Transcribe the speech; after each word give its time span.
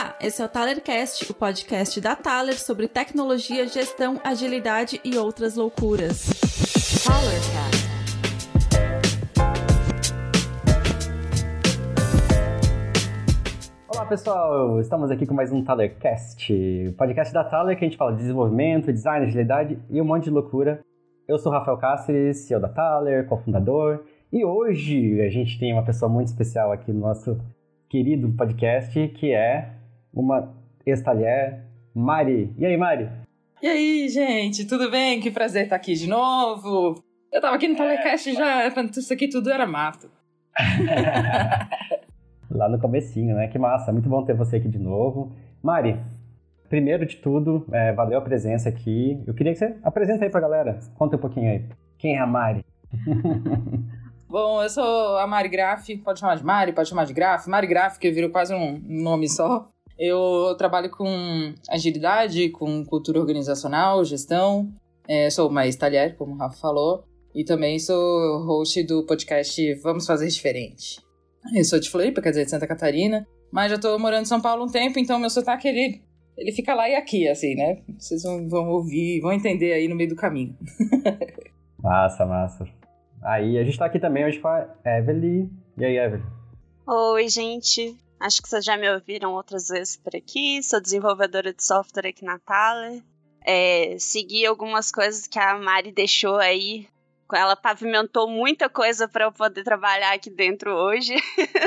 Olá, 0.00 0.16
esse 0.18 0.40
é 0.40 0.44
o 0.46 0.48
Talercast, 0.48 1.30
o 1.30 1.34
podcast 1.34 2.00
da 2.00 2.16
Taler 2.16 2.58
sobre 2.58 2.88
tecnologia, 2.88 3.68
gestão, 3.68 4.18
agilidade 4.24 4.98
e 5.04 5.18
outras 5.18 5.56
loucuras. 5.56 6.26
Talercast. 7.04 7.90
Olá 13.88 14.06
pessoal, 14.06 14.80
estamos 14.80 15.10
aqui 15.10 15.26
com 15.26 15.34
mais 15.34 15.52
um 15.52 15.62
Talercast, 15.62 16.50
o 16.88 16.94
podcast 16.94 17.34
da 17.34 17.44
Taler 17.44 17.76
que 17.76 17.84
a 17.84 17.88
gente 17.88 17.98
fala 17.98 18.12
de 18.12 18.20
desenvolvimento, 18.20 18.90
design, 18.90 19.26
agilidade 19.26 19.78
e 19.90 20.00
um 20.00 20.04
monte 20.06 20.24
de 20.24 20.30
loucura. 20.30 20.80
Eu 21.28 21.38
sou 21.38 21.52
o 21.52 21.54
Rafael 21.54 21.76
Cáceres, 21.76 22.38
CEO 22.46 22.58
da 22.58 22.70
Taler, 22.70 23.26
cofundador, 23.26 24.02
e 24.32 24.46
hoje 24.46 25.20
a 25.20 25.28
gente 25.28 25.58
tem 25.58 25.74
uma 25.74 25.84
pessoa 25.84 26.10
muito 26.10 26.28
especial 26.28 26.72
aqui 26.72 26.90
no 26.90 27.00
nosso 27.00 27.38
querido 27.90 28.30
podcast, 28.30 29.06
que 29.08 29.30
é 29.30 29.78
uma 30.12 30.54
ex-talher, 30.84 31.64
Mari. 31.94 32.52
E 32.58 32.66
aí, 32.66 32.76
Mari? 32.76 33.08
E 33.62 33.66
aí, 33.66 34.08
gente, 34.08 34.64
tudo 34.64 34.90
bem? 34.90 35.20
Que 35.20 35.30
prazer 35.30 35.64
estar 35.64 35.76
aqui 35.76 35.94
de 35.94 36.08
novo. 36.08 37.02
Eu 37.32 37.40
tava 37.40 37.56
aqui 37.56 37.68
no 37.68 37.76
Telecast 37.76 38.32
já, 38.32 38.66
isso 38.66 39.12
aqui 39.12 39.28
tudo 39.28 39.50
era 39.50 39.66
mato. 39.66 40.10
Lá 42.50 42.68
no 42.68 42.80
comecinho, 42.80 43.36
né? 43.36 43.46
Que 43.48 43.58
massa, 43.58 43.92
muito 43.92 44.08
bom 44.08 44.24
ter 44.24 44.34
você 44.34 44.56
aqui 44.56 44.68
de 44.68 44.78
novo. 44.78 45.32
Mari, 45.62 46.00
primeiro 46.68 47.06
de 47.06 47.16
tudo, 47.16 47.64
é, 47.70 47.92
valeu 47.92 48.18
a 48.18 48.22
presença 48.22 48.68
aqui. 48.68 49.22
Eu 49.26 49.34
queria 49.34 49.52
que 49.52 49.58
você 49.58 49.76
apresenta 49.82 50.24
aí 50.24 50.30
pra 50.30 50.40
galera. 50.40 50.80
Conta 50.96 51.16
um 51.16 51.20
pouquinho 51.20 51.50
aí. 51.50 51.64
Quem 51.98 52.16
é 52.16 52.18
a 52.18 52.26
Mari? 52.26 52.64
Bom, 54.28 54.62
eu 54.62 54.70
sou 54.70 55.18
a 55.18 55.26
Mari 55.26 55.48
Graf, 55.48 55.88
pode 56.04 56.20
chamar 56.20 56.36
de 56.36 56.44
Mari, 56.44 56.72
pode 56.72 56.88
chamar 56.88 57.04
de 57.04 57.12
Graf. 57.12 57.46
Mari 57.46 57.66
Graf, 57.66 57.98
que 57.98 58.10
virou 58.10 58.30
quase 58.30 58.54
um 58.54 58.80
nome 58.88 59.28
só. 59.28 59.68
Eu 60.00 60.54
trabalho 60.56 60.88
com 60.88 61.52
agilidade, 61.68 62.48
com 62.48 62.82
cultura 62.86 63.20
organizacional, 63.20 64.02
gestão. 64.02 64.72
É, 65.06 65.28
sou 65.28 65.50
uma 65.50 65.70
talher, 65.78 66.16
como 66.16 66.32
o 66.32 66.38
Rafa 66.38 66.58
falou. 66.58 67.04
E 67.34 67.44
também 67.44 67.78
sou 67.78 68.42
host 68.46 68.82
do 68.84 69.04
podcast 69.04 69.74
Vamos 69.74 70.06
Fazer 70.06 70.26
Diferente. 70.28 71.02
Eu 71.54 71.64
sou 71.66 71.78
de 71.78 71.90
Floripa, 71.90 72.22
quer 72.22 72.30
dizer, 72.30 72.46
de 72.46 72.50
Santa 72.50 72.66
Catarina. 72.66 73.28
Mas 73.52 73.70
já 73.70 73.78
tô 73.78 73.98
morando 73.98 74.22
em 74.22 74.26
São 74.26 74.40
Paulo 74.40 74.64
um 74.64 74.68
tempo, 74.68 74.98
então 74.98 75.18
meu 75.18 75.28
sotaque, 75.28 75.68
ele, 75.68 76.00
ele 76.34 76.52
fica 76.52 76.74
lá 76.74 76.88
e 76.88 76.94
aqui, 76.94 77.28
assim, 77.28 77.54
né? 77.54 77.82
Vocês 77.98 78.22
vão, 78.22 78.48
vão 78.48 78.70
ouvir, 78.70 79.20
vão 79.20 79.34
entender 79.34 79.74
aí 79.74 79.86
no 79.86 79.96
meio 79.96 80.08
do 80.08 80.16
caminho. 80.16 80.56
massa, 81.78 82.24
massa. 82.24 82.66
Aí 83.22 83.58
a 83.58 83.64
gente 83.64 83.78
tá 83.78 83.84
aqui 83.84 83.98
também 83.98 84.24
hoje 84.24 84.38
com 84.38 84.48
a 84.48 84.66
Evelyn. 84.82 85.50
E 85.76 85.84
aí, 85.84 85.98
Evelyn? 85.98 86.24
Oi, 86.86 87.28
gente. 87.28 87.98
Acho 88.20 88.42
que 88.42 88.48
vocês 88.50 88.62
já 88.62 88.76
me 88.76 88.88
ouviram 88.92 89.32
outras 89.32 89.68
vezes 89.68 89.96
por 89.96 90.14
aqui. 90.14 90.62
Sou 90.62 90.78
desenvolvedora 90.78 91.54
de 91.54 91.64
software 91.64 92.08
aqui 92.08 92.22
na 92.22 92.38
Thaler. 92.38 93.02
É, 93.46 93.96
segui 93.98 94.44
algumas 94.44 94.92
coisas 94.92 95.26
que 95.26 95.38
a 95.38 95.58
Mari 95.58 95.90
deixou 95.90 96.36
aí. 96.36 96.86
Ela 97.32 97.56
pavimentou 97.56 98.28
muita 98.28 98.68
coisa 98.68 99.08
para 99.08 99.24
eu 99.24 99.32
poder 99.32 99.64
trabalhar 99.64 100.12
aqui 100.12 100.28
dentro 100.28 100.70
hoje. 100.70 101.14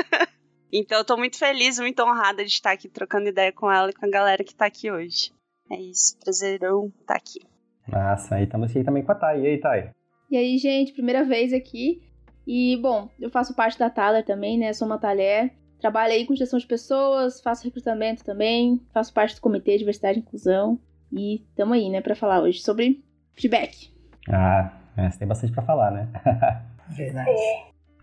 então 0.72 0.98
eu 0.98 1.04
tô 1.04 1.16
muito 1.16 1.38
feliz, 1.38 1.80
muito 1.80 2.00
honrada 2.04 2.44
de 2.44 2.50
estar 2.50 2.70
aqui 2.70 2.88
trocando 2.88 3.28
ideia 3.28 3.50
com 3.50 3.72
ela 3.72 3.90
e 3.90 3.94
com 3.94 4.06
a 4.06 4.10
galera 4.10 4.44
que 4.44 4.54
tá 4.54 4.66
aqui 4.66 4.92
hoje. 4.92 5.32
É 5.68 5.76
isso, 5.76 6.16
prazerão 6.22 6.92
estar 7.00 7.14
tá 7.14 7.16
aqui. 7.16 7.40
Massa, 7.88 8.36
aí 8.36 8.44
estamos 8.44 8.70
aqui 8.70 8.84
também 8.84 9.02
com 9.02 9.10
a 9.10 9.14
Thay. 9.14 9.40
E 9.40 9.46
aí, 9.46 9.60
Thay? 9.60 9.90
E 10.30 10.36
aí, 10.36 10.58
gente, 10.58 10.92
primeira 10.92 11.24
vez 11.24 11.52
aqui. 11.52 12.02
E, 12.46 12.76
bom, 12.76 13.08
eu 13.18 13.30
faço 13.30 13.56
parte 13.56 13.78
da 13.78 13.90
Thaler 13.90 14.24
também, 14.24 14.58
né? 14.58 14.72
Sou 14.72 14.86
uma 14.86 14.98
talher. 14.98 15.52
Trabalho 15.84 16.14
aí 16.14 16.24
com 16.24 16.34
gestão 16.34 16.58
de 16.58 16.66
pessoas, 16.66 17.42
faço 17.42 17.62
recrutamento 17.62 18.24
também, 18.24 18.80
faço 18.90 19.12
parte 19.12 19.34
do 19.34 19.42
Comitê 19.42 19.72
de 19.72 19.80
Diversidade 19.80 20.18
e 20.18 20.22
Inclusão. 20.22 20.80
E 21.12 21.42
estamos 21.50 21.76
aí, 21.76 21.90
né, 21.90 22.00
para 22.00 22.14
falar 22.14 22.40
hoje 22.40 22.62
sobre 22.62 23.04
feedback. 23.34 23.92
Ah, 24.30 24.72
é, 24.96 25.10
você 25.10 25.18
tem 25.18 25.28
bastante 25.28 25.52
para 25.52 25.62
falar, 25.62 25.90
né? 25.90 26.08
Verdade. 26.88 27.30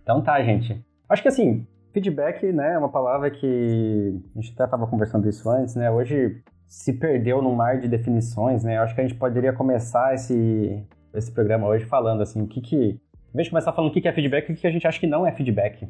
Então 0.03 0.21
tá, 0.21 0.39
gente. 0.43 0.79
Acho 1.09 1.23
que 1.23 1.27
assim, 1.27 1.65
feedback, 1.91 2.51
né, 2.51 2.75
é 2.75 2.77
uma 2.77 2.91
palavra 2.91 3.31
que 3.31 4.21
a 4.35 4.39
gente 4.39 4.53
até 4.53 4.65
estava 4.65 4.85
conversando 4.85 5.27
isso 5.27 5.49
antes, 5.49 5.73
né? 5.73 5.89
Hoje 5.89 6.39
se 6.67 6.93
perdeu 6.93 7.41
num 7.41 7.55
mar 7.55 7.79
de 7.79 7.87
definições, 7.87 8.63
né? 8.63 8.77
Eu 8.77 8.83
acho 8.83 8.93
que 8.93 9.01
a 9.01 9.07
gente 9.07 9.17
poderia 9.17 9.53
começar 9.53 10.13
esse 10.13 10.85
esse 11.15 11.31
programa 11.31 11.65
hoje 11.65 11.85
falando 11.85 12.21
assim, 12.21 12.43
o 12.43 12.47
que 12.47 12.61
que... 12.61 12.77
Em 12.77 13.33
vez 13.33 13.45
de 13.45 13.49
começar 13.49 13.73
falando 13.73 13.89
o 13.89 13.93
que 13.99 14.07
é 14.07 14.13
feedback, 14.13 14.51
o 14.51 14.55
que 14.55 14.67
a 14.67 14.71
gente 14.71 14.85
acha 14.85 14.99
que 14.99 15.07
não 15.07 15.25
é 15.25 15.31
feedback, 15.31 15.87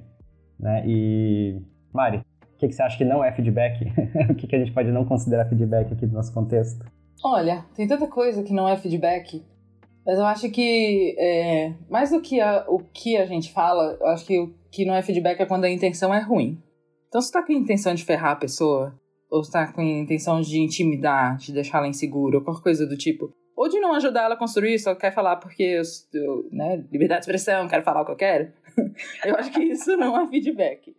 né? 0.57 0.83
E... 0.87 1.61
Mari, 1.93 2.17
o 2.17 2.57
que, 2.57 2.67
que 2.67 2.73
você 2.73 2.81
acha 2.83 2.97
que 2.97 3.05
não 3.05 3.23
é 3.23 3.31
feedback? 3.31 3.85
o 4.29 4.35
que, 4.35 4.47
que 4.47 4.55
a 4.55 4.59
gente 4.59 4.71
pode 4.71 4.91
não 4.91 5.05
considerar 5.05 5.47
feedback 5.47 5.93
aqui 5.93 6.05
no 6.05 6.13
nosso 6.13 6.33
contexto? 6.33 6.85
Olha, 7.23 7.65
tem 7.75 7.87
tanta 7.87 8.07
coisa 8.07 8.43
que 8.43 8.53
não 8.53 8.67
é 8.67 8.75
feedback, 8.77 9.43
mas 10.05 10.17
eu 10.17 10.25
acho 10.25 10.49
que 10.49 11.15
é, 11.19 11.73
mais 11.89 12.09
do 12.09 12.21
que 12.21 12.41
a, 12.41 12.65
o 12.67 12.79
que 12.79 13.17
a 13.17 13.25
gente 13.25 13.51
fala, 13.51 13.97
eu 13.99 14.07
acho 14.07 14.25
que 14.25 14.39
o 14.39 14.53
que 14.71 14.85
não 14.85 14.95
é 14.95 15.01
feedback 15.01 15.39
é 15.39 15.45
quando 15.45 15.65
a 15.65 15.69
intenção 15.69 16.13
é 16.13 16.19
ruim. 16.19 16.61
Então, 17.07 17.21
se 17.21 17.31
tá 17.31 17.43
com 17.43 17.51
a 17.51 17.55
intenção 17.55 17.93
de 17.93 18.05
ferrar 18.05 18.31
a 18.31 18.35
pessoa, 18.37 18.97
ou 19.29 19.43
se 19.43 19.51
tá 19.51 19.71
com 19.71 19.81
a 19.81 19.83
intenção 19.83 20.41
de 20.41 20.59
intimidar, 20.59 21.37
de 21.37 21.51
deixar 21.51 21.79
ela 21.79 21.87
insegura, 21.87 22.37
ou 22.37 22.43
qualquer 22.43 22.63
coisa 22.63 22.87
do 22.87 22.97
tipo, 22.97 23.31
ou 23.55 23.69
de 23.69 23.79
não 23.79 23.93
ajudar 23.93 24.23
ela 24.23 24.33
a 24.33 24.37
construir, 24.37 24.79
só 24.79 24.95
quer 24.95 25.13
falar 25.13 25.35
porque 25.35 25.61
eu, 25.61 25.83
eu 26.13 26.49
né, 26.51 26.83
liberdade 26.91 27.21
de 27.21 27.25
expressão, 27.25 27.67
quero 27.67 27.83
falar 27.83 28.01
o 28.01 28.05
que 28.05 28.11
eu 28.11 28.15
quero. 28.15 28.51
eu 29.25 29.35
acho 29.35 29.51
que 29.51 29.61
isso 29.61 29.95
não 29.97 30.19
é 30.19 30.27
feedback. 30.27 30.95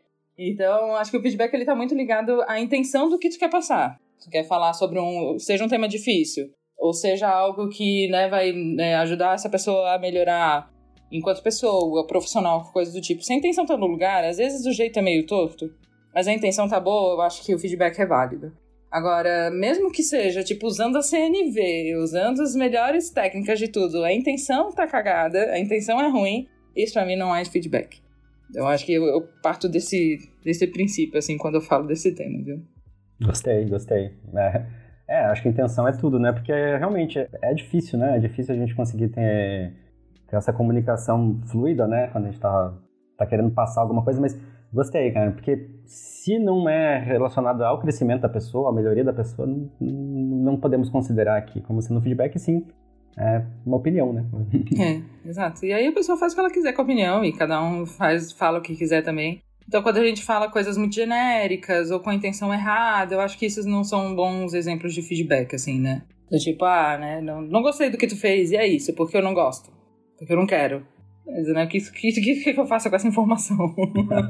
Então, 0.50 0.96
acho 0.96 1.10
que 1.10 1.16
o 1.16 1.22
feedback 1.22 1.52
ele 1.54 1.64
tá 1.64 1.74
muito 1.74 1.94
ligado 1.94 2.42
à 2.48 2.60
intenção 2.60 3.08
do 3.08 3.18
que 3.18 3.28
tu 3.28 3.38
quer 3.38 3.50
passar. 3.50 3.98
Tu 4.22 4.30
quer 4.30 4.44
falar 4.44 4.72
sobre 4.72 4.98
um, 4.98 5.38
seja 5.38 5.64
um 5.64 5.68
tema 5.68 5.88
difícil, 5.88 6.50
ou 6.78 6.92
seja 6.92 7.28
algo 7.28 7.68
que, 7.68 8.08
né, 8.08 8.28
vai 8.28 8.52
né, 8.52 8.96
ajudar 8.96 9.34
essa 9.34 9.48
pessoa 9.48 9.94
a 9.94 9.98
melhorar 9.98 10.70
enquanto 11.10 11.42
pessoa, 11.42 12.06
profissional, 12.06 12.70
coisa 12.72 12.92
do 12.92 13.00
tipo. 13.00 13.22
Se 13.22 13.32
a 13.32 13.36
intenção 13.36 13.66
tá 13.66 13.76
no 13.76 13.86
lugar, 13.86 14.24
às 14.24 14.38
vezes 14.38 14.64
o 14.64 14.72
jeito 14.72 14.98
é 14.98 15.02
meio 15.02 15.26
torto, 15.26 15.70
mas 16.14 16.26
a 16.26 16.32
intenção 16.32 16.68
tá 16.68 16.80
boa, 16.80 17.14
eu 17.14 17.20
acho 17.20 17.44
que 17.44 17.54
o 17.54 17.58
feedback 17.58 17.98
é 17.98 18.06
válido. 18.06 18.52
Agora, 18.90 19.50
mesmo 19.50 19.90
que 19.90 20.02
seja, 20.02 20.42
tipo, 20.42 20.66
usando 20.66 20.96
a 20.96 21.02
CNV, 21.02 21.96
usando 21.96 22.42
as 22.42 22.54
melhores 22.54 23.08
técnicas 23.10 23.58
de 23.58 23.68
tudo, 23.68 24.04
a 24.04 24.12
intenção 24.12 24.70
tá 24.70 24.86
cagada, 24.86 25.50
a 25.50 25.58
intenção 25.58 25.98
é 25.98 26.08
ruim, 26.08 26.46
isso 26.76 26.92
pra 26.92 27.06
mim 27.06 27.16
não 27.16 27.34
é 27.34 27.44
feedback. 27.44 28.02
Eu 28.54 28.66
acho 28.66 28.84
que 28.84 28.92
eu, 28.92 29.04
eu 29.04 29.22
parto 29.42 29.68
desse, 29.68 30.18
desse 30.44 30.66
princípio, 30.66 31.18
assim, 31.18 31.38
quando 31.38 31.54
eu 31.54 31.60
falo 31.60 31.86
desse 31.86 32.14
tema, 32.14 32.42
viu? 32.44 32.62
Gostei, 33.22 33.64
gostei. 33.66 34.12
É, 34.34 34.66
é 35.08 35.24
acho 35.26 35.42
que 35.42 35.48
intenção 35.48 35.86
é 35.86 35.92
tudo, 35.92 36.18
né? 36.18 36.32
Porque 36.32 36.52
realmente 36.52 37.18
é, 37.18 37.28
é 37.42 37.54
difícil, 37.54 37.98
né? 37.98 38.16
É 38.16 38.20
difícil 38.20 38.54
a 38.54 38.58
gente 38.58 38.74
conseguir 38.74 39.08
ter, 39.08 39.72
ter 40.28 40.36
essa 40.36 40.52
comunicação 40.52 41.40
fluida, 41.46 41.86
né? 41.86 42.08
Quando 42.08 42.26
a 42.26 42.30
gente 42.30 42.40
tá, 42.40 42.74
tá 43.16 43.26
querendo 43.26 43.50
passar 43.50 43.80
alguma 43.80 44.04
coisa, 44.04 44.20
mas 44.20 44.38
Gostei, 44.72 45.10
cara, 45.12 45.32
porque 45.32 45.68
se 45.84 46.38
não 46.38 46.66
é 46.66 46.98
relacionado 46.98 47.62
ao 47.62 47.78
crescimento 47.78 48.22
da 48.22 48.28
pessoa, 48.28 48.70
à 48.70 48.72
melhoria 48.72 49.04
da 49.04 49.12
pessoa, 49.12 49.46
não, 49.46 49.70
não 49.78 50.56
podemos 50.56 50.88
considerar 50.88 51.36
aqui 51.36 51.60
como 51.60 51.82
sendo 51.82 52.00
feedback, 52.00 52.38
sim, 52.38 52.66
é 53.18 53.44
uma 53.64 53.76
opinião, 53.76 54.12
né? 54.12 54.24
É, 54.78 55.28
exato. 55.28 55.64
E 55.64 55.72
aí 55.72 55.86
a 55.86 55.92
pessoa 55.92 56.18
faz 56.18 56.32
o 56.32 56.34
que 56.34 56.40
ela 56.40 56.50
quiser 56.50 56.72
com 56.72 56.82
a 56.82 56.84
opinião 56.84 57.24
e 57.24 57.32
cada 57.32 57.62
um 57.62 57.86
faz, 57.86 58.32
fala 58.32 58.58
o 58.58 58.62
que 58.62 58.74
quiser 58.74 59.02
também. 59.02 59.42
Então, 59.68 59.82
quando 59.82 59.98
a 59.98 60.04
gente 60.04 60.22
fala 60.22 60.50
coisas 60.50 60.76
muito 60.76 60.94
genéricas 60.94 61.90
ou 61.90 62.00
com 62.00 62.10
a 62.10 62.14
intenção 62.14 62.52
errada, 62.52 63.14
eu 63.14 63.20
acho 63.20 63.38
que 63.38 63.46
esses 63.46 63.64
não 63.64 63.84
são 63.84 64.14
bons 64.14 64.54
exemplos 64.54 64.92
de 64.92 65.02
feedback, 65.02 65.54
assim, 65.54 65.80
né? 65.80 66.02
Do 66.30 66.38
tipo, 66.38 66.64
ah, 66.64 66.98
né, 66.98 67.20
não, 67.20 67.40
não 67.42 67.62
gostei 67.62 67.90
do 67.90 67.98
que 67.98 68.06
tu 68.06 68.16
fez, 68.16 68.50
e 68.50 68.56
é 68.56 68.66
isso, 68.66 68.94
porque 68.94 69.16
eu 69.16 69.22
não 69.22 69.34
gosto. 69.34 69.70
Porque 70.18 70.32
eu 70.32 70.36
não 70.36 70.46
quero. 70.46 70.86
Mas, 71.26 71.46
né, 71.48 71.64
o 71.64 71.68
que, 71.68 71.80
que, 71.80 72.12
que, 72.12 72.52
que 72.52 72.60
eu 72.60 72.66
faço 72.66 72.90
com 72.90 72.96
essa 72.96 73.08
informação? 73.08 73.74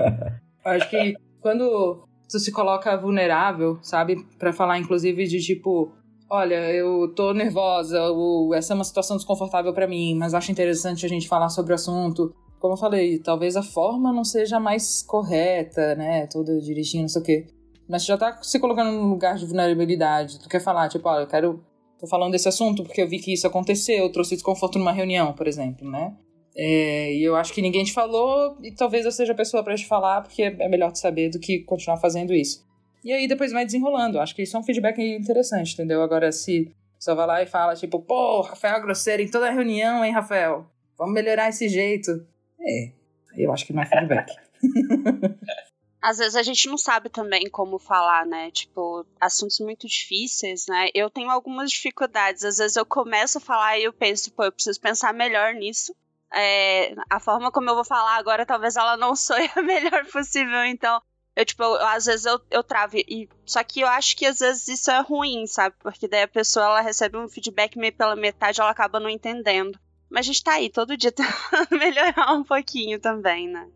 acho 0.65 0.91
que 0.91 1.15
quando 1.41 2.07
tu 2.29 2.39
se 2.39 2.53
coloca 2.53 2.97
vulnerável, 2.97 3.79
sabe? 3.83 4.25
para 4.39 4.53
falar, 4.53 4.79
inclusive, 4.79 5.25
de 5.27 5.41
tipo, 5.41 5.93
olha, 6.33 6.73
eu 6.73 7.13
tô 7.15 7.35
nervosa, 7.35 8.03
ou 8.05 8.55
essa 8.55 8.73
é 8.73 8.75
uma 8.75 8.85
situação 8.85 9.19
desconfortável 9.19 9.71
para 9.75 9.87
mim, 9.87 10.15
mas 10.15 10.33
acho 10.33 10.51
interessante 10.51 11.05
a 11.05 11.09
gente 11.09 11.29
falar 11.29 11.51
sobre 11.51 11.73
o 11.73 11.75
assunto. 11.75 12.35
Como 12.59 12.73
eu 12.73 12.79
falei, 12.79 13.19
talvez 13.19 13.55
a 13.55 13.63
forma 13.63 14.11
não 14.11 14.25
seja 14.25 14.59
mais 14.59 15.03
correta, 15.03 15.95
né? 15.95 16.27
Toda 16.29 16.59
direitinho, 16.59 17.03
não 17.03 17.09
sei 17.09 17.21
o 17.21 17.25
quê. 17.25 17.47
Mas 17.87 18.07
já 18.07 18.17
tá 18.17 18.43
se 18.43 18.59
colocando 18.59 18.91
num 18.91 19.11
lugar 19.11 19.37
de 19.37 19.45
vulnerabilidade. 19.45 20.39
Tu 20.41 20.49
quer 20.49 20.61
falar, 20.61 20.89
tipo, 20.89 21.07
olha, 21.07 21.25
eu 21.25 21.27
quero. 21.27 21.63
Tô 22.01 22.07
falando 22.07 22.33
desse 22.33 22.49
assunto 22.49 22.83
porque 22.83 23.03
eu 23.03 23.09
vi 23.09 23.19
que 23.19 23.35
isso 23.35 23.47
aconteceu, 23.47 24.05
eu 24.05 24.11
trouxe 24.11 24.35
desconforto 24.35 24.79
numa 24.79 24.91
reunião, 24.91 25.35
por 25.35 25.47
exemplo, 25.47 25.89
né? 25.89 26.17
É, 26.57 27.15
e 27.15 27.23
eu 27.23 27.37
acho 27.37 27.53
que 27.53 27.61
ninguém 27.61 27.85
te 27.85 27.93
falou, 27.93 28.57
e 28.63 28.73
talvez 28.73 29.05
eu 29.05 29.13
seja 29.13 29.33
a 29.33 29.37
pessoa 29.37 29.63
para 29.63 29.75
te 29.75 29.87
falar, 29.87 30.23
porque 30.23 30.43
é 30.43 30.69
melhor 30.69 30.91
te 30.93 30.99
saber 30.99 31.31
do 31.31 31.39
que 31.39 31.61
continuar 31.61 31.99
fazendo 31.99 32.33
isso. 32.33 32.65
E 33.05 33.13
aí 33.13 33.27
depois 33.27 33.53
vai 33.53 33.65
desenrolando. 33.65 34.21
Acho 34.21 34.35
que 34.35 34.43
isso 34.43 34.57
é 34.57 34.61
um 34.61 34.65
feedback 34.65 35.01
interessante, 35.01 35.75
entendeu? 35.75 36.03
Agora, 36.03 36.31
se 36.31 36.75
só 36.99 37.15
vai 37.15 37.27
lá 37.27 37.43
e 37.43 37.47
fala, 37.47 37.75
tipo, 37.75 38.01
pô, 38.01 38.43
Rafael 38.43 38.77
é 38.77 38.81
grosseiro 38.81 39.23
em 39.23 39.31
toda 39.31 39.51
reunião, 39.51 40.05
hein, 40.05 40.13
Rafael? 40.13 40.67
Vamos 40.97 41.15
melhorar 41.15 41.49
esse 41.49 41.69
jeito. 41.69 42.25
É, 42.61 42.93
eu 43.37 43.53
acho 43.53 43.67
que 43.67 43.73
não 43.73 43.83
é 43.83 43.87
feedback. 43.87 44.33
às 46.03 46.19
vezes 46.19 46.35
a 46.35 46.43
gente 46.43 46.67
não 46.67 46.77
sabe 46.77 47.09
também 47.09 47.49
como 47.49 47.79
falar, 47.79 48.27
né? 48.27 48.51
Tipo, 48.51 49.07
assuntos 49.21 49.61
muito 49.61 49.87
difíceis, 49.87 50.67
né? 50.67 50.89
Eu 50.93 51.09
tenho 51.09 51.31
algumas 51.31 51.71
dificuldades. 51.71 52.45
Às 52.45 52.59
vezes 52.59 52.77
eu 52.77 52.85
começo 52.85 53.39
a 53.39 53.41
falar 53.41 53.79
e 53.79 53.85
eu 53.85 53.93
penso, 53.93 54.33
pô, 54.33 54.43
eu 54.45 54.53
preciso 54.53 54.81
pensar 54.81 55.15
melhor 55.15 55.55
nisso. 55.55 55.95
É, 56.35 56.95
a 57.09 57.21
forma 57.21 57.53
como 57.53 57.71
eu 57.71 57.77
vou 57.77 57.85
falar 57.85 58.17
agora, 58.17 58.45
talvez 58.45 58.75
ela 58.75 58.97
não 58.97 59.15
soe 59.17 59.49
a 59.55 59.63
melhor 59.63 60.05
possível. 60.07 60.65
Então, 60.65 61.01
eu, 61.35 61.45
tipo, 61.45 61.63
eu, 61.63 61.75
às 61.87 62.07
vezes 62.07 62.27
eu, 62.27 62.41
eu 62.51 62.63
travo. 62.63 62.97
E, 62.97 63.29
só 63.47 63.63
que 63.65 63.81
eu 63.81 63.89
acho 63.89 64.17
que 64.17 64.27
às 64.27 64.39
vezes 64.39 64.69
isso 64.69 64.91
é 64.91 65.01
ruim, 65.01 65.47
sabe? 65.47 65.75
Porque 65.81 66.09
daí 66.09 66.23
a 66.23 66.29
pessoa 66.29 66.67
ela 66.67 66.81
recebe 66.81 67.17
um 67.17 67.29
feedback 67.29 67.79
meio 67.79 67.93
pela 67.95 68.17
metade 68.17 68.61
ela 68.61 68.71
acaba 68.71 69.01
não 69.01 69.09
entendendo. 69.09 69.79
Mas 70.11 70.27
a 70.27 70.29
gente 70.29 70.45
tá 70.45 70.53
aí 70.53 70.69
todo 70.69 70.97
dia 70.97 71.11
tentando 71.13 71.79
melhorar 71.79 72.33
um 72.35 72.45
pouquinho 72.45 73.01
também, 73.01 73.49
né? 73.49 73.67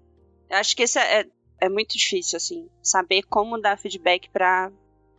Eu 0.50 0.58
acho 0.58 0.76
que 0.76 0.84
isso 0.84 0.98
é, 0.98 1.20
é 1.20 1.26
é 1.60 1.68
muito 1.68 1.96
difícil, 1.96 2.36
assim, 2.36 2.68
saber 2.82 3.22
como 3.22 3.60
dar 3.60 3.78
feedback 3.78 4.28
para 4.30 4.70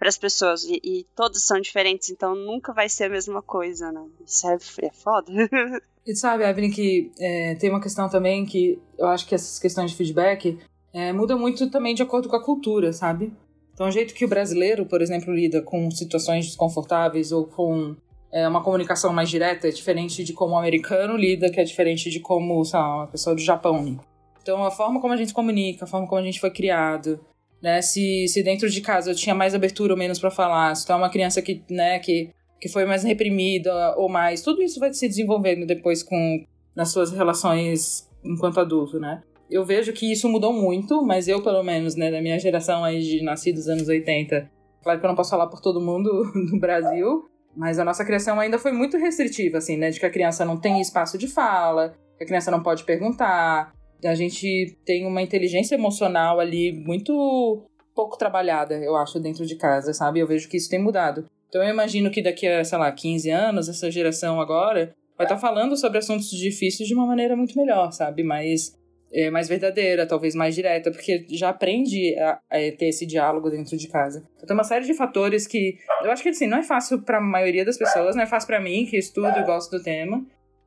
as 0.02 0.18
pessoas. 0.18 0.64
E, 0.64 0.80
e, 0.84 1.08
todos 1.16 1.46
são 1.46 1.60
diferentes, 1.60 2.10
então 2.10 2.36
nunca 2.36 2.74
vai 2.74 2.90
ser 2.90 3.06
a 3.06 3.10
mesma 3.10 3.42
coisa, 3.42 3.92
né? 3.92 4.06
Isso 4.26 4.48
é, 4.48 4.58
é 4.86 4.92
foda. 4.92 5.32
E 6.08 6.16
sabe, 6.16 6.46
Evelyn, 6.46 6.72
que 6.72 7.12
é, 7.20 7.56
tem 7.56 7.70
uma 7.70 7.82
questão 7.82 8.08
também 8.08 8.46
que 8.46 8.82
eu 8.98 9.08
acho 9.08 9.28
que 9.28 9.36
essas 9.36 9.60
questões 9.60 9.92
de 9.92 9.98
feedback 9.98 10.58
é, 10.98 11.14
mudam 11.14 11.38
muito 11.38 11.70
também 11.70 11.94
de 11.94 12.02
acordo 12.02 12.28
com 12.28 12.36
a 12.36 12.44
cultura, 12.44 12.92
sabe? 12.92 13.32
Então, 13.72 13.88
o 13.88 13.92
jeito 13.92 14.16
que 14.16 14.26
o 14.26 14.28
brasileiro, 14.28 14.88
por 14.88 15.00
exemplo, 15.00 15.32
lida 15.32 15.62
com 15.62 15.92
situações 15.92 16.48
desconfortáveis 16.48 17.32
ou 17.32 17.46
com 17.46 17.96
é, 18.32 18.48
uma 18.48 18.64
comunicação 18.64 19.14
mais 19.14 19.30
direta 19.30 19.68
é 19.68 19.72
diferente 19.72 20.24
de 20.24 20.34
como 20.34 20.56
o 20.56 20.58
americano 20.58 21.16
lida, 21.16 21.52
que 21.52 21.60
é 21.60 21.64
diferente 21.64 22.10
de 22.10 22.20
como, 22.20 22.66
sei 22.66 22.80
lá, 22.80 22.96
uma 22.96 23.08
pessoa 23.08 23.36
do 23.36 23.42
Japão. 23.42 24.00
Então, 24.42 24.64
a 24.64 24.72
forma 24.72 25.00
como 25.00 25.14
a 25.14 25.18
gente 25.18 25.36
comunica, 25.36 25.86
a 25.86 25.88
forma 25.88 26.08
como 26.08 26.20
a 26.20 26.24
gente 26.24 26.40
foi 26.40 26.50
criado, 26.50 27.20
né? 27.62 27.80
Se, 27.84 28.28
se 28.28 28.42
dentro 28.42 28.68
de 28.68 28.82
casa 28.82 29.12
eu 29.12 29.16
tinha 29.16 29.36
mais 29.36 29.54
abertura 29.54 29.94
ou 29.94 30.00
menos 30.00 30.18
para 30.18 30.32
falar, 30.32 30.74
se 30.74 30.84
tu 30.84 30.92
é 30.92 30.96
uma 30.96 31.12
criança 31.12 31.44
que, 31.44 31.64
né, 31.70 32.00
que, 32.00 32.32
que 32.60 32.68
foi 32.68 32.86
mais 32.86 33.04
reprimida 33.04 33.96
ou 33.98 34.10
mais, 34.10 34.42
tudo 34.42 34.64
isso 34.64 34.80
vai 34.80 34.92
se 34.92 35.08
desenvolvendo 35.08 35.68
depois 35.68 36.02
com 36.02 36.44
nas 36.76 36.92
suas 36.92 37.12
relações 37.12 38.10
enquanto 38.24 38.60
adulto, 38.60 39.00
né? 39.00 39.22
Eu 39.50 39.66
vejo 39.66 39.94
que 39.94 40.12
isso 40.12 40.28
mudou 40.28 40.52
muito, 40.52 41.02
mas 41.02 41.28
eu, 41.28 41.42
pelo 41.42 41.64
menos, 41.64 41.96
né, 41.96 42.12
da 42.12 42.22
minha 42.22 42.38
geração 42.38 42.84
aí 42.84 43.00
de 43.00 43.24
nascidos 43.24 43.68
anos 43.68 43.88
80, 43.88 44.50
claro 44.84 45.00
que 45.00 45.06
eu 45.06 45.10
não 45.10 45.16
posso 45.16 45.30
falar 45.30 45.48
por 45.48 45.62
todo 45.62 45.82
mundo 45.82 46.10
no 46.52 46.60
Brasil, 46.60 47.26
mas 47.56 47.80
a 47.80 47.86
nossa 47.86 48.06
criação 48.06 48.40
ainda 48.40 48.60
foi 48.60 48.72
muito 48.72 48.98
restritiva, 48.98 49.58
assim, 49.58 49.78
né? 49.78 49.90
De 49.90 50.00
que 50.00 50.06
a 50.06 50.12
criança 50.12 50.46
não 50.46 50.58
tem 50.58 50.80
espaço 50.82 51.18
de 51.18 51.28
fala, 51.28 51.96
que 52.18 52.24
a 52.24 52.28
criança 52.28 52.52
não 52.52 52.62
pode 52.62 52.84
perguntar, 52.84 53.72
a 54.06 54.16
gente 54.16 54.78
tem 54.86 55.06
uma 55.06 55.22
inteligência 55.22 55.76
emocional 55.76 56.40
ali 56.40 56.72
muito 56.72 57.66
pouco 57.96 58.18
trabalhada, 58.18 58.76
eu 58.76 58.96
acho, 58.96 59.20
dentro 59.20 59.46
de 59.46 59.56
casa, 59.56 59.92
sabe? 59.94 60.20
Eu 60.20 60.28
vejo 60.28 60.48
que 60.48 60.58
isso 60.58 60.70
tem 60.70 60.82
mudado. 60.82 61.26
Então 61.50 61.64
eu 61.64 61.70
imagino 61.70 62.12
que 62.12 62.22
daqui 62.22 62.46
a, 62.48 62.64
sei 62.64 62.78
lá, 62.78 62.92
15 62.92 63.30
anos, 63.32 63.70
essa 63.70 63.90
geração 63.90 64.40
agora 64.40 64.94
vai 65.18 65.26
estar 65.26 65.36
tá 65.36 65.42
falando 65.42 65.76
sobre 65.76 65.98
assuntos 65.98 66.30
difíceis 66.30 66.88
de 66.88 66.94
uma 66.94 67.08
maneira 67.08 67.36
muito 67.36 67.58
melhor, 67.58 67.92
sabe? 67.92 68.22
Mais, 68.22 68.77
é, 69.12 69.30
mais 69.30 69.48
verdadeira, 69.48 70.06
talvez 70.06 70.36
mais 70.36 70.54
direta, 70.54 70.92
porque 70.92 71.26
já 71.30 71.50
aprende 71.50 72.18
a, 72.20 72.40
a, 72.50 72.58
ter 72.78 72.88
esse 72.88 73.06
diálogo 73.06 73.50
dentro 73.50 73.78
de 73.78 73.88
casa. 73.88 74.28
Então 74.36 74.48
tem 74.48 74.56
uma 74.56 74.64
série 74.64 74.86
de 74.86 74.94
fatores 74.94 75.48
que 75.48 75.78
eu 76.04 76.12
acho 76.12 76.22
que 76.22 76.30
assim, 76.30 76.48
não 76.48 76.58
é 76.58 76.64
fácil 76.64 77.02
para 77.02 77.18
a 77.18 77.22
maioria 77.22 77.64
das 77.64 77.78
pessoas, 77.78 78.16
não 78.16 78.24
é 78.24 78.28
fácil 78.28 78.48
para 78.48 78.60
mim, 78.60 78.86
que 78.86 78.98
estudo 78.98 79.38
e 79.38 79.44
gosto 79.44 79.78
do 79.78 79.84
tema. 79.84 80.26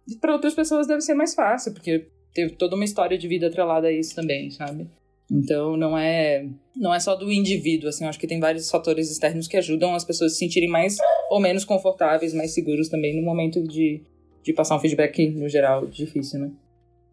E 0.09 0.17
para 0.17 0.33
outras 0.33 0.55
pessoas 0.55 0.87
deve 0.87 1.01
ser 1.03 1.15
mais 1.15 1.35
fácil, 1.35 1.73
porque 1.73 2.07
teve 2.35 2.55
toda 2.55 2.77
uma 2.77 2.85
história 2.85 3.19
de 3.19 3.29
vida 3.29 3.47
atrelada 3.47 3.89
a 3.89 3.93
isso 3.93 4.15
também, 4.15 4.51
sabe? 4.51 4.89
Então 5.31 5.77
não 5.77 5.97
é 5.97 6.47
não 6.75 6.93
é 6.93 6.99
só 6.99 7.15
do 7.15 7.31
indivíduo, 7.31 7.89
assim, 7.89 8.05
eu 8.05 8.11
acho 8.11 8.19
que 8.19 8.27
tem 8.27 8.41
vários 8.41 8.71
fatores 8.71 9.11
externos 9.11 9.47
que 9.47 9.57
ajudam 9.57 9.95
as 9.95 10.05
pessoas 10.05 10.33
a 10.33 10.35
se 10.35 10.41
sentirem 10.41 10.69
mais 10.69 10.97
ou 11.31 11.39
menos 11.39 11.65
confortáveis, 11.65 12.35
mais 12.35 12.53
seguros 12.53 12.89
também 12.89 13.15
no 13.15 13.23
momento 13.23 13.63
de, 13.63 14.03
de 14.43 14.53
passar 14.53 14.77
um 14.77 14.81
feedback 14.81 15.29
no 15.29 15.49
geral 15.49 15.87
difícil, 15.87 16.41
né? 16.41 16.51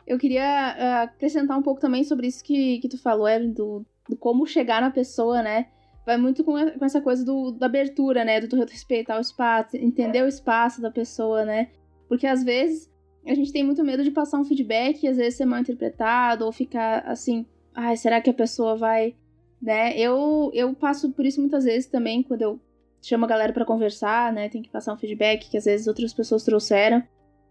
Eu 0.07 0.18
queria 0.18 0.42
uh, 0.80 1.04
acrescentar 1.04 1.59
um 1.59 1.62
pouco 1.62 1.81
também 1.81 2.06
sobre 2.06 2.27
isso 2.27 2.42
que, 2.42 2.80
que 2.80 2.88
tu 2.88 2.98
falou, 2.98 3.27
Evelyn, 3.27 3.51
do, 3.51 3.86
do 4.07 4.15
como 4.15 4.48
chegar 4.48 4.81
na 4.81 4.89
pessoa, 4.89 5.44
né? 5.44 5.68
Vai 6.06 6.15
muito 6.15 6.45
com, 6.45 6.54
com 6.54 6.86
essa 6.86 7.01
coisa 7.01 7.25
do, 7.25 7.51
da 7.51 7.65
abertura, 7.65 8.24
né? 8.24 8.39
Do, 8.39 8.48
do 8.48 8.56
respeitar 8.56 9.18
o 9.18 9.21
espaço, 9.21 9.75
entender 9.75 10.24
o 10.24 10.27
espaço 10.27 10.81
da 10.81 10.89
pessoa, 10.89 11.44
né? 11.44 11.68
Porque 12.07 12.25
às 12.25 12.42
vezes 12.42 12.89
a 13.25 13.36
gente 13.36 13.51
tem 13.51 13.65
muito 13.65 13.83
medo 13.83 14.01
de 14.01 14.09
passar 14.09 14.39
um 14.39 14.45
feedback 14.45 15.04
e 15.04 15.09
às 15.09 15.18
vezes 15.18 15.36
ser 15.36 15.44
mal 15.44 15.59
interpretado 15.59 16.45
ou 16.45 16.54
ficar 16.54 17.00
assim, 17.00 17.45
ai, 17.75 17.98
será 17.98 18.21
que 18.21 18.30
a 18.30 18.33
pessoa 18.33 18.77
vai, 18.77 19.13
né? 19.62 19.98
Eu 20.00 20.50
eu 20.54 20.74
passo 20.74 21.12
por 21.12 21.25
isso 21.25 21.42
muitas 21.42 21.65
vezes 21.65 21.89
também 21.89 22.24
quando 22.24 22.44
eu 22.44 22.62
chamo 23.01 23.25
a 23.25 23.27
galera 23.27 23.51
para 23.51 23.65
conversar, 23.65 24.31
né? 24.31 24.48
Tem 24.48 24.62
que 24.62 24.69
passar 24.69 24.94
um 24.94 24.98
feedback 24.98 25.50
que 25.50 25.57
às 25.57 25.65
vezes 25.65 25.86
outras 25.86 26.13
pessoas 26.13 26.45
trouxeram. 26.45 27.04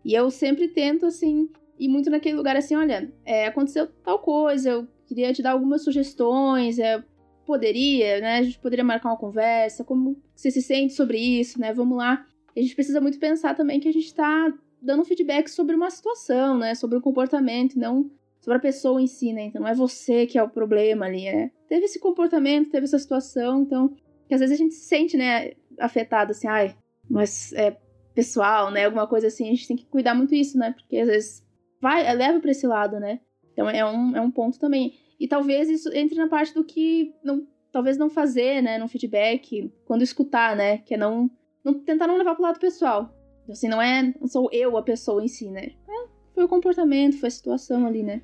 E 0.02 0.14
eu 0.14 0.30
sempre 0.30 0.68
tento 0.68 1.04
assim 1.04 1.50
ir 1.78 1.88
muito 1.88 2.10
naquele 2.10 2.36
lugar 2.36 2.56
assim, 2.56 2.74
olha, 2.74 3.12
é, 3.24 3.46
aconteceu 3.46 3.86
tal 4.04 4.18
coisa, 4.18 4.70
eu 4.70 4.88
queria 5.06 5.32
te 5.32 5.42
dar 5.42 5.52
algumas 5.52 5.82
sugestões, 5.84 6.78
é, 6.78 7.02
poderia, 7.46 8.20
né? 8.20 8.38
A 8.38 8.42
gente 8.42 8.58
poderia 8.58 8.84
marcar 8.84 9.10
uma 9.10 9.16
conversa, 9.16 9.84
como 9.84 10.20
você 10.34 10.50
se 10.50 10.60
sente 10.60 10.94
sobre 10.94 11.18
isso, 11.18 11.60
né? 11.60 11.72
Vamos 11.72 11.96
lá. 11.96 12.26
a 12.56 12.60
gente 12.60 12.74
precisa 12.74 13.00
muito 13.00 13.18
pensar 13.18 13.54
também 13.54 13.78
que 13.78 13.88
a 13.88 13.92
gente 13.92 14.12
tá 14.12 14.52
dando 14.82 15.04
feedback 15.04 15.48
sobre 15.48 15.74
uma 15.74 15.90
situação, 15.90 16.58
né? 16.58 16.74
Sobre 16.74 16.98
o 16.98 17.00
comportamento, 17.00 17.78
não 17.78 18.10
sobre 18.40 18.58
a 18.58 18.60
pessoa 18.60 19.00
em 19.00 19.06
si, 19.06 19.32
né? 19.32 19.44
Então 19.44 19.62
não 19.62 19.68
é 19.68 19.74
você 19.74 20.26
que 20.26 20.38
é 20.38 20.42
o 20.42 20.48
problema 20.48 21.06
ali, 21.06 21.26
é. 21.26 21.50
Teve 21.68 21.86
esse 21.86 21.98
comportamento, 21.98 22.70
teve 22.70 22.84
essa 22.84 22.98
situação, 22.98 23.62
então. 23.62 23.94
Que 24.28 24.34
às 24.34 24.40
vezes 24.40 24.58
a 24.58 24.62
gente 24.62 24.74
se 24.74 24.86
sente, 24.86 25.16
né, 25.16 25.52
afetado, 25.78 26.32
assim, 26.32 26.48
ai, 26.48 26.76
mas 27.08 27.52
é 27.52 27.76
pessoal, 28.14 28.70
né? 28.70 28.86
Alguma 28.86 29.06
coisa 29.06 29.28
assim, 29.28 29.44
a 29.44 29.50
gente 29.50 29.68
tem 29.68 29.76
que 29.76 29.86
cuidar 29.86 30.14
muito 30.14 30.34
isso, 30.34 30.58
né? 30.58 30.72
Porque 30.72 30.96
às 30.96 31.06
vezes 31.06 31.45
vai, 31.80 32.14
leva 32.14 32.40
para 32.40 32.50
esse 32.50 32.66
lado, 32.66 32.98
né? 32.98 33.20
Então 33.52 33.68
é 33.68 33.84
um, 33.84 34.16
é 34.16 34.20
um 34.20 34.30
ponto 34.30 34.58
também. 34.58 34.94
E 35.18 35.26
talvez 35.26 35.68
isso 35.68 35.90
entre 35.94 36.16
na 36.16 36.28
parte 36.28 36.52
do 36.52 36.64
que 36.64 37.14
não, 37.24 37.46
talvez 37.72 37.96
não 37.96 38.10
fazer, 38.10 38.62
né, 38.62 38.78
no 38.78 38.88
feedback, 38.88 39.72
quando 39.86 40.02
escutar, 40.02 40.54
né? 40.54 40.78
Que 40.78 40.94
é 40.94 40.96
não, 40.96 41.30
não 41.64 41.74
tentar 41.74 42.06
não 42.06 42.16
levar 42.16 42.34
pro 42.34 42.42
lado 42.42 42.60
pessoal. 42.60 43.14
Assim, 43.48 43.68
não 43.68 43.80
é. 43.80 44.14
Não 44.20 44.26
sou 44.26 44.48
eu 44.52 44.76
a 44.76 44.82
pessoa 44.82 45.22
em 45.22 45.28
si, 45.28 45.50
né? 45.50 45.72
É, 45.88 46.08
foi 46.34 46.44
o 46.44 46.48
comportamento, 46.48 47.18
foi 47.18 47.28
a 47.28 47.30
situação 47.30 47.86
ali, 47.86 48.02
né? 48.02 48.22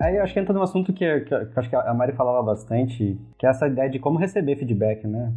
Aí 0.00 0.16
eu 0.16 0.22
acho 0.22 0.32
que 0.32 0.40
entra 0.40 0.54
num 0.54 0.62
assunto 0.62 0.92
que, 0.92 1.20
que, 1.20 1.46
que 1.46 1.58
acho 1.58 1.68
que 1.68 1.76
a 1.76 1.92
Mari 1.92 2.12
falava 2.12 2.42
bastante, 2.42 3.18
que 3.36 3.46
é 3.46 3.48
essa 3.48 3.66
ideia 3.66 3.90
de 3.90 3.98
como 3.98 4.18
receber 4.18 4.56
feedback, 4.56 5.06
né? 5.06 5.32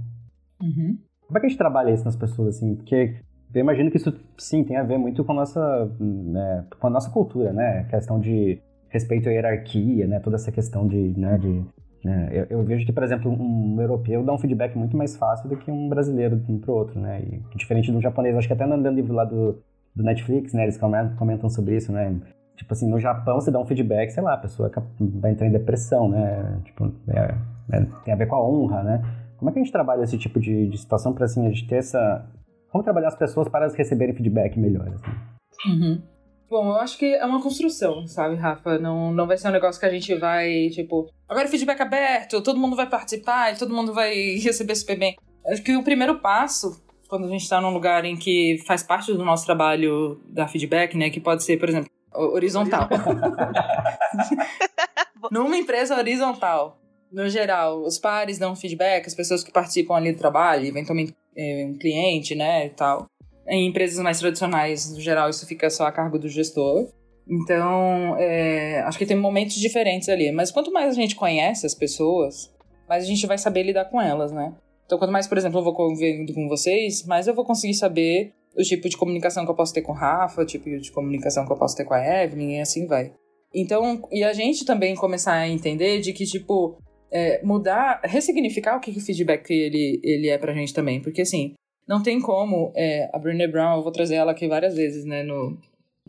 Uhum. 0.62 0.98
Como 1.26 1.38
é 1.38 1.40
que 1.40 1.46
a 1.48 1.50
gente 1.50 1.58
trabalha 1.58 1.92
isso 1.92 2.06
nas 2.06 2.16
pessoas, 2.16 2.58
assim? 2.58 2.76
Porque 2.76 3.16
eu 3.54 3.62
imagino 3.62 3.90
que 3.90 3.98
isso, 3.98 4.14
sim, 4.38 4.64
tem 4.64 4.78
a 4.78 4.84
ver 4.84 4.98
muito 4.98 5.24
com 5.24 5.32
a 5.32 5.36
nossa, 5.36 5.92
né, 6.00 6.66
com 6.80 6.88
a 6.88 6.90
nossa 6.90 7.10
cultura, 7.10 7.52
né? 7.52 7.80
A 7.80 7.84
questão 7.86 8.20
de 8.20 8.62
respeito 8.90 9.30
à 9.30 9.32
hierarquia, 9.32 10.08
né? 10.08 10.20
Toda 10.20 10.36
essa 10.36 10.52
questão 10.52 10.88
de, 10.88 11.18
né, 11.18 11.38
de 11.38 11.66
né? 12.04 12.30
Eu, 12.32 12.48
eu, 12.50 12.64
vejo 12.64 12.86
que, 12.86 12.92
por 12.92 13.04
exemplo, 13.04 13.32
um 13.32 13.80
europeu 13.80 14.24
dá 14.24 14.34
um 14.34 14.38
feedback 14.38 14.76
muito 14.76 14.98
mais 14.98 15.16
fácil 15.16 15.48
do 15.48 15.56
que 15.56 15.70
um 15.70 15.88
brasileiro 15.88 16.42
um 16.50 16.60
pro 16.60 16.74
outro, 16.74 17.00
né? 17.00 17.22
E, 17.22 17.58
diferente 17.58 17.92
do 17.92 18.02
japonês, 18.02 18.36
acho 18.36 18.48
que 18.48 18.54
até 18.54 18.66
no 18.66 18.90
livro 18.90 19.14
lá 19.14 19.24
do, 19.24 19.62
do 19.96 20.04
Netflix, 20.04 20.54
né? 20.54 20.64
Eles 20.64 20.78
comentam 20.78 21.50
sobre 21.50 21.78
isso, 21.78 21.92
né? 21.92 22.16
Tipo 22.62 22.74
assim, 22.74 22.88
no 22.88 23.00
Japão 23.00 23.42
você 23.42 23.50
dá 23.50 23.60
um 23.60 23.66
feedback, 23.66 24.12
sei 24.12 24.22
lá, 24.22 24.36
a 24.36 24.38
pessoa 24.38 24.72
vai 25.00 25.32
entrar 25.32 25.48
em 25.48 25.52
depressão, 25.52 26.08
né? 26.08 26.62
Tipo, 26.64 26.94
é, 27.08 27.36
é, 27.76 27.86
tem 28.06 28.14
a 28.14 28.18
ver 28.18 28.28
com 28.28 28.36
a 28.36 28.48
honra, 28.48 28.84
né? 28.84 29.02
Como 29.38 29.50
é 29.50 29.54
que 29.54 29.58
a 29.58 29.64
gente 29.64 29.72
trabalha 29.72 30.04
esse 30.04 30.16
tipo 30.16 30.40
de, 30.40 30.68
de 30.68 30.78
situação 30.78 31.12
para 31.12 31.26
assim, 31.26 31.44
a 31.48 31.50
gente 31.50 31.68
ter 31.68 31.78
essa... 31.78 32.24
Como 32.72 32.84
trabalhar 32.84 33.08
as 33.08 33.16
pessoas 33.16 33.50
para 33.50 33.68
receberem 33.68 34.14
feedback 34.14 34.60
melhor, 34.60 34.90
assim? 34.90 35.72
Uhum. 35.72 36.02
Bom, 36.48 36.68
eu 36.68 36.76
acho 36.76 37.00
que 37.00 37.16
é 37.16 37.26
uma 37.26 37.42
construção, 37.42 38.06
sabe, 38.06 38.36
Rafa? 38.36 38.78
Não, 38.78 39.12
não 39.12 39.26
vai 39.26 39.38
ser 39.38 39.48
um 39.48 39.52
negócio 39.52 39.80
que 39.80 39.88
a 39.88 39.92
gente 39.92 40.14
vai, 40.14 40.70
tipo, 40.70 41.10
agora 41.28 41.48
feedback 41.48 41.82
aberto, 41.82 42.44
todo 42.44 42.60
mundo 42.60 42.76
vai 42.76 42.88
participar 42.88 43.52
e 43.52 43.58
todo 43.58 43.74
mundo 43.74 43.92
vai 43.92 44.14
receber 44.38 44.76
super 44.76 45.00
bem. 45.00 45.16
Acho 45.48 45.64
que 45.64 45.76
o 45.76 45.82
primeiro 45.82 46.20
passo, 46.20 46.80
quando 47.10 47.26
a 47.26 47.30
gente 47.30 47.42
está 47.42 47.60
num 47.60 47.74
lugar 47.74 48.06
em 48.06 48.16
que 48.16 48.60
faz 48.68 48.84
parte 48.84 49.12
do 49.12 49.26
nosso 49.26 49.48
trabalho 49.48 50.22
dar 50.30 50.48
feedback, 50.48 50.96
né, 50.96 51.10
que 51.10 51.20
pode 51.20 51.44
ser, 51.44 51.58
por 51.58 51.68
exemplo, 51.68 51.90
horizontal. 52.14 52.90
Numa 55.32 55.58
empresa 55.58 55.96
horizontal, 55.96 56.78
no 57.12 57.30
geral, 57.30 57.84
os 57.84 58.00
pares 58.00 58.40
dão 58.40 58.56
feedback, 58.56 59.06
as 59.06 59.14
pessoas 59.14 59.44
que 59.44 59.52
participam 59.52 59.96
ali 59.96 60.12
do 60.12 60.18
trabalho, 60.18 60.66
eventualmente 60.66 61.14
é, 61.36 61.66
um 61.68 61.78
cliente, 61.78 62.36
né, 62.36 62.68
e 62.68 62.70
tal. 62.70 63.06
Em 63.48 63.68
empresas 63.68 64.02
mais 64.02 64.20
tradicionais, 64.20 64.94
no 64.94 65.02
geral, 65.02 65.30
isso 65.30 65.46
fica 65.46 65.70
só 65.70 65.86
a 65.86 65.92
cargo 65.92 66.18
do 66.18 66.30
gestor. 66.30 66.88
Então, 67.30 68.16
é, 68.18 68.82
acho 68.82 68.98
que 68.98 69.06
tem 69.06 69.18
momentos 69.18 69.56
diferentes 69.56 70.10
ali. 70.10 70.32
Mas 70.32 70.52
quanto 70.52 70.72
mais 70.72 70.90
a 70.90 71.02
gente 71.02 71.16
conhece 71.16 71.66
as 71.66 71.76
pessoas, 71.76 72.54
mais 72.88 73.04
a 73.04 73.08
gente 73.08 73.26
vai 73.28 73.38
saber 73.38 73.64
lidar 73.64 73.86
com 73.86 74.02
elas, 74.02 74.32
né? 74.32 74.54
Então, 74.86 74.98
quanto 74.98 75.12
mais, 75.12 75.28
por 75.28 75.38
exemplo, 75.38 75.60
eu 75.60 75.64
vou 75.64 75.74
convivendo 75.74 76.34
com 76.34 76.48
vocês, 76.48 77.06
mais 77.06 77.28
eu 77.28 77.34
vou 77.34 77.46
conseguir 77.46 77.74
saber 77.74 78.34
o 78.56 78.62
tipo 78.62 78.90
de 78.90 78.98
comunicação 78.98 79.46
que 79.46 79.52
eu 79.52 79.56
posso 79.56 79.74
ter 79.74 79.82
com 79.82 79.92
o 79.92 79.96
Rafa, 79.96 80.42
o 80.42 80.46
tipo 80.46 80.70
de 80.70 80.92
comunicação 80.92 81.46
que 81.46 81.52
eu 81.52 81.58
posso 81.58 81.76
ter 81.76 81.86
com 81.86 81.94
a 81.94 82.24
Evelyn, 82.24 82.58
e 82.58 82.62
assim 82.62 82.86
vai. 82.86 83.14
Então, 83.54 84.08
e 84.12 84.24
a 84.24 84.34
gente 84.34 84.66
também 84.66 84.96
começar 84.96 85.34
a 85.34 85.48
entender 85.48 86.00
de 86.00 86.14
que, 86.14 86.26
tipo, 86.26 86.78
é, 87.12 87.44
mudar, 87.44 88.02
ressignificar 88.04 88.78
o 88.78 88.80
que, 88.80 88.92
que 88.92 89.00
o 89.00 89.02
feedback 89.02 89.52
ele, 89.52 90.00
ele 90.04 90.30
é 90.30 90.38
pra 90.38 90.54
gente 90.54 90.74
também. 90.74 91.02
Porque, 91.02 91.22
assim, 91.22 91.54
não 91.88 92.02
tem 92.02 92.22
como. 92.22 92.72
É, 92.76 93.10
a 93.14 93.20
Brené 93.20 93.48
Brown, 93.48 93.78
eu 93.78 93.84
vou 93.84 93.92
trazer 93.92 94.16
ela 94.16 94.32
aqui 94.32 94.48
várias 94.48 94.76
vezes, 94.76 95.04
né, 95.04 95.24
no, 95.24 95.58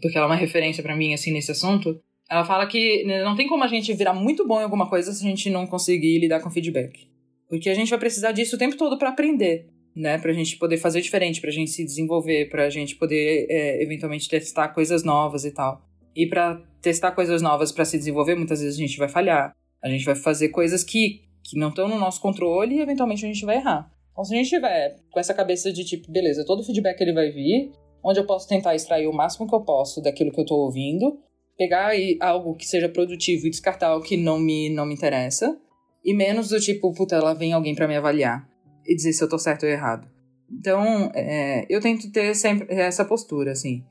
porque 0.00 0.16
ela 0.16 0.26
é 0.26 0.30
uma 0.30 0.36
referência 0.36 0.82
para 0.82 0.96
mim, 0.96 1.14
assim, 1.14 1.32
nesse 1.32 1.50
assunto. 1.50 2.00
Ela 2.30 2.44
fala 2.44 2.66
que 2.66 3.04
né, 3.04 3.22
não 3.22 3.36
tem 3.36 3.46
como 3.46 3.64
a 3.64 3.68
gente 3.68 3.92
virar 3.92 4.14
muito 4.14 4.46
bom 4.46 4.60
em 4.60 4.64
alguma 4.64 4.88
coisa 4.88 5.12
se 5.12 5.24
a 5.24 5.28
gente 5.28 5.50
não 5.50 5.66
conseguir 5.66 6.18
lidar 6.18 6.40
com 6.40 6.50
feedback. 6.50 7.08
Porque 7.48 7.68
a 7.68 7.74
gente 7.74 7.90
vai 7.90 7.98
precisar 7.98 8.32
disso 8.32 8.56
o 8.56 8.58
tempo 8.58 8.76
todo 8.76 8.96
para 8.98 9.10
aprender, 9.10 9.68
né? 9.94 10.18
Pra 10.18 10.32
gente 10.32 10.56
poder 10.56 10.78
fazer 10.78 11.00
diferente, 11.00 11.40
pra 11.40 11.50
gente 11.50 11.70
se 11.70 11.84
desenvolver, 11.84 12.48
pra 12.48 12.68
gente 12.70 12.96
poder 12.96 13.46
é, 13.48 13.82
eventualmente 13.82 14.28
testar 14.28 14.68
coisas 14.68 15.04
novas 15.04 15.44
e 15.44 15.50
tal. 15.50 15.82
E 16.14 16.26
para 16.26 16.60
testar 16.80 17.12
coisas 17.12 17.40
novas 17.40 17.72
para 17.72 17.84
se 17.84 17.98
desenvolver, 17.98 18.34
muitas 18.34 18.60
vezes 18.60 18.76
a 18.76 18.82
gente 18.82 18.98
vai 18.98 19.08
falhar. 19.08 19.54
A 19.82 19.88
gente 19.88 20.04
vai 20.04 20.14
fazer 20.14 20.48
coisas 20.48 20.84
que, 20.84 21.22
que 21.42 21.58
não 21.58 21.68
estão 21.68 21.88
no 21.88 21.98
nosso 21.98 22.20
controle 22.20 22.76
e 22.76 22.80
eventualmente 22.80 23.24
a 23.24 23.28
gente 23.28 23.44
vai 23.44 23.56
errar. 23.56 23.90
Então, 24.12 24.24
se 24.24 24.34
a 24.34 24.36
gente 24.36 24.50
tiver 24.50 24.96
com 25.10 25.18
essa 25.18 25.32
cabeça 25.32 25.72
de 25.72 25.84
tipo, 25.84 26.10
beleza, 26.10 26.44
todo 26.44 26.62
feedback 26.62 27.00
ele 27.00 27.14
vai 27.14 27.30
vir, 27.30 27.72
onde 28.04 28.20
eu 28.20 28.26
posso 28.26 28.46
tentar 28.46 28.74
extrair 28.74 29.06
o 29.06 29.12
máximo 29.12 29.48
que 29.48 29.54
eu 29.54 29.62
posso 29.62 30.02
daquilo 30.02 30.30
que 30.30 30.38
eu 30.38 30.44
estou 30.44 30.58
ouvindo, 30.58 31.18
pegar 31.56 31.92
algo 32.20 32.54
que 32.54 32.66
seja 32.66 32.88
produtivo 32.88 33.46
e 33.46 33.50
descartar 33.50 33.96
o 33.96 34.02
que 34.02 34.16
não 34.16 34.38
me, 34.38 34.68
não 34.68 34.84
me 34.84 34.94
interessa, 34.94 35.58
e 36.04 36.12
menos 36.12 36.48
do 36.48 36.60
tipo, 36.60 36.92
puta, 36.92 37.22
lá 37.22 37.32
vem 37.32 37.52
alguém 37.52 37.74
para 37.74 37.88
me 37.88 37.96
avaliar 37.96 38.51
e 38.86 38.94
dizer 38.94 39.12
se 39.12 39.22
eu 39.22 39.28
tô 39.28 39.38
certo 39.38 39.64
ou 39.64 39.68
errado. 39.68 40.08
Então, 40.50 41.10
é, 41.14 41.64
eu 41.68 41.80
tento 41.80 42.10
ter 42.12 42.34
sempre 42.34 42.66
essa 42.74 43.04
postura, 43.04 43.52
assim. 43.52 43.84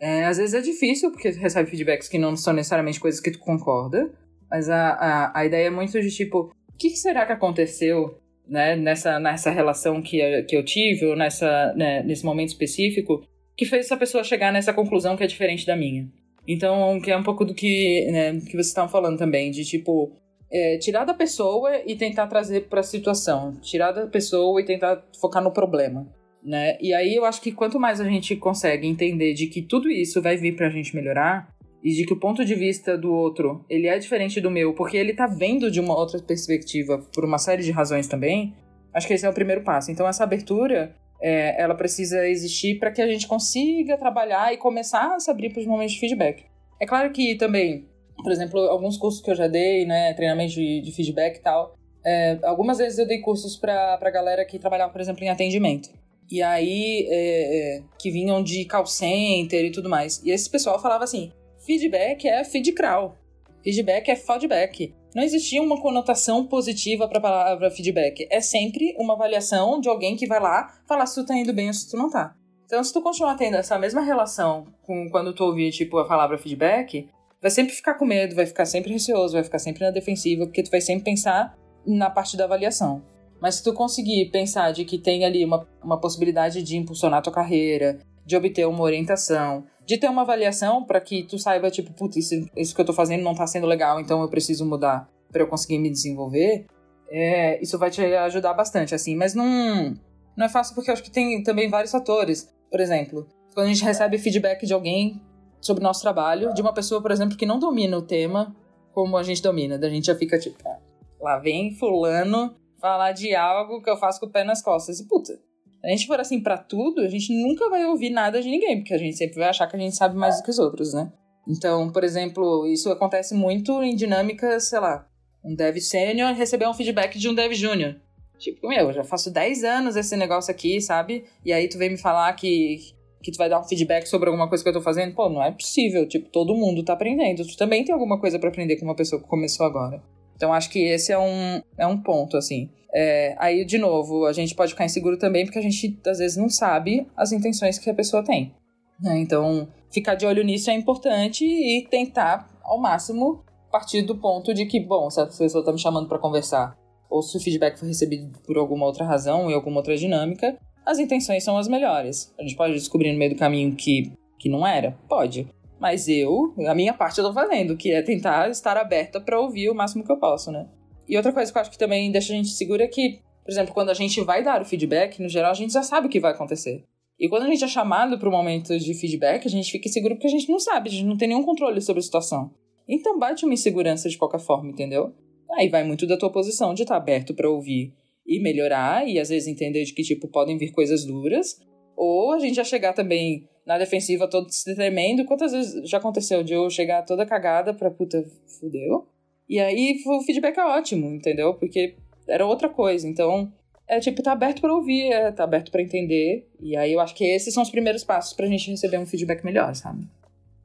É, 0.00 0.24
às 0.24 0.36
vezes 0.36 0.54
é 0.54 0.60
difícil, 0.60 1.10
porque 1.10 1.32
tu 1.32 1.38
recebe 1.38 1.68
feedbacks 1.68 2.08
que 2.08 2.18
não 2.18 2.36
são 2.36 2.52
necessariamente 2.52 3.00
coisas 3.00 3.20
que 3.20 3.30
tu 3.30 3.38
concorda, 3.38 4.12
mas 4.50 4.68
a, 4.68 4.90
a, 4.90 5.40
a 5.40 5.46
ideia 5.46 5.66
é 5.66 5.70
muito 5.70 6.00
de 6.00 6.10
tipo, 6.10 6.52
o 6.68 6.76
que, 6.76 6.90
será 6.90 7.26
que 7.26 7.32
aconteceu 7.32 8.18
né, 8.46 8.76
nessa, 8.76 9.18
nessa 9.18 9.50
relação 9.50 10.02
que, 10.02 10.42
que 10.42 10.56
eu 10.56 10.64
tive, 10.64 11.06
ou 11.06 11.16
nessa, 11.16 11.72
né, 11.74 12.02
nesse 12.02 12.24
momento 12.24 12.50
específico, 12.50 13.26
que 13.56 13.64
fez 13.64 13.86
essa 13.86 13.96
pessoa 13.96 14.24
chegar 14.24 14.52
nessa 14.52 14.72
conclusão 14.72 15.16
que 15.16 15.24
é 15.24 15.26
diferente 15.26 15.66
da 15.66 15.76
minha. 15.76 16.08
Então, 16.46 17.00
que 17.00 17.10
é 17.10 17.16
um 17.16 17.22
pouco 17.22 17.44
do 17.44 17.54
que, 17.54 18.06
né, 18.10 18.32
que 18.40 18.52
vocês 18.52 18.68
estavam 18.68 18.90
falando 18.90 19.18
também, 19.18 19.50
de 19.50 19.64
tipo, 19.64 20.12
é, 20.54 20.78
tirar 20.78 21.04
da 21.04 21.12
pessoa 21.12 21.82
e 21.84 21.96
tentar 21.96 22.28
trazer 22.28 22.68
para 22.68 22.78
a 22.78 22.84
situação, 22.84 23.52
tirar 23.60 23.90
da 23.90 24.06
pessoa 24.06 24.60
e 24.60 24.64
tentar 24.64 25.04
focar 25.20 25.42
no 25.42 25.50
problema, 25.50 26.06
né? 26.40 26.78
E 26.80 26.94
aí 26.94 27.12
eu 27.16 27.24
acho 27.24 27.40
que 27.40 27.50
quanto 27.50 27.80
mais 27.80 28.00
a 28.00 28.04
gente 28.04 28.36
consegue 28.36 28.86
entender 28.86 29.34
de 29.34 29.48
que 29.48 29.60
tudo 29.60 29.90
isso 29.90 30.22
vai 30.22 30.36
vir 30.36 30.54
para 30.54 30.68
a 30.68 30.70
gente 30.70 30.94
melhorar 30.94 31.52
e 31.82 31.90
de 31.92 32.06
que 32.06 32.12
o 32.12 32.20
ponto 32.20 32.44
de 32.44 32.54
vista 32.54 32.96
do 32.96 33.12
outro 33.12 33.64
ele 33.68 33.88
é 33.88 33.98
diferente 33.98 34.40
do 34.40 34.48
meu, 34.48 34.72
porque 34.74 34.96
ele 34.96 35.12
tá 35.12 35.26
vendo 35.26 35.68
de 35.72 35.80
uma 35.80 35.98
outra 35.98 36.22
perspectiva 36.22 36.98
por 37.12 37.24
uma 37.24 37.38
série 37.38 37.64
de 37.64 37.72
razões 37.72 38.06
também, 38.06 38.54
acho 38.94 39.08
que 39.08 39.14
esse 39.14 39.26
é 39.26 39.28
o 39.28 39.34
primeiro 39.34 39.62
passo. 39.62 39.90
Então 39.90 40.06
essa 40.06 40.22
abertura 40.22 40.94
é, 41.20 41.60
ela 41.60 41.74
precisa 41.74 42.28
existir 42.28 42.78
para 42.78 42.92
que 42.92 43.02
a 43.02 43.08
gente 43.08 43.26
consiga 43.26 43.98
trabalhar 43.98 44.54
e 44.54 44.56
começar 44.56 45.16
a 45.16 45.18
se 45.18 45.28
abrir 45.28 45.50
para 45.50 45.60
os 45.60 45.66
momentos 45.66 45.94
de 45.94 46.00
feedback. 46.00 46.44
É 46.80 46.86
claro 46.86 47.10
que 47.10 47.34
também, 47.34 47.88
por 48.24 48.32
exemplo, 48.32 48.58
alguns 48.62 48.96
cursos 48.96 49.22
que 49.22 49.30
eu 49.30 49.36
já 49.36 49.46
dei, 49.46 49.86
né, 49.86 50.12
treinamento 50.14 50.54
de, 50.54 50.80
de 50.80 50.90
feedback 50.90 51.36
e 51.36 51.40
tal, 51.40 51.76
é, 52.04 52.40
algumas 52.42 52.78
vezes 52.78 52.98
eu 52.98 53.06
dei 53.06 53.20
cursos 53.20 53.56
para 53.56 54.10
galera 54.10 54.44
que 54.44 54.58
trabalhava, 54.58 54.90
por 54.90 55.00
exemplo, 55.00 55.22
em 55.22 55.28
atendimento. 55.28 55.88
E 56.28 56.42
aí, 56.42 57.06
é, 57.08 57.76
é, 57.76 57.82
que 57.98 58.10
vinham 58.10 58.42
de 58.42 58.64
call 58.64 58.86
center 58.86 59.64
e 59.64 59.70
tudo 59.70 59.88
mais. 59.88 60.20
E 60.24 60.30
esse 60.30 60.50
pessoal 60.50 60.80
falava 60.80 61.04
assim: 61.04 61.30
feedback 61.64 62.26
é 62.26 62.42
feedcrawl. 62.42 63.14
Feedback 63.62 64.10
é 64.10 64.16
feedback 64.16 64.92
não 65.14 65.22
existia 65.22 65.62
uma 65.62 65.80
conotação 65.80 66.44
positiva 66.44 67.06
para 67.06 67.18
a 67.18 67.22
palavra 67.22 67.70
feedback. 67.70 68.26
É 68.30 68.40
sempre 68.40 68.96
uma 68.98 69.14
avaliação 69.14 69.80
de 69.80 69.88
alguém 69.88 70.16
que 70.16 70.26
vai 70.26 70.40
lá 70.40 70.74
falar 70.88 71.06
se 71.06 71.14
tu 71.14 71.26
tá 71.26 71.36
indo 71.36 71.52
bem 71.52 71.68
ou 71.68 71.72
se 71.72 71.88
tu 71.88 71.96
não 71.96 72.10
tá. 72.10 72.34
Então, 72.66 72.82
se 72.82 72.92
tu 72.92 73.00
continuar 73.00 73.36
tendo 73.36 73.56
essa 73.56 73.78
mesma 73.78 74.00
relação 74.00 74.66
com 74.82 75.08
quando 75.10 75.32
tu 75.32 75.44
ouvir, 75.44 75.70
tipo, 75.70 75.98
a 75.98 76.08
palavra 76.08 76.36
feedback, 76.36 77.08
vai 77.44 77.50
sempre 77.50 77.74
ficar 77.74 77.92
com 77.92 78.06
medo, 78.06 78.34
vai 78.34 78.46
ficar 78.46 78.64
sempre 78.64 78.90
receoso, 78.90 79.34
vai 79.34 79.44
ficar 79.44 79.58
sempre 79.58 79.84
na 79.84 79.90
defensiva, 79.90 80.46
porque 80.46 80.62
tu 80.62 80.70
vai 80.70 80.80
sempre 80.80 81.04
pensar 81.04 81.54
na 81.86 82.08
parte 82.08 82.38
da 82.38 82.44
avaliação. 82.44 83.04
Mas 83.38 83.56
se 83.56 83.62
tu 83.62 83.74
conseguir 83.74 84.30
pensar 84.30 84.72
de 84.72 84.82
que 84.86 84.96
tem 84.96 85.26
ali 85.26 85.44
uma, 85.44 85.68
uma 85.82 86.00
possibilidade 86.00 86.62
de 86.62 86.78
impulsionar 86.78 87.20
tua 87.20 87.34
carreira, 87.34 87.98
de 88.24 88.34
obter 88.34 88.66
uma 88.66 88.82
orientação, 88.82 89.66
de 89.84 89.98
ter 89.98 90.08
uma 90.08 90.22
avaliação 90.22 90.86
para 90.86 90.98
que 91.02 91.24
tu 91.24 91.38
saiba, 91.38 91.70
tipo, 91.70 91.92
putz, 91.92 92.16
isso, 92.16 92.46
isso 92.56 92.74
que 92.74 92.80
eu 92.80 92.86
tô 92.86 92.94
fazendo 92.94 93.22
não 93.22 93.34
tá 93.34 93.46
sendo 93.46 93.66
legal, 93.66 94.00
então 94.00 94.22
eu 94.22 94.30
preciso 94.30 94.64
mudar 94.64 95.06
para 95.30 95.42
eu 95.42 95.46
conseguir 95.46 95.78
me 95.78 95.90
desenvolver, 95.90 96.64
é, 97.10 97.62
isso 97.62 97.78
vai 97.78 97.90
te 97.90 98.00
ajudar 98.00 98.54
bastante, 98.54 98.94
assim. 98.94 99.14
Mas 99.14 99.34
não, 99.34 99.92
não 100.34 100.46
é 100.46 100.48
fácil 100.48 100.74
porque 100.74 100.88
eu 100.88 100.94
acho 100.94 101.02
que 101.02 101.10
tem 101.10 101.42
também 101.42 101.68
vários 101.68 101.92
fatores. 101.92 102.50
Por 102.70 102.80
exemplo, 102.80 103.28
quando 103.52 103.66
a 103.66 103.70
gente 103.70 103.84
recebe 103.84 104.16
feedback 104.16 104.64
de 104.64 104.72
alguém 104.72 105.20
sobre 105.66 105.82
o 105.82 105.84
nosso 105.84 106.02
trabalho, 106.02 106.52
de 106.54 106.62
uma 106.62 106.72
pessoa, 106.72 107.00
por 107.00 107.10
exemplo, 107.10 107.36
que 107.36 107.46
não 107.46 107.58
domina 107.58 107.96
o 107.96 108.02
tema 108.02 108.54
como 108.92 109.16
a 109.16 109.22
gente 109.22 109.42
domina, 109.42 109.76
da 109.76 109.88
gente 109.88 110.06
já 110.06 110.14
fica 110.14 110.38
tipo, 110.38 110.56
ah, 110.66 110.78
lá 111.20 111.38
vem 111.38 111.74
fulano 111.74 112.54
falar 112.80 113.12
de 113.12 113.34
algo 113.34 113.82
que 113.82 113.90
eu 113.90 113.96
faço 113.96 114.20
com 114.20 114.26
o 114.26 114.30
pé 114.30 114.44
nas 114.44 114.62
costas. 114.62 115.00
E 115.00 115.08
puta, 115.08 115.36
a 115.82 115.88
gente 115.88 116.06
for 116.06 116.20
assim 116.20 116.40
para 116.40 116.56
tudo, 116.56 117.00
a 117.00 117.08
gente 117.08 117.32
nunca 117.32 117.68
vai 117.68 117.84
ouvir 117.84 118.10
nada 118.10 118.40
de 118.40 118.48
ninguém, 118.48 118.78
porque 118.78 118.94
a 118.94 118.98
gente 118.98 119.16
sempre 119.16 119.38
vai 119.38 119.48
achar 119.48 119.66
que 119.66 119.74
a 119.74 119.78
gente 119.78 119.96
sabe 119.96 120.16
mais 120.16 120.36
do 120.36 120.44
que 120.44 120.50
os 120.50 120.58
outros, 120.58 120.94
né? 120.94 121.12
Então, 121.48 121.90
por 121.90 122.04
exemplo, 122.04 122.66
isso 122.66 122.90
acontece 122.90 123.34
muito 123.34 123.82
em 123.82 123.94
dinâmicas, 123.94 124.68
sei 124.68 124.78
lá, 124.78 125.06
um 125.44 125.54
dev 125.54 125.76
sênior 125.78 126.34
receber 126.34 126.68
um 126.68 126.74
feedback 126.74 127.18
de 127.18 127.28
um 127.28 127.34
dev 127.34 127.52
júnior. 127.52 127.96
Tipo, 128.38 128.68
meu, 128.68 128.88
eu 128.88 128.92
já 128.92 129.04
faço 129.04 129.30
10 129.30 129.64
anos 129.64 129.96
esse 129.96 130.16
negócio 130.16 130.50
aqui, 130.50 130.80
sabe? 130.80 131.24
E 131.44 131.52
aí 131.52 131.68
tu 131.68 131.78
vem 131.78 131.90
me 131.90 131.98
falar 131.98 132.32
que, 132.34 132.93
que 133.24 133.32
tu 133.32 133.38
vai 133.38 133.48
dar 133.48 133.58
um 133.58 133.64
feedback 133.64 134.06
sobre 134.06 134.28
alguma 134.28 134.46
coisa 134.46 134.62
que 134.62 134.68
eu 134.68 134.74
tô 134.74 134.82
fazendo. 134.82 135.14
Pô, 135.14 135.30
não 135.30 135.42
é 135.42 135.50
possível. 135.50 136.06
Tipo, 136.06 136.28
todo 136.28 136.54
mundo 136.54 136.84
tá 136.84 136.92
aprendendo. 136.92 137.46
Tu 137.46 137.56
também 137.56 137.82
tem 137.82 137.94
alguma 137.94 138.20
coisa 138.20 138.38
para 138.38 138.50
aprender 138.50 138.76
com 138.76 138.84
uma 138.84 138.94
pessoa 138.94 139.20
que 139.20 139.26
começou 139.26 139.64
agora. 139.64 140.02
Então, 140.36 140.52
acho 140.52 140.68
que 140.68 140.80
esse 140.80 141.10
é 141.10 141.18
um, 141.18 141.62
é 141.78 141.86
um 141.86 141.96
ponto, 141.96 142.36
assim. 142.36 142.68
É, 142.94 143.34
aí, 143.38 143.64
de 143.64 143.78
novo, 143.78 144.26
a 144.26 144.32
gente 144.32 144.54
pode 144.54 144.72
ficar 144.72 144.84
inseguro 144.84 145.16
também 145.16 145.44
porque 145.44 145.58
a 145.58 145.62
gente, 145.62 145.98
às 146.06 146.18
vezes, 146.18 146.36
não 146.36 146.50
sabe 146.50 147.06
as 147.16 147.32
intenções 147.32 147.78
que 147.78 147.88
a 147.88 147.94
pessoa 147.94 148.22
tem. 148.22 148.52
Né? 149.00 149.18
Então, 149.20 149.68
ficar 149.90 150.16
de 150.16 150.26
olho 150.26 150.44
nisso 150.44 150.70
é 150.70 150.74
importante 150.74 151.44
e 151.44 151.86
tentar, 151.88 152.48
ao 152.62 152.78
máximo, 152.78 153.42
partir 153.70 154.02
do 154.02 154.16
ponto 154.16 154.52
de 154.52 154.66
que, 154.66 154.78
bom, 154.78 155.08
se 155.08 155.20
a 155.20 155.26
pessoa 155.26 155.60
está 155.60 155.72
me 155.72 155.80
chamando 155.80 156.08
para 156.08 156.18
conversar, 156.18 156.76
ou 157.08 157.22
se 157.22 157.36
o 157.36 157.40
feedback 157.40 157.78
foi 157.78 157.88
recebido 157.88 158.38
por 158.46 158.56
alguma 158.58 158.86
outra 158.86 159.04
razão, 159.04 159.50
em 159.50 159.54
alguma 159.54 159.78
outra 159.78 159.96
dinâmica, 159.96 160.58
as 160.84 160.98
intenções 160.98 161.42
são 161.42 161.56
as 161.56 161.68
melhores. 161.68 162.32
A 162.38 162.42
gente 162.42 162.56
pode 162.56 162.74
descobrir 162.74 163.12
no 163.12 163.18
meio 163.18 163.32
do 163.32 163.38
caminho 163.38 163.74
que, 163.74 164.12
que 164.38 164.48
não 164.48 164.66
era? 164.66 164.98
Pode. 165.08 165.48
Mas 165.80 166.08
eu, 166.08 166.54
a 166.66 166.74
minha 166.74 166.94
parte 166.94 167.18
eu 167.18 167.24
tô 167.24 167.32
fazendo, 167.32 167.76
que 167.76 167.92
é 167.92 168.02
tentar 168.02 168.48
estar 168.50 168.76
aberta 168.76 169.20
para 169.20 169.40
ouvir 169.40 169.70
o 169.70 169.74
máximo 169.74 170.04
que 170.04 170.12
eu 170.12 170.18
posso, 170.18 170.50
né? 170.50 170.68
E 171.08 171.16
outra 171.16 171.32
coisa 171.32 171.52
que 171.52 171.58
eu 171.58 171.62
acho 171.62 171.70
que 171.70 171.78
também 171.78 172.10
deixa 172.10 172.32
a 172.32 172.36
gente 172.36 172.48
segura 172.48 172.84
é 172.84 172.88
que, 172.88 173.20
por 173.44 173.50
exemplo, 173.50 173.74
quando 173.74 173.90
a 173.90 173.94
gente 173.94 174.20
vai 174.22 174.42
dar 174.42 174.62
o 174.62 174.64
feedback, 174.64 175.20
no 175.20 175.28
geral 175.28 175.50
a 175.50 175.54
gente 175.54 175.72
já 175.72 175.82
sabe 175.82 176.06
o 176.06 176.10
que 176.10 176.20
vai 176.20 176.32
acontecer. 176.32 176.84
E 177.18 177.28
quando 177.28 177.44
a 177.44 177.46
gente 177.46 177.62
é 177.62 177.68
chamado 177.68 178.18
para 178.18 178.28
o 178.28 178.32
momento 178.32 178.76
de 178.78 178.94
feedback, 178.94 179.46
a 179.46 179.50
gente 179.50 179.70
fica 179.70 179.88
seguro 179.88 180.14
porque 180.14 180.26
a 180.26 180.30
gente 180.30 180.50
não 180.50 180.58
sabe, 180.58 180.88
a 180.88 180.92
gente 180.92 181.04
não 181.04 181.16
tem 181.16 181.28
nenhum 181.28 181.44
controle 181.44 181.80
sobre 181.80 182.00
a 182.00 182.02
situação. 182.02 182.50
Então 182.88 183.18
bate 183.18 183.44
uma 183.44 183.54
insegurança 183.54 184.08
de 184.08 184.18
qualquer 184.18 184.40
forma, 184.40 184.70
entendeu? 184.70 185.12
Aí 185.52 185.68
vai 185.68 185.84
muito 185.84 186.06
da 186.06 186.16
tua 186.16 186.30
posição 186.30 186.74
de 186.74 186.82
estar 186.82 186.94
tá 186.94 187.00
aberto 187.00 187.34
para 187.34 187.48
ouvir 187.48 187.92
e 188.26 188.40
melhorar, 188.40 189.06
e 189.06 189.18
às 189.18 189.28
vezes 189.28 189.48
entender 189.48 189.84
de 189.84 189.92
que, 189.92 190.02
tipo, 190.02 190.28
podem 190.28 190.56
vir 190.56 190.72
coisas 190.72 191.04
duras. 191.04 191.60
Ou 191.96 192.32
a 192.32 192.38
gente 192.38 192.56
já 192.56 192.64
chegar 192.64 192.92
também 192.92 193.48
na 193.66 193.78
defensiva 193.78 194.28
todo 194.28 194.50
se 194.50 194.74
tremendo. 194.74 195.24
Quantas 195.24 195.52
vezes 195.52 195.88
já 195.88 195.98
aconteceu 195.98 196.42
de 196.42 196.52
eu 196.52 196.68
chegar 196.68 197.02
toda 197.02 197.26
cagada 197.26 197.72
pra 197.72 197.90
puta, 197.90 198.24
fudeu? 198.58 199.06
E 199.48 199.60
aí 199.60 200.00
o 200.06 200.22
feedback 200.22 200.58
é 200.58 200.64
ótimo, 200.64 201.06
entendeu? 201.08 201.54
Porque 201.54 201.94
era 202.26 202.46
outra 202.46 202.68
coisa. 202.68 203.06
Então, 203.06 203.52
é 203.86 204.00
tipo, 204.00 204.22
tá 204.22 204.32
aberto 204.32 204.60
para 204.60 204.74
ouvir, 204.74 205.12
é, 205.12 205.30
tá 205.30 205.44
aberto 205.44 205.70
para 205.70 205.82
entender. 205.82 206.48
E 206.60 206.76
aí 206.76 206.92
eu 206.92 207.00
acho 207.00 207.14
que 207.14 207.24
esses 207.24 207.52
são 207.52 207.62
os 207.62 207.70
primeiros 207.70 208.04
passos 208.04 208.34
pra 208.34 208.46
gente 208.46 208.70
receber 208.70 208.98
um 208.98 209.06
feedback 209.06 209.44
melhor, 209.44 209.74
sabe? 209.74 210.06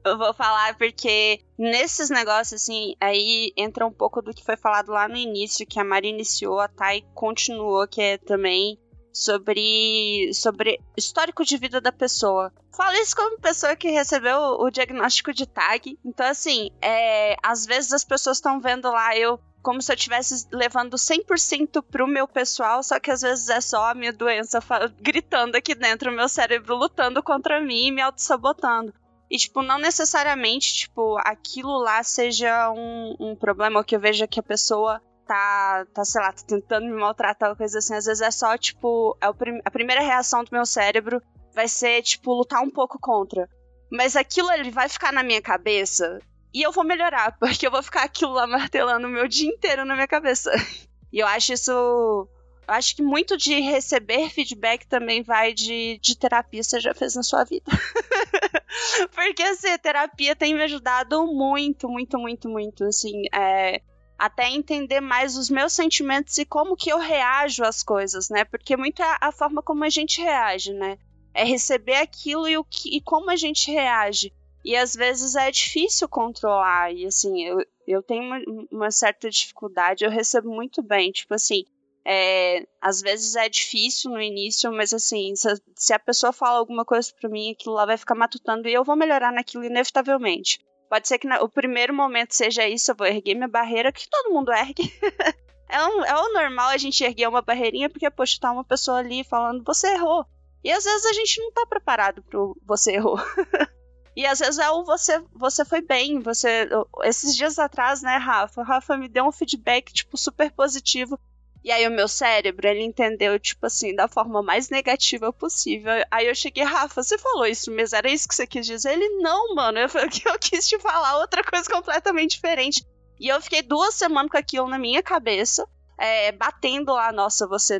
Eu 0.04 0.16
vou 0.16 0.32
falar 0.32 0.76
porque 0.78 1.40
nesses 1.58 2.08
negócios, 2.08 2.62
assim, 2.62 2.94
aí 3.00 3.52
entra 3.56 3.86
um 3.86 3.92
pouco 3.92 4.22
do 4.22 4.32
que 4.32 4.44
foi 4.44 4.56
falado 4.56 4.90
lá 4.92 5.06
no 5.06 5.16
início, 5.16 5.66
que 5.66 5.78
a 5.78 5.84
Mari 5.84 6.08
iniciou, 6.08 6.58
a 6.58 6.68
Thay 6.68 7.04
continuou, 7.14 7.86
que 7.86 8.00
é 8.00 8.18
também 8.18 8.78
sobre, 9.12 10.30
sobre 10.32 10.80
histórico 10.96 11.44
de 11.44 11.56
vida 11.58 11.80
da 11.80 11.92
pessoa. 11.92 12.52
Falo 12.74 12.96
isso 12.96 13.14
como 13.14 13.40
pessoa 13.40 13.76
que 13.76 13.90
recebeu 13.90 14.38
o 14.38 14.70
diagnóstico 14.70 15.34
de 15.34 15.46
tag. 15.46 15.98
Então, 16.04 16.26
assim, 16.26 16.70
é, 16.80 17.36
às 17.42 17.66
vezes 17.66 17.92
as 17.92 18.04
pessoas 18.04 18.38
estão 18.38 18.60
vendo 18.60 18.90
lá 18.90 19.16
eu 19.16 19.38
como 19.62 19.82
se 19.82 19.92
eu 19.92 19.94
estivesse 19.94 20.46
levando 20.50 20.96
100% 20.96 21.82
pro 21.82 22.06
meu 22.06 22.26
pessoal, 22.26 22.82
só 22.82 22.98
que 22.98 23.10
às 23.10 23.20
vezes 23.20 23.50
é 23.50 23.60
só 23.60 23.90
a 23.90 23.94
minha 23.94 24.10
doença 24.10 24.58
gritando 24.98 25.54
aqui 25.54 25.74
dentro, 25.74 26.10
o 26.10 26.14
meu 26.14 26.30
cérebro 26.30 26.76
lutando 26.76 27.22
contra 27.22 27.60
mim 27.60 27.88
e 27.88 27.92
me 27.92 28.00
auto-sabotando. 28.00 28.94
E, 29.30 29.36
tipo, 29.36 29.62
não 29.62 29.78
necessariamente, 29.78 30.74
tipo, 30.74 31.16
aquilo 31.18 31.78
lá 31.78 32.02
seja 32.02 32.70
um, 32.72 33.14
um 33.20 33.36
problema, 33.36 33.78
ou 33.78 33.84
que 33.84 33.94
eu 33.94 34.00
veja 34.00 34.26
que 34.26 34.40
a 34.40 34.42
pessoa 34.42 35.00
tá, 35.26 35.86
tá, 35.94 36.04
sei 36.04 36.20
lá, 36.20 36.32
tá 36.32 36.42
tentando 36.44 36.86
me 36.86 37.00
maltratar 37.00 37.50
ou 37.50 37.56
coisa 37.56 37.78
assim. 37.78 37.94
Às 37.94 38.06
vezes 38.06 38.20
é 38.20 38.30
só, 38.32 38.58
tipo, 38.58 39.16
é 39.20 39.32
prim 39.32 39.60
a 39.64 39.70
primeira 39.70 40.02
reação 40.02 40.42
do 40.42 40.50
meu 40.50 40.66
cérebro 40.66 41.22
vai 41.54 41.68
ser, 41.68 42.02
tipo, 42.02 42.34
lutar 42.34 42.60
um 42.62 42.70
pouco 42.70 42.98
contra. 42.98 43.48
Mas 43.92 44.16
aquilo 44.16 44.50
ele 44.50 44.70
vai 44.70 44.88
ficar 44.88 45.12
na 45.12 45.22
minha 45.22 45.40
cabeça 45.40 46.18
e 46.52 46.62
eu 46.62 46.72
vou 46.72 46.82
melhorar, 46.82 47.36
porque 47.38 47.66
eu 47.66 47.70
vou 47.70 47.82
ficar 47.82 48.02
aquilo 48.02 48.32
lá 48.32 48.46
martelando 48.46 49.06
o 49.06 49.10
meu 49.10 49.28
dia 49.28 49.48
inteiro 49.48 49.84
na 49.84 49.94
minha 49.94 50.08
cabeça. 50.08 50.50
E 51.12 51.18
eu 51.18 51.26
acho 51.26 51.52
isso. 51.52 52.28
Acho 52.70 52.94
que 52.94 53.02
muito 53.02 53.36
de 53.36 53.58
receber 53.60 54.30
feedback 54.30 54.86
também 54.86 55.22
vai 55.22 55.52
de, 55.52 55.98
de 56.00 56.16
terapia 56.16 56.62
você 56.62 56.78
já 56.78 56.94
fez 56.94 57.16
na 57.16 57.22
sua 57.24 57.42
vida. 57.42 57.64
porque 59.12 59.42
assim, 59.42 59.76
terapia 59.78 60.36
tem 60.36 60.54
me 60.54 60.62
ajudado 60.62 61.26
muito, 61.26 61.88
muito, 61.88 62.16
muito, 62.16 62.48
muito. 62.48 62.84
Assim, 62.84 63.24
é, 63.34 63.82
até 64.16 64.48
entender 64.48 65.00
mais 65.00 65.36
os 65.36 65.50
meus 65.50 65.72
sentimentos 65.72 66.38
e 66.38 66.44
como 66.44 66.76
que 66.76 66.92
eu 66.92 66.98
reajo 66.98 67.64
às 67.64 67.82
coisas, 67.82 68.30
né? 68.30 68.44
Porque 68.44 68.76
muito 68.76 69.02
é 69.02 69.16
a 69.20 69.32
forma 69.32 69.62
como 69.62 69.82
a 69.82 69.88
gente 69.88 70.22
reage, 70.22 70.72
né? 70.72 70.96
É 71.34 71.42
receber 71.42 71.96
aquilo 71.96 72.46
e, 72.46 72.56
o 72.56 72.62
que, 72.62 72.96
e 72.96 73.00
como 73.00 73.30
a 73.30 73.36
gente 73.36 73.68
reage. 73.68 74.32
E 74.64 74.76
às 74.76 74.94
vezes 74.94 75.34
é 75.34 75.50
difícil 75.50 76.08
controlar. 76.08 76.92
E 76.92 77.06
assim, 77.06 77.42
eu, 77.42 77.64
eu 77.84 78.00
tenho 78.00 78.22
uma, 78.22 78.40
uma 78.70 78.90
certa 78.92 79.28
dificuldade, 79.28 80.04
eu 80.04 80.10
recebo 80.10 80.54
muito 80.54 80.82
bem. 80.82 81.10
Tipo 81.10 81.34
assim, 81.34 81.64
é, 82.04 82.66
às 82.80 83.00
vezes 83.00 83.36
é 83.36 83.48
difícil 83.48 84.10
no 84.10 84.20
início, 84.20 84.72
mas 84.72 84.92
assim, 84.92 85.34
se, 85.36 85.48
se 85.76 85.92
a 85.92 85.98
pessoa 85.98 86.32
fala 86.32 86.58
alguma 86.58 86.84
coisa 86.84 87.12
para 87.18 87.28
mim, 87.28 87.52
aquilo 87.52 87.74
lá 87.74 87.86
vai 87.86 87.96
ficar 87.96 88.14
matutando 88.14 88.68
e 88.68 88.72
eu 88.72 88.84
vou 88.84 88.96
melhorar 88.96 89.32
naquilo 89.32 89.64
inevitavelmente. 89.64 90.60
Pode 90.88 91.06
ser 91.06 91.18
que 91.18 91.26
na, 91.26 91.40
o 91.40 91.48
primeiro 91.48 91.94
momento 91.94 92.34
seja 92.34 92.66
isso, 92.66 92.90
eu 92.90 92.96
vou 92.96 93.06
erguer 93.06 93.34
minha 93.34 93.48
barreira, 93.48 93.92
que 93.92 94.08
todo 94.08 94.32
mundo 94.32 94.52
ergue. 94.52 94.92
é, 95.68 95.84
um, 95.84 96.04
é 96.04 96.16
o 96.16 96.32
normal 96.32 96.70
a 96.70 96.76
gente 96.76 97.04
erguer 97.04 97.28
uma 97.28 97.42
barreirinha, 97.42 97.88
porque, 97.88 98.10
poxa, 98.10 98.38
tá 98.40 98.50
uma 98.50 98.64
pessoa 98.64 98.98
ali 98.98 99.22
falando, 99.22 99.62
você 99.64 99.88
errou. 99.92 100.26
E 100.64 100.72
às 100.72 100.84
vezes 100.84 101.06
a 101.06 101.12
gente 101.12 101.40
não 101.40 101.52
tá 101.52 101.64
preparado 101.64 102.22
pro 102.22 102.56
você 102.66 102.92
errou. 102.92 103.18
E 104.16 104.26
às 104.26 104.40
vezes 104.40 104.58
é 104.58 104.68
o 104.70 104.84
você, 104.84 105.22
você 105.32 105.64
foi 105.64 105.80
bem, 105.80 106.18
você. 106.18 106.68
Esses 107.04 107.34
dias 107.34 107.58
atrás, 107.58 108.02
né, 108.02 108.16
Rafa? 108.16 108.62
Rafa 108.62 108.96
me 108.96 109.08
deu 109.08 109.24
um 109.24 109.32
feedback, 109.32 109.92
tipo, 109.92 110.16
super 110.18 110.50
positivo. 110.50 111.18
E 111.62 111.70
aí 111.70 111.86
o 111.86 111.90
meu 111.90 112.08
cérebro, 112.08 112.66
ele 112.66 112.82
entendeu, 112.82 113.38
tipo 113.38 113.66
assim, 113.66 113.94
da 113.94 114.08
forma 114.08 114.42
mais 114.42 114.70
negativa 114.70 115.32
possível. 115.32 115.92
Aí 116.10 116.26
eu 116.26 116.34
cheguei, 116.34 116.64
Rafa, 116.64 117.02
você 117.02 117.18
falou 117.18 117.46
isso 117.46 117.70
mesmo? 117.70 117.96
Era 117.96 118.10
isso 118.10 118.26
que 118.26 118.34
você 118.34 118.46
quis 118.46 118.66
dizer? 118.66 118.92
Ele, 118.92 119.08
não, 119.20 119.54
mano, 119.54 119.78
eu, 119.78 119.88
eu 120.32 120.38
quis 120.38 120.66
te 120.66 120.78
falar 120.78 121.18
outra 121.18 121.44
coisa 121.44 121.68
completamente 121.70 122.32
diferente. 122.32 122.84
E 123.18 123.28
eu 123.28 123.40
fiquei 123.42 123.60
duas 123.60 123.94
semanas 123.94 124.30
com 124.30 124.38
aquilo 124.38 124.68
na 124.68 124.78
minha 124.78 125.02
cabeça, 125.02 125.68
é, 125.98 126.32
batendo 126.32 126.94
lá, 126.94 127.12
nossa, 127.12 127.46
você, 127.46 127.78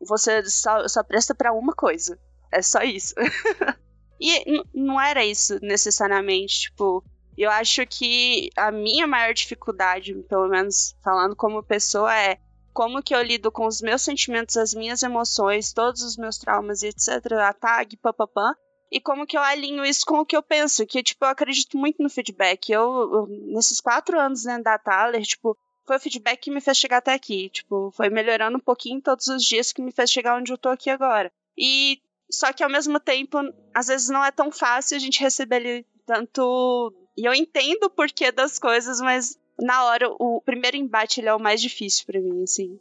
você 0.00 0.48
só, 0.48 0.86
só 0.86 1.02
presta 1.02 1.34
para 1.34 1.52
uma 1.52 1.74
coisa. 1.74 2.16
É 2.52 2.62
só 2.62 2.82
isso. 2.82 3.14
E 4.20 4.62
não 4.74 5.00
era 5.00 5.24
isso 5.24 5.58
necessariamente, 5.62 6.62
tipo. 6.62 7.04
Eu 7.36 7.50
acho 7.50 7.86
que 7.86 8.48
a 8.56 8.70
minha 8.70 9.06
maior 9.06 9.34
dificuldade, 9.34 10.14
pelo 10.26 10.48
menos 10.48 10.96
falando 11.04 11.36
como 11.36 11.62
pessoa, 11.62 12.16
é 12.16 12.38
como 12.76 13.02
que 13.02 13.14
eu 13.14 13.22
lido 13.22 13.50
com 13.50 13.66
os 13.66 13.80
meus 13.80 14.02
sentimentos, 14.02 14.54
as 14.58 14.74
minhas 14.74 15.02
emoções, 15.02 15.72
todos 15.72 16.02
os 16.02 16.14
meus 16.14 16.36
traumas 16.36 16.82
etc, 16.82 17.32
a 17.40 17.50
tag, 17.54 17.96
papapã, 17.96 18.54
e 18.92 19.00
como 19.00 19.26
que 19.26 19.34
eu 19.34 19.40
alinho 19.40 19.82
isso 19.82 20.04
com 20.04 20.18
o 20.18 20.26
que 20.26 20.36
eu 20.36 20.42
penso, 20.42 20.84
que, 20.84 21.02
tipo, 21.02 21.24
eu 21.24 21.30
acredito 21.30 21.78
muito 21.78 22.02
no 22.02 22.10
feedback. 22.10 22.70
Eu, 22.70 23.26
nesses 23.50 23.80
quatro 23.80 24.20
anos 24.20 24.42
dentro 24.42 24.64
da 24.64 24.78
Thaler, 24.78 25.22
tipo, 25.22 25.56
foi 25.86 25.96
o 25.96 26.00
feedback 26.00 26.38
que 26.38 26.50
me 26.50 26.60
fez 26.60 26.76
chegar 26.76 26.98
até 26.98 27.14
aqui, 27.14 27.48
tipo, 27.48 27.90
foi 27.92 28.10
melhorando 28.10 28.58
um 28.58 28.60
pouquinho 28.60 29.00
todos 29.00 29.26
os 29.28 29.42
dias 29.42 29.72
que 29.72 29.80
me 29.80 29.90
fez 29.90 30.10
chegar 30.10 30.36
onde 30.36 30.52
eu 30.52 30.58
tô 30.58 30.68
aqui 30.68 30.90
agora. 30.90 31.32
E 31.56 31.98
só 32.30 32.52
que 32.52 32.62
ao 32.62 32.68
mesmo 32.68 33.00
tempo, 33.00 33.38
às 33.74 33.86
vezes 33.86 34.10
não 34.10 34.22
é 34.22 34.30
tão 34.30 34.52
fácil 34.52 34.98
a 34.98 35.00
gente 35.00 35.22
receber 35.22 35.64
ele 35.64 35.86
tanto. 36.04 36.92
E 37.16 37.24
eu 37.24 37.32
entendo 37.32 37.84
o 37.84 37.90
porquê 37.90 38.30
das 38.30 38.58
coisas, 38.58 39.00
mas 39.00 39.38
na 39.60 39.84
hora, 39.86 40.08
o 40.18 40.40
primeiro 40.44 40.76
embate 40.76 41.20
ele 41.20 41.28
é 41.28 41.34
o 41.34 41.40
mais 41.40 41.60
difícil 41.60 42.04
para 42.06 42.20
mim, 42.20 42.42
assim. 42.42 42.78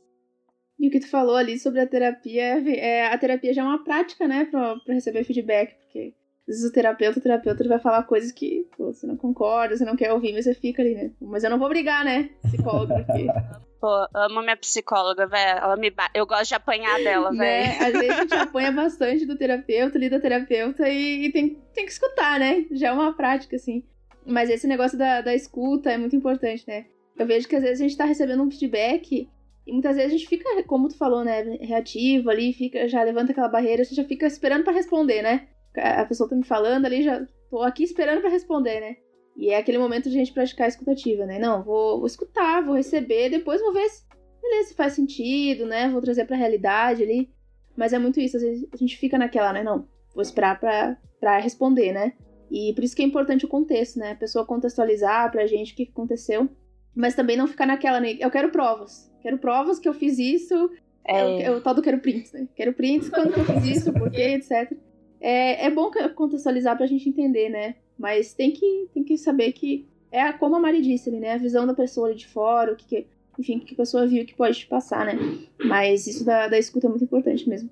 E 0.79 0.88
o 0.88 0.91
que 0.91 0.99
tu 0.99 1.09
falou 1.09 1.35
ali 1.35 1.57
sobre 1.57 1.79
a 1.79 1.88
terapia, 1.88 2.61
é, 2.77 3.07
a 3.07 3.17
terapia 3.17 3.53
já 3.53 3.61
é 3.61 3.65
uma 3.65 3.83
prática, 3.83 4.27
né, 4.27 4.45
pra, 4.45 4.75
pra 4.77 4.93
receber 4.93 5.23
feedback, 5.23 5.73
porque 5.75 6.13
às 6.47 6.55
vezes 6.55 6.69
o 6.69 6.73
terapeuta, 6.73 7.19
o 7.19 7.21
terapeuta 7.21 7.67
vai 7.67 7.79
falar 7.79 8.03
coisas 8.03 8.31
que 8.31 8.67
pô, 8.77 8.93
você 8.93 9.07
não 9.07 9.15
concorda, 9.15 9.75
você 9.75 9.85
não 9.85 9.95
quer 9.95 10.11
ouvir, 10.11 10.33
mas 10.33 10.45
você 10.45 10.53
fica 10.53 10.81
ali, 10.81 10.93
né? 10.93 11.11
Mas 11.21 11.43
eu 11.43 11.49
não 11.49 11.57
vou 11.57 11.69
brigar, 11.69 12.03
né, 12.03 12.29
psicólogo, 12.43 12.93
porque 12.93 13.27
Pô, 13.85 14.07
amo 14.15 14.41
minha 14.41 14.57
psicóloga, 14.57 15.27
velho. 15.27 15.59
Ela 15.59 15.77
me 15.77 15.91
ba... 15.91 16.09
Eu 16.11 16.25
gosto 16.25 16.47
de 16.47 16.55
apanhar 16.55 16.97
dela, 17.03 17.29
velho. 17.29 17.38
Né? 17.38 17.77
Às 17.77 17.93
vezes 17.93 18.09
a 18.09 18.21
gente 18.21 18.33
apanha 18.33 18.71
bastante 18.71 19.27
do 19.27 19.38
terapeuta, 19.38 19.95
ali 19.95 20.09
da 20.09 20.19
terapeuta, 20.19 20.89
e, 20.89 21.25
e, 21.25 21.31
tem, 21.31 21.61
tem 21.71 21.85
que 21.85 21.91
escutar, 21.91 22.39
né? 22.39 22.65
Já 22.71 22.88
é 22.88 22.91
uma 22.91 23.13
prática, 23.13 23.55
assim. 23.55 23.83
Mas 24.25 24.49
esse 24.49 24.67
negócio 24.67 24.97
da, 24.97 25.21
da 25.21 25.35
escuta 25.35 25.91
é 25.91 25.97
muito 25.97 26.15
importante, 26.15 26.63
né? 26.67 26.85
Eu 27.17 27.25
vejo 27.25 27.47
que 27.47 27.55
às 27.55 27.63
vezes 27.63 27.79
a 27.79 27.83
gente 27.83 27.97
tá 27.97 28.05
recebendo 28.05 28.43
um 28.43 28.51
feedback 28.51 29.29
e 29.65 29.71
muitas 29.71 29.95
vezes 29.95 30.13
a 30.13 30.17
gente 30.17 30.27
fica, 30.27 30.63
como 30.63 30.88
tu 30.88 30.97
falou, 30.97 31.23
né, 31.23 31.41
reativo 31.61 32.29
ali, 32.29 32.53
fica, 32.53 32.88
já 32.88 33.01
levanta 33.01 33.31
aquela 33.31 33.47
barreira, 33.47 33.83
gente 33.83 33.95
já 33.95 34.03
fica 34.03 34.27
esperando 34.27 34.63
para 34.63 34.73
responder, 34.73 35.21
né? 35.21 35.47
A 35.75 36.05
pessoa 36.05 36.29
tá 36.29 36.35
me 36.35 36.43
falando 36.43 36.85
ali, 36.85 37.03
já 37.03 37.25
tô 37.49 37.61
aqui 37.61 37.83
esperando 37.83 38.21
para 38.21 38.29
responder, 38.29 38.79
né? 38.79 38.97
E 39.35 39.49
é 39.49 39.57
aquele 39.57 39.77
momento 39.77 40.09
de 40.09 40.15
a 40.15 40.19
gente 40.19 40.33
praticar 40.33 40.65
a 40.65 40.69
escutativa, 40.69 41.25
né? 41.25 41.39
Não, 41.39 41.63
vou, 41.63 41.97
vou 41.97 42.07
escutar, 42.07 42.63
vou 42.63 42.75
receber, 42.75 43.29
depois 43.29 43.59
vou 43.59 43.73
ver 43.73 43.89
se, 43.89 44.03
beleza, 44.41 44.69
se 44.69 44.75
faz 44.75 44.93
sentido, 44.93 45.65
né? 45.65 45.89
Vou 45.89 46.01
trazer 46.01 46.25
pra 46.25 46.38
realidade 46.38 47.03
ali. 47.03 47.29
Mas 47.75 47.91
é 47.91 47.99
muito 47.99 48.19
isso, 48.19 48.38
às 48.38 48.43
vezes 48.43 48.67
a 48.71 48.77
gente 48.77 48.97
fica 48.97 49.17
naquela, 49.17 49.51
né? 49.51 49.63
Não, 49.63 49.88
vou 50.13 50.21
esperar 50.21 50.57
pra, 50.59 50.97
pra 51.19 51.39
responder, 51.39 51.91
né? 51.91 52.13
E 52.51 52.73
por 52.73 52.84
isso 52.84 52.95
que 52.95 53.01
é 53.01 53.05
importante 53.05 53.45
o 53.45 53.49
contexto, 53.49 53.99
né? 53.99 54.12
A 54.12 54.15
pessoa 54.15 54.45
contextualizar 54.45 55.31
pra 55.31 55.47
gente 55.47 55.73
o 55.73 55.75
que 55.75 55.89
aconteceu. 55.91 56.49
Mas 56.93 57.15
também 57.15 57.36
não 57.36 57.47
ficar 57.47 57.65
naquela, 57.65 57.99
né? 57.99 58.15
Eu 58.19 58.31
quero 58.31 58.49
provas. 58.49 59.12
Quero 59.21 59.38
provas 59.38 59.79
que 59.79 59.88
eu 59.88 59.93
fiz 59.93 60.17
isso. 60.17 60.71
É, 61.03 61.19
é 61.19 61.25
o, 61.25 61.41
é 61.41 61.51
o 61.58 61.62
tal 61.62 61.73
do 61.73 61.81
quero 61.81 61.99
prints, 61.99 62.31
né? 62.31 62.47
Quero 62.55 62.73
prints 62.73 63.10
quando 63.10 63.38
eu 63.38 63.45
fiz 63.45 63.77
isso, 63.77 63.93
por 63.93 64.10
quê, 64.10 64.36
etc. 64.36 64.71
É, 65.19 65.65
é 65.65 65.69
bom 65.69 65.91
contextualizar 66.15 66.77
pra 66.77 66.88
gente 66.88 67.10
entender, 67.10 67.49
né? 67.49 67.75
Mas 67.97 68.34
tem 68.34 68.51
que, 68.51 68.89
tem 68.93 69.03
que 69.03 69.17
saber 69.17 69.51
que 69.51 69.88
é 70.12 70.31
como 70.34 70.55
a 70.55 70.60
Mari 70.60 70.81
disse 70.81 71.10
ali, 71.10 71.19
né? 71.19 71.34
A 71.34 71.38
visão 71.38 71.65
da 71.67 71.73
pessoa 71.73 72.08
ali 72.08 72.15
de 72.15 72.27
fora, 72.27 72.73
o 72.73 72.75
que, 72.75 72.86
que 72.86 73.08
enfim, 73.38 73.58
o 73.58 73.60
que 73.62 73.73
a 73.73 73.77
pessoa 73.77 74.08
viu 74.08 74.25
que 74.25 74.34
pode 74.34 74.60
te 74.60 74.67
passar, 74.67 75.05
né? 75.05 75.17
Mas 75.60 76.08
isso 76.08 76.23
da, 76.23 76.47
da 76.47 76.58
escuta 76.58 76.88
é 76.88 76.89
muito 76.89 77.03
importante 77.03 77.47
mesmo. 77.47 77.69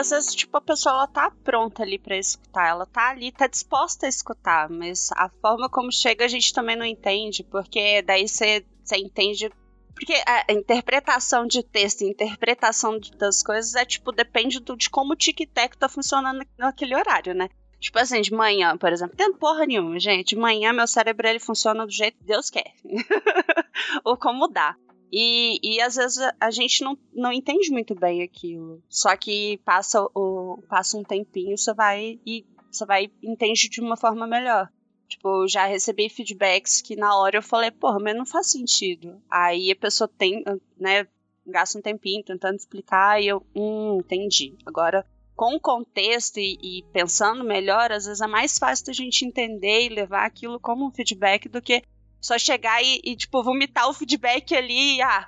Às 0.00 0.10
vezes, 0.10 0.34
tipo, 0.34 0.56
a 0.56 0.60
pessoa 0.60 0.94
ela 0.94 1.06
tá 1.06 1.30
pronta 1.44 1.82
ali 1.82 1.98
para 1.98 2.16
escutar, 2.16 2.68
ela 2.68 2.86
tá 2.86 3.10
ali, 3.10 3.30
tá 3.30 3.46
disposta 3.46 4.06
a 4.06 4.08
escutar, 4.08 4.68
mas 4.68 5.10
a 5.12 5.28
forma 5.40 5.68
como 5.68 5.92
chega 5.92 6.24
a 6.24 6.28
gente 6.28 6.52
também 6.52 6.76
não 6.76 6.84
entende, 6.84 7.44
porque 7.44 8.02
daí 8.02 8.26
você 8.26 8.64
entende. 8.96 9.50
Porque 9.94 10.14
a 10.26 10.52
interpretação 10.52 11.46
de 11.46 11.62
texto, 11.62 12.02
interpretação 12.02 12.98
das 13.18 13.42
coisas 13.42 13.74
é 13.74 13.84
tipo, 13.84 14.12
depende 14.12 14.58
do, 14.60 14.76
de 14.76 14.88
como 14.88 15.12
o 15.12 15.16
tic-tac 15.16 15.76
tá 15.76 15.88
funcionando 15.88 16.42
naquele 16.56 16.94
horário, 16.94 17.34
né? 17.34 17.50
Tipo 17.78 17.98
assim, 17.98 18.20
de 18.20 18.32
manhã, 18.32 18.76
por 18.76 18.92
exemplo. 18.92 19.16
Tem 19.16 19.32
porra 19.32 19.66
nenhuma, 19.66 19.98
gente. 19.98 20.34
De 20.34 20.36
manhã 20.36 20.72
meu 20.72 20.86
cérebro 20.86 21.26
ele 21.26 21.38
funciona 21.38 21.84
do 21.86 21.92
jeito 21.92 22.18
que 22.18 22.24
Deus 22.24 22.50
quer. 22.50 22.72
Ou 24.04 24.16
como 24.16 24.48
dá. 24.48 24.76
E, 25.12 25.58
e 25.62 25.80
às 25.80 25.96
vezes 25.96 26.18
a 26.40 26.50
gente 26.50 26.84
não, 26.84 26.96
não 27.12 27.32
entende 27.32 27.70
muito 27.70 27.94
bem 27.94 28.22
aquilo. 28.22 28.82
Só 28.88 29.16
que 29.16 29.58
passa, 29.64 30.02
o, 30.14 30.62
passa 30.68 30.96
um 30.96 31.02
tempinho, 31.02 31.58
você 31.58 31.74
vai 31.74 32.20
e 32.24 32.44
você 32.70 32.86
vai 32.86 33.10
entende 33.22 33.68
de 33.68 33.80
uma 33.80 33.96
forma 33.96 34.26
melhor. 34.26 34.70
Tipo, 35.08 35.48
já 35.48 35.66
recebi 35.66 36.08
feedbacks 36.08 36.80
que 36.80 36.94
na 36.94 37.16
hora 37.16 37.38
eu 37.38 37.42
falei, 37.42 37.72
porra, 37.72 37.98
mas 37.98 38.16
não 38.16 38.24
faz 38.24 38.48
sentido. 38.52 39.20
Aí 39.28 39.72
a 39.72 39.76
pessoa 39.76 40.06
tem, 40.06 40.44
né, 40.78 41.08
gasta 41.44 41.78
um 41.78 41.82
tempinho 41.82 42.22
tentando 42.22 42.54
explicar 42.54 43.20
e 43.20 43.26
eu, 43.26 43.44
hum, 43.54 43.98
entendi. 43.98 44.56
Agora, 44.64 45.04
com 45.34 45.56
o 45.56 45.60
contexto 45.60 46.38
e, 46.38 46.58
e, 46.62 46.84
pensando 46.92 47.42
melhor, 47.42 47.90
às 47.90 48.04
vezes 48.04 48.20
é 48.20 48.26
mais 48.26 48.58
fácil 48.58 48.86
da 48.86 48.92
gente 48.92 49.24
entender 49.24 49.86
e 49.86 49.88
levar 49.88 50.26
aquilo 50.26 50.60
como 50.60 50.86
um 50.86 50.92
feedback 50.92 51.48
do 51.48 51.60
que 51.60 51.82
só 52.20 52.38
chegar 52.38 52.82
e, 52.82 53.00
e 53.04 53.16
tipo, 53.16 53.42
vomitar 53.42 53.88
o 53.88 53.94
feedback 53.94 54.54
ali 54.54 54.96
e, 54.96 55.02
ah, 55.02 55.26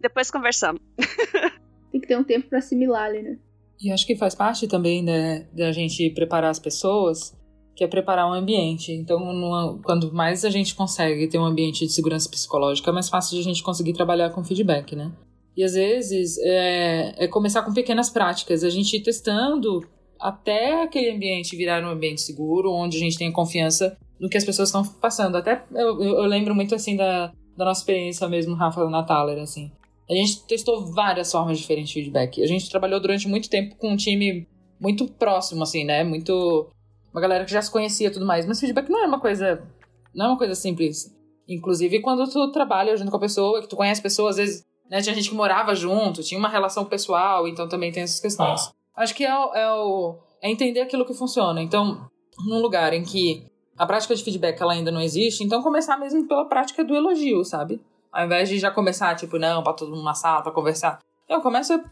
depois 0.00 0.30
conversamos. 0.30 0.80
Tem 1.90 2.00
que 2.00 2.06
ter 2.06 2.18
um 2.18 2.24
tempo 2.24 2.48
para 2.48 2.58
assimilar 2.58 3.04
ali, 3.04 3.22
né? 3.22 3.38
E 3.80 3.90
acho 3.92 4.06
que 4.06 4.16
faz 4.16 4.34
parte 4.34 4.66
também 4.66 5.02
né, 5.02 5.46
da 5.52 5.70
gente 5.72 6.10
preparar 6.10 6.50
as 6.50 6.58
pessoas, 6.58 7.34
que 7.76 7.84
é 7.84 7.86
preparar 7.86 8.28
um 8.28 8.32
ambiente. 8.32 8.92
Então, 8.92 9.20
no, 9.32 9.80
quando 9.84 10.12
mais 10.12 10.44
a 10.44 10.50
gente 10.50 10.74
consegue 10.74 11.28
ter 11.28 11.38
um 11.38 11.44
ambiente 11.44 11.86
de 11.86 11.92
segurança 11.92 12.28
psicológica, 12.28 12.90
é 12.90 12.92
mais 12.92 13.08
fácil 13.08 13.36
de 13.36 13.40
a 13.40 13.44
gente 13.44 13.62
conseguir 13.62 13.92
trabalhar 13.92 14.30
com 14.30 14.44
feedback, 14.44 14.96
né? 14.96 15.12
E 15.56 15.64
às 15.64 15.74
vezes 15.74 16.38
é, 16.38 17.24
é 17.24 17.28
começar 17.28 17.62
com 17.62 17.72
pequenas 17.72 18.10
práticas, 18.10 18.62
a 18.62 18.70
gente 18.70 18.96
ir 18.96 19.02
testando 19.02 19.84
até 20.20 20.82
aquele 20.82 21.10
ambiente 21.10 21.56
virar 21.56 21.84
um 21.84 21.90
ambiente 21.90 22.20
seguro, 22.20 22.72
onde 22.72 22.96
a 22.96 23.00
gente 23.00 23.16
tem 23.16 23.30
confiança 23.30 23.96
no 24.20 24.28
que 24.28 24.36
as 24.36 24.44
pessoas 24.44 24.68
estão 24.68 24.84
passando. 24.84 25.36
Até 25.36 25.64
eu, 25.72 26.02
eu, 26.02 26.22
lembro 26.22 26.54
muito 26.54 26.74
assim 26.74 26.96
da, 26.96 27.32
da 27.56 27.64
nossa 27.64 27.80
experiência 27.80 28.28
mesmo, 28.28 28.54
Rafa 28.54 28.88
Nataler, 28.88 29.40
assim. 29.40 29.70
A 30.08 30.14
gente 30.14 30.46
testou 30.46 30.86
várias 30.92 31.30
formas 31.30 31.58
diferentes 31.58 31.90
de 31.90 32.00
feedback. 32.00 32.42
A 32.42 32.46
gente 32.46 32.70
trabalhou 32.70 32.98
durante 32.98 33.28
muito 33.28 33.50
tempo 33.50 33.76
com 33.76 33.90
um 33.90 33.96
time 33.96 34.46
muito 34.80 35.06
próximo, 35.06 35.62
assim, 35.62 35.84
né? 35.84 36.02
Muito. 36.02 36.68
Uma 37.12 37.20
galera 37.20 37.44
que 37.44 37.52
já 37.52 37.60
se 37.60 37.70
conhecia 37.70 38.08
e 38.08 38.10
tudo 38.10 38.26
mais. 38.26 38.46
Mas 38.46 38.60
feedback 38.60 38.88
não 38.88 39.04
é 39.04 39.06
uma 39.06 39.20
coisa. 39.20 39.62
Não 40.14 40.26
é 40.26 40.28
uma 40.28 40.38
coisa 40.38 40.54
simples. 40.54 41.14
Inclusive, 41.46 42.00
quando 42.00 42.28
tu 42.30 42.50
trabalha 42.52 42.96
junto 42.96 43.10
com 43.10 43.16
a 43.16 43.20
pessoa, 43.20 43.60
que 43.60 43.68
tu 43.68 43.76
conhece 43.76 44.00
a 44.00 44.02
pessoa, 44.02 44.30
às 44.30 44.36
vezes, 44.36 44.64
né? 44.90 45.02
Tinha 45.02 45.14
gente 45.14 45.28
que 45.28 45.36
morava 45.36 45.74
junto, 45.74 46.22
tinha 46.22 46.38
uma 46.38 46.48
relação 46.48 46.84
pessoal, 46.84 47.46
então 47.46 47.68
também 47.68 47.92
tem 47.92 48.02
essas 48.02 48.20
questões. 48.20 48.70
Acho 48.96 49.14
que 49.14 49.24
é 49.24 49.30
é 49.30 49.70
o. 49.72 50.16
É 50.40 50.50
entender 50.50 50.80
aquilo 50.80 51.04
que 51.04 51.12
funciona. 51.12 51.60
Então, 51.60 52.08
num 52.46 52.60
lugar 52.60 52.94
em 52.94 53.02
que 53.02 53.44
a 53.78 53.86
prática 53.86 54.14
de 54.14 54.24
feedback 54.24 54.60
ela 54.60 54.72
ainda 54.72 54.90
não 54.90 55.00
existe, 55.00 55.44
então 55.44 55.62
começar 55.62 55.96
mesmo 55.96 56.26
pela 56.26 56.44
prática 56.46 56.84
do 56.84 56.94
elogio, 56.94 57.44
sabe? 57.44 57.80
Ao 58.12 58.24
invés 58.24 58.48
de 58.48 58.58
já 58.58 58.70
começar, 58.70 59.14
tipo, 59.14 59.38
não, 59.38 59.62
pra 59.62 59.72
todo 59.72 59.90
mundo 59.90 60.04
na 60.04 60.14
sala, 60.14 60.42
pra 60.42 60.52
conversar. 60.52 60.98
Não, 61.28 61.40
começa 61.40 61.82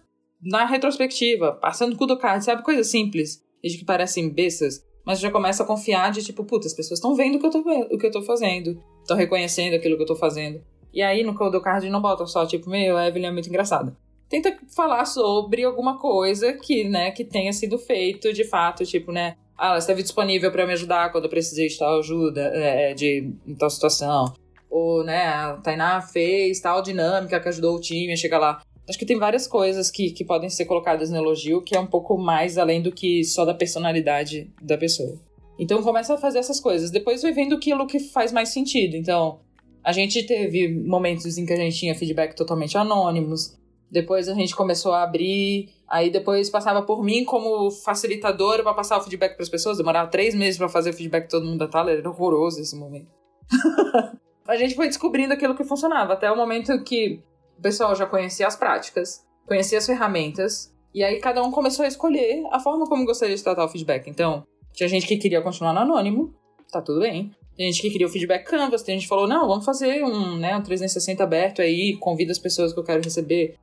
na 0.42 0.64
retrospectiva, 0.64 1.53
passando 1.53 1.94
o 1.94 1.96
cu 1.96 2.07
do 2.07 2.18
card, 2.18 2.44
sabe? 2.44 2.62
Coisas 2.62 2.88
simples, 2.88 3.42
e 3.62 3.68
de 3.68 3.79
que 3.79 3.85
parecem 3.85 4.29
bestas, 4.29 4.85
mas 5.05 5.20
já 5.20 5.31
começa 5.31 5.62
a 5.62 5.66
confiar 5.66 6.11
de, 6.11 6.25
tipo, 6.25 6.44
puta, 6.44 6.66
as 6.66 6.75
pessoas 6.75 6.99
estão 6.99 7.14
vendo 7.14 7.37
o 7.37 7.38
que 7.38 7.46
eu 7.46 7.51
tô, 7.51 7.59
o 7.61 7.99
que 7.99 8.07
eu 8.07 8.11
tô 8.11 8.22
fazendo, 8.22 8.83
estão 9.01 9.16
reconhecendo 9.16 9.75
aquilo 9.75 9.96
que 9.96 10.03
eu 10.03 10.07
tô 10.07 10.16
fazendo. 10.16 10.61
E 10.92 11.03
aí 11.03 11.22
no 11.22 11.35
Code 11.35 11.61
Card 11.61 11.88
não 11.90 12.01
bota 12.01 12.27
só, 12.27 12.46
tipo, 12.46 12.70
meu, 12.70 12.96
a 12.96 13.07
Evelyn 13.07 13.29
é 13.29 13.31
muito 13.31 13.49
engraçada. 13.49 13.96
Tenta 14.29 14.57
falar 14.75 15.05
sobre 15.05 15.62
alguma 15.62 15.99
coisa 15.99 16.53
que, 16.55 16.85
né, 16.85 17.11
que 17.11 17.25
tenha 17.25 17.53
sido 17.53 17.79
feito 17.79 18.33
de 18.33 18.44
fato, 18.44 18.85
tipo, 18.85 19.12
né, 19.12 19.37
ah, 19.58 19.68
ela 19.68 19.78
esteve 19.78 20.02
disponível 20.02 20.50
para 20.50 20.66
me 20.66 20.72
ajudar 20.72 21.10
quando 21.12 21.24
eu 21.24 21.30
precisei 21.30 21.68
de 21.68 21.78
tal 21.78 21.98
ajuda, 21.98 22.40
é, 22.54 22.94
de 22.94 23.32
em 23.46 23.54
tal 23.54 23.70
situação 23.70 24.34
ou, 24.76 25.02
né, 25.02 25.26
a 25.26 25.54
Tainá 25.54 26.02
fez 26.02 26.60
tal 26.60 26.82
dinâmica 26.82 27.40
que 27.40 27.48
ajudou 27.48 27.76
o 27.76 27.80
time 27.80 28.12
a 28.12 28.16
chegar 28.16 28.38
lá. 28.38 28.60
Acho 28.86 28.98
que 28.98 29.06
tem 29.06 29.18
várias 29.18 29.46
coisas 29.46 29.90
que, 29.90 30.10
que 30.10 30.24
podem 30.24 30.50
ser 30.50 30.64
colocadas 30.66 31.10
no 31.10 31.16
elogio 31.16 31.62
que 31.62 31.74
é 31.74 31.80
um 31.80 31.86
pouco 31.86 32.18
mais 32.18 32.58
além 32.58 32.82
do 32.82 32.92
que 32.92 33.24
só 33.24 33.44
da 33.44 33.54
personalidade 33.54 34.50
da 34.60 34.76
pessoa. 34.76 35.18
Então 35.58 35.82
começa 35.82 36.14
a 36.14 36.18
fazer 36.18 36.38
essas 36.38 36.60
coisas. 36.60 36.90
Depois 36.90 37.22
vai 37.22 37.32
vendo 37.32 37.54
aquilo 37.54 37.86
que 37.86 37.98
faz 37.98 38.30
mais 38.32 38.50
sentido. 38.50 38.96
Então, 38.96 39.40
a 39.82 39.92
gente 39.92 40.22
teve 40.24 40.68
momentos 40.68 41.38
em 41.38 41.46
que 41.46 41.52
a 41.54 41.56
gente 41.56 41.78
tinha 41.78 41.94
feedback 41.94 42.34
totalmente 42.34 42.76
anônimos. 42.76 43.56
Depois 43.90 44.29
a 44.29 44.35
gente 44.35 44.55
começou 44.55 44.92
a 44.92 45.03
abrir. 45.03 45.70
Aí 45.88 46.11
depois 46.11 46.51
passava 46.51 46.83
por 46.83 47.03
mim 47.03 47.25
como 47.25 47.70
facilitadora 47.70 48.62
para 48.62 48.75
passar 48.75 48.99
o 48.99 49.03
feedback 49.03 49.35
para 49.35 49.42
as 49.42 49.49
pessoas. 49.49 49.79
Demorava 49.79 50.11
três 50.11 50.35
meses 50.35 50.59
para 50.59 50.68
fazer 50.68 50.90
o 50.90 50.92
feedback 50.92 51.29
todo 51.29 51.46
mundo 51.46 51.59
da 51.59 51.68
Thaler. 51.68 51.99
Era 51.99 52.11
horroroso 52.11 52.61
esse 52.61 52.77
momento. 52.77 53.09
a 54.46 54.57
gente 54.57 54.75
foi 54.75 54.87
descobrindo 54.87 55.33
aquilo 55.33 55.55
que 55.55 55.64
funcionava, 55.64 56.12
até 56.12 56.31
o 56.31 56.37
momento 56.37 56.83
que 56.83 57.20
o 57.59 57.62
pessoal 57.62 57.94
já 57.94 58.07
conhecia 58.07 58.46
as 58.46 58.57
práticas, 58.57 59.25
conhecia 59.46 59.79
as 59.79 59.87
ferramentas, 59.87 60.72
e 60.94 61.03
aí 61.03 61.18
cada 61.20 61.42
um 61.42 61.51
começou 61.51 61.85
a 61.85 61.88
escolher 61.88 62.42
a 62.51 62.61
forma 62.61 62.87
como 62.87 63.05
gostaria 63.05 63.35
de 63.35 63.42
tratar 63.42 63.64
o 63.64 63.68
feedback. 63.68 64.09
Então, 64.09 64.44
tinha 64.72 64.88
gente 64.88 65.07
que 65.07 65.16
queria 65.16 65.42
continuar 65.42 65.72
no 65.72 65.81
anônimo, 65.81 66.35
tá 66.70 66.81
tudo 66.81 67.01
bem. 67.01 67.31
Tem 67.57 67.72
gente 67.72 67.81
que 67.81 67.90
queria 67.90 68.07
o 68.07 68.11
feedback 68.11 68.44
canvas, 68.44 68.83
tem 68.83 68.94
gente 68.94 69.05
que 69.05 69.09
falou, 69.09 69.27
não, 69.27 69.49
vamos 69.49 69.64
fazer 69.64 70.05
um, 70.05 70.37
né, 70.37 70.55
um 70.57 70.62
360 70.62 71.25
aberto 71.25 71.62
aí, 71.62 71.96
convida 71.96 72.31
as 72.31 72.38
pessoas 72.38 72.72
que 72.72 72.79
eu 72.79 72.85
quero 72.85 73.03
receber. 73.03 73.57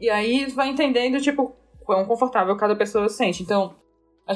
E 0.00 0.08
aí 0.08 0.46
vai 0.46 0.68
entendendo, 0.68 1.20
tipo, 1.20 1.52
quão 1.84 2.04
confortável 2.04 2.56
cada 2.56 2.76
pessoa 2.76 3.08
se 3.08 3.16
sente. 3.16 3.42
Então, 3.42 3.74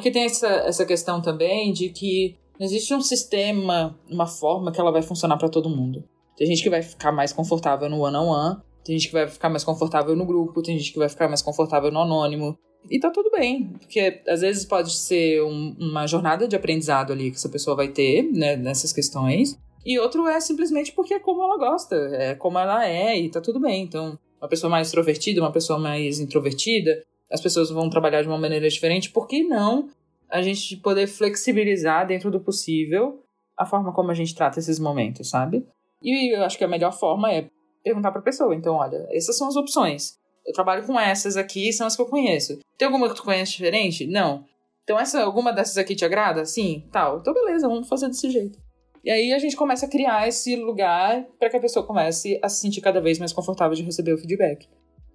que 0.00 0.10
tem 0.10 0.24
essa, 0.24 0.48
essa 0.48 0.86
questão 0.86 1.20
também 1.20 1.72
de 1.72 1.90
que 1.90 2.36
não 2.58 2.66
existe 2.66 2.94
um 2.94 3.00
sistema, 3.00 3.98
uma 4.10 4.26
forma 4.26 4.72
que 4.72 4.80
ela 4.80 4.92
vai 4.92 5.02
funcionar 5.02 5.36
para 5.36 5.48
todo 5.48 5.68
mundo. 5.68 6.04
Tem 6.36 6.46
gente 6.46 6.62
que 6.62 6.70
vai 6.70 6.82
ficar 6.82 7.12
mais 7.12 7.32
confortável 7.32 7.88
no 7.88 8.00
one-on-one, 8.00 8.26
-on 8.26 8.54
-one, 8.54 8.62
tem 8.84 8.98
gente 8.98 9.08
que 9.08 9.14
vai 9.14 9.28
ficar 9.28 9.48
mais 9.48 9.64
confortável 9.64 10.16
no 10.16 10.26
grupo, 10.26 10.62
tem 10.62 10.78
gente 10.78 10.92
que 10.92 10.98
vai 10.98 11.08
ficar 11.08 11.28
mais 11.28 11.42
confortável 11.42 11.90
no 11.90 12.00
anônimo. 12.00 12.58
E 12.90 12.98
tá 12.98 13.10
tudo 13.10 13.30
bem, 13.30 13.74
porque 13.78 14.22
às 14.26 14.40
vezes 14.40 14.64
pode 14.64 14.92
ser 14.92 15.40
um, 15.42 15.76
uma 15.78 16.06
jornada 16.06 16.48
de 16.48 16.56
aprendizado 16.56 17.12
ali 17.12 17.30
que 17.30 17.36
essa 17.36 17.48
pessoa 17.48 17.76
vai 17.76 17.88
ter, 17.88 18.22
né, 18.24 18.56
nessas 18.56 18.92
questões. 18.92 19.56
E 19.84 19.98
outro 19.98 20.26
é 20.26 20.40
simplesmente 20.40 20.92
porque 20.92 21.14
é 21.14 21.20
como 21.20 21.42
ela 21.42 21.56
gosta, 21.58 21.94
é 21.94 22.34
como 22.34 22.58
ela 22.58 22.86
é 22.86 23.18
e 23.18 23.30
tá 23.30 23.40
tudo 23.40 23.60
bem. 23.60 23.84
Então, 23.84 24.18
uma 24.42 24.48
pessoa 24.48 24.68
mais 24.68 24.88
extrovertida, 24.88 25.40
uma 25.40 25.52
pessoa 25.52 25.78
mais 25.78 26.18
introvertida, 26.18 27.04
as 27.30 27.40
pessoas 27.40 27.70
vão 27.70 27.88
trabalhar 27.88 28.22
de 28.22 28.28
uma 28.28 28.36
maneira 28.36 28.68
diferente, 28.68 29.10
por 29.10 29.28
que 29.28 29.44
não 29.44 29.88
a 30.28 30.42
gente 30.42 30.76
poder 30.78 31.06
flexibilizar 31.06 32.06
dentro 32.06 32.28
do 32.28 32.40
possível 32.40 33.22
a 33.56 33.64
forma 33.64 33.92
como 33.92 34.10
a 34.10 34.14
gente 34.14 34.34
trata 34.34 34.58
esses 34.58 34.80
momentos, 34.80 35.28
sabe? 35.28 35.64
E 36.02 36.36
eu 36.36 36.42
acho 36.42 36.58
que 36.58 36.64
a 36.64 36.68
melhor 36.68 36.92
forma 36.92 37.32
é 37.32 37.48
perguntar 37.84 38.10
para 38.10 38.20
a 38.20 38.24
pessoa. 38.24 38.54
Então, 38.54 38.74
olha, 38.74 39.06
essas 39.10 39.36
são 39.38 39.46
as 39.46 39.54
opções. 39.54 40.18
Eu 40.44 40.52
trabalho 40.52 40.84
com 40.84 40.98
essas 40.98 41.36
aqui, 41.36 41.72
são 41.72 41.86
as 41.86 41.94
que 41.94 42.02
eu 42.02 42.06
conheço. 42.06 42.58
Tem 42.76 42.86
alguma 42.86 43.08
que 43.08 43.14
tu 43.14 43.22
conhece 43.22 43.52
diferente? 43.52 44.06
Não. 44.08 44.44
Então, 44.82 44.98
essa, 44.98 45.22
alguma 45.22 45.52
dessas 45.52 45.78
aqui 45.78 45.94
te 45.94 46.04
agrada? 46.04 46.44
Sim, 46.44 46.88
tal. 46.90 47.18
Então, 47.18 47.32
beleza, 47.32 47.68
vamos 47.68 47.88
fazer 47.88 48.08
desse 48.08 48.28
jeito. 48.28 48.58
E 49.04 49.10
aí 49.10 49.32
a 49.32 49.38
gente 49.38 49.56
começa 49.56 49.86
a 49.86 49.88
criar 49.88 50.28
esse 50.28 50.54
lugar 50.56 51.26
para 51.38 51.50
que 51.50 51.56
a 51.56 51.60
pessoa 51.60 51.86
comece 51.86 52.38
a 52.42 52.48
se 52.48 52.60
sentir 52.60 52.80
cada 52.80 53.00
vez 53.00 53.18
mais 53.18 53.32
confortável 53.32 53.74
de 53.74 53.82
receber 53.82 54.12
o 54.12 54.18
feedback. 54.18 54.68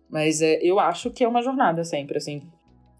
Mas 0.10 0.42
é, 0.42 0.60
eu 0.62 0.80
acho 0.80 1.10
que 1.12 1.24
é 1.24 1.28
uma 1.28 1.42
jornada 1.42 1.84
sempre, 1.84 2.18
assim 2.18 2.42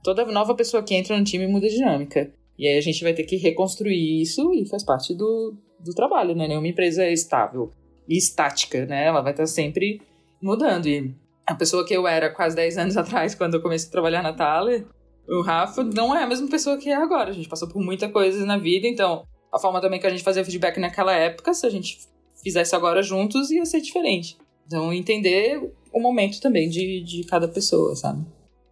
toda 0.08 0.26
nova 0.26 0.56
pessoa 0.56 0.82
que 0.82 0.96
entra 0.96 1.18
no 1.18 1.24
time 1.26 1.48
muda 1.48 1.68
a 1.68 1.70
dinâmica. 1.70 2.32
E 2.58 2.66
aí 2.66 2.78
a 2.78 2.82
gente 2.82 3.04
vai 3.04 3.14
ter 3.14 3.24
que 3.24 3.36
reconstruir 3.36 4.22
isso 4.22 4.54
e 4.54 4.66
faz 4.66 4.82
parte 4.82 5.14
do, 5.14 5.54
do 5.80 5.94
trabalho, 5.94 6.34
né? 6.34 6.48
Nenhuma 6.48 6.68
empresa 6.68 7.04
é 7.04 7.12
estável 7.12 7.74
e 8.08 8.18
estática, 8.18 8.86
né? 8.86 9.06
Ela 9.06 9.22
vai 9.22 9.34
estar 9.34 9.46
sempre 9.46 10.02
mudando. 10.42 10.88
E 10.88 11.14
a 11.46 11.54
pessoa 11.54 11.86
que 11.86 11.94
eu 11.94 12.08
era 12.08 12.30
quase 12.30 12.56
10 12.56 12.78
anos 12.78 12.96
atrás, 12.98 13.36
quando 13.36 13.56
eu 13.56 13.62
comecei 13.62 13.90
a 13.90 13.92
trabalhar 13.92 14.24
na 14.24 14.32
Thaler, 14.32 14.86
o 15.28 15.42
Rafa 15.42 15.84
não 15.84 16.16
é 16.16 16.24
a 16.24 16.28
mesma 16.28 16.48
pessoa 16.50 16.78
que 16.78 16.90
é 16.90 16.96
agora. 16.96 17.30
A 17.30 17.34
gente 17.34 17.50
passou 17.50 17.68
por 17.68 17.84
muita 17.84 18.08
coisa 18.08 18.46
na 18.46 18.58
vida, 18.58 18.88
então 18.88 19.26
a 19.58 19.60
forma 19.60 19.82
também 19.82 20.00
que 20.00 20.08
a 20.08 20.10
gente 20.10 20.24
fazia 20.24 20.46
feedback 20.46 20.80
naquela 20.80 21.14
época, 21.14 21.54
se 21.54 21.66
a 21.66 21.70
gente 21.70 22.00
fizesse 22.42 22.76
agora 22.76 23.02
juntos, 23.02 23.52
ia 23.52 23.66
ser 23.66 23.82
diferente. 23.82 24.38
Então, 24.66 24.94
entender 24.94 25.72
o 25.94 26.00
momento 26.00 26.40
também 26.40 26.70
de, 26.70 27.04
de 27.04 27.24
cada 27.26 27.48
pessoa, 27.48 27.96
sabe? 27.96 28.26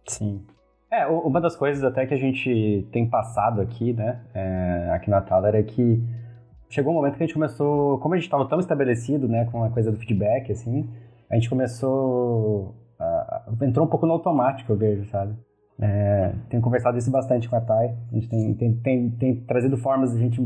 Sim. 0.06 0.42
É, 0.90 1.06
uma 1.06 1.40
das 1.40 1.56
coisas 1.56 1.82
até 1.82 2.06
que 2.06 2.14
a 2.14 2.16
gente 2.16 2.86
tem 2.92 3.08
passado 3.08 3.60
aqui, 3.60 3.92
né, 3.92 4.20
é, 4.32 4.90
aqui 4.92 5.10
na 5.10 5.20
Thaler 5.20 5.56
é 5.56 5.62
que 5.62 6.00
chegou 6.68 6.92
um 6.92 6.96
momento 6.96 7.16
que 7.16 7.24
a 7.24 7.26
gente 7.26 7.34
começou, 7.34 7.98
como 7.98 8.14
a 8.14 8.16
gente 8.16 8.26
estava 8.26 8.48
tão 8.48 8.60
estabelecido, 8.60 9.26
né, 9.26 9.46
com 9.50 9.64
a 9.64 9.70
coisa 9.70 9.90
do 9.90 9.98
feedback, 9.98 10.52
assim, 10.52 10.88
a 11.28 11.34
gente 11.34 11.50
começou, 11.50 12.74
entrou 13.60 13.84
um 13.84 13.90
pouco 13.90 14.06
no 14.06 14.12
automático, 14.12 14.72
eu 14.72 14.76
vejo, 14.76 15.04
sabe? 15.10 15.34
É, 15.78 16.32
tenho 16.48 16.62
conversado 16.62 16.96
isso 16.96 17.10
bastante 17.10 17.48
com 17.48 17.56
a 17.56 17.60
Thay, 17.60 17.94
a 18.10 18.14
gente 18.14 18.28
tem, 18.28 18.54
tem, 18.54 18.74
tem, 18.76 19.10
tem 19.10 19.36
trazido 19.40 19.76
formas 19.76 20.12
de 20.12 20.18
a 20.18 20.20
gente 20.20 20.40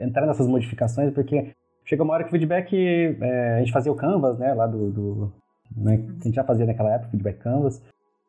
entrar 0.00 0.26
nessas 0.26 0.46
modificações, 0.46 1.12
porque 1.12 1.52
chega 1.84 2.02
uma 2.02 2.14
hora 2.14 2.24
que 2.24 2.28
o 2.28 2.32
feedback, 2.32 2.74
é, 3.20 3.54
a 3.56 3.58
gente 3.60 3.72
fazia 3.72 3.92
o 3.92 3.96
Canvas, 3.96 4.38
né, 4.38 4.54
lá 4.54 4.66
do, 4.66 4.90
do 4.90 5.32
né, 5.76 5.98
que 5.98 6.10
a 6.10 6.24
gente 6.24 6.34
já 6.34 6.44
fazia 6.44 6.66
naquela 6.66 6.92
época, 6.94 7.10
feedback 7.10 7.38
Canvas, 7.38 7.82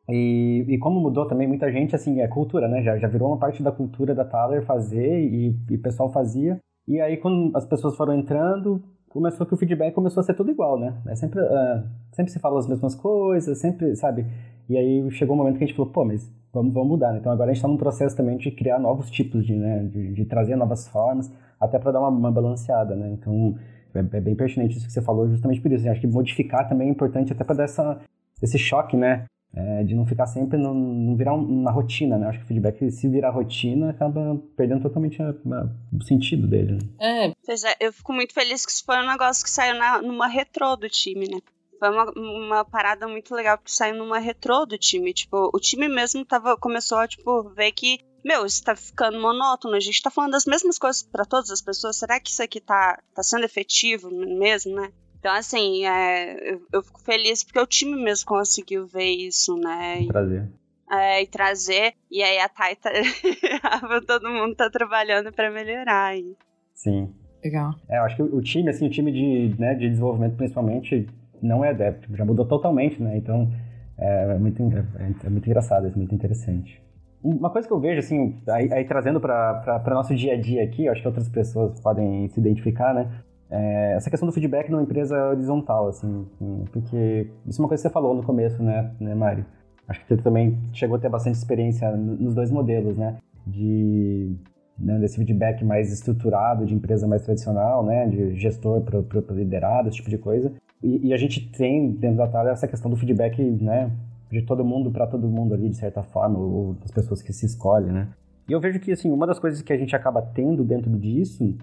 e, 0.08 0.64
e, 0.68 0.78
como 0.78 1.00
mudou 1.00 1.26
também, 1.26 1.48
muita 1.48 1.70
gente, 1.70 1.96
assim, 1.96 2.20
é 2.20 2.28
cultura, 2.28 2.68
né? 2.68 2.82
Já, 2.82 2.96
já 2.96 3.08
virou 3.08 3.28
uma 3.28 3.38
parte 3.38 3.62
da 3.62 3.72
cultura 3.72 4.14
da 4.14 4.24
Thaler 4.24 4.62
fazer 4.64 5.20
e, 5.20 5.56
e 5.68 5.74
o 5.74 5.82
pessoal 5.82 6.10
fazia. 6.10 6.60
E 6.86 7.00
aí, 7.00 7.16
quando 7.16 7.56
as 7.56 7.66
pessoas 7.66 7.96
foram 7.96 8.14
entrando, 8.14 8.80
começou 9.08 9.44
que 9.44 9.54
o 9.54 9.56
feedback 9.56 9.92
começou 9.92 10.20
a 10.20 10.24
ser 10.24 10.34
tudo 10.34 10.50
igual, 10.50 10.78
né? 10.78 10.94
É 11.08 11.16
sempre, 11.16 11.40
uh, 11.40 11.82
sempre 12.12 12.30
se 12.30 12.38
fala 12.38 12.58
as 12.58 12.68
mesmas 12.68 12.94
coisas, 12.94 13.58
sempre, 13.58 13.96
sabe? 13.96 14.26
E 14.68 14.76
aí 14.76 15.10
chegou 15.10 15.34
um 15.34 15.38
momento 15.38 15.58
que 15.58 15.64
a 15.64 15.66
gente 15.66 15.76
falou, 15.76 15.90
pô, 15.90 16.04
mas 16.04 16.30
vamos, 16.56 16.74
vamos 16.74 16.88
mudar, 16.88 17.12
né? 17.12 17.18
Então 17.18 17.30
agora 17.30 17.50
a 17.50 17.54
gente 17.54 17.58
está 17.58 17.68
num 17.68 17.76
processo 17.76 18.16
também 18.16 18.36
de 18.36 18.50
criar 18.50 18.78
novos 18.78 19.10
tipos 19.10 19.46
de, 19.46 19.54
né? 19.54 19.84
De, 19.84 20.12
de 20.12 20.24
trazer 20.24 20.56
novas 20.56 20.88
formas, 20.88 21.30
até 21.60 21.78
para 21.78 21.92
dar 21.92 22.00
uma, 22.00 22.08
uma, 22.08 22.32
balanceada, 22.32 22.96
né? 22.96 23.10
Então 23.10 23.56
é, 23.94 23.98
é, 23.98 24.20
bem 24.20 24.34
pertinente 24.34 24.76
isso 24.76 24.86
que 24.86 24.92
você 24.92 25.02
falou, 25.02 25.28
justamente 25.28 25.60
por 25.60 25.70
isso. 25.72 25.86
Eu 25.86 25.92
acho 25.92 26.00
que 26.00 26.06
modificar 26.06 26.68
também 26.68 26.88
é 26.88 26.90
importante 26.90 27.32
até 27.32 27.44
para 27.44 27.56
dar 27.56 27.64
essa, 27.64 28.00
esse 28.42 28.58
choque, 28.58 28.96
né? 28.96 29.26
é, 29.56 29.82
de 29.84 29.94
não 29.94 30.04
ficar 30.06 30.26
sempre, 30.26 30.58
não, 30.58 30.74
não 30.74 31.16
virar 31.16 31.32
uma 31.32 31.70
rotina, 31.70 32.18
né? 32.18 32.28
Acho 32.28 32.38
que 32.40 32.44
o 32.44 32.48
feedback, 32.48 32.90
se 32.90 33.08
virar 33.08 33.30
rotina, 33.30 33.90
acaba 33.90 34.38
perdendo 34.54 34.82
totalmente 34.82 35.20
a, 35.22 35.30
a, 35.30 35.68
o 35.96 36.04
sentido 36.04 36.46
dele. 36.46 36.72
Né? 36.72 37.28
É. 37.30 37.32
Pois 37.44 37.64
é, 37.64 37.74
eu 37.80 37.92
fico 37.92 38.12
muito 38.12 38.34
feliz 38.34 38.66
que 38.66 38.72
isso 38.72 38.84
foi 38.84 38.98
um 38.98 39.08
negócio 39.08 39.42
que 39.42 39.50
saiu 39.50 39.78
na, 39.78 40.02
numa 40.02 40.28
retrô 40.28 40.76
do 40.76 40.88
time, 40.90 41.26
né? 41.26 41.38
Foi 41.78 41.90
uma, 41.90 42.12
uma 42.16 42.64
parada 42.64 43.06
muito 43.06 43.34
legal 43.34 43.58
que 43.58 43.70
saiu 43.70 43.96
numa 43.96 44.18
retrô 44.18 44.64
do 44.66 44.78
time. 44.78 45.12
Tipo, 45.12 45.50
o 45.52 45.60
time 45.60 45.88
mesmo 45.88 46.24
tava, 46.24 46.56
começou 46.56 46.98
a, 46.98 47.08
tipo, 47.08 47.44
ver 47.50 47.72
que, 47.72 48.00
meu, 48.24 48.44
isso 48.44 48.62
tá 48.64 48.74
ficando 48.74 49.20
monótono, 49.20 49.74
a 49.74 49.80
gente 49.80 50.02
tá 50.02 50.10
falando 50.10 50.32
das 50.32 50.46
mesmas 50.46 50.78
coisas 50.78 51.02
para 51.02 51.24
todas 51.24 51.50
as 51.50 51.62
pessoas. 51.62 51.96
Será 51.96 52.18
que 52.20 52.30
isso 52.30 52.42
aqui 52.42 52.60
tá, 52.60 53.00
tá 53.14 53.22
sendo 53.22 53.44
efetivo 53.44 54.10
mesmo, 54.10 54.74
né? 54.74 54.92
Então, 55.18 55.32
assim, 55.32 55.84
é, 55.84 56.52
eu, 56.52 56.62
eu, 56.72 56.82
fico 56.82 57.00
feliz 57.00 57.42
porque 57.42 57.58
o 57.58 57.66
time 57.66 58.00
mesmo 58.00 58.26
conseguiu 58.26 58.86
ver 58.86 59.10
isso, 59.10 59.56
né? 59.56 60.02
E, 60.02 60.08
trazer. 60.08 60.48
É, 60.90 61.22
e 61.22 61.26
trazer. 61.26 61.94
E 62.10 62.22
aí 62.22 62.38
a 62.38 62.48
Thay 62.48 62.76
tá, 62.76 62.90
todo 64.06 64.30
mundo 64.30 64.54
tá 64.54 64.70
trabalhando 64.70 65.32
para 65.32 65.50
melhorar. 65.50 66.12
Aí. 66.12 66.36
Sim. 66.74 67.12
Legal. 67.42 67.74
É, 67.88 67.98
eu 67.98 68.02
acho 68.02 68.16
que 68.16 68.22
o 68.22 68.42
time, 68.42 68.70
assim, 68.70 68.86
o 68.86 68.90
time 68.90 69.12
de, 69.12 69.60
né, 69.60 69.74
de 69.74 69.88
desenvolvimento 69.88 70.36
principalmente 70.36 71.08
não 71.42 71.64
é 71.64 71.70
adepto, 71.70 72.14
já 72.16 72.24
mudou 72.24 72.46
totalmente, 72.46 73.02
né? 73.02 73.16
Então 73.16 73.50
é, 73.98 74.34
é 74.34 74.38
muito, 74.38 74.62
é, 74.62 75.30
muito 75.30 75.46
engraçado, 75.46 75.86
é 75.86 75.90
muito 75.94 76.14
interessante. 76.14 76.82
Uma 77.22 77.50
coisa 77.50 77.66
que 77.66 77.72
eu 77.74 77.80
vejo, 77.80 77.98
assim, 77.98 78.36
aí, 78.48 78.72
aí 78.72 78.84
trazendo 78.84 79.20
para 79.20 79.82
nosso 79.88 80.14
dia 80.14 80.34
a 80.34 80.40
dia 80.40 80.62
aqui, 80.62 80.88
acho 80.88 81.00
que 81.00 81.08
outras 81.08 81.28
pessoas 81.28 81.80
podem 81.80 82.28
se 82.28 82.38
identificar, 82.38 82.94
né? 82.94 83.10
É, 83.50 83.94
essa 83.96 84.10
questão 84.10 84.28
do 84.28 84.32
feedback 84.32 84.70
numa 84.70 84.82
empresa 84.82 85.30
horizontal, 85.30 85.88
assim, 85.88 86.26
porque 86.72 87.30
isso 87.46 87.60
é 87.60 87.62
uma 87.62 87.68
coisa 87.68 87.82
que 87.82 87.88
você 87.88 87.92
falou 87.92 88.14
no 88.14 88.22
começo, 88.22 88.62
né, 88.62 88.90
né 89.00 89.14
Mário? 89.14 89.46
Acho 89.88 90.00
que 90.00 90.08
você 90.08 90.16
também 90.16 90.58
chegou 90.72 90.96
a 90.96 91.00
ter 91.00 91.08
bastante 91.08 91.36
experiência 91.36 91.90
nos 91.96 92.34
dois 92.34 92.50
modelos, 92.50 92.96
né? 92.96 93.16
De 93.46 94.36
né, 94.78 94.98
desse 94.98 95.16
feedback 95.16 95.64
mais 95.64 95.92
estruturado 95.92 96.66
de 96.66 96.74
empresa 96.74 97.06
mais 97.06 97.22
tradicional, 97.22 97.84
né, 97.84 98.06
de 98.06 98.34
gestor 98.34 98.82
para 98.82 99.34
liderado, 99.34 99.88
esse 99.88 99.96
tipo 99.96 100.10
de 100.10 100.18
coisa. 100.18 100.52
E, 100.86 101.08
e, 101.08 101.12
a 101.12 101.16
gente 101.16 101.40
tem 101.50 101.90
dentro 101.90 102.18
da 102.18 102.28
Thalia 102.28 102.52
essa 102.52 102.68
questão 102.68 102.88
do 102.88 102.96
feedback, 102.96 103.42
né, 103.42 103.90
de 104.30 104.42
todo 104.42 104.64
mundo 104.64 104.88
para 104.92 105.04
todo 105.04 105.26
mundo 105.26 105.52
ali, 105.52 105.68
de 105.68 105.76
certa 105.76 106.00
forma, 106.00 106.38
ou 106.38 106.74
das 106.74 106.92
pessoas 106.92 107.20
que 107.20 107.32
se 107.32 107.44
escolhem, 107.44 107.90
né. 107.90 108.08
E 108.48 108.52
eu 108.52 108.60
vejo 108.60 108.78
que, 108.78 108.92
assim, 108.92 109.10
uma 109.10 109.26
das 109.26 109.40
coisas 109.40 109.60
que 109.60 109.72
a 109.72 109.76
gente 109.76 109.96
acaba 109.96 110.22
tendo 110.22 110.62
dentro 110.62 110.96
disso, 110.96 111.56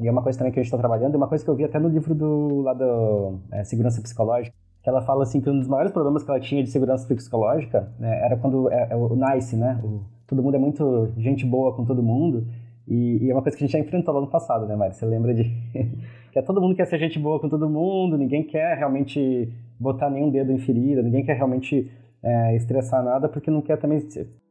e 0.00 0.08
é 0.08 0.10
uma 0.10 0.22
coisa 0.22 0.38
também 0.38 0.50
que 0.50 0.58
a 0.58 0.62
gente 0.62 0.68
está 0.68 0.78
trabalhando, 0.78 1.12
é 1.12 1.16
uma 1.18 1.28
coisa 1.28 1.44
que 1.44 1.50
eu 1.50 1.54
vi 1.54 1.64
até 1.64 1.78
no 1.78 1.88
livro 1.88 2.14
do 2.14 2.62
lado 2.62 3.38
é, 3.52 3.62
Segurança 3.64 4.00
Psicológica, 4.00 4.56
que 4.82 4.88
ela 4.88 5.02
fala, 5.02 5.24
assim, 5.24 5.42
que 5.42 5.50
um 5.50 5.58
dos 5.58 5.68
maiores 5.68 5.92
problemas 5.92 6.24
que 6.24 6.30
ela 6.30 6.40
tinha 6.40 6.64
de 6.64 6.70
segurança 6.70 7.06
psicológica 7.06 7.92
né, 7.98 8.24
era 8.24 8.36
quando, 8.36 8.70
é, 8.70 8.88
é 8.90 8.96
o 8.96 9.14
NICE, 9.14 9.56
né, 9.56 9.78
o, 9.84 10.00
todo 10.26 10.42
mundo 10.42 10.54
é 10.54 10.58
muito 10.58 11.12
gente 11.18 11.44
boa 11.44 11.74
com 11.74 11.84
todo 11.84 12.02
mundo, 12.02 12.46
e, 12.88 13.26
e, 13.26 13.30
é 13.30 13.34
uma 13.34 13.42
coisa 13.42 13.56
que 13.56 13.64
a 13.64 13.66
gente 13.66 13.72
já 13.74 13.78
enfrentou 13.78 14.14
lá 14.14 14.20
no 14.22 14.26
passado, 14.26 14.66
né, 14.66 14.74
Mari? 14.76 14.94
Você 14.94 15.06
lembra 15.06 15.34
de 15.34 15.50
que 16.34 16.38
é 16.40 16.42
todo 16.42 16.60
mundo 16.60 16.74
quer 16.74 16.84
ser 16.86 16.98
gente 16.98 17.16
boa 17.16 17.38
com 17.38 17.48
todo 17.48 17.70
mundo, 17.70 18.18
ninguém 18.18 18.42
quer 18.42 18.76
realmente 18.76 19.48
botar 19.78 20.10
nenhum 20.10 20.30
dedo 20.30 20.50
em 20.50 20.58
ferida, 20.58 21.00
ninguém 21.00 21.24
quer 21.24 21.36
realmente 21.36 21.88
é, 22.20 22.56
estressar 22.56 23.04
nada 23.04 23.28
porque 23.28 23.52
não 23.52 23.62
quer 23.62 23.76
também, 23.76 24.00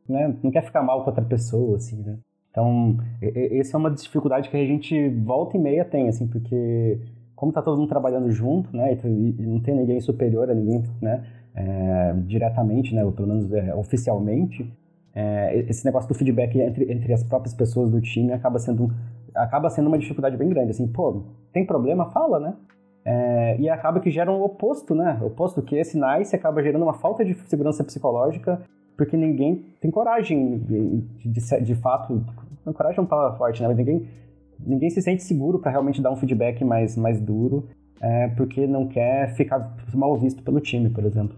né, 0.08 0.34
não 0.42 0.50
quer 0.50 0.64
ficar 0.64 0.82
mal 0.82 1.02
com 1.02 1.10
outra 1.10 1.26
pessoa, 1.26 1.76
assim, 1.76 2.02
né? 2.02 2.18
Então, 2.50 2.98
essa 3.22 3.76
é 3.76 3.78
uma 3.78 3.92
dificuldade 3.92 4.50
que 4.50 4.56
a 4.56 4.66
gente 4.66 5.10
volta 5.10 5.58
e 5.58 5.60
meia 5.60 5.84
tem, 5.84 6.08
assim, 6.08 6.26
porque 6.26 7.00
como 7.36 7.52
tá 7.52 7.62
todo 7.62 7.78
mundo 7.78 7.90
trabalhando 7.90 8.32
junto, 8.32 8.74
né, 8.74 8.94
e, 9.04 9.44
não 9.46 9.60
tem 9.60 9.76
ninguém 9.76 10.00
superior 10.00 10.50
a 10.50 10.54
ninguém, 10.54 10.84
né, 11.02 11.26
é, 11.54 12.14
diretamente, 12.26 12.96
né, 12.96 13.04
ou 13.04 13.12
pelo 13.12 13.28
menos 13.28 13.52
é, 13.52 13.76
oficialmente, 13.76 14.72
é, 15.16 15.66
esse 15.70 15.86
negócio 15.86 16.08
do 16.08 16.16
feedback 16.16 16.58
entre, 16.60 16.92
entre 16.92 17.14
as 17.14 17.24
próprias 17.24 17.54
pessoas 17.54 17.92
do 17.92 18.02
time 18.02 18.34
acaba 18.34 18.58
sendo, 18.58 18.92
acaba 19.36 19.70
sendo 19.70 19.88
uma 19.88 19.98
dificuldade 19.98 20.38
bem 20.38 20.50
grande. 20.50 20.72
Assim, 20.72 20.88
pô, 20.88 21.24
tem 21.52 21.66
problema? 21.66 22.10
Fala, 22.12 22.40
né? 22.40 22.56
É, 23.06 23.58
e 23.60 23.70
acaba 23.70 24.00
que 24.00 24.10
gera 24.10 24.32
um 24.32 24.42
oposto, 24.42 24.96
né? 24.96 25.20
O 25.22 25.28
oposto 25.28 25.62
que 25.62 25.76
esse 25.76 26.00
nice 26.00 26.36
acaba 26.36 26.64
gerando 26.64 26.84
uma 26.84 26.94
falta 26.94 27.24
de 27.24 27.34
segurança 27.48 27.84
psicológica 27.84 28.62
porque 28.96 29.18
ninguém 29.18 29.66
tem 29.82 29.90
coragem 29.90 30.60
de, 30.60 31.02
de, 31.30 31.62
de 31.62 31.76
fato. 31.76 32.24
Não, 32.66 32.74
coragem 32.74 33.00
é 33.00 33.02
uma 33.02 33.08
palavra 33.08 33.38
forte, 33.38 33.62
né? 33.62 33.68
Mas 33.68 33.78
ninguém, 33.78 34.08
ninguém 34.60 34.90
se 34.90 35.02
sente 35.02 35.24
seguro 35.24 35.60
para 35.60 35.72
realmente 35.72 36.02
dar 36.02 36.12
um 36.12 36.16
feedback 36.16 36.64
mais, 36.64 36.96
mais 36.96 37.20
duro 37.20 37.68
é, 38.04 38.28
porque 38.28 38.68
não 38.68 38.86
quer 38.86 39.34
ficar 39.34 39.78
mal 39.94 40.18
visto 40.18 40.44
pelo 40.44 40.60
time, 40.60 40.90
por 40.90 41.06
exemplo. 41.06 41.38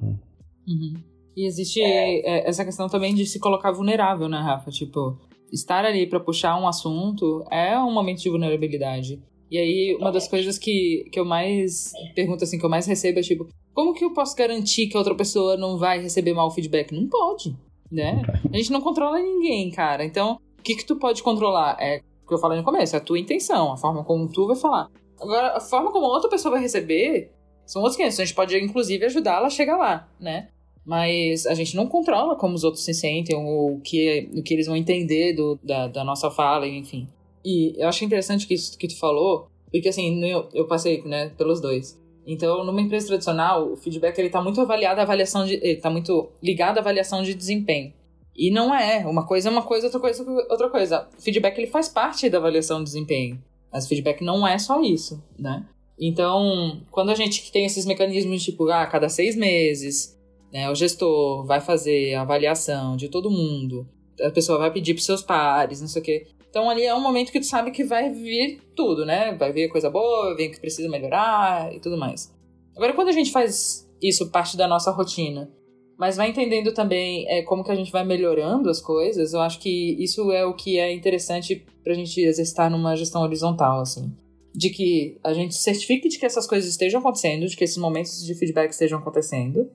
Uhum. 0.67 0.95
E 1.38 1.45
existe 1.45 1.79
é. 1.79 2.49
essa 2.49 2.65
questão 2.65 2.89
também 2.89 3.13
de 3.13 3.25
se 3.25 3.39
colocar 3.39 3.71
vulnerável, 3.71 4.27
né, 4.27 4.39
Rafa? 4.39 4.71
Tipo, 4.71 5.19
estar 5.51 5.86
ali 5.86 6.08
para 6.08 6.19
puxar 6.19 6.60
um 6.60 6.67
assunto 6.67 7.45
é 7.51 7.77
um 7.79 7.91
momento 7.91 8.21
de 8.21 8.29
vulnerabilidade. 8.29 9.21
E 9.49 9.58
aí, 9.58 9.95
uma 9.99 10.12
das 10.12 10.27
coisas 10.27 10.58
que, 10.58 11.08
que 11.12 11.19
eu 11.19 11.25
mais 11.25 11.91
pergunto, 12.15 12.43
assim, 12.43 12.58
que 12.58 12.65
eu 12.65 12.69
mais 12.69 12.86
recebo 12.86 13.19
é 13.19 13.21
tipo, 13.21 13.47
como 13.73 13.93
que 13.93 14.03
eu 14.03 14.13
posso 14.13 14.36
garantir 14.36 14.88
que 14.88 14.97
a 14.97 14.99
outra 14.99 15.15
pessoa 15.15 15.55
não 15.55 15.77
vai 15.77 16.01
receber 16.01 16.34
mal 16.34 16.49
feedback? 16.51 16.93
Não 16.93 17.08
pode, 17.08 17.55
né? 17.91 18.21
A 18.51 18.58
gente 18.58 18.71
não 18.71 18.81
controla 18.81 19.19
ninguém, 19.19 19.69
cara. 19.69 20.03
Então, 20.03 20.39
o 20.60 20.62
que 20.62 20.75
que 20.75 20.86
tu 20.86 20.95
pode 20.95 21.21
controlar? 21.21 21.77
É 21.79 22.01
o 22.23 22.27
que 22.27 22.34
eu 22.34 22.39
falei 22.39 22.58
no 22.58 22.63
começo, 22.63 22.95
é 22.95 22.99
a 22.99 23.01
tua 23.01 23.19
intenção, 23.19 23.71
a 23.71 23.77
forma 23.77 24.03
como 24.03 24.27
tu 24.27 24.47
vai 24.47 24.55
falar. 24.55 24.89
Agora, 25.21 25.58
a 25.58 25.60
forma 25.60 25.91
como 25.91 26.08
a 26.08 26.10
outra 26.10 26.29
pessoa 26.29 26.53
vai 26.53 26.62
receber 26.62 27.31
são 27.65 27.81
outros 27.81 27.97
500. 27.97 28.19
A 28.19 28.25
gente 28.25 28.36
pode, 28.36 28.58
inclusive, 28.58 29.05
ajudá-la 29.05 29.47
a 29.47 29.51
chegar 29.51 29.77
lá, 29.77 30.10
né? 30.19 30.49
Mas 30.85 31.45
a 31.45 31.53
gente 31.53 31.75
não 31.75 31.87
controla 31.87 32.35
como 32.35 32.53
os 32.53 32.63
outros 32.63 32.83
se 32.83 32.93
sentem 32.93 33.35
ou 33.35 33.75
o 33.75 33.81
que, 33.81 34.29
o 34.35 34.43
que 34.43 34.53
eles 34.53 34.67
vão 34.67 34.75
entender 34.75 35.33
do, 35.33 35.59
da, 35.63 35.87
da 35.87 36.03
nossa 36.03 36.29
fala, 36.29 36.67
enfim. 36.67 37.07
E 37.43 37.73
eu 37.77 37.87
acho 37.87 38.05
interessante 38.05 38.45
que 38.45 38.53
isso 38.53 38.77
que 38.77 38.87
tu 38.87 38.97
falou, 38.97 39.47
porque 39.71 39.89
assim, 39.89 40.23
eu, 40.25 40.47
eu 40.53 40.67
passei, 40.67 41.01
né, 41.03 41.29
pelos 41.37 41.59
dois. 41.59 41.99
Então, 42.25 42.63
numa 42.63 42.81
empresa 42.81 43.07
tradicional, 43.07 43.71
o 43.71 43.75
feedback 43.75 44.17
ele 44.17 44.29
tá 44.29 44.41
muito 44.41 44.59
avaliado 44.59 44.99
à 44.99 45.03
avaliação 45.03 45.45
de, 45.45 45.55
ele 45.55 45.75
tá 45.75 45.89
muito 45.89 46.29
ligado 46.41 46.77
à 46.77 46.81
avaliação 46.81 47.21
de 47.21 47.33
desempenho. 47.33 47.93
E 48.35 48.51
não 48.51 48.75
é, 48.75 49.05
uma 49.05 49.25
coisa 49.25 49.47
é 49.47 49.51
uma 49.51 49.61
coisa, 49.61 49.87
outra 49.87 49.99
coisa 49.99 50.23
é 50.23 50.51
outra 50.51 50.69
coisa. 50.69 51.07
O 51.17 51.21
feedback 51.21 51.57
ele 51.57 51.67
faz 51.67 51.87
parte 51.87 52.29
da 52.29 52.37
avaliação 52.37 52.79
de 52.79 52.85
desempenho. 52.85 53.41
Mas 53.71 53.87
feedback 53.87 54.23
não 54.23 54.47
é 54.47 54.57
só 54.57 54.81
isso, 54.81 55.23
né? 55.37 55.65
Então, 55.99 56.81
quando 56.91 57.11
a 57.11 57.15
gente 57.15 57.51
tem 57.51 57.65
esses 57.65 57.85
mecanismos 57.85 58.43
tipo, 58.43 58.69
ah, 58.69 58.85
cada 58.85 59.07
seis 59.07 59.35
meses, 59.35 60.17
né? 60.55 60.69
O 60.69 60.73
gestor 60.73 61.45
vai 61.45 61.59
fazer 61.59 62.13
a 62.13 62.21
avaliação 62.21 62.95
de 62.95 63.09
todo 63.09 63.29
mundo, 63.29 63.85
a 64.21 64.29
pessoa 64.29 64.57
vai 64.57 64.71
pedir 64.71 64.93
para 64.93 65.03
seus 65.03 65.21
pares, 65.21 65.81
não 65.81 65.87
sei 65.89 66.01
o 66.01 66.05
quê. 66.05 66.27
Então 66.49 66.69
ali 66.69 66.85
é 66.85 66.95
um 66.95 67.01
momento 67.01 67.29
que 67.29 67.41
tu 67.41 67.45
sabe 67.45 67.71
que 67.71 67.83
vai 67.83 68.09
vir 68.09 68.61
tudo, 68.73 69.05
né? 69.05 69.35
Vai 69.35 69.51
vir 69.51 69.67
coisa 69.67 69.89
boa, 69.89 70.33
vem 70.33 70.49
que 70.49 70.61
precisa 70.61 70.87
melhorar 70.87 71.75
e 71.75 71.81
tudo 71.81 71.97
mais. 71.97 72.33
Agora, 72.73 72.93
quando 72.93 73.09
a 73.09 73.11
gente 73.11 73.33
faz 73.33 73.85
isso 74.01 74.31
parte 74.31 74.55
da 74.55 74.65
nossa 74.65 74.91
rotina, 74.91 75.51
mas 75.97 76.15
vai 76.15 76.29
entendendo 76.29 76.73
também 76.73 77.27
é, 77.27 77.41
como 77.41 77.61
que 77.61 77.71
a 77.71 77.75
gente 77.75 77.91
vai 77.91 78.05
melhorando 78.05 78.69
as 78.69 78.79
coisas, 78.79 79.33
eu 79.33 79.41
acho 79.41 79.59
que 79.59 80.01
isso 80.01 80.31
é 80.31 80.45
o 80.45 80.53
que 80.53 80.79
é 80.79 80.93
interessante 80.93 81.65
pra 81.83 81.93
gente 81.93 82.21
exercitar 82.21 82.71
numa 82.71 82.95
gestão 82.95 83.23
horizontal, 83.23 83.81
assim. 83.81 84.09
De 84.53 84.69
que 84.69 85.17
a 85.21 85.33
gente 85.33 85.53
certifique 85.55 86.07
de 86.07 86.17
que 86.17 86.25
essas 86.25 86.47
coisas 86.47 86.69
estejam 86.69 87.01
acontecendo, 87.01 87.45
de 87.45 87.57
que 87.57 87.63
esses 87.65 87.77
momentos 87.77 88.23
de 88.23 88.33
feedback 88.35 88.71
estejam 88.71 88.99
acontecendo, 88.99 89.69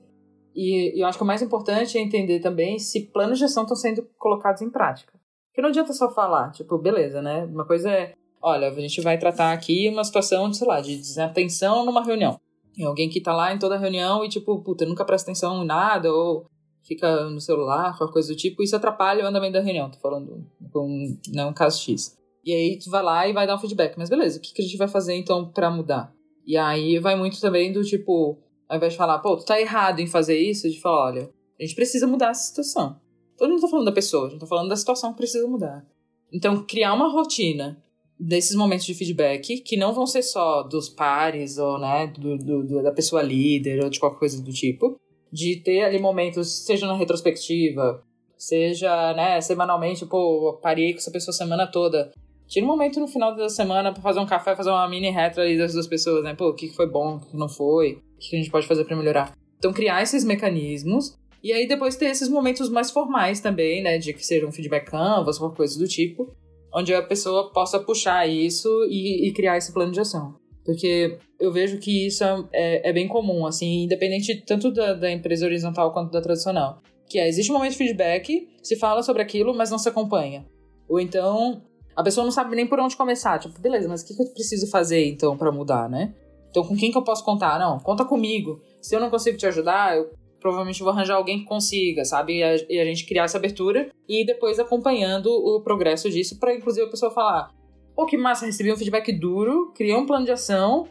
e, 0.54 0.96
e 0.96 1.00
eu 1.00 1.06
acho 1.06 1.18
que 1.18 1.24
o 1.24 1.26
mais 1.26 1.42
importante 1.42 1.96
é 1.96 2.00
entender 2.00 2.40
também 2.40 2.78
se 2.78 3.06
planos 3.06 3.38
de 3.38 3.44
gestão 3.44 3.62
estão 3.62 3.76
sendo 3.76 4.06
colocados 4.18 4.62
em 4.62 4.70
prática. 4.70 5.12
Porque 5.48 5.62
não 5.62 5.68
adianta 5.68 5.92
só 5.92 6.10
falar, 6.10 6.50
tipo, 6.52 6.78
beleza, 6.78 7.20
né? 7.20 7.44
Uma 7.44 7.66
coisa 7.66 7.90
é, 7.90 8.14
olha, 8.42 8.68
a 8.68 8.80
gente 8.80 9.00
vai 9.00 9.18
tratar 9.18 9.52
aqui 9.52 9.88
uma 9.88 10.04
situação, 10.04 10.48
de, 10.48 10.56
sei 10.56 10.66
lá, 10.66 10.80
de 10.80 10.96
desatenção 10.96 11.84
numa 11.84 12.04
reunião. 12.04 12.40
Tem 12.74 12.86
alguém 12.86 13.08
que 13.08 13.20
tá 13.20 13.34
lá 13.34 13.52
em 13.52 13.58
toda 13.58 13.74
a 13.74 13.78
reunião 13.78 14.24
e, 14.24 14.28
tipo, 14.28 14.62
puta, 14.62 14.86
nunca 14.86 15.04
presta 15.04 15.30
atenção 15.30 15.62
em 15.62 15.66
nada, 15.66 16.12
ou 16.12 16.46
fica 16.82 17.28
no 17.28 17.40
celular, 17.40 17.96
qualquer 17.96 18.12
coisa 18.12 18.32
do 18.32 18.36
tipo, 18.36 18.62
isso 18.62 18.76
atrapalha 18.76 19.24
o 19.24 19.26
andamento 19.26 19.54
da 19.54 19.60
reunião. 19.60 19.90
Tô 19.90 19.98
falando 19.98 20.46
com 20.72 21.16
né, 21.32 21.44
um 21.44 21.52
caso 21.52 21.80
X. 21.80 22.16
E 22.44 22.52
aí 22.52 22.78
tu 22.78 22.90
vai 22.90 23.02
lá 23.02 23.28
e 23.28 23.32
vai 23.32 23.46
dar 23.46 23.56
um 23.56 23.58
feedback. 23.58 23.96
Mas 23.98 24.08
beleza, 24.08 24.38
o 24.38 24.40
que, 24.40 24.54
que 24.54 24.62
a 24.62 24.64
gente 24.64 24.76
vai 24.76 24.88
fazer 24.88 25.14
então 25.14 25.50
para 25.50 25.70
mudar? 25.70 26.12
E 26.46 26.56
aí 26.56 26.98
vai 26.98 27.16
muito 27.16 27.40
também 27.40 27.72
do 27.72 27.82
tipo, 27.82 28.38
ao 28.70 28.76
invés 28.76 28.92
de 28.92 28.96
falar, 28.96 29.18
pô, 29.18 29.36
tu 29.36 29.44
tá 29.44 29.60
errado 29.60 29.98
em 29.98 30.06
fazer 30.06 30.38
isso, 30.38 30.70
de 30.70 30.80
falar, 30.80 31.06
olha, 31.06 31.30
a 31.58 31.62
gente 31.64 31.74
precisa 31.74 32.06
mudar 32.06 32.30
essa 32.30 32.44
situação. 32.44 33.00
Todo 33.36 33.50
mundo 33.50 33.60
tá 33.60 33.68
falando 33.68 33.86
da 33.86 33.92
pessoa, 33.92 34.28
a 34.28 34.30
gente 34.30 34.40
tá 34.40 34.46
falando 34.46 34.68
da 34.68 34.76
situação 34.76 35.10
que 35.10 35.16
precisa 35.16 35.46
mudar. 35.48 35.84
Então, 36.32 36.64
criar 36.64 36.94
uma 36.94 37.10
rotina 37.10 37.82
desses 38.18 38.54
momentos 38.54 38.86
de 38.86 38.94
feedback, 38.94 39.58
que 39.62 39.76
não 39.76 39.92
vão 39.92 40.06
ser 40.06 40.22
só 40.22 40.62
dos 40.62 40.88
pares, 40.88 41.58
ou, 41.58 41.80
né, 41.80 42.06
do, 42.06 42.38
do, 42.38 42.80
da 42.80 42.92
pessoa 42.92 43.22
líder, 43.22 43.82
ou 43.82 43.90
de 43.90 43.98
qualquer 43.98 44.20
coisa 44.20 44.40
do 44.40 44.52
tipo, 44.52 44.96
de 45.32 45.56
ter 45.56 45.82
ali 45.82 45.98
momentos, 45.98 46.64
seja 46.64 46.86
na 46.86 46.94
retrospectiva, 46.94 48.04
seja, 48.38 49.12
né, 49.14 49.40
semanalmente, 49.40 50.06
pô, 50.06 50.60
parei 50.62 50.92
com 50.92 50.98
essa 50.98 51.10
pessoa 51.10 51.34
a 51.34 51.36
semana 51.36 51.66
toda. 51.66 52.12
Tira 52.46 52.64
um 52.64 52.68
momento 52.68 53.00
no 53.00 53.08
final 53.08 53.34
da 53.34 53.48
semana 53.48 53.92
para 53.92 54.02
fazer 54.02 54.20
um 54.20 54.26
café, 54.26 54.54
fazer 54.54 54.70
uma 54.70 54.88
mini 54.88 55.10
retro 55.10 55.42
ali 55.42 55.58
das 55.58 55.72
duas 55.72 55.88
pessoas, 55.88 56.22
né? 56.22 56.34
Pô, 56.34 56.48
o 56.48 56.54
que 56.54 56.68
foi 56.68 56.88
bom, 56.88 57.16
o 57.16 57.20
que 57.20 57.36
não 57.36 57.48
foi 57.48 58.00
que 58.20 58.36
a 58.36 58.38
gente 58.38 58.50
pode 58.50 58.66
fazer 58.66 58.84
para 58.84 58.96
melhorar. 58.96 59.32
Então, 59.58 59.72
criar 59.72 60.02
esses 60.02 60.24
mecanismos 60.24 61.18
e 61.42 61.52
aí 61.52 61.66
depois 61.66 61.96
ter 61.96 62.06
esses 62.06 62.28
momentos 62.28 62.68
mais 62.68 62.90
formais 62.90 63.40
também, 63.40 63.82
né, 63.82 63.98
de 63.98 64.12
que 64.12 64.24
seja 64.24 64.46
um 64.46 64.52
feedback 64.52 64.90
canvas, 64.90 65.38
uma 65.38 65.50
coisa 65.50 65.78
do 65.78 65.88
tipo, 65.88 66.34
onde 66.74 66.94
a 66.94 67.02
pessoa 67.02 67.50
possa 67.52 67.80
puxar 67.80 68.28
isso 68.28 68.68
e, 68.88 69.28
e 69.28 69.32
criar 69.32 69.56
esse 69.56 69.72
plano 69.72 69.90
de 69.90 70.00
ação. 70.00 70.34
Porque 70.64 71.18
eu 71.38 71.50
vejo 71.50 71.78
que 71.78 72.06
isso 72.06 72.22
é, 72.52 72.90
é 72.90 72.92
bem 72.92 73.08
comum, 73.08 73.46
assim, 73.46 73.84
independente 73.84 74.44
tanto 74.44 74.70
da, 74.70 74.92
da 74.92 75.10
empresa 75.10 75.46
horizontal 75.46 75.92
quanto 75.92 76.12
da 76.12 76.20
tradicional. 76.20 76.82
Que 77.08 77.18
é, 77.18 77.26
existe 77.26 77.50
um 77.50 77.54
momento 77.54 77.72
de 77.72 77.78
feedback, 77.78 78.48
se 78.62 78.76
fala 78.76 79.02
sobre 79.02 79.22
aquilo, 79.22 79.54
mas 79.54 79.70
não 79.70 79.78
se 79.78 79.88
acompanha. 79.88 80.46
Ou 80.88 81.00
então, 81.00 81.62
a 81.96 82.02
pessoa 82.02 82.24
não 82.24 82.30
sabe 82.30 82.54
nem 82.54 82.66
por 82.66 82.78
onde 82.78 82.96
começar. 82.96 83.38
Tipo, 83.38 83.58
beleza, 83.58 83.88
mas 83.88 84.02
o 84.02 84.06
que 84.06 84.22
eu 84.22 84.32
preciso 84.32 84.70
fazer, 84.70 85.06
então, 85.06 85.36
para 85.36 85.50
mudar, 85.50 85.88
né? 85.88 86.14
Então, 86.50 86.64
com 86.64 86.76
quem 86.76 86.90
que 86.90 86.98
eu 86.98 87.02
posso 87.02 87.24
contar? 87.24 87.58
Não, 87.58 87.78
conta 87.78 88.04
comigo. 88.04 88.60
Se 88.82 88.94
eu 88.94 89.00
não 89.00 89.08
consigo 89.08 89.38
te 89.38 89.46
ajudar, 89.46 89.96
eu 89.96 90.10
provavelmente 90.40 90.82
vou 90.82 90.90
arranjar 90.90 91.14
alguém 91.14 91.40
que 91.40 91.44
consiga, 91.44 92.04
sabe? 92.04 92.38
E 92.38 92.42
a, 92.42 92.56
e 92.68 92.80
a 92.80 92.84
gente 92.84 93.06
criar 93.06 93.24
essa 93.24 93.38
abertura 93.38 93.90
e 94.08 94.24
depois 94.24 94.58
acompanhando 94.58 95.30
o 95.30 95.60
progresso 95.60 96.10
disso, 96.10 96.38
para 96.38 96.54
inclusive 96.54 96.86
a 96.86 96.90
pessoa 96.90 97.10
falar: 97.10 97.50
pô, 97.94 98.06
que 98.06 98.16
massa, 98.16 98.46
recebi 98.46 98.72
um 98.72 98.76
feedback 98.76 99.12
duro, 99.12 99.72
criei 99.74 99.94
um 99.94 100.06
plano 100.06 100.24
de 100.24 100.32
ação, 100.32 100.88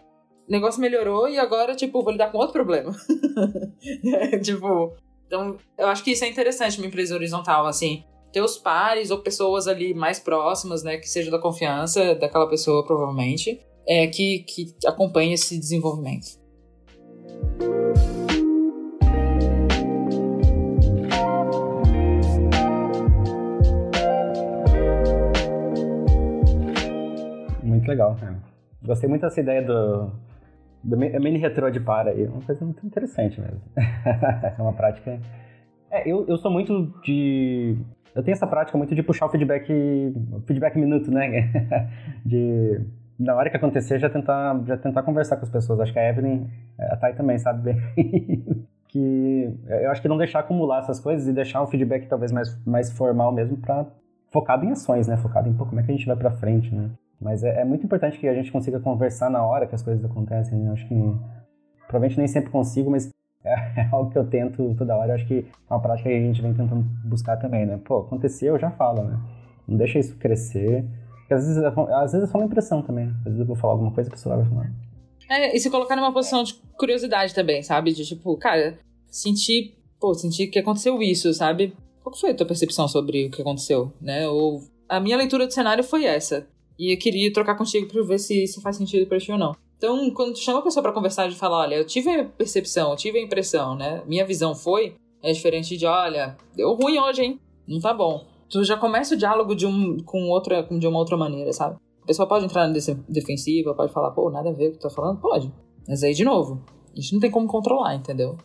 o 0.47 0.51
negócio 0.51 0.79
melhorou 0.79 1.27
e 1.27 1.37
agora, 1.37 1.75
tipo, 1.75 2.01
vou 2.01 2.11
lidar 2.11 2.31
com 2.31 2.37
outro 2.37 2.53
problema. 2.53 2.95
é, 4.31 4.37
tipo, 4.39 4.93
então 5.27 5.57
eu 5.77 5.87
acho 5.87 6.03
que 6.03 6.11
isso 6.11 6.23
é 6.23 6.27
interessante 6.27 6.77
uma 6.77 6.87
empresa 6.87 7.15
horizontal, 7.15 7.65
assim. 7.65 8.03
Ter 8.31 8.41
os 8.41 8.57
pares 8.57 9.09
ou 9.09 9.19
pessoas 9.19 9.67
ali 9.67 9.93
mais 9.93 10.19
próximas, 10.19 10.83
né, 10.83 10.97
que 10.97 11.09
seja 11.09 11.31
da 11.31 11.39
confiança 11.39 12.13
daquela 12.13 12.47
pessoa, 12.47 12.85
provavelmente, 12.85 13.59
é, 13.89 14.05
que, 14.05 14.43
que 14.43 14.87
acompanhe 14.87 15.33
esse 15.33 15.59
desenvolvimento. 15.59 16.37
Muito 27.63 27.87
legal. 27.87 28.15
Gostei 28.83 29.09
muito 29.09 29.21
dessa 29.21 29.41
ideia 29.41 29.63
do, 29.63 30.11
do 30.83 30.95
mini 30.95 31.39
retrô 31.39 31.71
de 31.71 31.79
para 31.79 32.11
aí. 32.11 32.27
Uma 32.27 32.41
coisa 32.41 32.63
muito 32.63 32.85
interessante 32.85 33.41
mesmo. 33.41 33.61
é 33.75 34.61
uma 34.61 34.73
prática. 34.73 35.19
É, 35.89 36.07
eu, 36.07 36.27
eu 36.27 36.37
sou 36.37 36.51
muito 36.51 36.93
de. 37.03 37.75
Eu 38.13 38.21
tenho 38.21 38.35
essa 38.35 38.45
prática 38.45 38.77
muito 38.77 38.93
de 38.93 39.01
puxar 39.01 39.25
o 39.25 39.29
feedback. 39.29 39.67
feedback 40.45 40.77
minuto, 40.77 41.09
né? 41.09 41.51
de 42.23 42.81
na 43.19 43.35
hora 43.35 43.49
que 43.49 43.57
acontecer, 43.57 43.99
já 43.99 44.09
tentar, 44.09 44.63
já 44.65 44.77
tentar 44.77 45.03
conversar 45.03 45.35
com 45.35 45.43
as 45.43 45.49
pessoas. 45.49 45.79
Acho 45.81 45.91
que 45.91 45.99
a 45.99 46.09
Evelyn, 46.09 46.47
a 46.79 46.95
Thay 46.95 47.13
também 47.13 47.37
sabe 47.37 47.73
bem 47.73 48.65
que 48.87 49.59
eu 49.67 49.91
acho 49.91 50.01
que 50.01 50.07
não 50.07 50.17
deixar 50.17 50.39
acumular 50.39 50.79
essas 50.79 50.99
coisas 50.99 51.27
e 51.27 51.33
deixar 51.33 51.61
um 51.61 51.67
feedback 51.67 52.07
talvez 52.07 52.31
mais, 52.31 52.57
mais 52.65 52.91
formal 52.91 53.31
mesmo 53.31 53.57
para 53.57 53.85
focado 54.31 54.65
em 54.65 54.71
ações, 54.71 55.07
né? 55.07 55.17
Focado 55.17 55.49
em 55.49 55.53
pô, 55.53 55.65
como 55.65 55.79
é 55.79 55.83
que 55.83 55.91
a 55.91 55.95
gente 55.95 56.07
vai 56.07 56.15
para 56.15 56.31
frente, 56.31 56.73
né? 56.73 56.89
Mas 57.19 57.43
é, 57.43 57.61
é, 57.61 57.65
muito 57.65 57.85
importante 57.85 58.17
que 58.17 58.27
a 58.27 58.33
gente 58.33 58.51
consiga 58.51 58.79
conversar 58.79 59.29
na 59.29 59.43
hora 59.43 59.67
que 59.67 59.75
as 59.75 59.81
coisas 59.81 60.03
acontecem. 60.05 60.57
Né? 60.57 60.71
Acho 60.71 60.87
que 60.87 60.95
provavelmente 61.87 62.17
nem 62.17 62.27
sempre 62.27 62.49
consigo, 62.49 62.89
mas 62.89 63.09
é, 63.43 63.53
é, 63.81 63.89
algo 63.91 64.09
que 64.09 64.17
eu 64.17 64.25
tento 64.25 64.73
toda 64.75 64.95
hora. 64.95 65.15
Acho 65.15 65.25
que 65.27 65.45
é 65.69 65.73
uma 65.73 65.81
prática 65.81 66.09
que 66.09 66.15
a 66.15 66.19
gente 66.19 66.41
vem 66.41 66.53
tentando 66.53 66.83
buscar 67.03 67.37
também, 67.37 67.65
né? 67.65 67.79
Pô, 67.83 67.99
aconteceu, 67.99 68.57
já 68.57 68.71
fala, 68.71 69.03
né? 69.03 69.19
Não 69.67 69.77
deixa 69.77 69.99
isso 69.99 70.17
crescer 70.17 70.85
porque 71.29 71.35
às 71.35 71.45
vezes, 71.45 71.63
às 71.63 72.11
vezes 72.11 72.27
é 72.27 72.31
só 72.31 72.39
uma 72.39 72.47
impressão 72.47 72.81
também. 72.81 73.05
Às 73.19 73.25
vezes 73.25 73.39
eu 73.39 73.45
vou 73.45 73.55
falar 73.55 73.73
alguma 73.73 73.91
coisa 73.91 74.09
e 74.09 74.11
a 74.11 74.15
pessoa 74.15 74.35
vai 74.35 74.45
falar. 74.49 74.71
É, 75.29 75.55
e 75.55 75.59
se 75.59 75.69
colocar 75.69 75.95
numa 75.95 76.11
posição 76.11 76.43
de 76.43 76.55
curiosidade 76.75 77.35
também, 77.35 77.61
sabe? 77.61 77.93
De 77.93 78.03
tipo, 78.03 78.35
cara, 78.37 78.79
sentir, 79.07 79.75
pô, 79.99 80.11
sentir 80.15 80.47
que 80.47 80.57
aconteceu 80.57 80.99
isso, 81.03 81.31
sabe? 81.35 81.75
Qual 82.01 82.15
foi 82.15 82.31
a 82.31 82.33
tua 82.33 82.47
percepção 82.47 82.87
sobre 82.87 83.27
o 83.27 83.29
que 83.29 83.43
aconteceu, 83.43 83.93
né? 84.01 84.27
Ou 84.27 84.63
a 84.87 84.99
minha 84.99 85.17
leitura 85.17 85.45
do 85.45 85.53
cenário 85.53 85.83
foi 85.83 86.05
essa. 86.05 86.47
E 86.79 86.91
eu 86.91 86.97
queria 86.97 87.31
trocar 87.31 87.55
contigo 87.55 87.87
pra 87.87 88.01
ver 88.01 88.17
se 88.17 88.43
isso 88.45 88.59
faz 88.59 88.77
sentido 88.77 89.05
pra 89.05 89.19
ti 89.19 89.31
ou 89.31 89.37
não. 89.37 89.55
Então, 89.77 90.09
quando 90.11 90.33
tu 90.33 90.39
chama 90.39 90.59
a 90.59 90.63
pessoa 90.63 90.81
pra 90.81 90.91
conversar 90.91 91.29
e 91.29 91.35
fala, 91.35 91.57
olha, 91.57 91.75
eu 91.75 91.85
tive 91.85 92.09
a 92.09 92.25
percepção, 92.25 92.89
eu 92.89 92.97
tive 92.97 93.19
a 93.19 93.21
impressão, 93.21 93.75
né? 93.75 94.01
Minha 94.07 94.25
visão 94.25 94.55
foi, 94.55 94.95
é 95.21 95.31
diferente 95.31 95.77
de, 95.77 95.85
olha, 95.85 96.35
deu 96.55 96.73
ruim 96.73 96.97
hoje, 96.97 97.21
hein? 97.21 97.39
Não 97.67 97.79
tá 97.79 97.93
bom 97.93 98.25
tu 98.49 98.63
já 98.63 98.77
começa 98.77 99.15
o 99.15 99.17
diálogo 99.17 99.55
de, 99.55 99.65
um, 99.65 99.97
com 99.97 100.29
outra, 100.29 100.63
de 100.63 100.87
uma 100.87 100.99
outra 100.99 101.15
maneira, 101.15 101.53
sabe? 101.53 101.77
A 102.03 102.05
pessoa 102.05 102.27
pode 102.27 102.45
entrar 102.45 102.67
na 102.67 102.73
defensiva, 103.07 103.75
pode 103.75 103.93
falar, 103.93 104.11
pô, 104.11 104.29
nada 104.29 104.49
a 104.49 104.53
ver 104.53 104.65
com 104.65 104.69
o 104.69 104.71
que 104.73 104.79
tu 104.79 104.89
tá 104.89 104.89
falando? 104.89 105.19
Pode. 105.19 105.51
Mas 105.87 106.03
aí, 106.03 106.13
de 106.13 106.23
novo, 106.23 106.63
a 106.91 106.99
gente 106.99 107.13
não 107.13 107.19
tem 107.19 107.31
como 107.31 107.47
controlar, 107.47 107.95
entendeu? 107.95 108.37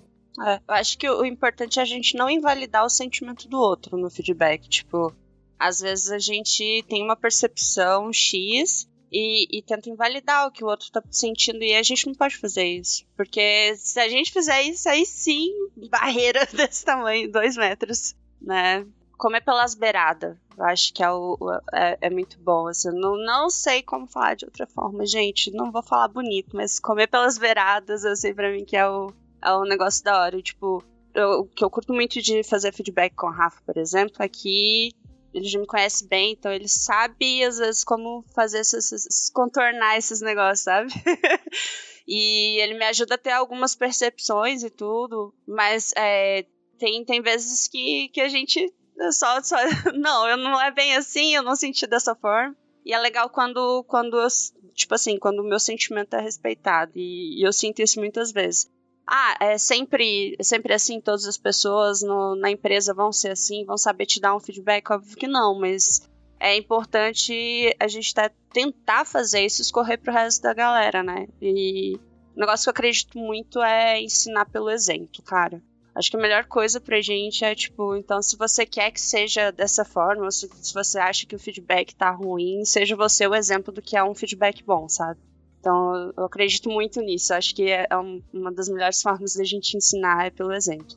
É, 0.43 0.57
eu 0.57 0.75
acho 0.75 0.99
que 0.99 1.09
o 1.09 1.25
importante 1.25 1.79
é 1.79 1.83
a 1.83 1.87
gente 1.87 2.17
não 2.17 2.29
invalidar 2.29 2.85
o 2.85 2.91
sentimento 2.91 3.49
do 3.49 3.59
outro 3.59 3.97
no 3.97 4.11
feedback. 4.11 4.69
Tipo, 4.69 5.15
às 5.59 5.81
vezes 5.81 6.11
a 6.11 6.19
gente 6.19 6.85
tem 6.89 7.03
uma 7.03 7.17
percepção 7.17 8.13
X 8.13 8.89
e, 9.13 9.59
e, 9.59 9.63
tenta 9.63 9.89
invalidar 9.89 10.47
o 10.47 10.51
que 10.51 10.65
o 10.65 10.67
outro 10.67 10.91
tá 10.91 11.03
sentindo 11.09 11.63
e 11.63 11.75
a 11.75 11.83
gente 11.83 12.07
não 12.07 12.15
pode 12.15 12.37
fazer 12.37 12.65
isso. 12.65 13.05
Porque 13.17 13.75
se 13.77 14.01
a 14.01 14.09
gente 14.09 14.33
fizer 14.33 14.63
isso, 14.63 14.89
aí 14.89 15.07
sim, 15.07 15.51
barreira 15.89 16.47
desse 16.53 16.85
tamanho, 16.85 17.31
dois 17.31 17.57
metros, 17.57 18.15
né? 18.43 18.85
Comer 19.17 19.43
pelas 19.43 19.75
beiradas. 19.75 20.37
Eu 20.57 20.65
acho 20.65 20.93
que 20.93 21.03
é, 21.03 21.11
o, 21.11 21.37
é, 21.73 21.99
é, 22.01 22.11
muito 22.11 22.39
bom. 22.39 22.69
Assim, 22.69 22.91
não, 22.91 23.17
não 23.17 23.51
sei 23.51 23.83
como 23.83 24.07
falar 24.07 24.35
de 24.35 24.45
outra 24.45 24.67
forma, 24.67 25.05
gente. 25.07 25.51
Não 25.51 25.73
vou 25.73 25.83
falar 25.83 26.09
bonito, 26.09 26.55
mas 26.55 26.79
comer 26.79 27.09
pelas 27.09 27.39
beiradas, 27.39 28.05
assim, 28.05 28.35
pra 28.35 28.51
mim 28.53 28.65
que 28.65 28.77
é 28.77 28.89
o, 28.89 29.13
é 29.43 29.53
o 29.53 29.65
negócio 29.65 30.05
da 30.05 30.21
hora. 30.21 30.41
Tipo, 30.41 30.85
eu, 31.15 31.41
o 31.41 31.47
que 31.47 31.65
eu 31.65 31.71
curto 31.71 31.93
muito 31.93 32.21
de 32.21 32.43
fazer 32.43 32.73
feedback 32.73 33.15
com 33.15 33.27
o 33.27 33.33
Rafa, 33.33 33.61
por 33.65 33.77
exemplo, 33.77 34.17
é 34.21 34.29
que 34.29 34.91
ele 35.33 35.49
já 35.49 35.59
me 35.59 35.67
conhece 35.67 36.07
bem, 36.07 36.33
então 36.33 36.53
ele 36.53 36.69
sabe, 36.69 37.43
às 37.43 37.59
vezes, 37.59 37.83
como 37.83 38.23
fazer 38.35 38.61
esses, 38.61 38.93
esses 38.93 39.31
contornar 39.31 39.99
esses 39.99 40.21
negócios, 40.21 40.61
sabe? 40.61 40.93
e 42.07 42.61
ele 42.61 42.75
me 42.75 42.85
ajuda 42.85 43.17
a 43.17 43.19
ter 43.19 43.33
algumas 43.33 43.75
percepções 43.75 44.63
e 44.63 44.71
tudo, 44.71 45.35
mas 45.47 45.93
é, 45.97 46.47
tem, 46.79 47.05
tem 47.05 47.21
vezes 47.21 47.67
que, 47.67 48.09
que 48.11 48.21
a 48.21 48.29
gente 48.29 48.73
só, 49.11 49.43
só, 49.43 49.57
não, 49.95 50.29
eu 50.29 50.37
não 50.37 50.61
é 50.61 50.71
bem 50.71 50.97
assim, 50.97 51.35
eu 51.35 51.43
não 51.43 51.57
senti 51.57 51.87
dessa 51.87 52.15
forma. 52.15 52.57
E 52.85 52.93
é 52.93 52.99
legal 52.99 53.31
quando, 53.31 53.83
quando 53.85 54.19
eu, 54.19 54.29
tipo 54.75 54.95
assim, 54.95 55.19
quando 55.19 55.41
o 55.41 55.49
meu 55.49 55.59
sentimento 55.59 56.15
é 56.15 56.21
respeitado. 56.21 56.93
E, 56.95 57.41
e 57.41 57.47
eu 57.47 57.53
sinto 57.53 57.81
isso 57.81 57.99
muitas 57.99 58.31
vezes. 58.31 58.71
Ah, 59.07 59.37
é 59.41 59.59
sempre, 59.59 60.35
é 60.39 60.43
sempre 60.43 60.73
assim, 60.73 61.01
todas 61.01 61.27
as 61.27 61.37
pessoas 61.37 62.03
no, 62.03 62.35
na 62.35 62.51
empresa 62.51 62.95
vão 62.95 63.13
ser 63.13 63.31
assim, 63.31 63.65
vão 63.65 63.77
saber 63.77 64.07
te 64.07 64.21
dar 64.21 64.35
um 64.35 64.41
feedback? 64.41 64.91
Óbvio 64.91 65.17
que 65.17 65.27
não, 65.27 65.59
mas 65.59 66.09
é 66.41 66.57
importante 66.57 67.75
a 67.79 67.89
gente 67.89 68.15
tá, 68.15 68.31
tentar 68.53 69.05
fazer 69.05 69.45
isso 69.45 69.63
escorrer 69.63 69.99
pro 69.99 70.13
resto 70.13 70.43
da 70.43 70.55
galera, 70.55 71.03
né? 71.03 71.27
E 71.41 71.97
o 72.35 72.41
negócio 72.41 72.65
que 72.65 72.69
eu 72.69 72.73
acredito 72.73 73.19
muito 73.19 73.63
é 73.63 74.01
ensinar 74.01 74.47
pelo 74.47 74.71
exemplo, 74.71 75.23
cara. 75.23 75.63
Acho 75.95 76.11
que 76.11 76.17
a 76.17 76.21
melhor 76.21 76.45
coisa 76.47 76.81
pra 76.81 77.01
gente 77.01 77.45
é, 77.45 77.55
tipo, 77.55 77.95
então, 77.95 78.21
se 78.21 78.37
você 78.37 78.67
quer 78.67 78.91
que 78.91 79.01
seja 79.01 79.53
dessa 79.53 79.85
forma, 79.85 80.29
se, 80.31 80.49
se 80.61 80.75
você 80.75 80.99
acha 80.99 81.25
que 81.25 81.37
o 81.37 81.39
feedback 81.39 81.95
tá 81.95 82.11
ruim, 82.11 82.65
seja 82.65 82.97
você 82.97 83.27
o 83.27 83.35
exemplo 83.35 83.73
do 83.73 83.81
que 83.81 83.97
é 83.97 84.03
um 84.03 84.15
feedback 84.15 84.65
bom, 84.65 84.89
sabe? 84.89 85.21
Então, 85.61 86.13
eu 86.17 86.25
acredito 86.25 86.69
muito 86.69 87.01
nisso. 87.01 87.33
Acho 87.33 87.55
que 87.55 87.71
é 87.71 87.87
uma 88.33 88.53
das 88.53 88.69
melhores 88.69 89.01
formas 89.01 89.35
da 89.35 89.45
gente 89.45 89.77
ensinar 89.77 90.27
é 90.27 90.31
pelo 90.31 90.53
exemplo. 90.53 90.97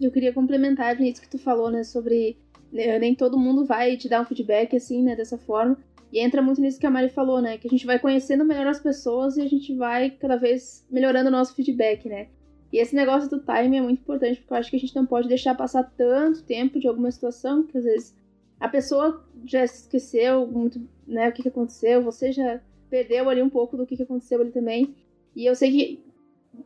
Eu 0.00 0.10
queria 0.10 0.32
complementar 0.32 0.98
nisso 0.98 1.22
que 1.22 1.30
tu 1.30 1.38
falou, 1.38 1.70
né, 1.70 1.84
sobre 1.84 2.36
né, 2.72 2.98
nem 2.98 3.14
todo 3.14 3.38
mundo 3.38 3.64
vai 3.64 3.96
te 3.96 4.08
dar 4.08 4.20
um 4.20 4.26
feedback 4.26 4.76
assim, 4.76 5.02
né, 5.02 5.16
dessa 5.16 5.38
forma. 5.38 5.78
E 6.12 6.20
entra 6.20 6.42
muito 6.42 6.60
nisso 6.60 6.78
que 6.78 6.86
a 6.86 6.90
Mari 6.90 7.08
falou, 7.08 7.40
né, 7.40 7.58
que 7.58 7.66
a 7.66 7.70
gente 7.70 7.86
vai 7.86 7.98
conhecendo 7.98 8.44
melhor 8.44 8.66
as 8.66 8.80
pessoas 8.80 9.36
e 9.36 9.40
a 9.40 9.48
gente 9.48 9.74
vai 9.74 10.10
cada 10.10 10.36
vez 10.36 10.84
melhorando 10.90 11.28
o 11.28 11.32
nosso 11.32 11.54
feedback, 11.54 12.08
né? 12.08 12.28
E 12.72 12.78
esse 12.78 12.94
negócio 12.94 13.30
do 13.30 13.40
time 13.40 13.76
é 13.76 13.80
muito 13.80 14.00
importante, 14.00 14.40
porque 14.40 14.52
eu 14.52 14.56
acho 14.56 14.70
que 14.70 14.76
a 14.76 14.80
gente 14.80 14.96
não 14.96 15.06
pode 15.06 15.28
deixar 15.28 15.54
passar 15.54 15.84
tanto 15.96 16.42
tempo 16.44 16.80
de 16.80 16.88
alguma 16.88 17.10
situação 17.10 17.64
que 17.64 17.78
às 17.78 17.84
vezes 17.84 18.14
a 18.58 18.68
pessoa 18.68 19.24
já 19.44 19.64
esqueceu 19.64 20.46
muito, 20.46 20.80
né, 21.06 21.28
o 21.28 21.32
que, 21.32 21.42
que 21.42 21.48
aconteceu, 21.48 22.02
você 22.02 22.32
já 22.32 22.60
perdeu 22.88 23.28
ali 23.28 23.42
um 23.42 23.50
pouco 23.50 23.76
do 23.76 23.86
que, 23.86 23.96
que 23.96 24.02
aconteceu 24.02 24.40
ali 24.40 24.50
também. 24.50 24.94
E 25.34 25.44
eu 25.44 25.54
sei 25.54 25.70
que, 25.70 26.04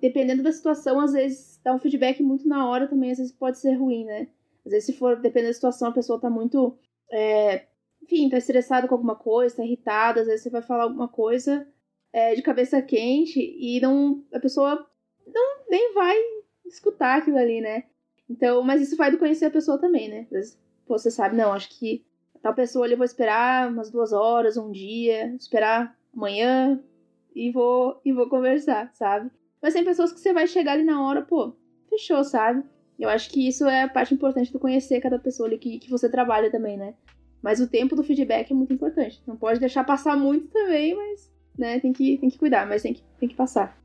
dependendo 0.01 0.43
da 0.43 0.53
situação, 0.53 1.01
às 1.01 1.13
vezes 1.13 1.61
dar 1.63 1.75
um 1.75 1.79
feedback 1.79 2.23
muito 2.23 2.47
na 2.47 2.69
hora 2.69 2.87
também, 2.87 3.11
às 3.11 3.19
vezes 3.19 3.33
pode 3.33 3.59
ser 3.59 3.75
ruim, 3.75 4.05
né? 4.05 4.29
Às 4.65 4.73
vezes, 4.73 4.87
se 4.87 4.93
for, 4.93 5.17
dependendo 5.17 5.51
da 5.51 5.55
situação, 5.55 5.89
a 5.89 5.93
pessoa 5.93 6.21
tá 6.21 6.31
muito. 6.31 6.79
É, 7.11 7.67
enfim, 8.03 8.29
tá 8.29 8.39
estressada 8.39 8.87
com 8.87 8.95
alguma 8.95 9.17
coisa, 9.17 9.57
tá 9.57 9.65
irritada, 9.65 10.21
às 10.21 10.27
vezes 10.27 10.43
você 10.43 10.51
vai 10.51 10.63
falar 10.63 10.85
alguma 10.85 11.09
coisa 11.09 11.67
é, 12.13 12.35
de 12.35 12.43
cabeça 12.43 12.81
quente 12.81 13.41
e 13.41 13.81
não. 13.81 14.25
A 14.33 14.39
pessoa 14.39 14.87
não, 15.35 15.65
nem 15.69 15.95
vai 15.95 16.17
escutar 16.67 17.19
aquilo 17.19 17.39
ali, 17.39 17.61
né? 17.61 17.85
Então, 18.29 18.63
mas 18.63 18.81
isso 18.81 18.97
vai 18.97 19.11
do 19.11 19.19
conhecer 19.19 19.47
a 19.47 19.51
pessoa 19.51 19.79
também, 19.79 20.09
né? 20.09 20.21
Às 20.23 20.31
vezes, 20.31 20.61
você 20.87 21.11
sabe, 21.11 21.37
não, 21.37 21.53
acho 21.53 21.69
que 21.79 22.05
tal 22.43 22.55
pessoa 22.55 22.85
ali 22.85 22.95
eu 22.95 22.99
vou 22.99 23.05
esperar 23.05 23.71
umas 23.71 23.91
duas 23.91 24.13
horas, 24.13 24.57
um 24.57 24.71
dia, 24.71 25.35
esperar 25.35 25.97
amanhã 26.15 26.83
e 27.35 27.51
vou, 27.51 28.01
e 28.05 28.13
vou 28.13 28.29
conversar, 28.29 28.91
sabe? 28.95 29.31
Mas 29.61 29.75
tem 29.75 29.85
pessoas 29.85 30.13
que 30.13 30.21
você 30.21 30.33
vai 30.33 30.47
chegar 30.47 30.73
ali 30.73 30.85
na 30.85 31.03
hora, 31.03 31.23
pô, 31.23 31.55
fechou, 31.89 32.25
sabe? 32.25 32.63
Eu 32.99 33.09
acho 33.09 33.31
que 33.31 33.47
isso 33.47 33.67
é 33.67 33.83
a 33.83 33.89
parte 33.89 34.15
importante 34.15 34.53
do 34.53 34.59
conhecer 34.59 35.01
cada 35.01 35.19
pessoa 35.19 35.49
ali 35.49 35.59
que, 35.59 35.79
que 35.79 35.91
você 35.91 36.09
trabalha 36.09 36.51
também, 36.51 36.77
né? 36.77 36.95
Mas 37.43 37.61
o 37.61 37.69
tempo 37.69 37.97
do 37.97 38.03
feedback 38.05 38.51
é 38.51 38.55
muito 38.55 38.73
importante. 38.73 39.23
Não 39.27 39.37
pode 39.37 39.59
deixar 39.59 39.85
passar 39.85 40.17
muito 40.17 40.49
também, 40.49 40.95
mas 40.95 41.33
né, 41.59 41.81
tem 41.81 41.93
que, 41.93 42.19
tem 42.19 42.29
que 42.29 42.39
cuidar, 42.39 42.67
mas 42.67 42.83
tem 42.83 42.93
que, 42.93 43.03
tem 43.19 43.29
que 43.29 43.35
passar. 43.35 43.79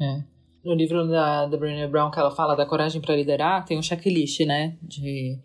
É. 0.00 0.22
No 0.64 0.74
livro 0.74 1.06
da, 1.08 1.46
da 1.46 1.56
Brené 1.56 1.88
Brown, 1.88 2.10
que 2.10 2.18
ela 2.18 2.30
fala 2.30 2.54
da 2.54 2.64
coragem 2.64 3.00
para 3.00 3.16
liderar, 3.16 3.64
tem 3.64 3.78
um 3.78 3.82
checklist, 3.82 4.40
né? 4.40 4.76
De 4.80 5.38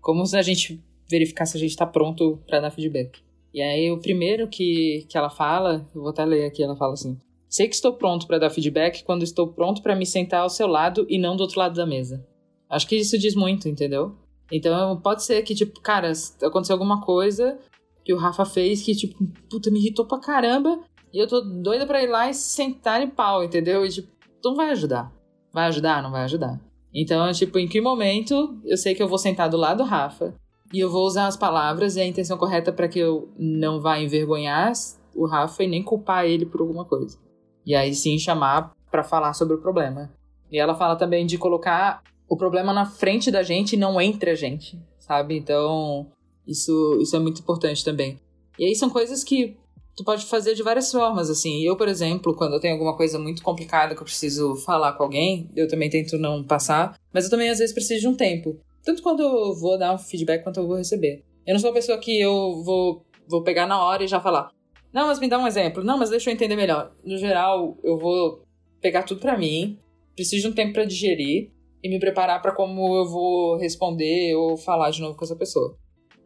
como 0.00 0.22
a 0.22 0.42
gente 0.42 0.82
verificar 1.08 1.46
se 1.46 1.56
a 1.56 1.60
gente 1.60 1.70
está 1.70 1.86
pronto 1.86 2.38
para 2.46 2.60
dar 2.60 2.70
feedback. 2.70 3.20
E 3.52 3.62
aí, 3.62 3.90
o 3.90 4.00
primeiro 4.00 4.48
que, 4.48 5.06
que 5.08 5.16
ela 5.16 5.30
fala, 5.30 5.88
eu 5.94 6.02
vou 6.02 6.10
até 6.10 6.24
ler 6.24 6.44
aqui, 6.46 6.62
ela 6.62 6.76
fala 6.76 6.94
assim: 6.94 7.16
Sei 7.48 7.68
que 7.68 7.74
estou 7.76 7.92
pronto 7.92 8.26
para 8.26 8.38
dar 8.38 8.50
feedback 8.50 9.04
quando 9.04 9.22
estou 9.22 9.46
pronto 9.46 9.80
para 9.80 9.94
me 9.94 10.04
sentar 10.04 10.40
ao 10.40 10.50
seu 10.50 10.66
lado 10.66 11.06
e 11.08 11.18
não 11.18 11.36
do 11.36 11.42
outro 11.42 11.60
lado 11.60 11.76
da 11.76 11.86
mesa. 11.86 12.26
Acho 12.68 12.88
que 12.88 12.96
isso 12.96 13.16
diz 13.16 13.36
muito, 13.36 13.68
entendeu? 13.68 14.16
Então, 14.50 15.00
pode 15.00 15.22
ser 15.22 15.40
que, 15.42 15.54
tipo, 15.54 15.80
cara, 15.80 16.10
aconteceu 16.42 16.74
alguma 16.74 17.00
coisa 17.00 17.56
que 18.04 18.12
o 18.12 18.18
Rafa 18.18 18.44
fez 18.44 18.82
que, 18.82 18.94
tipo, 18.94 19.24
puta, 19.48 19.70
me 19.70 19.78
irritou 19.78 20.04
pra 20.04 20.18
caramba 20.18 20.80
e 21.12 21.18
eu 21.18 21.28
tô 21.28 21.40
doida 21.40 21.86
pra 21.86 22.02
ir 22.02 22.08
lá 22.08 22.28
e 22.28 22.34
sentar 22.34 23.00
em 23.00 23.08
pau, 23.08 23.44
entendeu? 23.44 23.86
E, 23.86 23.88
tipo, 23.88 24.08
não 24.50 24.56
vai 24.56 24.70
ajudar. 24.70 25.12
Vai 25.52 25.66
ajudar? 25.66 26.02
Não 26.02 26.10
vai 26.10 26.24
ajudar. 26.24 26.60
Então, 26.92 27.30
tipo, 27.32 27.58
em 27.58 27.66
que 27.66 27.80
momento 27.80 28.58
eu 28.64 28.76
sei 28.76 28.94
que 28.94 29.02
eu 29.02 29.08
vou 29.08 29.18
sentar 29.18 29.48
do 29.48 29.56
lado 29.56 29.78
do 29.78 29.84
Rafa 29.84 30.34
e 30.72 30.78
eu 30.80 30.90
vou 30.90 31.04
usar 31.04 31.26
as 31.26 31.36
palavras 31.36 31.96
e 31.96 32.00
a 32.00 32.06
intenção 32.06 32.38
correta 32.38 32.72
para 32.72 32.88
que 32.88 32.98
eu 32.98 33.28
não 33.38 33.80
vá 33.80 33.98
envergonhar 33.98 34.72
o 35.14 35.26
Rafa 35.26 35.62
e 35.64 35.68
nem 35.68 35.82
culpar 35.82 36.24
ele 36.24 36.46
por 36.46 36.60
alguma 36.60 36.84
coisa. 36.84 37.18
E 37.66 37.74
aí 37.74 37.94
sim 37.94 38.18
chamar 38.18 38.72
para 38.90 39.02
falar 39.02 39.32
sobre 39.32 39.54
o 39.54 39.60
problema. 39.60 40.12
E 40.50 40.58
ela 40.58 40.74
fala 40.74 40.94
também 40.94 41.26
de 41.26 41.36
colocar 41.36 42.02
o 42.28 42.36
problema 42.36 42.72
na 42.72 42.86
frente 42.86 43.30
da 43.30 43.42
gente 43.42 43.74
e 43.74 43.78
não 43.78 44.00
entre 44.00 44.30
a 44.30 44.34
gente, 44.34 44.80
sabe? 44.98 45.36
Então, 45.36 46.06
isso, 46.46 46.98
isso 47.00 47.16
é 47.16 47.18
muito 47.18 47.40
importante 47.40 47.84
também. 47.84 48.20
E 48.58 48.66
aí 48.66 48.74
são 48.74 48.88
coisas 48.88 49.24
que 49.24 49.56
tu 49.96 50.04
pode 50.04 50.26
fazer 50.26 50.54
de 50.54 50.62
várias 50.62 50.90
formas, 50.90 51.30
assim. 51.30 51.62
Eu, 51.62 51.76
por 51.76 51.88
exemplo, 51.88 52.34
quando 52.34 52.54
eu 52.54 52.60
tenho 52.60 52.74
alguma 52.74 52.96
coisa 52.96 53.18
muito 53.18 53.42
complicada 53.42 53.94
que 53.94 54.00
eu 54.00 54.04
preciso 54.04 54.56
falar 54.56 54.92
com 54.94 55.04
alguém, 55.04 55.50
eu 55.54 55.68
também 55.68 55.88
tento 55.88 56.18
não 56.18 56.42
passar, 56.42 56.98
mas 57.12 57.24
eu 57.24 57.30
também 57.30 57.50
às 57.50 57.58
vezes 57.58 57.74
preciso 57.74 58.00
de 58.00 58.08
um 58.08 58.14
tempo. 58.14 58.58
Tanto 58.84 59.02
quando 59.02 59.22
eu 59.22 59.54
vou 59.54 59.78
dar 59.78 59.94
um 59.94 59.98
feedback 59.98 60.42
quanto 60.42 60.60
eu 60.60 60.66
vou 60.66 60.76
receber. 60.76 61.24
Eu 61.46 61.54
não 61.54 61.60
sou 61.60 61.70
uma 61.70 61.74
pessoa 61.74 61.98
que 61.98 62.20
eu 62.20 62.62
vou, 62.64 63.04
vou 63.28 63.42
pegar 63.42 63.66
na 63.66 63.82
hora 63.82 64.04
e 64.04 64.08
já 64.08 64.20
falar. 64.20 64.50
Não, 64.92 65.06
mas 65.06 65.18
me 65.18 65.28
dá 65.28 65.38
um 65.38 65.46
exemplo. 65.46 65.82
Não, 65.82 65.98
mas 65.98 66.10
deixa 66.10 66.30
eu 66.30 66.34
entender 66.34 66.56
melhor. 66.56 66.92
No 67.04 67.16
geral, 67.16 67.76
eu 67.82 67.98
vou 67.98 68.42
pegar 68.80 69.02
tudo 69.02 69.20
para 69.20 69.38
mim, 69.38 69.78
preciso 70.14 70.42
de 70.42 70.48
um 70.48 70.54
tempo 70.54 70.74
para 70.74 70.84
digerir 70.84 71.50
e 71.82 71.88
me 71.88 71.98
preparar 71.98 72.40
para 72.40 72.54
como 72.54 72.94
eu 72.96 73.06
vou 73.06 73.56
responder 73.56 74.34
ou 74.34 74.56
falar 74.56 74.90
de 74.90 75.00
novo 75.00 75.16
com 75.16 75.24
essa 75.24 75.36
pessoa 75.36 75.76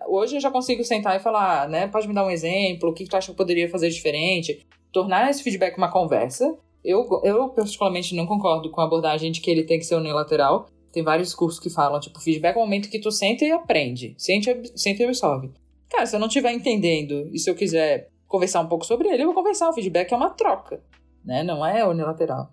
hoje 0.08 0.36
eu 0.36 0.40
já 0.40 0.50
consigo 0.50 0.82
sentar 0.84 1.16
e 1.16 1.20
falar, 1.20 1.68
né? 1.68 1.86
Pode 1.86 2.08
me 2.08 2.14
dar 2.14 2.26
um 2.26 2.30
exemplo, 2.30 2.90
o 2.90 2.94
que 2.94 3.04
tu 3.04 3.16
acha 3.16 3.26
que 3.26 3.32
eu 3.32 3.36
poderia 3.36 3.68
fazer 3.68 3.90
diferente? 3.90 4.66
Tornar 4.92 5.30
esse 5.30 5.42
feedback 5.42 5.76
uma 5.76 5.90
conversa. 5.90 6.56
Eu, 6.84 7.06
eu 7.24 7.48
particularmente 7.50 8.14
não 8.14 8.26
concordo 8.26 8.70
com 8.70 8.80
a 8.80 8.84
abordagem 8.84 9.30
de 9.30 9.40
que 9.40 9.50
ele 9.50 9.64
tem 9.64 9.78
que 9.78 9.84
ser 9.84 9.96
unilateral. 9.96 10.68
Tem 10.92 11.02
vários 11.02 11.34
cursos 11.34 11.60
que 11.60 11.68
falam, 11.68 12.00
tipo, 12.00 12.20
feedback 12.20 12.56
é 12.56 12.58
o 12.58 12.62
momento 12.62 12.88
que 12.88 12.98
tu 12.98 13.10
senta 13.10 13.44
e 13.44 13.50
aprende. 13.50 14.14
Sente, 14.16 14.48
sente 14.74 15.02
e 15.02 15.04
absorve. 15.04 15.50
Cara, 15.90 16.06
se 16.06 16.16
eu 16.16 16.20
não 16.20 16.28
estiver 16.28 16.52
entendendo 16.52 17.28
e 17.32 17.38
se 17.38 17.50
eu 17.50 17.54
quiser 17.54 18.08
conversar 18.26 18.60
um 18.60 18.68
pouco 18.68 18.86
sobre 18.86 19.08
ele, 19.08 19.22
eu 19.22 19.26
vou 19.26 19.34
conversar. 19.34 19.68
O 19.68 19.72
feedback 19.72 20.12
é 20.12 20.16
uma 20.16 20.30
troca, 20.30 20.82
né? 21.24 21.42
Não 21.42 21.64
é 21.64 21.86
unilateral. 21.86 22.50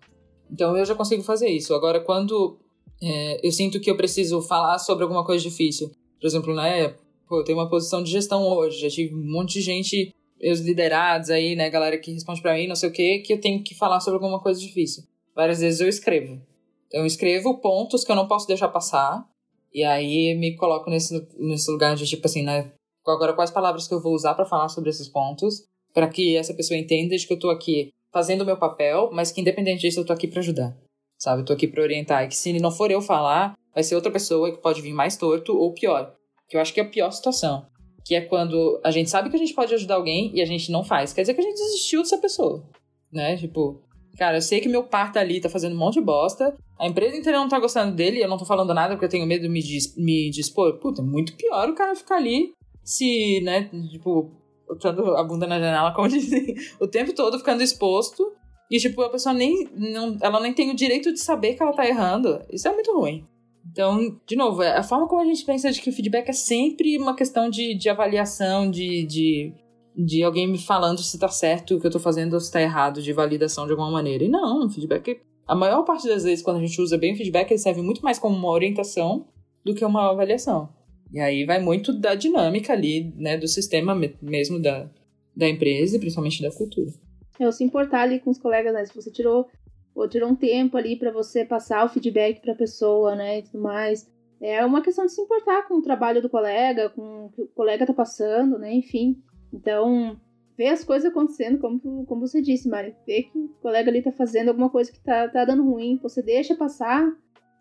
Então 0.52 0.76
eu 0.78 0.86
já 0.86 0.96
consigo 0.96 1.24
fazer 1.24 1.50
isso. 1.50 1.74
Agora, 1.74 2.00
quando 2.00 2.60
é, 3.02 3.46
eu 3.46 3.52
sinto 3.52 3.80
que 3.80 3.90
eu 3.90 3.98
preciso 3.98 4.42
falar 4.42 4.80
sobre 4.80 5.04
alguma 5.04 5.26
coisa 5.26 5.44
difícil, 5.44 5.92
por 6.20 6.28
exemplo, 6.28 6.56
né, 6.56 6.96
Pô, 7.28 7.40
eu 7.40 7.44
tenho 7.44 7.58
uma 7.58 7.70
posição 7.70 8.04
de 8.04 8.12
gestão 8.12 8.44
hoje, 8.48 8.80
já 8.80 8.90
tive 8.90 9.16
um 9.16 9.32
monte 9.32 9.54
de 9.54 9.62
gente, 9.62 10.14
os 10.44 10.60
liderados 10.60 11.32
aí, 11.32 11.56
né, 11.56 11.70
galera 11.70 11.98
que 11.98 12.12
responde 12.12 12.42
para 12.42 12.54
mim, 12.54 12.68
não 12.68 12.76
sei 12.76 12.90
o 12.90 12.92
que, 12.92 13.20
que 13.20 13.34
eu 13.34 13.42
tenho 13.42 13.64
que 13.64 13.74
falar 13.74 14.00
sobre 14.00 14.18
alguma 14.18 14.40
coisa 14.40 14.60
difícil. 14.60 15.04
Várias 15.36 15.60
vezes 15.60 15.80
eu 15.82 15.90
escrevo. 15.90 16.40
Então, 16.88 17.00
eu 17.00 17.06
escrevo 17.06 17.60
pontos 17.60 18.04
que 18.04 18.12
eu 18.12 18.16
não 18.16 18.28
posso 18.28 18.48
deixar 18.48 18.68
passar, 18.68 19.28
e 19.74 19.84
aí 19.84 20.36
me 20.36 20.56
coloco 20.56 20.90
nesse, 20.90 21.28
nesse 21.38 21.70
lugar 21.72 21.96
de 21.96 22.06
tipo 22.06 22.28
assim, 22.28 22.44
né, 22.44 22.72
agora 23.08 23.34
quais 23.34 23.50
palavras 23.50 23.88
que 23.88 23.94
eu 23.94 24.02
vou 24.02 24.14
usar 24.14 24.36
para 24.36 24.46
falar 24.46 24.70
sobre 24.70 24.92
esses 24.92 25.08
pontos, 25.08 25.66
para 25.94 26.08
que 26.08 26.38
essa 26.38 26.54
pessoa 26.54 26.78
entenda 26.78 27.18
de 27.18 27.26
que 27.26 27.34
eu 27.34 27.40
tô 27.40 27.50
aqui 27.50 27.92
fazendo 28.12 28.42
o 28.42 28.46
meu 28.46 28.58
papel, 28.58 29.10
mas 29.12 29.32
que 29.32 29.42
independente 29.42 29.82
disso 29.82 30.00
eu 30.00 30.06
tô 30.06 30.14
aqui 30.14 30.28
para 30.28 30.40
ajudar. 30.40 30.78
Sabe? 31.18 31.42
Eu 31.42 31.46
tô 31.46 31.54
aqui 31.54 31.68
para 31.68 31.82
orientar, 31.82 32.24
e 32.24 32.28
que 32.28 32.36
se 32.36 32.54
não 32.60 32.72
for 32.72 32.92
eu 32.92 33.02
falar, 33.02 33.58
vai 33.74 33.84
ser 33.84 33.96
outra 33.96 34.12
pessoa 34.12 34.52
que 34.52 34.62
pode 34.62 34.82
vir 34.82 34.94
mais 34.94 35.18
torto 35.18 35.58
ou 35.58 35.74
pior 35.74 36.16
que 36.48 36.58
eu 36.58 36.62
acho 36.62 36.74
que 36.74 36.80
é 36.80 36.84
a 36.84 36.90
pior 36.90 37.12
situação. 37.12 37.66
Que 38.06 38.16
é 38.16 38.22
quando 38.22 38.80
a 38.84 38.92
gente 38.92 39.10
sabe 39.10 39.30
que 39.30 39.36
a 39.36 39.40
gente 39.40 39.54
pode 39.54 39.74
ajudar 39.74 39.96
alguém 39.96 40.32
e 40.34 40.42
a 40.42 40.46
gente 40.46 40.72
não 40.72 40.84
faz. 40.84 41.12
Quer 41.12 41.22
dizer 41.22 41.34
que 41.34 41.42
a 41.42 41.44
gente 41.44 41.56
desistiu 41.56 42.02
dessa 42.02 42.18
pessoa. 42.18 42.64
Né? 43.12 43.36
Tipo, 43.36 43.82
cara, 44.18 44.38
eu 44.38 44.42
sei 44.42 44.60
que 44.60 44.70
meu 44.70 44.84
par 44.84 45.12
tá 45.12 45.20
ali, 45.20 45.42
tá 45.42 45.50
fazendo 45.50 45.76
um 45.76 45.80
monte 45.80 45.96
de 45.96 46.02
bosta. 46.02 46.56
A 46.80 46.88
empresa 46.88 47.18
inteira 47.18 47.40
não 47.40 47.48
tá 47.48 47.60
gostando 47.60 47.96
dele, 47.96 48.24
eu 48.24 48.28
não 48.28 48.38
tô 48.38 48.46
falando 48.46 48.74
nada 48.74 48.94
porque 48.94 49.06
eu 49.06 49.10
tenho 49.10 49.26
medo 49.26 49.44
de 49.44 49.50
me, 49.50 49.62
dis 49.62 49.96
me 49.98 50.30
dispor. 50.30 50.78
Puta, 50.80 51.02
é 51.02 51.06
muito 51.06 51.36
pior 51.36 51.70
o 51.70 51.76
cara 51.76 51.96
ficar 51.96 52.18
ali 52.18 52.54
se, 52.84 53.42
né, 53.42 53.70
tipo, 53.90 54.32
botando 54.68 55.16
a 55.16 55.24
bunda 55.24 55.48
na 55.48 55.60
janela, 55.60 55.94
como 55.94 56.08
dizem, 56.10 56.56
o 56.80 56.88
tempo 56.88 57.14
todo 57.14 57.40
ficando 57.40 57.64
exposto. 57.64 58.34
E, 58.70 58.78
tipo, 58.78 59.02
a 59.02 59.10
pessoa 59.10 59.34
nem. 59.34 59.70
Não, 59.74 60.18
ela 60.22 60.40
nem 60.40 60.54
tem 60.54 60.72
o 60.72 60.76
direito 60.76 61.12
de 61.14 61.20
saber 61.20 61.54
que 61.54 61.62
ela 61.62 61.74
tá 61.74 61.88
errando. 61.88 62.42
Isso 62.52 62.68
é 62.68 62.74
muito 62.74 62.92
ruim. 62.98 63.26
Então, 63.72 64.20
de 64.28 64.36
novo, 64.36 64.62
é 64.62 64.78
a 64.78 64.84
forma 64.84 65.08
como 65.08 65.22
a 65.22 65.26
gente 65.26 65.44
pensa 65.44 65.72
de 65.72 65.82
que 65.82 65.90
o 65.90 65.94
feedback 65.94 66.30
é 66.30 66.34
sempre 66.34 66.98
uma 66.98 67.16
questão 67.16 67.50
de, 67.50 67.76
de 67.76 67.90
avaliação, 67.90 68.70
de, 68.70 69.06
de, 69.06 69.54
de 69.96 70.24
alguém 70.24 70.48
me 70.48 70.58
falando 70.58 71.00
se 71.02 71.18
tá 71.18 71.28
certo 71.28 71.76
o 71.76 71.82
que 71.82 71.88
eu 71.88 71.92
tô 71.92 72.00
fazendo 72.00 72.34
ou 72.34 72.40
se 72.40 72.52
tá 72.52 72.62
errado, 72.62 73.02
de 73.02 73.12
validação 73.12 73.66
de 73.66 73.72
alguma 73.72 73.92
maneira. 73.92 74.24
E 74.24 74.30
não, 74.30 74.70
feedback, 74.70 75.20
a 75.48 75.56
maior 75.56 75.84
parte 75.84 76.08
das 76.08 76.24
vezes, 76.24 76.44
quando 76.44 76.58
a 76.58 76.66
gente 76.66 76.80
usa 76.82 76.98
bem 76.98 77.14
o 77.14 77.18
feedback, 77.18 77.52
ele 77.52 77.58
serve 77.58 77.82
muito 77.82 78.02
mais 78.02 78.20
como 78.20 78.36
uma 78.36 78.50
orientação 78.50 79.28
do 79.64 79.74
que 79.74 79.84
uma 79.84 80.12
avaliação. 80.12 80.70
E 81.12 81.20
aí 81.20 81.46
vai 81.46 81.60
muito 81.60 81.94
da 81.94 82.16
dinâmica 82.16 82.74
ali, 82.74 83.14
né, 83.16 83.38
do 83.38 83.48
sistema 83.48 84.00
mesmo 84.22 84.60
da, 84.60 84.90
da 85.36 85.48
empresa 85.48 85.96
e 85.96 86.00
principalmente 86.00 86.42
da 86.42 86.52
cultura. 86.52 86.92
É, 87.40 87.52
se 87.52 87.64
importar 87.64 88.02
ali 88.02 88.20
com 88.20 88.30
os 88.30 88.38
colegas, 88.38 88.74
né? 88.74 88.86
Se 88.86 88.96
você 88.96 89.12
tirou 89.12 89.48
ou 89.96 90.10
tirou 90.10 90.30
um 90.30 90.36
tempo 90.36 90.76
ali 90.76 90.98
para 90.98 91.10
você 91.10 91.46
passar 91.46 91.86
o 91.86 91.90
feedback 91.90 92.42
para 92.42 92.52
a 92.52 92.58
pessoa, 92.58 93.16
né, 93.16 93.40
e 93.40 93.44
tudo 93.44 93.64
mais. 93.64 94.12
É 94.42 94.64
uma 94.66 94.82
questão 94.82 95.06
de 95.06 95.14
se 95.14 95.22
importar 95.22 95.68
com 95.68 95.76
o 95.76 95.82
trabalho 95.82 96.22
do 96.22 96.30
colega, 96.30 96.90
com 96.90 97.28
o 97.28 97.30
que 97.30 97.42
o 97.44 97.48
colega 97.48 97.86
tá 97.86 97.94
passando, 97.94 98.60
né, 98.60 98.74
enfim. 98.74 99.24
Então, 99.54 100.20
ver 100.58 100.68
as 100.68 100.84
coisas 100.84 101.10
acontecendo, 101.10 101.58
como, 101.60 102.06
como 102.06 102.28
você 102.28 102.42
disse, 102.42 102.68
Mari. 102.68 102.94
Ver 103.08 103.24
que 103.24 103.38
o 103.40 103.48
colega 103.62 103.90
ali 103.90 104.02
tá 104.02 104.12
fazendo 104.12 104.50
alguma 104.50 104.70
coisa 104.70 104.92
que 104.92 105.00
tá, 105.00 105.30
tá 105.30 105.46
dando 105.46 105.64
ruim, 105.64 105.98
você 106.04 106.22
deixa 106.22 106.56
passar, 106.56 107.10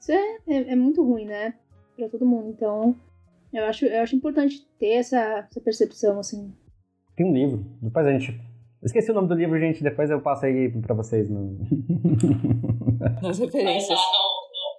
isso 0.01 0.11
é, 0.11 0.39
é, 0.49 0.73
é 0.73 0.77
muito 0.77 1.05
ruim, 1.05 1.27
né, 1.27 1.55
para 1.97 2.09
todo 2.09 2.27
mundo. 2.27 2.51
Então, 2.51 2.97
eu 3.53 3.65
acho, 3.67 3.87
eu 3.87 4.03
acho 4.03 4.17
importante 4.17 4.67
ter 4.81 4.95
essa, 4.95 5.47
essa 5.49 5.61
percepção, 5.61 6.19
assim. 6.19 6.53
Tem 7.17 7.25
um 7.25 7.33
livro, 7.33 7.65
depois 7.81 8.05
a 8.05 8.11
gente 8.11 8.41
Esqueci 8.85 9.11
o 9.11 9.15
nome 9.15 9.29
do 9.29 9.35
livro, 9.35 9.59
gente. 9.59 9.83
Depois 9.83 10.11
eu 10.11 10.21
passo 10.21 10.45
aí 10.45 10.71
pra 10.83 10.95
vocês. 10.95 11.31
No... 11.31 11.57
Nas 13.23 13.39
referências. 13.39 13.99
Lá 13.99 14.05
no, 14.05 14.35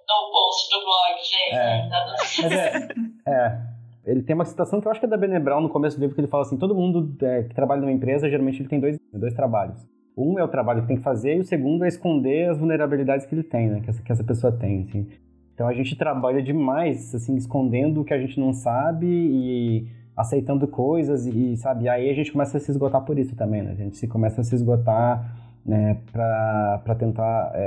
no 0.08 0.30
post 0.32 0.70
do 0.70 0.80
blog, 0.84 1.18
gente. 1.18 1.54
É. 1.54 1.88
Mas 1.88 2.38
é, 2.52 2.88
é, 3.26 3.58
ele 4.06 4.22
tem 4.22 4.34
uma 4.34 4.44
citação 4.44 4.80
que 4.80 4.86
eu 4.86 4.90
acho 4.92 5.00
que 5.00 5.06
é 5.06 5.08
da 5.08 5.16
Bene 5.16 5.40
Brown 5.40 5.60
no 5.60 5.68
começo 5.68 5.96
do 5.96 6.00
livro, 6.00 6.14
que 6.14 6.20
ele 6.20 6.28
fala 6.28 6.44
assim, 6.44 6.56
todo 6.56 6.74
mundo 6.74 7.16
é, 7.24 7.42
que 7.42 7.54
trabalha 7.54 7.80
numa 7.80 7.92
empresa, 7.92 8.30
geralmente 8.30 8.62
ele 8.62 8.68
tem 8.68 8.78
dois, 8.78 8.96
dois 9.12 9.34
trabalhos. 9.34 9.84
Um 10.16 10.38
é 10.38 10.44
o 10.44 10.48
trabalho 10.48 10.82
que 10.82 10.88
tem 10.88 10.96
que 10.96 11.02
fazer 11.02 11.36
e 11.36 11.40
o 11.40 11.44
segundo 11.44 11.84
é 11.84 11.88
esconder 11.88 12.48
as 12.48 12.58
vulnerabilidades 12.58 13.26
que 13.26 13.34
ele 13.34 13.42
tem, 13.42 13.68
né? 13.68 13.80
Que 13.80 13.90
essa, 13.90 14.02
que 14.02 14.12
essa 14.12 14.24
pessoa 14.24 14.52
tem, 14.52 14.82
assim. 14.88 15.08
Então 15.52 15.66
a 15.66 15.74
gente 15.74 15.96
trabalha 15.96 16.42
demais, 16.42 17.14
assim, 17.14 17.34
escondendo 17.34 18.00
o 18.00 18.04
que 18.04 18.14
a 18.14 18.18
gente 18.18 18.38
não 18.38 18.52
sabe 18.52 19.06
e 19.06 19.88
aceitando 20.16 20.66
coisas 20.66 21.26
e, 21.26 21.56
sabe, 21.56 21.88
aí 21.88 22.08
a 22.08 22.14
gente 22.14 22.32
começa 22.32 22.56
a 22.56 22.60
se 22.60 22.70
esgotar 22.70 23.02
por 23.02 23.18
isso 23.18 23.36
também, 23.36 23.62
né? 23.62 23.72
A 23.72 23.74
gente 23.74 23.96
se 23.96 24.08
começa 24.08 24.40
a 24.40 24.44
se 24.44 24.54
esgotar 24.54 25.36
né, 25.64 25.98
para 26.12 26.94
tentar 26.96 27.50
é, 27.54 27.58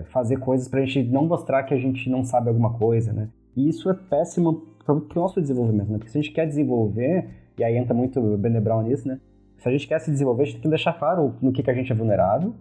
é, 0.00 0.02
fazer 0.04 0.38
coisas 0.38 0.68
para 0.68 0.80
a 0.80 0.84
gente 0.84 1.02
não 1.04 1.26
mostrar 1.26 1.64
que 1.64 1.74
a 1.74 1.78
gente 1.78 2.08
não 2.08 2.22
sabe 2.22 2.48
alguma 2.48 2.74
coisa, 2.74 3.12
né? 3.12 3.28
E 3.56 3.68
isso 3.68 3.90
é 3.90 3.94
péssimo 3.94 4.66
para 4.84 4.94
o 4.94 5.06
nosso 5.14 5.40
desenvolvimento, 5.40 5.90
né? 5.90 5.98
Porque 5.98 6.10
se 6.10 6.18
a 6.18 6.22
gente 6.22 6.32
quer 6.32 6.46
desenvolver, 6.46 7.28
e 7.58 7.64
aí 7.64 7.76
entra 7.76 7.94
muito 7.94 8.20
o 8.20 8.38
Bene 8.38 8.60
Brown 8.60 8.82
nisso, 8.82 9.08
né? 9.08 9.18
Se 9.56 9.68
a 9.68 9.72
gente 9.72 9.88
quer 9.88 9.98
se 9.98 10.10
desenvolver, 10.10 10.42
a 10.42 10.46
gente 10.46 10.56
tem 10.56 10.62
que 10.62 10.68
deixar 10.68 10.92
claro 10.92 11.34
no 11.42 11.50
que, 11.50 11.62
que 11.62 11.70
a 11.70 11.74
gente 11.74 11.90
é 11.90 11.94
vulnerável, 11.94 12.54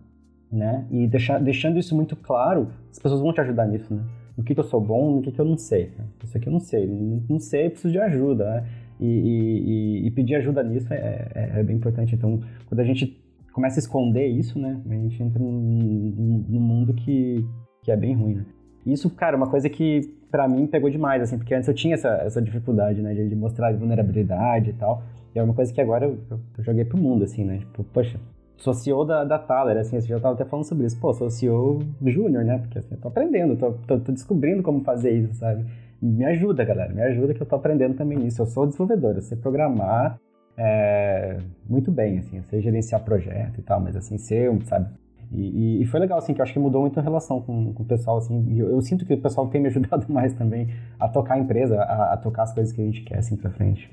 né? 0.52 0.88
E 0.90 1.06
deixar, 1.06 1.40
deixando 1.40 1.78
isso 1.78 1.94
muito 1.94 2.16
claro, 2.16 2.70
as 2.90 2.98
pessoas 2.98 3.22
vão 3.22 3.34
te 3.34 3.42
ajudar 3.42 3.68
nisso, 3.68 3.94
né? 3.94 4.02
No 4.38 4.44
que, 4.44 4.54
que 4.54 4.60
eu 4.60 4.64
sou 4.64 4.82
bom, 4.82 5.18
no 5.18 5.22
que, 5.22 5.32
que 5.32 5.40
eu 5.40 5.46
não 5.46 5.58
sei. 5.58 5.92
Né? 5.98 6.06
Isso 6.24 6.38
aqui 6.38 6.48
eu 6.48 6.54
não 6.54 6.60
sei. 6.60 6.88
Não, 6.88 7.24
não 7.30 7.40
sei, 7.40 7.70
preciso 7.70 7.92
de 7.92 8.00
ajuda, 8.00 8.46
né? 8.46 8.68
E, 9.00 9.06
e, 9.06 10.08
e, 10.08 10.12
pedir 10.12 10.36
ajuda 10.36 10.64
nisso 10.64 10.94
é, 10.94 11.28
é, 11.36 11.60
é, 11.60 11.64
bem 11.64 11.76
importante. 11.76 12.16
Então, 12.16 12.40
quando 12.68 12.80
a 12.80 12.84
gente 12.84 13.22
começa 13.52 13.78
a 13.78 13.82
esconder 13.82 14.28
isso, 14.28 14.58
né, 14.58 14.80
a 14.90 14.94
gente 14.94 15.22
entra 15.22 15.40
num, 15.40 16.46
num 16.48 16.60
mundo 16.60 16.94
que, 16.94 17.46
que 17.84 17.92
é 17.92 17.98
bem 17.98 18.16
ruim, 18.16 18.36
né? 18.36 18.46
Isso, 18.86 19.10
cara, 19.10 19.36
é 19.36 19.38
uma 19.38 19.50
coisa 19.50 19.70
que 19.70 20.02
para 20.30 20.48
mim 20.48 20.68
pegou 20.68 20.90
demais, 20.90 21.22
assim, 21.22 21.38
porque 21.38 21.56
antes 21.56 21.68
eu 21.68 21.74
tinha 21.74 21.96
essa, 21.96 22.10
essa 22.22 22.42
dificuldade, 22.42 23.02
né, 23.02 23.14
de, 23.14 23.30
de 23.30 23.36
mostrar 23.36 23.74
vulnerabilidade 23.74 24.70
e 24.70 24.74
tal. 24.74 25.04
E 25.34 25.40
é 25.40 25.44
uma 25.44 25.54
coisa 25.54 25.74
que 25.74 25.82
agora 25.82 26.06
eu, 26.06 26.18
eu, 26.30 26.40
eu 26.58 26.64
joguei 26.64 26.86
pro 26.86 26.98
mundo, 26.98 27.24
assim, 27.24 27.44
né? 27.44 27.58
Tipo, 27.60 27.84
poxa, 27.86 28.20
sou 28.58 28.74
CEO 28.74 29.06
da, 29.06 29.24
da 29.24 29.38
Thaler, 29.40 29.78
assim, 29.78 30.00
você 30.00 30.08
já 30.08 30.18
estava 30.18 30.36
até 30.36 30.46
falando 30.46 30.66
sobre 30.66 30.86
isso. 30.86 31.00
Pô, 31.00 31.14
sou 31.14 31.30
CEO 31.30 31.80
júnior, 32.06 32.44
né? 32.44 32.58
Porque 32.60 32.80
assim, 32.80 32.96
eu 32.96 33.02
tô 33.02 33.08
aprendendo, 33.08 33.56
tô, 33.56 33.72
tô, 33.88 34.00
tô, 34.00 34.12
descobrindo 34.12 34.64
como 34.64 34.82
fazer 34.82 35.12
isso, 35.12 35.36
sabe? 35.36 35.66
Me 36.02 36.26
ajuda, 36.26 36.64
galera, 36.64 36.94
me 36.94 37.02
ajuda 37.02 37.34
que 37.34 37.42
eu 37.42 37.46
tô 37.46 37.56
aprendendo 37.56 37.96
também 37.96 38.26
isso. 38.26 38.42
Eu 38.42 38.46
sou 38.46 38.66
desenvolvedor, 38.66 39.16
eu 39.16 39.22
sei 39.22 39.38
programar 39.38 40.20
é, 40.58 41.38
muito 41.70 41.92
bem, 41.92 42.20
assim, 42.20 42.38
eu 42.38 42.44
sei 42.44 42.62
gerenciar 42.62 43.04
projeto 43.04 43.60
e 43.60 43.62
tal, 43.62 43.80
mas 43.80 43.96
assim, 43.96 44.18
ser, 44.18 44.52
sabe? 44.64 44.90
E, 45.32 45.82
e, 45.82 45.86
foi 45.86 46.00
legal, 46.00 46.20
assim, 46.20 46.34
que 46.34 46.40
eu 46.40 46.44
acho 46.44 46.54
que 46.54 46.60
mudou 46.60 46.82
muito 46.82 47.00
a 47.00 47.04
relação 47.04 47.42
com, 47.42 47.74
com 47.74 47.84
o 47.84 47.86
pessoal, 47.86 48.18
assim, 48.18 48.46
e 48.48 48.60
eu, 48.60 48.70
eu, 48.70 48.82
sinto 48.82 49.06
que 49.06 49.14
o 49.14 49.22
pessoal 49.22 49.48
tem 49.48 49.60
me 49.60 49.68
ajudado 49.70 50.06
mais 50.08 50.34
também 50.34 50.70
a 51.00 51.10
tocar 51.10 51.36
a 51.36 51.40
empresa, 51.40 51.82
a, 51.82 52.14
a 52.14 52.18
tocar 52.18 52.44
as 52.44 52.54
coisas 52.54 52.72
que 52.72 52.82
a 52.82 52.86
gente 52.86 53.02
quer, 53.02 53.18
assim, 53.18 53.36
pra 53.36 53.50
frente. 53.50 53.92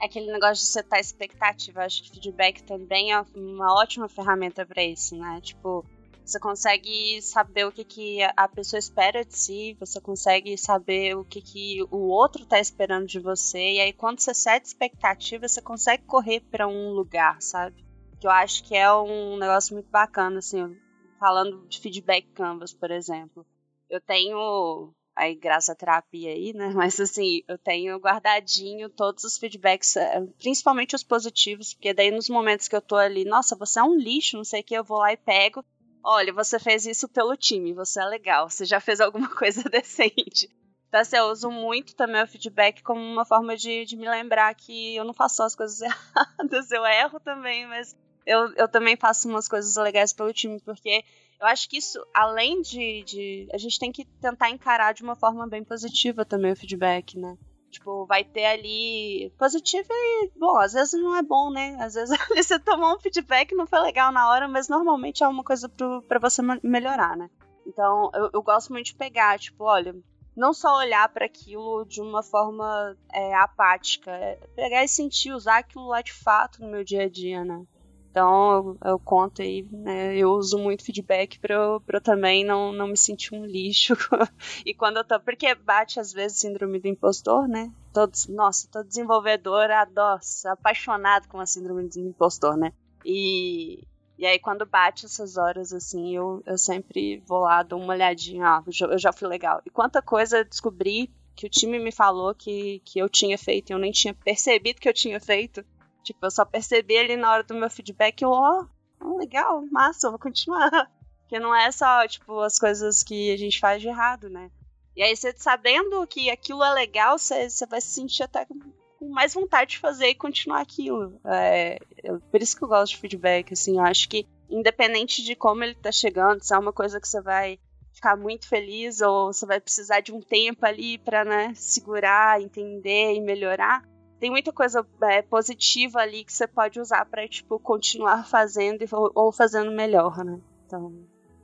Aquele 0.00 0.30
negócio 0.32 0.64
de 0.64 0.70
setar 0.70 1.00
expectativa. 1.00 1.84
Acho 1.84 2.02
que 2.02 2.10
feedback 2.10 2.62
também 2.62 3.12
é 3.12 3.20
uma 3.34 3.74
ótima 3.74 4.08
ferramenta 4.08 4.64
para 4.64 4.82
isso, 4.82 5.16
né? 5.16 5.40
Tipo, 5.40 5.84
você 6.28 6.38
consegue 6.38 7.22
saber 7.22 7.66
o 7.66 7.72
que, 7.72 7.82
que 7.82 8.18
a 8.36 8.46
pessoa 8.46 8.78
espera 8.78 9.24
de 9.24 9.34
si, 9.34 9.74
você 9.80 9.98
consegue 9.98 10.58
saber 10.58 11.16
o 11.16 11.24
que, 11.24 11.40
que 11.40 11.82
o 11.90 12.08
outro 12.08 12.44
tá 12.44 12.60
esperando 12.60 13.06
de 13.06 13.18
você, 13.18 13.58
e 13.58 13.80
aí 13.80 13.94
quando 13.94 14.20
você 14.20 14.34
seta 14.34 14.66
expectativa, 14.66 15.48
você 15.48 15.62
consegue 15.62 16.04
correr 16.04 16.40
para 16.40 16.68
um 16.68 16.90
lugar, 16.90 17.40
sabe? 17.40 17.82
Que 18.20 18.26
eu 18.26 18.30
acho 18.30 18.62
que 18.64 18.76
é 18.76 18.92
um 18.92 19.38
negócio 19.38 19.72
muito 19.72 19.88
bacana, 19.90 20.40
assim, 20.40 20.76
falando 21.18 21.66
de 21.66 21.80
feedback 21.80 22.26
canvas, 22.34 22.74
por 22.74 22.90
exemplo. 22.90 23.46
Eu 23.88 24.00
tenho 24.02 24.92
aí 25.18 25.34
graças 25.34 25.70
à 25.70 25.74
terapia 25.74 26.30
aí, 26.30 26.52
né? 26.54 26.68
Mas 26.74 26.98
assim, 27.00 27.42
eu 27.48 27.58
tenho 27.58 27.98
guardadinho 27.98 28.88
todos 28.88 29.24
os 29.24 29.36
feedbacks, 29.36 29.96
eh, 29.96 30.26
principalmente 30.38 30.94
os 30.94 31.02
positivos, 31.02 31.74
porque 31.74 31.92
daí 31.92 32.10
nos 32.10 32.28
momentos 32.28 32.68
que 32.68 32.76
eu 32.76 32.80
tô 32.80 32.96
ali, 32.96 33.24
nossa, 33.24 33.56
você 33.56 33.80
é 33.80 33.82
um 33.82 33.96
lixo, 33.96 34.36
não 34.36 34.44
sei 34.44 34.60
o 34.60 34.64
que, 34.64 34.74
eu 34.74 34.84
vou 34.84 34.98
lá 34.98 35.12
e 35.12 35.16
pego. 35.16 35.64
Olha, 36.02 36.32
você 36.32 36.58
fez 36.58 36.86
isso 36.86 37.08
pelo 37.08 37.36
time, 37.36 37.74
você 37.74 38.00
é 38.00 38.04
legal, 38.04 38.48
você 38.48 38.64
já 38.64 38.80
fez 38.80 39.00
alguma 39.00 39.28
coisa 39.34 39.62
decente. 39.64 40.48
Então, 40.88 41.00
assim, 41.00 41.16
eu 41.16 41.26
uso 41.26 41.50
muito 41.50 41.94
também 41.94 42.22
o 42.22 42.26
feedback 42.26 42.82
como 42.82 43.00
uma 43.00 43.26
forma 43.26 43.56
de, 43.56 43.84
de 43.84 43.94
me 43.96 44.08
lembrar 44.08 44.54
que 44.54 44.96
eu 44.96 45.04
não 45.04 45.12
faço 45.12 45.36
só 45.36 45.44
as 45.44 45.54
coisas 45.54 45.82
erradas, 45.82 46.70
eu 46.70 46.86
erro 46.86 47.20
também, 47.20 47.66
mas 47.66 47.94
eu, 48.24 48.52
eu 48.54 48.68
também 48.68 48.96
faço 48.96 49.28
umas 49.28 49.48
coisas 49.48 49.76
legais 49.76 50.12
pelo 50.12 50.32
time, 50.32 50.60
porque 50.60 51.04
eu 51.40 51.46
acho 51.46 51.68
que 51.68 51.78
isso, 51.78 52.04
além 52.12 52.60
de, 52.60 53.02
de. 53.04 53.48
A 53.52 53.58
gente 53.58 53.78
tem 53.78 53.92
que 53.92 54.04
tentar 54.04 54.50
encarar 54.50 54.92
de 54.92 55.02
uma 55.02 55.14
forma 55.14 55.46
bem 55.46 55.62
positiva 55.62 56.24
também 56.24 56.52
o 56.52 56.56
feedback, 56.56 57.18
né? 57.18 57.36
Tipo, 57.70 58.06
vai 58.06 58.24
ter 58.24 58.46
ali 58.46 59.30
positivo 59.38 59.88
e, 59.90 60.32
bom, 60.36 60.56
às 60.56 60.72
vezes 60.72 61.00
não 61.00 61.14
é 61.14 61.22
bom, 61.22 61.50
né? 61.50 61.76
Às 61.80 61.94
vezes 61.94 62.16
você 62.34 62.58
tomou 62.58 62.96
um 62.96 62.98
feedback 62.98 63.54
não 63.54 63.66
foi 63.66 63.80
legal 63.80 64.10
na 64.10 64.28
hora, 64.30 64.48
mas 64.48 64.68
normalmente 64.68 65.22
é 65.22 65.28
uma 65.28 65.44
coisa 65.44 65.68
para 65.68 66.18
você 66.18 66.42
melhorar, 66.62 67.16
né? 67.16 67.30
Então, 67.66 68.10
eu, 68.14 68.30
eu, 68.32 68.42
gosto 68.42 68.72
muito 68.72 68.86
de 68.86 68.94
pegar, 68.94 69.38
tipo, 69.38 69.64
olha, 69.64 69.94
não 70.34 70.54
só 70.54 70.78
olhar 70.78 71.06
para 71.10 71.26
aquilo 71.26 71.84
de 71.84 72.00
uma 72.00 72.22
forma 72.22 72.96
é, 73.12 73.34
apática, 73.34 74.10
é 74.10 74.36
pegar 74.56 74.82
e 74.82 74.88
sentir, 74.88 75.32
usar 75.32 75.58
aquilo 75.58 75.86
lá 75.86 76.00
de 76.00 76.12
fato 76.12 76.62
no 76.62 76.70
meu 76.70 76.82
dia 76.82 77.02
a 77.02 77.08
dia, 77.08 77.44
né? 77.44 77.62
Então 78.10 78.52
eu, 78.82 78.90
eu 78.92 78.98
conto 78.98 79.42
aí, 79.42 79.66
né, 79.70 80.16
eu 80.16 80.30
uso 80.30 80.58
muito 80.58 80.84
feedback 80.84 81.38
pra 81.38 81.54
eu, 81.54 81.82
também 82.02 82.44
não, 82.44 82.72
não 82.72 82.88
me 82.88 82.96
sentir 82.96 83.34
um 83.34 83.44
lixo. 83.44 83.94
e 84.64 84.74
quando 84.74 84.98
eu 84.98 85.04
tô. 85.04 85.20
Porque 85.20 85.54
bate 85.54 86.00
às 86.00 86.12
vezes 86.12 86.38
síndrome 86.38 86.80
do 86.80 86.88
impostor, 86.88 87.46
né? 87.46 87.70
Todos, 87.92 88.26
nossa, 88.28 88.68
todo 88.70 88.86
desenvolvedor 88.86 89.70
adora, 89.70 90.20
apaixonado 90.46 91.28
com 91.28 91.38
a 91.40 91.46
síndrome 91.46 91.88
do 91.88 92.00
impostor, 92.00 92.56
né? 92.56 92.72
E, 93.04 93.82
e 94.18 94.26
aí, 94.26 94.38
quando 94.38 94.66
bate 94.66 95.06
essas 95.06 95.36
horas, 95.36 95.72
assim, 95.72 96.16
eu, 96.16 96.42
eu 96.44 96.58
sempre 96.58 97.22
vou 97.26 97.40
lá, 97.40 97.62
dou 97.62 97.80
uma 97.80 97.94
olhadinha, 97.94 98.46
ah, 98.46 98.64
eu 98.66 98.98
já 98.98 99.12
fui 99.12 99.28
legal. 99.28 99.62
E 99.64 99.70
quanta 99.70 100.02
coisa 100.02 100.38
eu 100.38 100.44
descobri 100.44 101.10
que 101.36 101.46
o 101.46 101.48
time 101.48 101.78
me 101.78 101.92
falou 101.92 102.34
que, 102.34 102.82
que 102.84 102.98
eu 102.98 103.08
tinha 103.08 103.38
feito 103.38 103.70
e 103.70 103.72
eu 103.72 103.78
nem 103.78 103.92
tinha 103.92 104.12
percebido 104.12 104.80
que 104.80 104.88
eu 104.88 104.92
tinha 104.92 105.20
feito. 105.20 105.64
Tipo, 106.02 106.26
eu 106.26 106.30
só 106.30 106.44
percebi 106.44 106.96
ali 106.96 107.16
na 107.16 107.32
hora 107.32 107.42
do 107.42 107.54
meu 107.54 107.70
feedback, 107.70 108.24
ó, 108.24 108.64
oh, 109.00 109.16
legal, 109.18 109.64
massa, 109.70 110.10
vou 110.10 110.18
continuar. 110.18 110.70
Porque 111.22 111.38
não 111.38 111.54
é 111.54 111.70
só, 111.70 112.06
tipo, 112.06 112.40
as 112.40 112.58
coisas 112.58 113.02
que 113.02 113.32
a 113.32 113.36
gente 113.36 113.60
faz 113.60 113.82
de 113.82 113.88
errado, 113.88 114.30
né? 114.30 114.50
E 114.96 115.02
aí, 115.02 115.14
você 115.14 115.32
sabendo 115.36 116.06
que 116.06 116.30
aquilo 116.30 116.64
é 116.64 116.72
legal, 116.72 117.18
você, 117.18 117.48
você 117.48 117.66
vai 117.66 117.80
se 117.80 117.88
sentir 117.88 118.22
até 118.22 118.44
com 118.46 118.58
mais 119.00 119.34
vontade 119.34 119.72
de 119.72 119.78
fazer 119.78 120.08
e 120.08 120.14
continuar 120.14 120.60
aquilo. 120.60 121.20
É, 121.24 121.78
eu, 122.02 122.20
por 122.20 122.42
isso 122.42 122.56
que 122.56 122.64
eu 122.64 122.68
gosto 122.68 122.94
de 122.94 123.00
feedback, 123.00 123.52
assim, 123.52 123.76
eu 123.76 123.84
acho 123.84 124.08
que 124.08 124.26
independente 124.50 125.22
de 125.22 125.36
como 125.36 125.62
ele 125.62 125.74
tá 125.74 125.92
chegando, 125.92 126.42
se 126.42 126.54
é 126.54 126.58
uma 126.58 126.72
coisa 126.72 127.00
que 127.00 127.06
você 127.06 127.20
vai 127.20 127.58
ficar 127.92 128.16
muito 128.16 128.48
feliz 128.48 129.00
ou 129.00 129.32
você 129.32 129.44
vai 129.44 129.60
precisar 129.60 130.00
de 130.00 130.12
um 130.12 130.20
tempo 130.20 130.64
ali 130.64 130.98
para 130.98 131.24
né, 131.24 131.52
segurar, 131.54 132.40
entender 132.40 133.14
e 133.14 133.20
melhorar, 133.20 133.82
tem 134.18 134.30
muita 134.30 134.52
coisa 134.52 134.84
é, 135.02 135.22
positiva 135.22 136.00
ali 136.00 136.24
que 136.24 136.32
você 136.32 136.46
pode 136.46 136.80
usar 136.80 137.04
para 137.04 137.28
tipo 137.28 137.58
continuar 137.58 138.26
fazendo 138.26 138.84
ou, 139.14 139.32
fazendo 139.32 139.70
melhor, 139.70 140.24
né? 140.24 140.40
Então, 140.66 140.92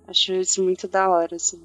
acho 0.09 0.33
isso 0.33 0.63
muito 0.63 0.89
da 0.89 1.09
hora, 1.09 1.37
assim. 1.37 1.63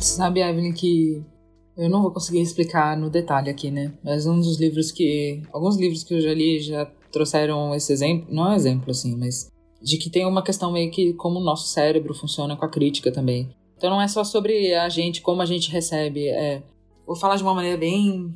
Sabe, 0.00 0.40
Evelyn, 0.40 0.72
que 0.72 1.22
eu 1.76 1.90
não 1.90 2.00
vou 2.00 2.10
conseguir 2.10 2.40
explicar 2.40 2.96
no 2.96 3.10
detalhe 3.10 3.50
aqui, 3.50 3.70
né? 3.70 3.92
Mas 4.02 4.26
um 4.26 4.40
dos 4.40 4.58
livros 4.58 4.90
que. 4.90 5.42
Alguns 5.52 5.76
livros 5.76 6.02
que 6.02 6.14
eu 6.14 6.20
já 6.20 6.32
li 6.32 6.58
já 6.58 6.90
trouxeram 7.16 7.74
esse 7.74 7.90
exemplo, 7.92 8.26
não 8.30 8.48
é 8.48 8.50
um 8.50 8.54
exemplo 8.54 8.90
assim, 8.90 9.16
mas 9.16 9.50
de 9.80 9.96
que 9.96 10.10
tem 10.10 10.26
uma 10.26 10.42
questão 10.42 10.70
meio 10.70 10.90
que 10.90 11.14
como 11.14 11.38
o 11.38 11.42
nosso 11.42 11.68
cérebro 11.68 12.14
funciona 12.14 12.56
com 12.56 12.64
a 12.64 12.68
crítica 12.68 13.10
também. 13.10 13.48
Então 13.76 13.88
não 13.88 14.00
é 14.00 14.08
só 14.08 14.22
sobre 14.22 14.74
a 14.74 14.88
gente, 14.88 15.22
como 15.22 15.40
a 15.40 15.46
gente 15.46 15.70
recebe. 15.70 16.28
É, 16.28 16.62
vou 17.06 17.16
falar 17.16 17.36
de 17.36 17.42
uma 17.42 17.54
maneira 17.54 17.78
bem. 17.78 18.34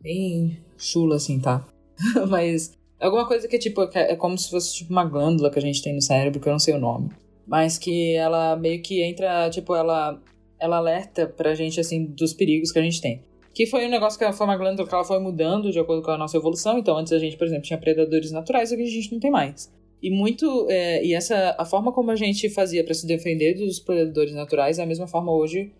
bem 0.00 0.58
chula, 0.76 1.16
assim, 1.16 1.40
tá? 1.40 1.66
mas 2.28 2.72
é 2.98 3.06
alguma 3.06 3.26
coisa 3.26 3.48
que 3.48 3.58
tipo, 3.58 3.82
é 3.94 4.14
como 4.14 4.38
se 4.38 4.50
fosse 4.50 4.74
tipo 4.74 4.92
uma 4.92 5.04
glândula 5.04 5.50
que 5.50 5.58
a 5.58 5.62
gente 5.62 5.82
tem 5.82 5.94
no 5.94 6.02
cérebro, 6.02 6.40
que 6.40 6.48
eu 6.48 6.52
não 6.52 6.58
sei 6.58 6.74
o 6.74 6.80
nome. 6.80 7.10
Mas 7.46 7.78
que 7.78 8.14
ela 8.14 8.54
meio 8.56 8.80
que 8.80 9.02
entra, 9.02 9.50
tipo, 9.50 9.74
ela, 9.74 10.20
ela 10.58 10.76
alerta 10.76 11.26
pra 11.26 11.54
gente, 11.54 11.80
assim, 11.80 12.04
dos 12.04 12.32
perigos 12.32 12.70
que 12.70 12.78
a 12.78 12.82
gente 12.82 13.00
tem. 13.00 13.24
Que 13.60 13.66
foi 13.66 13.86
um 13.86 13.90
negócio 13.90 14.18
que 14.18 14.24
ela 14.24 14.32
foi 14.32 14.46
uma 14.46 14.56
glândula 14.56 14.88
que 14.88 14.94
ela 14.94 15.04
foi 15.04 15.18
mudando 15.18 15.70
de 15.70 15.78
acordo 15.78 16.00
com 16.00 16.10
a 16.10 16.16
nossa 16.16 16.34
evolução. 16.34 16.78
Então, 16.78 16.96
antes 16.96 17.12
a 17.12 17.18
gente, 17.18 17.36
por 17.36 17.46
exemplo, 17.46 17.64
tinha 17.64 17.78
predadores 17.78 18.32
naturais, 18.32 18.72
hoje 18.72 18.84
a 18.84 18.86
gente 18.86 19.12
não 19.12 19.20
tem 19.20 19.30
mais. 19.30 19.70
E 20.02 20.10
muito. 20.10 20.66
É, 20.70 21.04
e 21.04 21.12
essa. 21.12 21.54
A 21.58 21.66
forma 21.66 21.92
como 21.92 22.10
a 22.10 22.16
gente 22.16 22.48
fazia 22.48 22.82
para 22.82 22.94
se 22.94 23.06
defender 23.06 23.52
dos 23.52 23.78
predadores 23.78 24.32
naturais 24.32 24.78
é 24.78 24.82
a 24.82 24.86
mesma 24.86 25.06
forma 25.06 25.30
hoje 25.30 25.74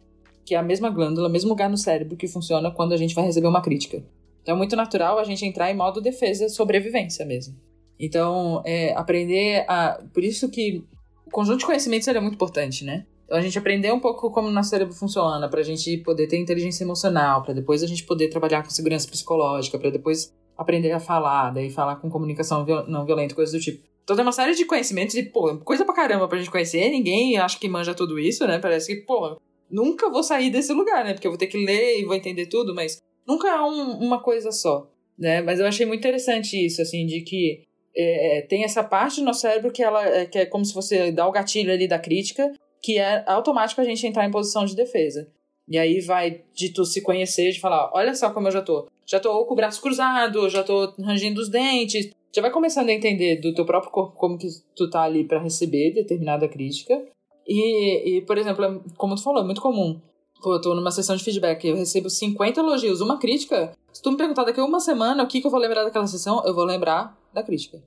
que 0.44 0.54
a 0.54 0.62
mesma 0.62 0.90
glândula, 0.90 1.26
o 1.26 1.32
mesmo 1.32 1.48
lugar 1.48 1.70
no 1.70 1.78
cérebro 1.78 2.18
que 2.18 2.28
funciona 2.28 2.70
quando 2.70 2.92
a 2.92 2.98
gente 2.98 3.14
vai 3.14 3.24
receber 3.24 3.46
uma 3.46 3.62
crítica. 3.62 4.04
Então 4.42 4.56
é 4.56 4.58
muito 4.58 4.76
natural 4.76 5.18
a 5.18 5.24
gente 5.24 5.46
entrar 5.46 5.70
em 5.70 5.74
modo 5.74 6.02
defesa, 6.02 6.50
sobrevivência 6.50 7.24
mesmo. 7.24 7.56
Então, 7.98 8.62
é, 8.66 8.92
aprender 8.92 9.64
a. 9.66 10.02
Por 10.12 10.22
isso 10.22 10.50
que 10.50 10.84
o 11.24 11.30
conjunto 11.30 11.60
de 11.60 11.64
conhecimentos 11.64 12.06
é 12.06 12.20
muito 12.20 12.34
importante, 12.34 12.84
né? 12.84 13.06
Então 13.30 13.38
a 13.38 13.42
gente 13.42 13.56
aprender 13.56 13.92
um 13.92 14.00
pouco 14.00 14.28
como 14.32 14.48
o 14.48 14.50
nosso 14.50 14.70
cérebro 14.70 14.92
funciona, 14.92 15.48
para 15.48 15.60
a 15.60 15.62
gente 15.62 15.98
poder 15.98 16.26
ter 16.26 16.36
inteligência 16.36 16.82
emocional, 16.82 17.44
para 17.44 17.54
depois 17.54 17.80
a 17.80 17.86
gente 17.86 18.02
poder 18.02 18.26
trabalhar 18.26 18.64
com 18.64 18.70
segurança 18.70 19.08
psicológica, 19.08 19.78
para 19.78 19.88
depois 19.88 20.34
aprender 20.58 20.90
a 20.90 20.98
falar, 20.98 21.50
daí 21.50 21.70
falar 21.70 21.94
com 22.00 22.10
comunicação 22.10 22.66
não 22.88 23.06
violenta, 23.06 23.32
coisas 23.32 23.54
do 23.54 23.60
tipo. 23.60 23.86
Então 24.02 24.16
tem 24.16 24.24
uma 24.24 24.32
série 24.32 24.56
de 24.56 24.64
conhecimentos 24.64 25.14
e, 25.14 25.22
pô, 25.22 25.56
coisa 25.58 25.84
pra 25.84 25.94
caramba 25.94 26.26
pra 26.26 26.38
gente 26.38 26.50
conhecer, 26.50 26.90
ninguém 26.90 27.38
acha 27.38 27.56
que 27.56 27.68
manja 27.68 27.94
tudo 27.94 28.18
isso, 28.18 28.44
né? 28.48 28.58
Parece 28.58 28.88
que, 28.88 29.06
pô, 29.06 29.40
nunca 29.70 30.10
vou 30.10 30.24
sair 30.24 30.50
desse 30.50 30.72
lugar, 30.72 31.04
né? 31.04 31.12
Porque 31.12 31.28
eu 31.28 31.30
vou 31.30 31.38
ter 31.38 31.46
que 31.46 31.64
ler 31.64 32.00
e 32.00 32.04
vou 32.04 32.16
entender 32.16 32.46
tudo, 32.46 32.74
mas 32.74 32.98
nunca 33.24 33.46
é 33.46 33.60
um, 33.60 33.92
uma 33.92 34.20
coisa 34.20 34.50
só, 34.50 34.90
né? 35.16 35.40
Mas 35.40 35.60
eu 35.60 35.66
achei 35.66 35.86
muito 35.86 36.00
interessante 36.00 36.56
isso, 36.66 36.82
assim, 36.82 37.06
de 37.06 37.20
que 37.20 37.62
é, 37.96 38.44
tem 38.48 38.64
essa 38.64 38.82
parte 38.82 39.20
do 39.20 39.26
nosso 39.26 39.42
cérebro 39.42 39.70
que 39.70 39.84
ela 39.84 40.04
é, 40.04 40.26
que 40.26 40.36
é 40.40 40.46
como 40.46 40.64
se 40.64 40.74
você 40.74 41.12
dá 41.12 41.28
o 41.28 41.32
gatilho 41.32 41.72
ali 41.72 41.86
da 41.86 41.98
crítica 42.00 42.50
que 42.82 42.98
é 42.98 43.24
automático 43.26 43.80
a 43.80 43.84
gente 43.84 44.06
entrar 44.06 44.26
em 44.26 44.30
posição 44.30 44.64
de 44.64 44.74
defesa. 44.74 45.28
E 45.68 45.78
aí 45.78 46.00
vai 46.00 46.42
de 46.52 46.70
tu 46.70 46.84
se 46.84 47.00
conhecer, 47.00 47.52
de 47.52 47.60
falar, 47.60 47.90
olha 47.94 48.14
só 48.14 48.30
como 48.30 48.48
eu 48.48 48.52
já 48.52 48.60
tô. 48.60 48.88
Já 49.06 49.20
tô 49.20 49.44
com 49.44 49.52
o 49.52 49.56
braço 49.56 49.80
cruzado, 49.80 50.48
já 50.48 50.62
tô 50.62 50.92
rangindo 50.98 51.40
os 51.40 51.48
dentes. 51.48 52.10
Já 52.34 52.42
vai 52.42 52.50
começando 52.50 52.88
a 52.88 52.92
entender 52.92 53.36
do 53.36 53.54
teu 53.54 53.64
próprio 53.64 53.90
corpo 53.90 54.16
como 54.16 54.38
que 54.38 54.48
tu 54.74 54.88
tá 54.88 55.02
ali 55.02 55.24
para 55.24 55.40
receber 55.40 55.92
determinada 55.92 56.48
crítica. 56.48 57.00
E, 57.46 58.18
e, 58.18 58.22
por 58.22 58.38
exemplo, 58.38 58.84
como 58.96 59.14
tu 59.14 59.22
falou, 59.22 59.42
é 59.42 59.44
muito 59.44 59.60
comum. 59.60 60.00
Pô, 60.42 60.54
eu 60.54 60.60
tô 60.60 60.74
numa 60.74 60.90
sessão 60.90 61.16
de 61.16 61.24
feedback, 61.24 61.66
eu 61.66 61.76
recebo 61.76 62.08
50 62.08 62.60
elogios, 62.60 63.00
uma 63.00 63.18
crítica. 63.18 63.72
Se 63.92 64.00
tu 64.00 64.10
me 64.10 64.16
perguntar 64.16 64.44
daqui 64.44 64.60
a 64.60 64.64
uma 64.64 64.80
semana 64.80 65.22
o 65.22 65.26
que, 65.26 65.40
que 65.40 65.46
eu 65.46 65.50
vou 65.50 65.60
lembrar 65.60 65.84
daquela 65.84 66.06
sessão, 66.06 66.42
eu 66.46 66.54
vou 66.54 66.64
lembrar 66.64 67.18
da 67.34 67.42
crítica. 67.42 67.82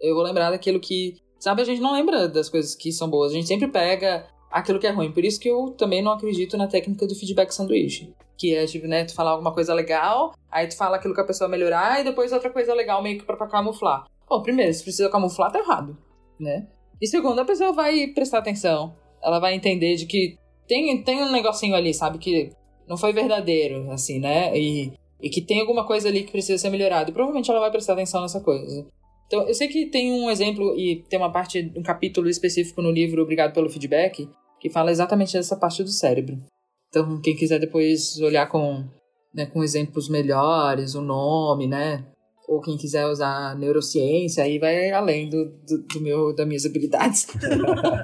Eu 0.00 0.14
vou 0.14 0.22
lembrar 0.22 0.50
daquilo 0.50 0.78
que 0.78 1.16
Sabe, 1.38 1.62
a 1.62 1.64
gente 1.64 1.80
não 1.80 1.92
lembra 1.92 2.28
das 2.28 2.48
coisas 2.48 2.74
que 2.74 2.90
são 2.90 3.08
boas. 3.08 3.32
A 3.32 3.34
gente 3.34 3.48
sempre 3.48 3.68
pega 3.68 4.26
aquilo 4.50 4.78
que 4.78 4.86
é 4.86 4.90
ruim. 4.90 5.12
Por 5.12 5.24
isso 5.24 5.38
que 5.38 5.48
eu 5.48 5.70
também 5.70 6.02
não 6.02 6.12
acredito 6.12 6.56
na 6.56 6.66
técnica 6.66 7.06
do 7.06 7.14
feedback 7.14 7.52
sanduíche. 7.52 8.12
Que 8.36 8.54
é, 8.54 8.66
tipo, 8.66 8.86
né, 8.86 9.04
tu 9.04 9.14
falar 9.14 9.32
alguma 9.32 9.52
coisa 9.52 9.74
legal, 9.74 10.34
aí 10.50 10.66
tu 10.66 10.76
fala 10.76 10.96
aquilo 10.96 11.14
que 11.14 11.20
a 11.20 11.24
pessoa 11.24 11.48
melhorar, 11.48 12.00
e 12.00 12.04
depois 12.04 12.32
outra 12.32 12.50
coisa 12.50 12.72
legal 12.72 13.02
meio 13.02 13.18
que 13.18 13.24
pra, 13.24 13.36
pra 13.36 13.48
camuflar. 13.48 14.04
Bom, 14.28 14.42
primeiro, 14.42 14.72
se 14.72 14.82
precisa 14.82 15.08
camuflar, 15.08 15.50
tá 15.50 15.58
errado, 15.58 15.96
né? 16.38 16.68
E 17.00 17.06
segundo, 17.06 17.40
a 17.40 17.44
pessoa 17.44 17.72
vai 17.72 18.08
prestar 18.08 18.38
atenção. 18.38 18.94
Ela 19.22 19.40
vai 19.40 19.54
entender 19.54 19.96
de 19.96 20.06
que 20.06 20.38
tem, 20.68 21.02
tem 21.02 21.22
um 21.22 21.32
negocinho 21.32 21.74
ali, 21.74 21.92
sabe? 21.92 22.18
Que 22.18 22.52
não 22.86 22.96
foi 22.96 23.12
verdadeiro, 23.12 23.90
assim, 23.90 24.20
né? 24.20 24.56
E, 24.56 24.92
e 25.20 25.30
que 25.30 25.40
tem 25.40 25.60
alguma 25.60 25.86
coisa 25.86 26.08
ali 26.08 26.22
que 26.22 26.30
precisa 26.30 26.58
ser 26.58 26.70
melhorado. 26.70 27.10
E 27.10 27.12
provavelmente 27.12 27.50
ela 27.50 27.60
vai 27.60 27.70
prestar 27.70 27.94
atenção 27.94 28.22
nessa 28.22 28.40
coisa. 28.40 28.86
Então, 29.28 29.46
eu 29.46 29.54
sei 29.54 29.68
que 29.68 29.86
tem 29.86 30.10
um 30.10 30.30
exemplo 30.30 30.74
e 30.74 31.04
tem 31.08 31.18
uma 31.18 31.30
parte, 31.30 31.70
um 31.76 31.82
capítulo 31.82 32.30
específico 32.30 32.80
no 32.80 32.90
livro 32.90 33.22
Obrigado 33.22 33.52
pelo 33.52 33.68
Feedback, 33.68 34.28
que 34.58 34.70
fala 34.70 34.90
exatamente 34.90 35.34
dessa 35.34 35.54
parte 35.54 35.84
do 35.84 35.90
cérebro. 35.90 36.42
Então, 36.88 37.20
quem 37.20 37.36
quiser 37.36 37.60
depois 37.60 38.18
olhar 38.20 38.48
com, 38.48 38.88
né, 39.34 39.44
com 39.44 39.62
exemplos 39.62 40.08
melhores, 40.08 40.94
o 40.94 41.02
nome, 41.02 41.66
né? 41.66 42.06
Ou 42.48 42.62
quem 42.62 42.78
quiser 42.78 43.06
usar 43.06 43.54
neurociência, 43.54 44.42
aí 44.42 44.58
vai 44.58 44.90
além 44.90 45.28
do, 45.28 45.44
do, 45.44 45.82
do 45.86 46.00
meu, 46.00 46.34
das 46.34 46.46
minhas 46.46 46.64
habilidades. 46.64 47.26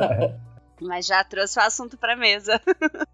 Mas 0.83 1.07
já 1.07 1.25
trouxe 1.25 1.59
o 1.59 1.63
assunto 1.63 1.97
pra 1.97 2.15
mesa. 2.15 2.61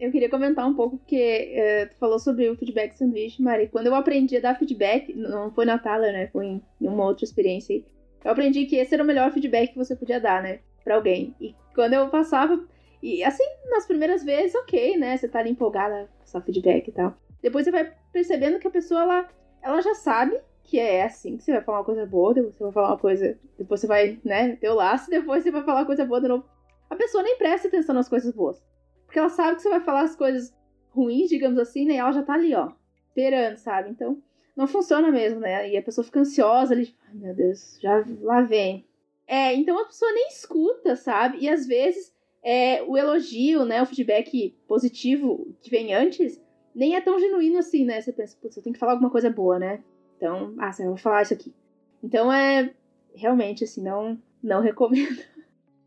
Eu 0.00 0.10
queria 0.10 0.30
comentar 0.30 0.66
um 0.66 0.74
pouco, 0.74 0.96
porque 0.96 1.52
uh, 1.54 1.90
tu 1.90 1.98
falou 1.98 2.18
sobre 2.18 2.48
o 2.48 2.56
feedback 2.56 2.96
sanduíche, 2.96 3.42
Mari. 3.42 3.68
Quando 3.68 3.88
eu 3.88 3.94
aprendi 3.94 4.34
a 4.38 4.40
dar 4.40 4.58
feedback, 4.58 5.14
não 5.14 5.50
foi 5.50 5.66
na 5.66 5.78
Thaler, 5.78 6.10
né? 6.10 6.26
Foi 6.28 6.46
em, 6.46 6.62
uma 6.80 7.04
outra 7.04 7.26
experiência 7.26 7.76
aí. 7.76 7.84
Eu 8.24 8.30
aprendi 8.30 8.64
que 8.64 8.76
esse 8.76 8.94
era 8.94 9.04
o 9.04 9.06
melhor 9.06 9.30
feedback 9.30 9.72
que 9.72 9.76
você 9.76 9.94
podia 9.94 10.18
dar, 10.18 10.42
né? 10.42 10.60
Pra 10.82 10.94
alguém. 10.94 11.34
E 11.38 11.54
quando 11.74 11.92
eu 11.92 12.08
passava. 12.08 12.66
E 13.02 13.22
assim, 13.22 13.44
nas 13.68 13.86
primeiras 13.86 14.24
vezes, 14.24 14.54
ok, 14.54 14.96
né? 14.96 15.18
Você 15.18 15.28
tá 15.28 15.40
ali 15.40 15.50
empolgada, 15.50 16.08
passar 16.18 16.40
feedback 16.40 16.88
e 16.88 16.92
tal. 16.92 17.14
Depois 17.42 17.66
você 17.66 17.70
vai 17.70 17.92
percebendo 18.10 18.58
que 18.58 18.66
a 18.66 18.70
pessoa, 18.70 19.02
ela, 19.02 19.28
ela 19.62 19.82
já 19.82 19.94
sabe 19.94 20.40
que 20.64 20.78
é 20.78 21.02
assim, 21.02 21.36
que 21.36 21.44
você 21.44 21.52
vai 21.52 21.62
falar 21.62 21.78
uma 21.78 21.84
coisa 21.84 22.06
boa, 22.06 22.32
depois 22.32 22.54
você 22.54 22.64
vai 22.64 22.72
falar 22.72 22.88
uma 22.88 22.98
coisa. 22.98 23.38
Depois 23.58 23.80
você 23.80 23.86
vai, 23.86 24.18
né, 24.24 24.56
ter 24.56 24.70
o 24.70 24.74
laço, 24.74 25.10
depois 25.12 25.42
você 25.42 25.50
vai 25.50 25.62
falar 25.62 25.80
uma 25.80 25.86
coisa 25.86 26.06
boa 26.06 26.22
de 26.22 26.28
novo. 26.28 26.44
A 26.88 26.96
pessoa 26.96 27.22
nem 27.22 27.36
presta 27.36 27.68
atenção 27.68 27.94
nas 27.94 28.08
coisas 28.08 28.32
boas. 28.32 28.62
Porque 29.10 29.18
ela 29.18 29.28
sabe 29.28 29.56
que 29.56 29.62
você 29.62 29.68
vai 29.68 29.80
falar 29.80 30.02
as 30.02 30.14
coisas 30.14 30.54
ruins, 30.90 31.28
digamos 31.28 31.58
assim, 31.58 31.84
né? 31.84 31.94
E 31.94 31.96
ela 31.96 32.12
já 32.12 32.22
tá 32.22 32.34
ali, 32.34 32.54
ó, 32.54 32.70
esperando, 33.08 33.56
sabe? 33.56 33.90
Então, 33.90 34.22
não 34.56 34.68
funciona 34.68 35.10
mesmo, 35.10 35.40
né? 35.40 35.68
E 35.68 35.76
a 35.76 35.82
pessoa 35.82 36.04
fica 36.04 36.20
ansiosa 36.20 36.74
ali, 36.74 36.86
tipo, 36.86 36.98
ai 37.08 37.14
meu 37.14 37.34
Deus, 37.34 37.76
já 37.82 38.04
lá 38.20 38.40
vem. 38.42 38.86
É, 39.26 39.52
então 39.52 39.76
a 39.80 39.86
pessoa 39.86 40.12
nem 40.12 40.28
escuta, 40.28 40.94
sabe? 40.94 41.38
E 41.40 41.48
às 41.48 41.66
vezes 41.66 42.14
é, 42.40 42.84
o 42.84 42.96
elogio, 42.96 43.64
né? 43.64 43.82
O 43.82 43.86
feedback 43.86 44.56
positivo 44.68 45.56
que 45.60 45.70
vem 45.70 45.92
antes, 45.92 46.40
nem 46.72 46.94
é 46.94 47.00
tão 47.00 47.18
genuíno 47.18 47.58
assim, 47.58 47.84
né? 47.84 48.00
Você 48.00 48.12
pensa, 48.12 48.38
putz, 48.40 48.56
eu 48.56 48.62
tenho 48.62 48.74
que 48.74 48.78
falar 48.78 48.92
alguma 48.92 49.10
coisa 49.10 49.28
boa, 49.28 49.58
né? 49.58 49.82
Então, 50.18 50.54
ah, 50.56 50.70
você 50.70 50.88
vai 50.88 50.98
falar 50.98 51.22
isso 51.22 51.34
aqui. 51.34 51.52
Então 52.00 52.32
é 52.32 52.72
realmente 53.12 53.64
assim, 53.64 53.82
não, 53.82 54.16
não 54.40 54.60
recomendo. 54.62 55.20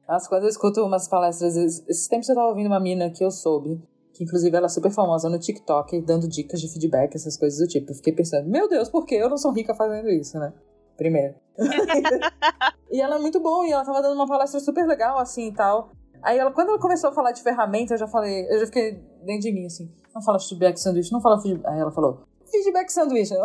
Nossa, 0.08 0.28
quando 0.28 0.43
eu 0.43 0.49
escuto 0.49 0.84
umas 0.84 1.08
palestras, 1.08 1.56
esses 1.56 2.08
tempos 2.08 2.28
eu 2.28 2.36
tava 2.36 2.47
ouvindo 2.47 2.68
uma 2.68 2.80
mina 2.80 3.10
que 3.10 3.24
eu 3.24 3.32
soube, 3.32 3.82
que 4.14 4.24
inclusive 4.24 4.56
ela 4.56 4.66
é 4.66 4.70
super 4.70 4.91
famosa 4.91 5.30
no 5.30 5.39
TikTok, 5.39 6.01
dando 6.01 6.28
dicas 6.28 6.60
de 6.60 6.68
feedback, 6.68 7.16
essas 7.16 7.38
coisas 7.38 7.60
do 7.60 7.68
tipo. 7.68 7.91
Eu 7.91 7.95
fiquei 7.95 8.14
pensando, 8.14 8.49
meu 8.49 8.68
Deus, 8.68 8.89
por 8.89 9.06
que 9.06 9.16
eu 9.16 9.30
não 9.30 9.38
sou 9.38 9.51
rica 9.51 9.74
fazendo 9.74 10.10
isso, 10.10 10.38
né? 10.38 10.54
Primeiro. 10.97 11.36
e 12.91 13.01
ela 13.01 13.16
é 13.16 13.20
muito 13.20 13.39
boa, 13.39 13.66
e 13.66 13.72
ela 13.72 13.84
tava 13.84 14.01
dando 14.01 14.16
uma 14.16 14.28
palestra 14.28 14.60
super 14.60 14.86
legal, 14.86 15.18
assim, 15.18 15.47
e 15.47 15.54
tal. 15.54 15.91
Aí 16.22 16.38
ela, 16.38 16.51
quando 16.51 16.70
ela 16.70 16.80
começou 16.80 17.10
a 17.10 17.14
falar 17.14 17.32
de 17.32 17.41
ferramenta, 17.41 17.93
eu 17.93 17.97
já 17.97 18.08
falei, 18.08 18.45
eu 18.49 18.60
já 18.60 18.66
fiquei 18.68 18.93
dentro 19.26 19.41
de 19.41 19.51
mim, 19.51 19.66
assim, 19.66 19.91
não 20.14 20.22
fala 20.22 20.39
feedback 20.39 20.78
sanduíche, 20.78 21.12
não 21.12 21.22
fala 21.22 21.41
feedback. 21.41 21.68
Aí 21.68 21.80
ela 21.80 21.91
falou, 21.91 22.24
feedback 22.58 22.89
sanduíche. 22.89 23.34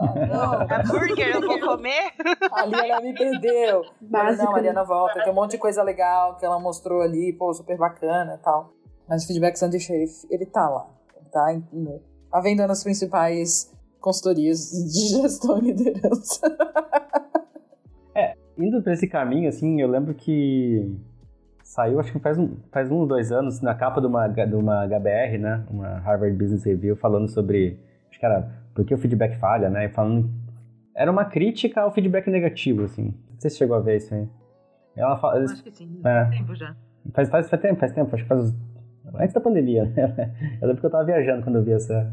Ah, 0.00 0.14
não. 0.14 0.62
Hambúrguer, 0.62 1.34
eu 1.34 1.40
vou 1.40 1.58
comer? 1.58 2.12
Ali 2.52 2.88
ela 2.88 3.00
me 3.00 3.12
perdeu. 3.12 3.82
Básico. 4.00 4.44
Não, 4.44 4.52
Mariana 4.52 4.84
volta. 4.84 5.22
Tem 5.22 5.32
um 5.32 5.34
monte 5.34 5.52
de 5.52 5.58
coisa 5.58 5.82
legal 5.82 6.36
que 6.36 6.46
ela 6.46 6.58
mostrou 6.60 7.02
ali, 7.02 7.32
pô, 7.32 7.52
super 7.52 7.76
bacana 7.76 8.34
e 8.34 8.38
tal. 8.38 8.72
Mas 9.08 9.24
o 9.24 9.26
feedback 9.26 9.56
sanduíche, 9.56 9.92
ele, 9.92 10.06
ele 10.30 10.46
tá 10.46 10.68
lá. 10.68 10.86
Tá, 11.32 12.40
vendo 12.40 12.66
nas 12.66 12.84
principais 12.84 13.72
consultorias 14.00 14.70
de 14.70 15.20
gestão 15.20 15.58
e 15.58 15.72
liderança. 15.72 16.40
É, 18.14 18.34
indo 18.56 18.82
pra 18.82 18.92
esse 18.92 19.06
caminho, 19.06 19.48
assim, 19.48 19.80
eu 19.80 19.88
lembro 19.88 20.14
que 20.14 20.96
saiu, 21.62 22.00
acho 22.00 22.12
que 22.12 22.18
faz, 22.18 22.38
um, 22.38 22.56
faz 22.72 22.90
uns 22.90 23.06
dois 23.06 23.30
anos, 23.30 23.60
na 23.60 23.74
capa 23.74 24.00
de 24.00 24.06
uma, 24.06 24.26
de 24.26 24.54
uma 24.54 24.86
HBR, 24.86 25.38
né? 25.38 25.64
Uma 25.70 25.98
Harvard 25.98 26.36
Business 26.36 26.64
Review, 26.64 26.96
falando 26.96 27.28
sobre 27.28 27.78
acho 28.18 28.20
que 28.20 28.26
era 28.26 28.48
porque 28.74 28.92
o 28.92 28.98
feedback 28.98 29.38
falha, 29.38 29.70
né? 29.70 29.86
E 29.86 29.88
falando. 29.88 30.28
Era 30.94 31.10
uma 31.10 31.24
crítica 31.24 31.80
ao 31.80 31.92
feedback 31.92 32.28
negativo, 32.28 32.84
assim. 32.84 33.14
Não 33.30 33.40
sei 33.40 33.50
se 33.50 33.56
chegou 33.56 33.76
a 33.76 33.80
ver 33.80 33.98
isso 33.98 34.12
aí. 34.12 34.28
Ela 34.96 35.16
fala. 35.16 35.44
Acho 35.44 35.62
que 35.62 35.70
sim, 35.70 36.00
é, 36.00 36.24
faz 36.24 36.30
tempo 36.30 36.54
já. 36.54 36.76
Faz, 37.12 37.28
faz, 37.28 37.48
faz 37.48 37.62
tempo, 37.62 37.80
faz 37.80 37.92
tempo, 37.92 38.14
acho 38.14 38.24
que 38.24 38.28
faz. 38.28 38.54
Antes 39.14 39.32
da 39.32 39.40
pandemia, 39.40 39.84
né? 39.84 40.34
Eu 40.60 40.68
lembro 40.68 40.80
que 40.80 40.86
eu 40.86 40.90
tava 40.90 41.04
viajando 41.04 41.42
quando 41.42 41.56
eu 41.56 41.62
vi 41.62 41.72
essa. 41.72 42.12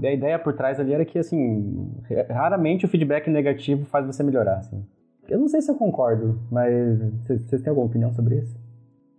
E 0.00 0.06
a 0.06 0.12
ideia 0.12 0.38
por 0.38 0.54
trás 0.54 0.80
ali 0.80 0.94
era 0.94 1.04
que, 1.04 1.18
assim, 1.18 1.92
raramente 2.30 2.86
o 2.86 2.88
feedback 2.88 3.28
negativo 3.28 3.84
faz 3.86 4.06
você 4.06 4.22
melhorar, 4.22 4.58
assim. 4.58 4.86
Eu 5.28 5.38
não 5.38 5.48
sei 5.48 5.60
se 5.60 5.70
eu 5.70 5.74
concordo, 5.74 6.40
mas 6.50 6.98
vocês 7.26 7.60
têm 7.60 7.68
alguma 7.68 7.86
opinião 7.86 8.12
sobre 8.12 8.36
isso? 8.36 8.56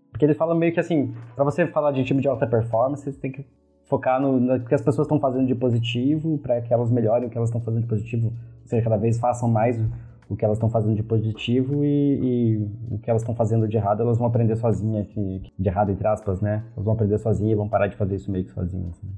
Porque 0.10 0.26
eles 0.26 0.36
falam 0.36 0.58
meio 0.58 0.74
que 0.74 0.80
assim, 0.80 1.14
para 1.36 1.44
você 1.44 1.68
falar 1.68 1.92
de 1.92 2.04
time 2.04 2.22
de 2.22 2.28
alta 2.28 2.48
performance, 2.48 3.04
você 3.04 3.20
tem 3.20 3.32
que 3.32 3.46
focar 3.92 4.22
no, 4.22 4.39
no 4.39 4.66
que 4.66 4.74
as 4.74 4.82
pessoas 4.82 5.06
estão 5.06 5.20
fazendo 5.20 5.46
de 5.46 5.54
positivo, 5.54 6.38
para 6.38 6.62
que 6.62 6.74
elas 6.74 6.89
melhorem 6.89 7.28
o 7.28 7.30
que 7.30 7.38
elas 7.38 7.50
estão 7.50 7.60
fazendo 7.60 7.82
de 7.82 7.89
positivo, 7.89 8.28
ou 8.28 8.68
seja, 8.68 8.82
cada 8.82 8.96
vez 8.96 9.20
façam 9.20 9.50
mais 9.50 9.78
o, 10.30 10.36
que 10.38 10.46
elas 10.46 10.56
estão 10.56 10.70
fazendo 10.70 10.96
de 10.96 11.04
positivo 11.04 11.84
e, 11.84 12.20
e 12.24 12.58
o 12.89 12.98
que 13.00 13.10
elas 13.10 13.22
estão 13.22 13.36
fazendo 13.36 13.68
de 13.68 13.76
errado, 13.76 14.02
elas 14.02 14.18
vão 14.18 14.28
aprender 14.28 14.56
sozinhas, 14.56 15.08
de 15.10 15.70
errado 15.70 15.92
entre 15.92 16.08
aspas, 16.08 16.39
né? 16.39 16.64
Elas 16.74 16.86
vão 16.86 16.94
aprender 16.94 17.18
sozinhas 17.18 17.52
e 17.52 17.56
vão 17.56 17.68
parar 17.68 17.88
de 17.88 17.98
fazer 17.98 18.16
isso 18.16 18.32
meio 18.32 18.46
que 18.46 18.52
sozinhas. 18.52 18.92
Assim. 18.92 19.14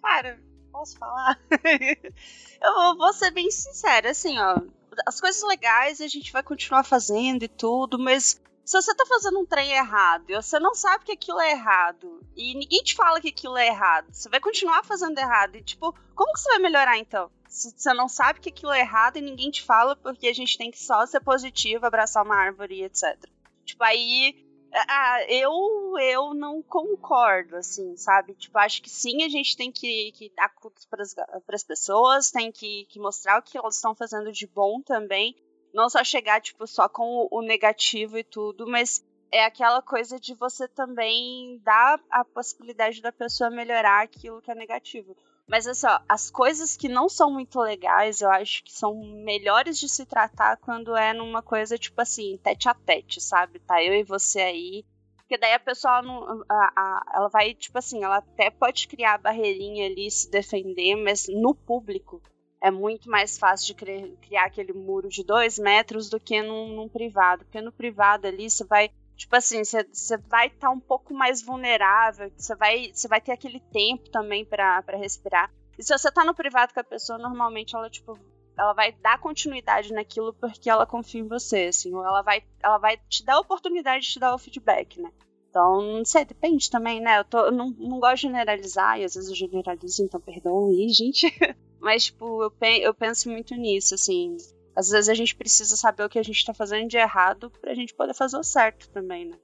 Cara, 0.00 0.38
posso 0.70 0.96
falar? 0.96 1.36
Eu 2.62 2.96
vou 2.96 3.12
ser 3.12 3.32
bem 3.32 3.50
sincera, 3.50 4.12
assim, 4.12 4.38
ó. 4.38 4.60
As 5.08 5.20
coisas 5.20 5.42
legais 5.42 6.00
a 6.00 6.06
gente 6.06 6.32
vai 6.32 6.44
continuar 6.44 6.84
fazendo 6.84 7.42
e 7.42 7.48
tudo, 7.48 7.98
mas 7.98 8.40
se 8.64 8.80
você 8.80 8.94
tá 8.94 9.04
fazendo 9.04 9.38
um 9.38 9.44
trem 9.44 9.72
errado 9.72 10.30
e 10.30 10.34
você 10.34 10.58
não 10.58 10.74
sabe 10.74 11.04
que 11.04 11.12
aquilo 11.12 11.38
é 11.38 11.50
errado 11.50 12.20
e 12.34 12.54
ninguém 12.54 12.82
te 12.82 12.94
fala 12.94 13.20
que 13.20 13.28
aquilo 13.28 13.58
é 13.58 13.66
errado, 13.66 14.06
você 14.10 14.28
vai 14.28 14.40
continuar 14.40 14.82
fazendo 14.84 15.18
errado. 15.18 15.56
E, 15.56 15.62
tipo, 15.62 15.94
como 16.14 16.32
que 16.32 16.40
você 16.40 16.48
vai 16.48 16.58
melhorar 16.58 16.98
então? 16.98 17.30
Se 17.46 17.70
você 17.76 17.92
não 17.92 18.08
sabe 18.08 18.40
que 18.40 18.48
aquilo 18.48 18.72
é 18.72 18.80
errado 18.80 19.18
e 19.18 19.22
ninguém 19.22 19.50
te 19.50 19.62
fala 19.62 19.94
porque 19.94 20.26
a 20.26 20.32
gente 20.32 20.56
tem 20.56 20.70
que 20.70 20.82
só 20.82 21.04
ser 21.04 21.20
positivo, 21.20 21.84
abraçar 21.84 22.24
uma 22.24 22.36
árvore 22.36 22.82
etc. 22.82 23.18
Tipo, 23.64 23.84
aí. 23.84 24.42
Ah, 24.88 25.24
eu, 25.28 25.52
eu 26.00 26.34
não 26.34 26.60
concordo, 26.60 27.54
assim, 27.54 27.96
sabe? 27.96 28.34
Tipo, 28.34 28.58
acho 28.58 28.82
que 28.82 28.90
sim, 28.90 29.22
a 29.22 29.28
gente 29.28 29.56
tem 29.56 29.70
que, 29.70 30.10
que 30.10 30.32
dar 30.34 30.52
para 30.90 31.54
as 31.54 31.62
pessoas, 31.62 32.32
tem 32.32 32.50
que, 32.50 32.84
que 32.86 32.98
mostrar 32.98 33.38
o 33.38 33.42
que 33.42 33.56
elas 33.56 33.76
estão 33.76 33.94
fazendo 33.94 34.32
de 34.32 34.48
bom 34.48 34.82
também 34.82 35.36
não 35.74 35.88
só 35.88 36.04
chegar, 36.04 36.40
tipo, 36.40 36.66
só 36.66 36.88
com 36.88 37.26
o 37.30 37.42
negativo 37.42 38.16
e 38.16 38.22
tudo, 38.22 38.66
mas 38.66 39.04
é 39.32 39.44
aquela 39.44 39.82
coisa 39.82 40.20
de 40.20 40.32
você 40.34 40.68
também 40.68 41.60
dar 41.64 42.00
a 42.08 42.24
possibilidade 42.24 43.02
da 43.02 43.10
pessoa 43.10 43.50
melhorar 43.50 44.04
aquilo 44.04 44.40
que 44.40 44.50
é 44.50 44.54
negativo. 44.54 45.16
Mas 45.48 45.66
assim, 45.66 45.86
ó, 45.88 46.00
as 46.08 46.30
coisas 46.30 46.76
que 46.76 46.88
não 46.88 47.08
são 47.08 47.30
muito 47.30 47.60
legais, 47.60 48.20
eu 48.20 48.30
acho 48.30 48.62
que 48.62 48.72
são 48.72 48.94
melhores 49.24 49.78
de 49.78 49.88
se 49.88 50.06
tratar 50.06 50.56
quando 50.58 50.96
é 50.96 51.12
numa 51.12 51.42
coisa, 51.42 51.76
tipo 51.76 52.00
assim, 52.00 52.38
tete 52.42 52.68
a 52.68 52.74
tete, 52.74 53.20
sabe? 53.20 53.58
Tá 53.58 53.82
eu 53.82 53.92
e 53.92 54.04
você 54.04 54.40
aí. 54.40 54.84
Porque 55.16 55.36
daí 55.36 55.54
a 55.54 55.58
pessoa 55.58 56.00
não. 56.02 56.44
A, 56.48 56.72
a, 56.76 57.12
ela 57.14 57.28
vai, 57.28 57.54
tipo 57.54 57.76
assim, 57.76 58.04
ela 58.04 58.18
até 58.18 58.50
pode 58.50 58.86
criar 58.86 59.14
a 59.14 59.18
barreirinha 59.18 59.86
ali, 59.86 60.10
se 60.10 60.30
defender, 60.30 60.96
mas 60.96 61.26
no 61.28 61.54
público 61.54 62.22
é 62.64 62.70
muito 62.70 63.10
mais 63.10 63.36
fácil 63.36 63.66
de 63.66 64.16
criar 64.22 64.46
aquele 64.46 64.72
muro 64.72 65.06
de 65.06 65.22
dois 65.22 65.58
metros 65.58 66.08
do 66.08 66.18
que 66.18 66.40
num, 66.40 66.74
num 66.74 66.88
privado. 66.88 67.44
Porque 67.44 67.60
no 67.60 67.70
privado 67.70 68.26
ali 68.26 68.48
você 68.48 68.64
vai. 68.64 68.90
Tipo 69.14 69.36
assim, 69.36 69.62
você 69.62 70.16
vai 70.16 70.46
estar 70.46 70.68
tá 70.68 70.70
um 70.70 70.80
pouco 70.80 71.12
mais 71.12 71.42
vulnerável, 71.42 72.32
você 72.34 72.56
vai, 72.56 72.90
vai 73.08 73.20
ter 73.20 73.32
aquele 73.32 73.60
tempo 73.60 74.08
também 74.10 74.44
para 74.46 74.82
respirar. 74.96 75.52
E 75.78 75.82
se 75.84 75.96
você 75.96 76.10
tá 76.10 76.24
no 76.24 76.34
privado 76.34 76.72
com 76.72 76.80
a 76.80 76.84
pessoa, 76.84 77.18
normalmente 77.18 77.76
ela, 77.76 77.88
tipo, 77.90 78.18
ela 78.58 78.72
vai 78.72 78.92
dar 78.92 79.20
continuidade 79.20 79.92
naquilo 79.92 80.32
porque 80.32 80.68
ela 80.68 80.86
confia 80.86 81.20
em 81.20 81.28
você, 81.28 81.66
assim, 81.66 81.94
ou 81.94 82.04
ela 82.04 82.22
vai, 82.22 82.42
ela 82.60 82.78
vai 82.78 82.96
te 83.08 83.24
dar 83.24 83.34
a 83.34 83.40
oportunidade 83.40 84.06
de 84.06 84.12
te 84.12 84.18
dar 84.18 84.34
o 84.34 84.38
feedback, 84.38 85.00
né? 85.00 85.12
Então, 85.50 85.80
não 85.80 86.04
sei, 86.04 86.24
depende 86.24 86.68
também, 86.68 87.00
né? 87.00 87.20
Eu, 87.20 87.24
tô, 87.24 87.38
eu 87.38 87.52
não, 87.52 87.70
não 87.78 88.00
gosto 88.00 88.16
de 88.16 88.22
generalizar, 88.22 88.98
e 88.98 89.04
às 89.04 89.14
vezes 89.14 89.30
eu 89.30 89.36
generalizo, 89.36 90.02
então 90.02 90.20
perdão 90.20 90.70
aí, 90.70 90.88
gente. 90.88 91.28
Mas, 91.84 92.04
tipo, 92.04 92.42
eu, 92.42 92.50
pe 92.50 92.80
eu 92.80 92.94
penso 92.94 93.28
muito 93.28 93.54
nisso, 93.54 93.94
assim. 93.94 94.38
Às 94.74 94.88
vezes 94.88 95.10
a 95.10 95.14
gente 95.14 95.36
precisa 95.36 95.76
saber 95.76 96.02
o 96.02 96.08
que 96.08 96.18
a 96.18 96.22
gente 96.22 96.42
tá 96.42 96.54
fazendo 96.54 96.88
de 96.88 96.96
errado 96.96 97.50
pra 97.60 97.74
gente 97.74 97.94
poder 97.94 98.14
fazer 98.14 98.38
o 98.38 98.42
certo 98.42 98.88
também, 98.88 99.26
né? 99.26 99.38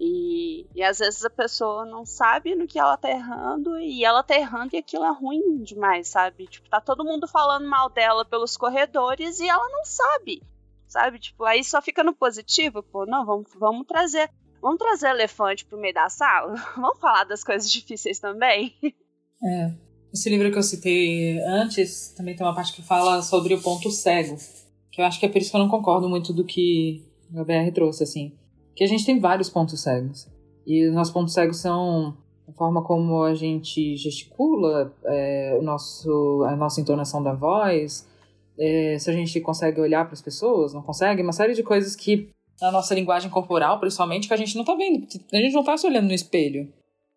E, 0.00 0.66
e 0.74 0.82
às 0.82 1.00
vezes 1.00 1.22
a 1.22 1.28
pessoa 1.28 1.84
não 1.84 2.06
sabe 2.06 2.54
no 2.54 2.66
que 2.66 2.78
ela 2.78 2.96
tá 2.96 3.10
errando 3.10 3.78
e 3.78 4.06
ela 4.06 4.22
tá 4.22 4.34
errando 4.34 4.74
e 4.74 4.78
aquilo 4.78 5.04
é 5.04 5.12
ruim 5.12 5.62
demais, 5.62 6.08
sabe? 6.08 6.46
Tipo, 6.46 6.66
tá 6.70 6.80
todo 6.80 7.04
mundo 7.04 7.28
falando 7.28 7.68
mal 7.68 7.90
dela 7.90 8.24
pelos 8.24 8.56
corredores 8.56 9.38
e 9.38 9.46
ela 9.46 9.68
não 9.68 9.84
sabe, 9.84 10.42
sabe? 10.88 11.18
Tipo, 11.18 11.44
aí 11.44 11.62
só 11.62 11.82
fica 11.82 12.02
no 12.02 12.14
positivo, 12.14 12.82
pô, 12.82 13.04
não, 13.04 13.26
vamos, 13.26 13.50
vamos 13.54 13.86
trazer. 13.86 14.30
Vamos 14.62 14.78
trazer 14.78 15.10
elefante 15.10 15.66
pro 15.66 15.78
meio 15.78 15.92
da 15.92 16.08
sala? 16.08 16.54
Vamos 16.74 17.00
falar 17.00 17.24
das 17.24 17.44
coisas 17.44 17.70
difíceis 17.70 18.18
também? 18.18 18.74
É. 19.44 19.91
Esse 20.12 20.28
livro 20.28 20.50
que 20.50 20.58
eu 20.58 20.62
citei 20.62 21.38
antes 21.40 22.12
também 22.16 22.36
tem 22.36 22.46
uma 22.46 22.54
parte 22.54 22.72
que 22.74 22.82
fala 22.82 23.22
sobre 23.22 23.54
o 23.54 23.60
ponto 23.62 23.90
cego. 23.90 24.36
Que 24.90 25.00
eu 25.00 25.06
acho 25.06 25.18
que 25.18 25.24
é 25.24 25.28
por 25.28 25.40
isso 25.40 25.50
que 25.50 25.56
eu 25.56 25.60
não 25.60 25.68
concordo 25.68 26.08
muito 26.08 26.32
do 26.32 26.44
que 26.44 27.02
o 27.32 27.44
BR 27.44 27.72
trouxe, 27.72 28.02
assim. 28.02 28.32
Que 28.76 28.84
a 28.84 28.86
gente 28.86 29.06
tem 29.06 29.18
vários 29.18 29.48
pontos 29.48 29.80
cegos. 29.80 30.28
E 30.66 30.86
os 30.86 30.94
nossos 30.94 31.12
pontos 31.12 31.32
cegos 31.32 31.58
são 31.58 32.16
a 32.46 32.52
forma 32.52 32.82
como 32.82 33.22
a 33.22 33.34
gente 33.34 33.96
gesticula, 33.96 34.94
é, 35.06 35.56
o 35.58 35.62
nosso, 35.62 36.44
a 36.46 36.54
nossa 36.54 36.80
entonação 36.80 37.22
da 37.22 37.32
voz, 37.32 38.06
é, 38.58 38.98
se 38.98 39.08
a 39.08 39.12
gente 39.12 39.40
consegue 39.40 39.80
olhar 39.80 40.04
para 40.04 40.12
as 40.12 40.20
pessoas, 40.20 40.74
não 40.74 40.82
consegue, 40.82 41.22
uma 41.22 41.32
série 41.32 41.54
de 41.54 41.62
coisas 41.62 41.96
que 41.96 42.28
na 42.60 42.70
nossa 42.70 42.94
linguagem 42.94 43.30
corporal, 43.30 43.80
principalmente, 43.80 44.28
que 44.28 44.34
a 44.34 44.36
gente 44.36 44.56
não 44.56 44.64
tá 44.64 44.74
vendo. 44.74 45.06
A 45.32 45.36
gente 45.36 45.54
não 45.54 45.64
tá 45.64 45.76
se 45.76 45.86
olhando 45.86 46.06
no 46.06 46.12
espelho. 46.12 46.72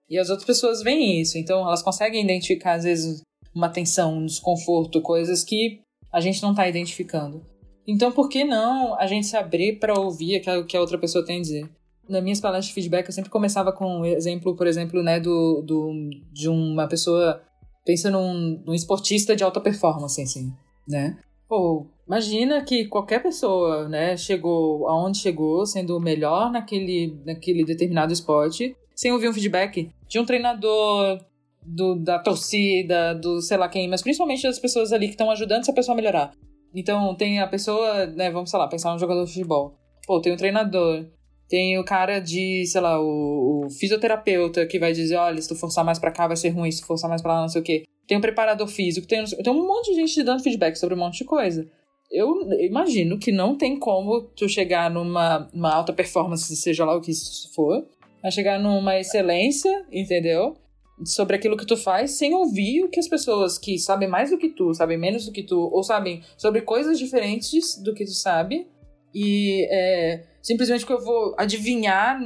E 0.09 0.17
as 0.19 0.29
outras 0.29 0.45
pessoas 0.45 0.83
veem 0.83 1.19
isso. 1.19 1.37
Então, 1.37 1.61
elas 1.61 1.81
conseguem 1.81 2.23
identificar, 2.23 2.73
às 2.73 2.83
vezes, 2.83 3.21
uma 3.53 3.69
tensão, 3.69 4.17
um 4.17 4.25
desconforto, 4.25 5.01
coisas 5.01 5.43
que 5.43 5.79
a 6.11 6.19
gente 6.19 6.41
não 6.41 6.53
tá 6.53 6.67
identificando. 6.67 7.41
Então, 7.87 8.11
por 8.11 8.29
que 8.29 8.43
não 8.43 8.99
a 8.99 9.05
gente 9.05 9.27
se 9.27 9.37
abrir 9.37 9.79
para 9.79 9.99
ouvir 9.99 10.41
o 10.57 10.65
que 10.65 10.75
a 10.75 10.81
outra 10.81 10.97
pessoa 10.97 11.25
tem 11.25 11.37
a 11.37 11.41
dizer? 11.41 11.69
Nas 12.07 12.23
minhas 12.23 12.39
palestras 12.39 12.67
de 12.67 12.73
feedback, 12.73 13.07
eu 13.07 13.13
sempre 13.13 13.31
começava 13.31 13.71
com 13.71 14.01
um 14.01 14.05
exemplo, 14.05 14.55
por 14.55 14.67
exemplo, 14.67 15.01
né, 15.01 15.19
do, 15.19 15.61
do, 15.61 16.09
de 16.31 16.49
uma 16.49 16.87
pessoa. 16.87 17.41
Pensa 17.83 18.09
num, 18.09 18.61
num 18.65 18.73
esportista 18.73 19.35
de 19.35 19.43
alta 19.43 19.61
performance, 19.61 20.21
assim, 20.21 20.51
né? 20.87 21.17
Pô, 21.47 21.85
imagina 22.07 22.63
que 22.63 22.85
qualquer 22.85 23.21
pessoa, 23.21 23.87
né, 23.87 24.17
chegou 24.17 24.87
aonde 24.87 25.19
chegou, 25.19 25.65
sendo 25.65 25.95
o 25.95 25.99
melhor 25.99 26.51
naquele, 26.51 27.19
naquele 27.23 27.63
determinado 27.63 28.11
esporte, 28.11 28.75
sem 28.95 29.11
ouvir 29.11 29.29
um 29.29 29.33
feedback 29.33 29.91
de 30.07 30.19
um 30.19 30.25
treinador, 30.25 31.19
do, 31.65 31.95
da 31.95 32.19
torcida, 32.19 33.13
do 33.15 33.41
sei 33.41 33.57
lá 33.57 33.67
quem, 33.67 33.87
mas 33.89 34.01
principalmente 34.01 34.43
das 34.43 34.59
pessoas 34.59 34.93
ali 34.93 35.07
que 35.07 35.13
estão 35.13 35.31
ajudando 35.31 35.61
essa 35.61 35.73
pessoa 35.73 35.93
a 35.93 35.95
melhorar. 35.95 36.31
Então, 36.73 37.15
tem 37.15 37.39
a 37.39 37.47
pessoa, 37.47 38.05
né, 38.07 38.29
vamos, 38.29 38.49
sei 38.49 38.59
lá, 38.59 38.67
pensar 38.67 38.91
num 38.91 38.99
jogador 38.99 39.25
de 39.25 39.31
futebol. 39.31 39.75
Pô, 40.05 40.19
tem 40.21 40.33
o 40.33 40.37
treinador, 40.37 41.05
tem 41.47 41.79
o 41.79 41.83
cara 41.83 42.19
de, 42.19 42.65
sei 42.67 42.81
lá, 42.81 43.01
o, 43.01 43.65
o 43.65 43.69
fisioterapeuta 43.69 44.65
que 44.65 44.77
vai 44.77 44.91
dizer, 44.91 45.15
olha, 45.15 45.41
se 45.41 45.47
tu 45.47 45.55
forçar 45.55 45.83
mais 45.83 45.97
para 45.97 46.11
cá 46.11 46.27
vai 46.27 46.37
ser 46.37 46.49
ruim, 46.49 46.69
se 46.69 46.81
tu 46.81 46.87
forçar 46.87 47.09
mais 47.09 47.21
para 47.21 47.33
lá 47.33 47.41
não 47.41 47.49
sei 47.49 47.61
o 47.61 47.63
quê 47.63 47.83
tem 48.07 48.17
um 48.17 48.21
preparador 48.21 48.67
físico, 48.67 49.07
tem, 49.07 49.23
tem 49.23 49.53
um 49.53 49.67
monte 49.67 49.91
de 49.91 49.95
gente 49.95 50.23
dando 50.23 50.43
feedback 50.43 50.75
sobre 50.75 50.95
um 50.95 50.99
monte 50.99 51.19
de 51.19 51.25
coisa. 51.25 51.67
Eu 52.11 52.51
imagino 52.61 53.17
que 53.17 53.31
não 53.31 53.57
tem 53.57 53.77
como 53.79 54.21
tu 54.21 54.47
chegar 54.47 54.91
numa 54.91 55.49
uma 55.53 55.73
alta 55.73 55.91
performance, 55.91 56.55
seja 56.55 56.85
lá 56.85 56.95
o 56.95 57.01
que 57.01 57.11
isso 57.11 57.51
for, 57.53 57.85
a 58.25 58.31
chegar 58.31 58.59
numa 58.59 58.99
excelência, 58.99 59.85
entendeu? 59.91 60.57
Sobre 61.05 61.35
aquilo 61.35 61.55
que 61.55 61.65
tu 61.65 61.77
faz, 61.77 62.17
sem 62.17 62.33
ouvir 62.33 62.83
o 62.83 62.89
que 62.89 62.99
as 62.99 63.07
pessoas 63.07 63.59
que 63.59 63.77
sabem 63.77 64.07
mais 64.07 64.31
do 64.31 64.37
que 64.37 64.49
tu, 64.49 64.73
sabem 64.73 64.97
menos 64.97 65.25
do 65.25 65.31
que 65.31 65.43
tu, 65.43 65.59
ou 65.71 65.83
sabem 65.83 66.23
sobre 66.35 66.61
coisas 66.61 66.97
diferentes 66.97 67.79
do 67.83 67.93
que 67.93 68.03
tu 68.03 68.13
sabe, 68.13 68.67
e 69.13 69.67
é, 69.69 70.25
simplesmente 70.41 70.85
que 70.85 70.91
eu 70.91 70.99
vou 70.99 71.35
adivinhar 71.37 72.19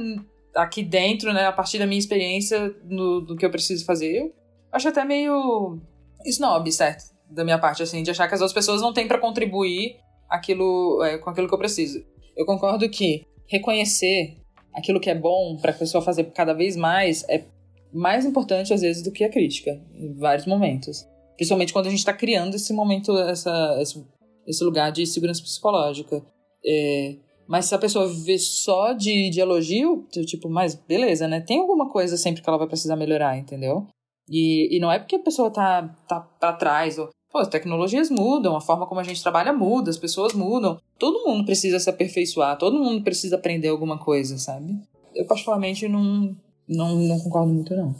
aqui 0.56 0.82
dentro, 0.82 1.34
né, 1.34 1.44
a 1.44 1.52
partir 1.52 1.78
da 1.78 1.86
minha 1.86 1.98
experiência 1.98 2.74
no, 2.84 3.20
do 3.20 3.36
que 3.36 3.44
eu 3.44 3.50
preciso 3.50 3.84
fazer, 3.84 4.34
acho 4.72 4.88
até 4.88 5.04
meio 5.04 5.78
snob, 6.24 6.72
certo? 6.72 7.14
Da 7.30 7.44
minha 7.44 7.58
parte, 7.58 7.82
assim, 7.82 8.02
de 8.02 8.10
achar 8.10 8.26
que 8.26 8.34
as 8.34 8.40
outras 8.40 8.54
pessoas 8.54 8.80
não 8.80 8.94
têm 8.94 9.06
para 9.06 9.18
contribuir 9.18 9.96
aquilo, 10.30 11.04
é, 11.04 11.18
com 11.18 11.28
aquilo 11.28 11.46
que 11.46 11.54
eu 11.54 11.58
preciso. 11.58 12.02
Eu 12.34 12.46
concordo 12.46 12.88
que 12.88 13.26
reconhecer 13.46 14.39
aquilo 14.74 15.00
que 15.00 15.10
é 15.10 15.14
bom 15.14 15.56
para 15.56 15.70
a 15.70 15.74
pessoa 15.74 16.02
fazer 16.02 16.24
cada 16.32 16.52
vez 16.52 16.76
mais 16.76 17.24
é 17.28 17.44
mais 17.92 18.24
importante 18.24 18.72
às 18.72 18.82
vezes 18.82 19.02
do 19.02 19.10
que 19.10 19.24
a 19.24 19.30
crítica, 19.30 19.80
em 19.94 20.14
vários 20.14 20.46
momentos. 20.46 21.06
Principalmente 21.36 21.72
quando 21.72 21.86
a 21.86 21.90
gente 21.90 21.98
está 21.98 22.12
criando 22.12 22.54
esse 22.54 22.72
momento, 22.72 23.16
essa, 23.18 23.78
esse, 23.80 24.04
esse 24.46 24.62
lugar 24.62 24.92
de 24.92 25.06
segurança 25.06 25.42
psicológica. 25.42 26.22
É, 26.64 27.16
mas 27.48 27.64
se 27.64 27.74
a 27.74 27.78
pessoa 27.78 28.06
viver 28.06 28.38
só 28.38 28.92
de, 28.92 29.28
de 29.30 29.40
elogio, 29.40 30.06
tipo, 30.26 30.48
mas 30.48 30.74
beleza, 30.74 31.26
né? 31.26 31.40
Tem 31.40 31.58
alguma 31.58 31.90
coisa 31.90 32.16
sempre 32.16 32.42
que 32.42 32.48
ela 32.48 32.58
vai 32.58 32.68
precisar 32.68 32.94
melhorar, 32.94 33.36
entendeu? 33.36 33.88
E, 34.28 34.76
e 34.76 34.78
não 34.78 34.92
é 34.92 35.00
porque 35.00 35.16
a 35.16 35.22
pessoa 35.22 35.50
tá, 35.50 35.88
tá 36.06 36.20
pra 36.20 36.52
trás, 36.52 36.96
ou, 36.96 37.08
pô, 37.30 37.38
as 37.38 37.48
tecnologias 37.48 38.10
mudam, 38.10 38.56
a 38.56 38.60
forma 38.60 38.86
como 38.86 39.00
a 39.00 39.04
gente 39.04 39.22
trabalha 39.22 39.52
muda, 39.52 39.90
as 39.90 39.98
pessoas 39.98 40.32
mudam. 40.32 40.78
Todo 40.98 41.24
mundo 41.26 41.44
precisa 41.44 41.78
se 41.78 41.88
aperfeiçoar, 41.88 42.58
todo 42.58 42.78
mundo 42.78 43.02
precisa 43.02 43.36
aprender 43.36 43.68
alguma 43.68 43.98
coisa, 43.98 44.38
sabe? 44.38 44.78
Eu, 45.14 45.26
particularmente, 45.26 45.88
não, 45.88 46.36
não, 46.68 46.96
não 46.96 47.18
concordo 47.20 47.52
muito, 47.52 47.74
não. 47.74 47.94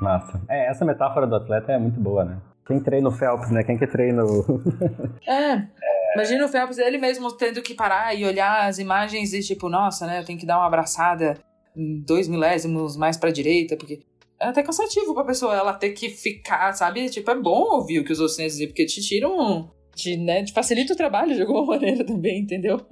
Massa. 0.00 0.40
É, 0.48 0.70
essa 0.70 0.84
metáfora 0.84 1.26
do 1.26 1.36
atleta 1.36 1.72
é 1.72 1.78
muito 1.78 1.98
boa, 1.98 2.24
né? 2.24 2.38
Quem 2.66 2.80
treina 2.80 3.08
o 3.08 3.12
Phelps, 3.12 3.50
né? 3.50 3.62
Quem 3.62 3.78
que 3.78 3.86
treina 3.86 4.24
o... 4.24 4.44
é, 5.26 5.52
é. 5.56 6.14
Imagina 6.14 6.46
o 6.46 6.48
Phelps, 6.48 6.78
ele 6.78 6.98
mesmo 6.98 7.30
tendo 7.32 7.62
que 7.62 7.74
parar 7.74 8.14
e 8.14 8.24
olhar 8.24 8.66
as 8.66 8.78
imagens 8.78 9.32
e 9.32 9.40
tipo, 9.40 9.68
nossa, 9.68 10.06
né? 10.06 10.20
Eu 10.20 10.24
tenho 10.24 10.38
que 10.38 10.46
dar 10.46 10.58
uma 10.58 10.66
abraçada 10.66 11.38
dois 11.76 12.26
milésimos 12.26 12.96
mais 12.96 13.16
pra 13.16 13.30
direita, 13.30 13.76
porque 13.76 14.00
é 14.40 14.46
até 14.46 14.62
cansativo 14.62 15.14
pra 15.14 15.24
pessoa 15.24 15.54
ela 15.54 15.72
ter 15.72 15.90
que 15.90 16.10
ficar, 16.10 16.72
sabe? 16.74 17.08
Tipo, 17.08 17.30
é 17.30 17.34
bom 17.34 17.74
ouvir 17.74 18.00
o 18.00 18.04
que 18.04 18.12
os 18.12 18.20
outros 18.20 18.36
têm 18.36 18.46
a 18.46 18.48
dizer, 18.48 18.66
porque 18.68 18.86
te 18.86 19.00
tiram. 19.00 19.70
Te, 19.94 20.14
né, 20.16 20.44
te 20.44 20.52
facilita 20.52 20.92
o 20.92 20.96
trabalho 20.96 21.34
de 21.34 21.40
alguma 21.40 21.64
maneira 21.74 22.04
também, 22.04 22.40
entendeu? 22.40 22.86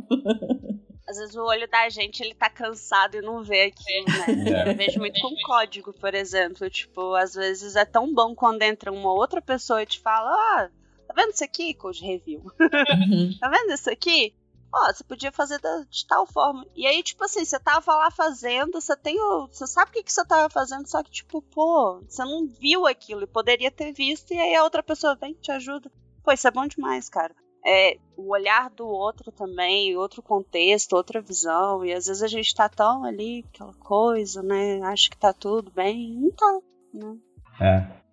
Às 1.06 1.18
vezes 1.18 1.36
o 1.36 1.44
olho 1.44 1.68
da 1.68 1.86
gente, 1.90 2.22
ele 2.22 2.34
tá 2.34 2.48
cansado 2.48 3.16
e 3.16 3.20
não 3.20 3.44
vê 3.44 3.64
aquilo, 3.64 4.06
né? 4.06 4.64
É. 4.66 4.70
Eu 4.70 4.74
vejo 4.74 4.98
muito 4.98 5.20
com 5.20 5.34
código, 5.44 5.92
por 5.92 6.14
exemplo. 6.14 6.68
Tipo, 6.70 7.14
às 7.14 7.34
vezes 7.34 7.76
é 7.76 7.84
tão 7.84 8.12
bom 8.14 8.34
quando 8.34 8.62
entra 8.62 8.90
uma 8.90 9.12
outra 9.12 9.42
pessoa 9.42 9.82
e 9.82 9.86
te 9.86 10.00
fala, 10.00 10.30
ah, 10.30 10.70
tá 11.06 11.14
vendo 11.14 11.34
isso 11.34 11.44
aqui, 11.44 11.74
Code 11.74 12.02
Review? 12.02 12.40
Uhum. 12.40 13.36
tá 13.38 13.50
vendo 13.50 13.74
isso 13.74 13.90
aqui? 13.90 14.34
Ó, 14.74 14.92
você 14.92 15.04
podia 15.04 15.30
fazer 15.30 15.60
de 15.88 16.06
tal 16.06 16.26
forma. 16.26 16.66
E 16.74 16.86
aí, 16.86 17.02
tipo 17.02 17.24
assim, 17.24 17.44
você 17.44 17.58
tava 17.58 17.94
lá 17.94 18.10
fazendo, 18.10 18.80
você 18.80 18.96
tem 18.96 19.18
o. 19.20 19.46
Você 19.46 19.66
sabe 19.66 19.90
o 19.90 19.94
que, 19.94 20.02
que 20.02 20.12
você 20.12 20.24
tava 20.24 20.50
fazendo, 20.50 20.86
só 20.88 21.02
que, 21.02 21.10
tipo, 21.10 21.40
pô, 21.40 22.02
você 22.06 22.24
não 22.24 22.46
viu 22.46 22.86
aquilo 22.86 23.22
e 23.22 23.26
poderia 23.26 23.70
ter 23.70 23.92
visto, 23.92 24.32
e 24.32 24.38
aí 24.38 24.54
a 24.54 24.64
outra 24.64 24.82
pessoa 24.82 25.14
vem 25.14 25.34
te 25.34 25.52
ajuda. 25.52 25.90
Pô, 26.22 26.32
isso 26.32 26.48
é 26.48 26.50
bom 26.50 26.66
demais, 26.66 27.08
cara. 27.08 27.34
É, 27.66 27.96
o 28.16 28.32
olhar 28.32 28.68
do 28.68 28.86
outro 28.86 29.32
também, 29.32 29.96
outro 29.96 30.22
contexto, 30.22 30.94
outra 30.94 31.22
visão, 31.22 31.84
e 31.84 31.92
às 31.94 32.06
vezes 32.06 32.22
a 32.22 32.26
gente 32.26 32.54
tá 32.54 32.68
tão 32.68 33.04
ali, 33.04 33.44
aquela 33.48 33.74
coisa, 33.74 34.42
né? 34.42 34.82
Acho 34.82 35.10
que 35.10 35.16
tá 35.16 35.32
tudo 35.32 35.70
bem. 35.70 36.14
Não 36.14 36.30
tá, 36.30 36.58
né? 36.92 37.16
É. 37.60 38.03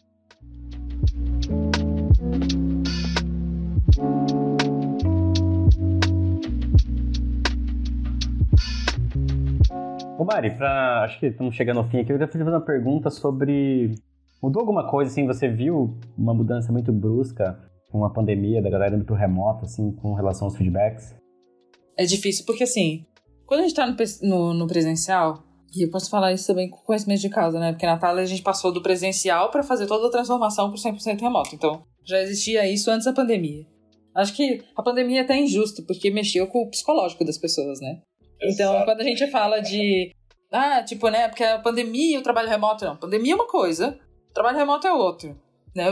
Ô 10.22 10.24
Mari, 10.24 10.56
pra, 10.56 11.04
acho 11.04 11.20
que 11.20 11.26
estamos 11.26 11.56
chegando 11.56 11.78
ao 11.78 11.90
fim 11.90 11.98
aqui, 11.98 12.12
eu 12.12 12.16
queria 12.16 12.28
fazer 12.28 12.44
uma 12.44 12.62
pergunta 12.62 13.10
sobre... 13.10 13.96
Mudou 14.40 14.60
alguma 14.60 14.88
coisa, 14.88 15.10
assim, 15.10 15.26
você 15.26 15.48
viu 15.48 15.98
uma 16.16 16.32
mudança 16.32 16.72
muito 16.72 16.94
brusca 16.94 17.58
com 17.92 18.06
a 18.06 18.10
pandemia, 18.12 18.62
da 18.62 18.70
galera 18.70 18.96
indo 18.96 19.04
pro 19.04 19.16
remoto, 19.16 19.66
assim, 19.66 19.92
com 19.94 20.14
relação 20.14 20.46
aos 20.46 20.56
feedbacks? 20.56 21.16
É 21.98 22.06
difícil, 22.06 22.46
porque 22.46 22.66
assim, 22.66 23.04
quando 23.48 23.62
a 23.62 23.64
gente 23.64 23.74
tá 23.74 23.88
no, 23.88 23.96
no, 24.22 24.54
no 24.54 24.68
presencial, 24.68 25.44
e 25.76 25.86
eu 25.86 25.90
posso 25.90 26.08
falar 26.08 26.32
isso 26.32 26.46
também 26.46 26.70
com 26.70 26.78
conhecimento 26.86 27.22
de 27.22 27.30
causa, 27.30 27.60
né? 27.60 27.72
Porque 27.72 27.88
na 27.88 28.00
a 28.00 28.26
gente 28.28 28.44
passou 28.44 28.72
do 28.72 28.84
presencial 28.84 29.50
para 29.50 29.64
fazer 29.64 29.88
toda 29.88 30.06
a 30.06 30.12
transformação 30.12 30.70
pro 30.70 30.80
100% 30.80 31.20
remoto. 31.20 31.56
Então, 31.56 31.82
já 32.06 32.22
existia 32.22 32.72
isso 32.72 32.92
antes 32.92 33.06
da 33.06 33.14
pandemia. 33.14 33.66
Acho 34.14 34.36
que 34.36 34.64
a 34.78 34.84
pandemia 34.84 35.22
é 35.22 35.24
até 35.24 35.36
injusto, 35.36 35.84
porque 35.88 36.12
mexeu 36.12 36.46
com 36.46 36.60
o 36.60 36.70
psicológico 36.70 37.26
das 37.26 37.40
pessoas, 37.40 37.82
né? 37.82 38.02
Então, 38.44 38.74
Exato. 38.74 38.86
quando 38.86 39.02
a 39.02 39.04
gente 39.04 39.28
fala 39.28 39.60
de. 39.60 40.12
Ah, 40.52 40.84
tipo, 40.84 41.08
né? 41.10 41.28
Porque 41.28 41.44
a 41.44 41.60
pandemia 41.60 42.16
e 42.16 42.20
o 42.20 42.24
trabalho 42.24 42.50
remoto, 42.50 42.86
não. 42.86 42.98
Pandemia 42.98 43.34
é 43.34 43.36
uma 43.36 43.48
coisa, 43.48 43.98
trabalho 44.34 44.58
remoto 44.58 44.88
é 44.88 44.94
outro. 44.94 45.38
Né? 45.76 45.86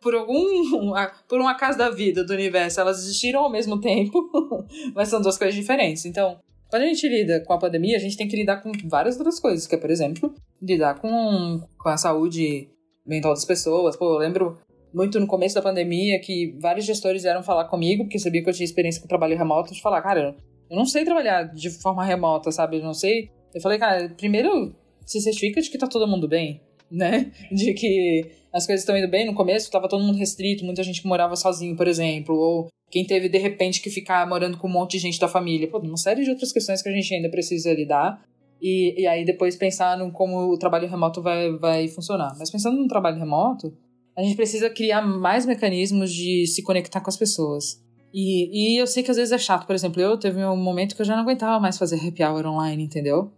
Por 0.00 0.14
algum. 0.14 0.92
Por 1.28 1.40
um 1.40 1.48
acaso 1.48 1.78
da 1.78 1.90
vida, 1.90 2.24
do 2.24 2.32
universo, 2.32 2.80
elas 2.80 2.98
existiram 2.98 3.40
ao 3.40 3.50
mesmo 3.50 3.80
tempo, 3.80 4.30
mas 4.94 5.08
são 5.08 5.20
duas 5.20 5.38
coisas 5.38 5.54
diferentes. 5.54 6.04
Então, 6.04 6.38
quando 6.70 6.82
a 6.82 6.86
gente 6.86 7.08
lida 7.08 7.40
com 7.40 7.52
a 7.52 7.58
pandemia, 7.58 7.96
a 7.96 8.00
gente 8.00 8.16
tem 8.16 8.28
que 8.28 8.36
lidar 8.36 8.62
com 8.62 8.72
várias 8.88 9.16
outras 9.16 9.40
coisas, 9.40 9.66
que 9.66 9.74
é, 9.74 9.78
por 9.78 9.90
exemplo, 9.90 10.34
lidar 10.60 11.00
com, 11.00 11.60
com 11.78 11.88
a 11.88 11.96
saúde 11.96 12.68
mental 13.06 13.32
das 13.32 13.44
pessoas. 13.44 13.96
Pô, 13.96 14.14
eu 14.14 14.18
lembro 14.18 14.58
muito 14.92 15.18
no 15.18 15.26
começo 15.26 15.54
da 15.54 15.62
pandemia 15.62 16.20
que 16.20 16.56
vários 16.60 16.84
gestores 16.84 17.22
vieram 17.22 17.42
falar 17.42 17.64
comigo, 17.66 18.04
porque 18.04 18.18
sabia 18.18 18.42
que 18.42 18.48
eu 18.48 18.54
tinha 18.54 18.64
experiência 18.64 19.02
com 19.02 19.08
trabalho 19.08 19.36
remoto, 19.36 19.74
de 19.74 19.82
falar, 19.82 20.00
cara, 20.02 20.36
eu 20.74 20.76
não 20.76 20.84
sei 20.84 21.04
trabalhar 21.04 21.44
de 21.44 21.70
forma 21.70 22.04
remota, 22.04 22.50
sabe? 22.50 22.78
Eu 22.78 22.82
não 22.82 22.94
sei 22.94 23.30
Eu 23.54 23.60
falei, 23.60 23.78
cara, 23.78 24.08
primeiro 24.10 24.74
se 25.06 25.20
certifica 25.20 25.60
de 25.60 25.70
que 25.70 25.78
tá 25.78 25.86
todo 25.86 26.08
mundo 26.08 26.26
bem, 26.26 26.60
né? 26.90 27.30
De 27.52 27.74
que 27.74 28.30
as 28.52 28.66
coisas 28.66 28.82
estão 28.82 28.96
indo 28.96 29.08
bem. 29.08 29.26
No 29.26 29.34
começo 29.34 29.70
tava 29.70 29.88
todo 29.88 30.02
mundo 30.02 30.18
restrito, 30.18 30.64
muita 30.64 30.82
gente 30.82 31.02
que 31.02 31.08
morava 31.08 31.36
sozinho, 31.36 31.76
por 31.76 31.86
exemplo, 31.86 32.34
ou 32.34 32.68
quem 32.90 33.06
teve 33.06 33.28
de 33.28 33.38
repente 33.38 33.80
que 33.80 33.90
ficar 33.90 34.26
morando 34.28 34.58
com 34.58 34.66
um 34.66 34.72
monte 34.72 34.92
de 34.92 35.00
gente 35.00 35.20
da 35.20 35.28
família. 35.28 35.68
Pô, 35.68 35.78
uma 35.78 35.96
série 35.96 36.24
de 36.24 36.30
outras 36.30 36.52
questões 36.52 36.82
que 36.82 36.88
a 36.88 36.92
gente 36.92 37.14
ainda 37.14 37.30
precisa 37.30 37.72
lidar. 37.72 38.22
E, 38.62 39.02
e 39.02 39.06
aí 39.06 39.24
depois 39.24 39.56
pensar 39.56 39.98
no 39.98 40.10
como 40.10 40.52
o 40.52 40.58
trabalho 40.58 40.88
remoto 40.88 41.20
vai, 41.20 41.52
vai 41.58 41.86
funcionar. 41.88 42.34
Mas 42.38 42.50
pensando 42.50 42.78
no 42.78 42.88
trabalho 42.88 43.18
remoto, 43.18 43.76
a 44.16 44.22
gente 44.22 44.36
precisa 44.36 44.70
criar 44.70 45.02
mais 45.02 45.44
mecanismos 45.44 46.12
de 46.12 46.46
se 46.46 46.62
conectar 46.62 47.00
com 47.00 47.10
as 47.10 47.16
pessoas. 47.16 47.83
E, 48.14 48.76
e 48.76 48.80
eu 48.80 48.86
sei 48.86 49.02
que 49.02 49.10
às 49.10 49.16
vezes 49.16 49.32
é 49.32 49.38
chato, 49.38 49.66
por 49.66 49.74
exemplo, 49.74 50.00
eu 50.00 50.16
teve 50.16 50.44
um 50.44 50.56
momento 50.56 50.94
que 50.94 51.02
eu 51.02 51.04
já 51.04 51.16
não 51.16 51.24
aguentava 51.24 51.58
mais 51.58 51.76
fazer 51.76 51.96
happy 51.96 52.22
hour 52.22 52.46
online, 52.46 52.84
entendeu? 52.84 53.32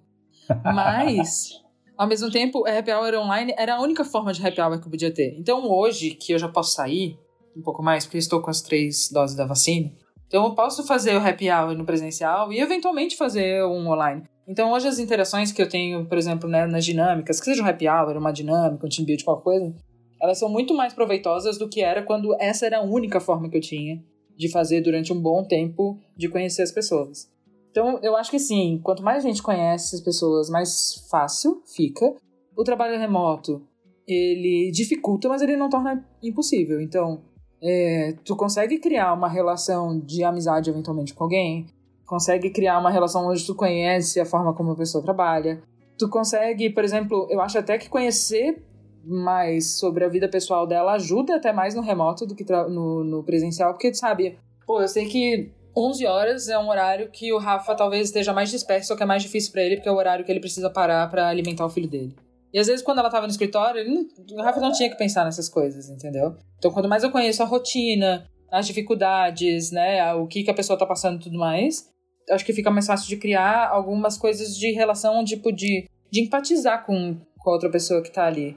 Mas, 0.62 1.62
ao 1.97 2.07
mesmo 2.07 2.31
tempo, 2.31 2.62
happy 2.68 2.93
hour 2.93 3.14
online 3.14 3.55
era 3.57 3.77
a 3.77 3.81
única 3.81 4.05
forma 4.05 4.35
de 4.35 4.47
happy 4.47 4.61
hour 4.61 4.79
que 4.79 4.87
eu 4.87 4.91
podia 4.91 5.11
ter. 5.11 5.35
Então 5.39 5.66
hoje, 5.66 6.11
que 6.11 6.33
eu 6.33 6.39
já 6.39 6.47
posso 6.47 6.72
sair 6.72 7.18
um 7.57 7.62
pouco 7.62 7.83
mais, 7.83 8.05
porque 8.05 8.18
estou 8.18 8.43
com 8.43 8.51
as 8.51 8.61
três 8.61 9.11
doses 9.11 9.35
da 9.35 9.47
vacina, 9.47 9.91
então 10.27 10.45
eu 10.45 10.55
posso 10.55 10.87
fazer 10.87 11.16
o 11.16 11.27
happy 11.27 11.51
hour 11.51 11.74
no 11.74 11.87
presencial 11.87 12.53
e 12.53 12.61
eventualmente 12.61 13.16
fazer 13.16 13.64
um 13.64 13.89
online. 13.89 14.24
Então 14.47 14.70
hoje 14.72 14.89
as 14.89 14.99
interações 14.99 15.53
que 15.53 15.62
eu 15.62 15.68
tenho, 15.70 16.05
por 16.05 16.18
exemplo, 16.18 16.51
né, 16.51 16.66
nas 16.66 16.85
dinâmicas, 16.85 17.39
que 17.39 17.47
seja 17.47 17.62
um 17.62 17.66
happy 17.66 17.89
hour, 17.89 18.14
uma 18.18 18.31
dinâmica, 18.31 18.85
um 18.85 18.91
team 18.91 19.07
build, 19.07 19.24
qualquer 19.24 19.43
coisa, 19.43 19.74
elas 20.20 20.39
são 20.39 20.51
muito 20.51 20.74
mais 20.74 20.93
proveitosas 20.93 21.57
do 21.57 21.66
que 21.66 21.81
era 21.81 22.03
quando 22.03 22.37
essa 22.39 22.66
era 22.66 22.77
a 22.77 22.83
única 22.83 23.20
forma 23.20 23.49
que 23.49 23.57
eu 23.57 23.61
tinha 23.62 24.05
de 24.37 24.51
fazer 24.51 24.80
durante 24.80 25.12
um 25.12 25.20
bom 25.20 25.45
tempo 25.45 25.99
de 26.16 26.28
conhecer 26.28 26.62
as 26.62 26.72
pessoas. 26.72 27.30
Então, 27.70 27.99
eu 28.03 28.16
acho 28.16 28.30
que 28.30 28.39
sim, 28.39 28.80
quanto 28.82 29.03
mais 29.03 29.24
a 29.24 29.28
gente 29.28 29.43
conhece 29.43 29.97
as 29.97 30.01
pessoas, 30.01 30.49
mais 30.49 31.07
fácil 31.11 31.62
fica. 31.66 32.14
O 32.57 32.64
trabalho 32.64 32.99
remoto, 32.99 33.62
ele 34.07 34.70
dificulta, 34.70 35.28
mas 35.28 35.43
ele 35.43 35.57
não 35.57 35.68
torna 35.68 36.03
impossível. 36.22 36.80
Então, 36.80 37.22
é, 37.62 38.14
tu 38.24 38.34
consegue 38.34 38.78
criar 38.78 39.12
uma 39.12 39.28
relação 39.28 39.99
de 39.99 40.24
amizade 40.24 40.70
eventualmente 40.70 41.12
com 41.12 41.24
alguém, 41.24 41.66
consegue 42.07 42.51
criar 42.51 42.78
uma 42.78 42.91
relação 42.91 43.28
onde 43.28 43.45
tu 43.45 43.55
conhece 43.55 44.20
a 44.20 44.24
forma 44.24 44.55
como 44.55 44.70
a 44.70 44.76
pessoa 44.76 45.03
trabalha. 45.03 45.61
Tu 45.99 46.09
consegue, 46.09 46.70
por 46.70 46.84
exemplo, 46.84 47.26
eu 47.30 47.41
acho 47.41 47.59
até 47.59 47.76
que 47.76 47.89
conhecer 47.89 48.62
mais 49.07 49.78
sobre 49.78 50.04
a 50.04 50.09
vida 50.09 50.28
pessoal 50.28 50.66
dela 50.66 50.94
ajuda 50.94 51.36
até 51.36 51.52
mais 51.52 51.74
no 51.74 51.82
remoto 51.82 52.26
do 52.26 52.34
que 52.34 52.44
no, 52.50 53.04
no 53.04 53.22
presencial, 53.22 53.72
porque 53.72 53.90
tu 53.90 53.98
sabe, 53.98 54.38
pô, 54.66 54.80
eu 54.80 54.88
sei 54.88 55.07
que 55.07 55.50
11 55.76 56.07
horas 56.07 56.48
é 56.48 56.59
um 56.59 56.68
horário 56.68 57.11
que 57.11 57.32
o 57.32 57.38
Rafa 57.38 57.74
talvez 57.74 58.09
esteja 58.09 58.32
mais 58.32 58.50
disperso, 58.50 58.92
ou 58.92 58.96
que 58.96 59.02
é 59.02 59.07
mais 59.07 59.22
difícil 59.22 59.52
para 59.52 59.62
ele, 59.62 59.76
porque 59.76 59.88
é 59.88 59.92
o 59.92 59.96
horário 59.96 60.24
que 60.24 60.32
ele 60.32 60.40
precisa 60.40 60.70
parar 60.70 61.09
para 61.11 61.28
alimentar 61.28 61.66
o 61.66 61.70
filho 61.70 61.88
dele. 61.88 62.16
E 62.52 62.59
às 62.59 62.66
vezes, 62.66 62.82
quando 62.82 62.98
ela 62.98 63.11
tava 63.11 63.26
no 63.26 63.30
escritório, 63.30 63.80
ele, 63.80 64.09
o 64.32 64.42
Rafa 64.42 64.61
não 64.61 64.72
tinha 64.72 64.88
que 64.88 64.96
pensar 64.96 65.24
nessas 65.24 65.48
coisas, 65.48 65.90
entendeu? 65.90 66.34
Então, 66.57 66.70
quanto 66.70 66.88
mais 66.88 67.04
eu 67.04 67.11
conheço 67.11 67.42
a 67.42 67.46
rotina, 67.46 68.26
as 68.50 68.66
dificuldades, 68.66 69.70
né, 69.70 70.14
o 70.14 70.26
que, 70.26 70.42
que 70.42 70.50
a 70.50 70.54
pessoa 70.54 70.78
tá 70.78 70.86
passando 70.86 71.20
e 71.20 71.24
tudo 71.24 71.38
mais, 71.38 71.90
acho 72.30 72.44
que 72.44 72.54
fica 72.54 72.70
mais 72.70 72.86
fácil 72.86 73.09
de 73.09 73.18
criar 73.18 73.68
algumas 73.68 74.16
coisas 74.16 74.57
de 74.57 74.72
relação, 74.72 75.22
tipo, 75.24 75.52
de, 75.52 75.86
de 76.11 76.22
empatizar 76.22 76.86
com, 76.86 77.18
com 77.38 77.50
a 77.50 77.52
outra 77.52 77.70
pessoa 77.70 78.02
que 78.02 78.11
tá 78.11 78.24
ali. 78.24 78.57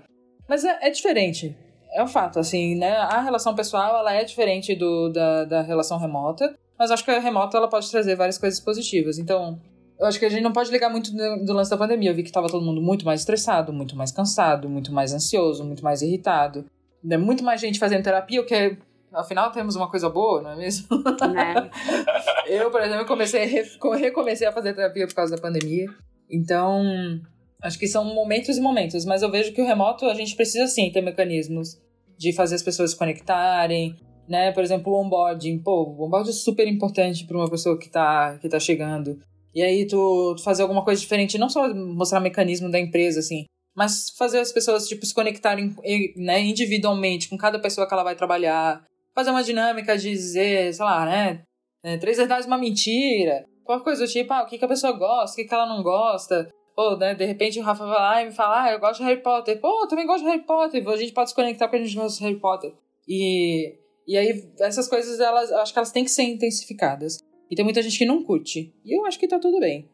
Mas 0.50 0.66
é, 0.66 0.80
é 0.82 0.90
diferente. 0.90 1.56
É 1.94 2.04
um 2.04 2.08
fato, 2.08 2.40
assim, 2.40 2.76
né? 2.76 2.98
A 2.98 3.22
relação 3.22 3.56
pessoal, 3.56 4.00
ela 4.00 4.14
é 4.14 4.24
diferente 4.24 4.76
do, 4.76 5.10
da, 5.10 5.46
da 5.46 5.62
relação 5.62 6.00
remota. 6.00 6.58
Mas 6.78 6.92
acho 6.92 7.06
que 7.06 7.12
a 7.12 7.20
remota, 7.20 7.58
ela 7.58 7.70
pode 7.70 7.90
trazer 7.90 8.16
várias 8.16 8.38
coisas 8.38 8.60
positivas. 8.60 9.20
Então, 9.20 9.60
eu 10.00 10.08
acho 10.08 10.18
que 10.18 10.26
a 10.26 10.30
gente 10.30 10.42
não 10.42 10.52
pode 10.52 10.72
ligar 10.72 10.90
muito 10.90 11.12
do, 11.12 11.46
do 11.46 11.54
lance 11.54 11.70
da 11.70 11.78
pandemia. 11.78 12.10
Eu 12.10 12.16
vi 12.16 12.24
que 12.24 12.32
tava 12.32 12.48
todo 12.48 12.66
mundo 12.66 12.82
muito 12.82 13.06
mais 13.06 13.22
estressado, 13.22 13.72
muito 13.72 13.96
mais 13.96 14.12
cansado, 14.12 14.68
muito 14.68 14.92
mais 14.92 15.14
ansioso, 15.14 15.64
muito 15.64 15.84
mais 15.84 16.02
irritado. 16.02 16.66
Né? 17.04 17.18
Muito 17.18 17.44
mais 17.44 17.62
gente 17.62 17.78
fazendo 17.78 18.04
terapia, 18.04 18.42
o 18.42 18.46
que 18.46 18.56
é 18.56 18.78
Afinal, 19.12 19.52
temos 19.52 19.76
uma 19.76 19.90
coisa 19.90 20.08
boa, 20.08 20.42
não 20.42 20.52
é 20.52 20.56
mesmo? 20.56 20.88
Né? 21.02 21.70
eu, 22.46 22.70
por 22.70 22.82
exemplo, 22.82 23.06
comecei 23.08 23.42
a 23.44 23.96
recomecei 23.98 24.48
a 24.48 24.52
fazer 24.52 24.74
terapia 24.74 25.08
por 25.08 25.16
causa 25.16 25.36
da 25.36 25.42
pandemia. 25.42 25.88
Então, 26.30 27.20
Acho 27.62 27.78
que 27.78 27.88
são 27.88 28.06
momentos 28.06 28.58
e 28.58 28.62
momentos, 28.62 29.04
mas 29.06 29.22
eu 29.22 29.30
vejo 29.30 29.54
que 29.54 29.62
o 29.62 29.66
remoto 29.66 30.06
a 30.06 30.14
gente 30.14 30.36
precisa 30.36 30.68
sim 30.68 30.92
ter 30.92 31.02
mecanismos 31.02 31.78
de 32.18 32.34
fazer 32.34 32.56
as 32.56 32.64
pessoas 32.64 32.92
se 32.92 32.98
conectarem, 32.98 33.96
né? 34.28 34.52
Por 34.52 34.64
exemplo, 34.64 34.94
o 34.94 35.02
onboarding. 35.02 35.60
Pô, 35.60 35.84
o 35.84 36.06
onboarding 36.06 36.30
é 36.30 36.34
super 36.34 36.68
importante 36.68 37.26
para 37.26 37.38
uma 37.38 37.50
pessoa 37.50 37.78
que 37.78 37.90
tá, 37.90 38.38
que 38.40 38.48
tá 38.48 38.60
chegando. 38.60 39.20
E 39.54 39.62
aí 39.62 39.86
tu, 39.86 40.36
tu 40.38 40.44
fazer 40.44 40.62
alguma 40.62 40.84
coisa 40.86 41.02
diferente, 41.02 41.38
não 41.38 41.50
só 41.50 41.74
mostrar 41.74 42.20
o 42.20 42.24
mecanismo 42.24 42.70
da 42.70 42.80
empresa, 42.80 43.20
assim, 43.20 43.46
mas 43.76 44.10
fazer 44.18 44.40
as 44.40 44.52
pessoas, 44.52 44.88
tipo, 44.88 45.06
se 45.06 45.14
conectarem 45.14 45.76
né, 46.16 46.42
individualmente 46.42 47.30
com 47.30 47.38
cada 47.38 47.60
pessoa 47.60 47.88
que 47.88 47.94
ela 47.94 48.04
vai 48.04 48.16
trabalhar. 48.16 48.84
Fazer 49.16 49.32
uma 49.32 49.44
dinâmica 49.44 49.98
de 49.98 50.12
dizer, 50.12 50.74
sei 50.74 50.86
lá, 50.86 51.06
né? 51.06 51.42
É, 51.84 51.98
três 51.98 52.18
verdades 52.18 52.46
uma 52.46 52.58
mentira. 52.58 53.46
Qualquer 53.64 53.84
coisa 53.84 54.06
do 54.06 54.12
tipo, 54.12 54.32
ah, 54.34 54.44
o 54.44 54.46
que, 54.46 54.58
que 54.58 54.66
a 54.66 54.68
pessoa 54.68 54.94
gosta, 54.94 55.34
o 55.34 55.36
que, 55.36 55.48
que 55.48 55.54
ela 55.54 55.66
não 55.66 55.82
gosta. 55.82 56.50
Pô, 56.80 56.96
né, 56.96 57.14
de 57.14 57.26
repente 57.26 57.60
o 57.60 57.62
Rafa 57.62 57.86
vai 57.86 58.00
lá 58.00 58.22
e 58.22 58.28
me 58.28 58.32
fala, 58.32 58.64
ah, 58.64 58.72
eu 58.72 58.80
gosto 58.80 59.02
de 59.02 59.04
Harry 59.04 59.22
Potter. 59.22 59.60
Pô, 59.60 59.84
eu 59.84 59.88
também 59.90 60.08
gosto 60.08 60.24
de 60.24 60.30
Harry 60.30 60.44
Potter. 60.44 60.88
A 60.88 60.96
gente 60.96 61.12
pode 61.12 61.30
se 61.30 61.36
conectar 61.36 61.68
porque 61.68 61.84
a 61.84 61.86
gente 61.86 61.94
gosta 61.94 62.18
de 62.18 62.24
Harry 62.24 62.40
Potter. 62.40 62.74
E, 63.06 63.76
e 64.08 64.18
aí, 64.18 64.50
essas 64.62 64.88
coisas, 64.88 65.20
elas, 65.20 65.52
acho 65.52 65.74
que 65.74 65.80
elas 65.80 65.92
têm 65.92 66.06
que 66.06 66.10
ser 66.10 66.24
intensificadas. 66.24 67.20
E 67.52 67.56
tem 67.58 67.66
muita 67.66 67.82
gente 67.82 67.98
que 67.98 68.06
não 68.06 68.24
curte. 68.24 68.74
E 68.86 68.98
eu 68.98 69.06
acho 69.06 69.20
que 69.20 69.28
tá 69.28 69.38
tudo 69.38 69.60
bem. 69.60 69.90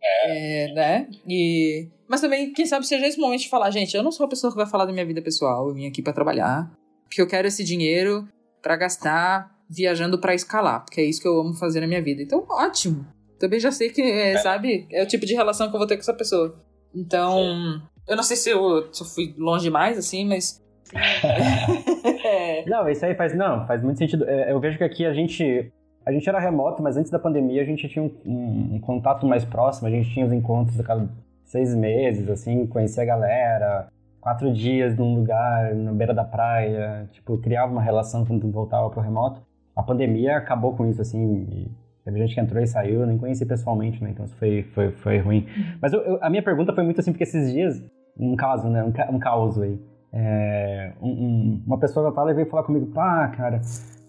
É. 0.00 0.70
é 0.70 0.74
né? 0.74 1.10
E... 1.28 1.88
Mas 2.06 2.20
também, 2.20 2.52
quem 2.52 2.66
sabe, 2.66 2.86
seja 2.86 3.08
esse 3.08 3.18
momento 3.18 3.40
de 3.40 3.48
falar, 3.48 3.72
gente, 3.72 3.96
eu 3.96 4.04
não 4.04 4.12
sou 4.12 4.24
a 4.24 4.28
pessoa 4.28 4.52
que 4.52 4.56
vai 4.56 4.66
falar 4.66 4.84
da 4.84 4.92
minha 4.92 5.04
vida 5.04 5.20
pessoal. 5.20 5.68
Eu 5.68 5.74
vim 5.74 5.88
aqui 5.88 6.00
para 6.00 6.12
trabalhar. 6.12 6.72
Porque 7.02 7.20
eu 7.20 7.26
quero 7.26 7.48
esse 7.48 7.64
dinheiro 7.64 8.28
para 8.62 8.76
gastar 8.76 9.58
viajando 9.68 10.20
para 10.20 10.36
escalar. 10.36 10.84
Porque 10.84 11.00
é 11.00 11.04
isso 11.04 11.20
que 11.20 11.26
eu 11.26 11.40
amo 11.40 11.54
fazer 11.54 11.80
na 11.80 11.88
minha 11.88 12.00
vida. 12.00 12.22
Então, 12.22 12.46
ótimo 12.48 13.17
também 13.38 13.60
já 13.60 13.70
sei 13.70 13.90
que, 13.90 14.02
é, 14.02 14.32
é. 14.32 14.38
sabe, 14.38 14.86
é 14.90 15.02
o 15.02 15.06
tipo 15.06 15.24
de 15.24 15.34
relação 15.34 15.68
que 15.68 15.74
eu 15.74 15.78
vou 15.78 15.86
ter 15.86 15.96
com 15.96 16.00
essa 16.00 16.14
pessoa. 16.14 16.56
Então, 16.94 17.38
Sim. 17.38 17.82
eu 18.08 18.16
não 18.16 18.22
sei 18.22 18.36
se 18.36 18.50
eu, 18.50 18.92
se 18.92 19.02
eu 19.02 19.06
fui 19.06 19.34
longe 19.38 19.64
demais, 19.64 19.98
assim, 19.98 20.26
mas. 20.26 20.62
não, 22.66 22.88
isso 22.88 23.04
aí 23.04 23.14
faz. 23.14 23.34
Não, 23.36 23.66
faz 23.66 23.82
muito 23.82 23.98
sentido. 23.98 24.24
É, 24.28 24.52
eu 24.52 24.60
vejo 24.60 24.78
que 24.78 24.84
aqui 24.84 25.06
a 25.06 25.12
gente. 25.12 25.72
A 26.06 26.12
gente 26.12 26.26
era 26.26 26.38
remoto, 26.38 26.82
mas 26.82 26.96
antes 26.96 27.10
da 27.10 27.18
pandemia 27.18 27.60
a 27.60 27.66
gente 27.66 27.86
tinha 27.86 28.02
um, 28.02 28.10
um, 28.24 28.76
um 28.76 28.80
contato 28.80 29.26
mais 29.26 29.44
próximo, 29.44 29.88
a 29.88 29.90
gente 29.90 30.10
tinha 30.10 30.24
os 30.24 30.32
encontros 30.32 30.80
a 30.80 30.82
cada 30.82 31.06
seis 31.44 31.74
meses, 31.74 32.30
assim, 32.30 32.66
conhecer 32.66 33.02
a 33.02 33.04
galera, 33.04 33.88
quatro 34.18 34.50
dias 34.50 34.96
num 34.96 35.16
lugar, 35.16 35.74
na 35.74 35.92
beira 35.92 36.14
da 36.14 36.24
praia, 36.24 37.06
tipo, 37.12 37.36
criava 37.36 37.72
uma 37.72 37.82
relação 37.82 38.24
quando 38.24 38.50
voltava 38.50 38.88
pro 38.88 39.02
remoto. 39.02 39.42
A 39.76 39.82
pandemia 39.82 40.36
acabou 40.36 40.74
com 40.74 40.86
isso, 40.86 41.02
assim, 41.02 41.68
Teve 42.08 42.20
gente 42.20 42.34
que 42.34 42.40
entrou 42.40 42.62
e 42.62 42.66
saiu, 42.66 43.00
eu 43.00 43.06
nem 43.06 43.18
conheci 43.18 43.44
pessoalmente, 43.44 44.02
né? 44.02 44.08
Então 44.08 44.24
isso 44.24 44.34
foi, 44.36 44.62
foi, 44.62 44.90
foi 44.92 45.18
ruim. 45.18 45.40
Uhum. 45.40 45.64
Mas 45.78 45.92
eu, 45.92 46.00
eu, 46.00 46.18
a 46.22 46.30
minha 46.30 46.42
pergunta 46.42 46.72
foi 46.72 46.82
muito 46.82 46.98
assim, 46.98 47.12
porque 47.12 47.24
esses 47.24 47.52
dias, 47.52 47.84
um 48.18 48.34
caso, 48.34 48.66
né? 48.66 48.82
Um, 48.82 49.14
um 49.14 49.18
caos 49.18 49.60
aí. 49.60 49.78
É, 50.10 50.94
um, 51.02 51.10
um, 51.10 51.62
uma 51.66 51.76
pessoa 51.76 52.08
da 52.08 52.12
Thaler 52.16 52.34
veio 52.34 52.48
falar 52.48 52.62
comigo, 52.62 52.86
pá, 52.86 53.28
cara, 53.28 53.60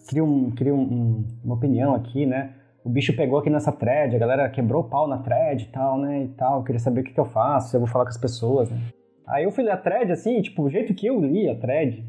queria, 0.07 0.23
um, 0.23 0.49
queria 0.49 0.73
um, 0.73 1.25
uma 1.43 1.55
opinião 1.55 1.93
aqui, 1.93 2.25
né? 2.25 2.51
O 2.85 2.89
bicho 2.89 3.13
pegou 3.13 3.37
aqui 3.37 3.49
nessa 3.49 3.73
thread, 3.73 4.15
a 4.15 4.19
galera 4.19 4.47
quebrou 4.47 4.81
o 4.81 4.87
pau 4.87 5.05
na 5.05 5.17
thread 5.17 5.65
e 5.65 5.67
tal, 5.67 5.97
né? 5.97 6.23
E 6.23 6.27
tal, 6.29 6.59
eu 6.59 6.63
queria 6.63 6.79
saber 6.79 7.01
o 7.01 7.03
que, 7.03 7.11
que 7.11 7.19
eu 7.19 7.25
faço, 7.25 7.71
se 7.71 7.75
eu 7.75 7.81
vou 7.81 7.89
falar 7.89 8.05
com 8.05 8.11
as 8.11 8.17
pessoas, 8.17 8.71
né? 8.71 8.79
Aí 9.27 9.43
eu 9.43 9.51
fui 9.51 9.65
ler 9.65 9.71
a 9.71 9.77
thread, 9.77 10.09
assim, 10.09 10.41
tipo, 10.41 10.63
o 10.63 10.69
jeito 10.69 10.93
que 10.93 11.05
eu 11.05 11.19
li 11.19 11.49
a 11.49 11.55
thread 11.55 12.01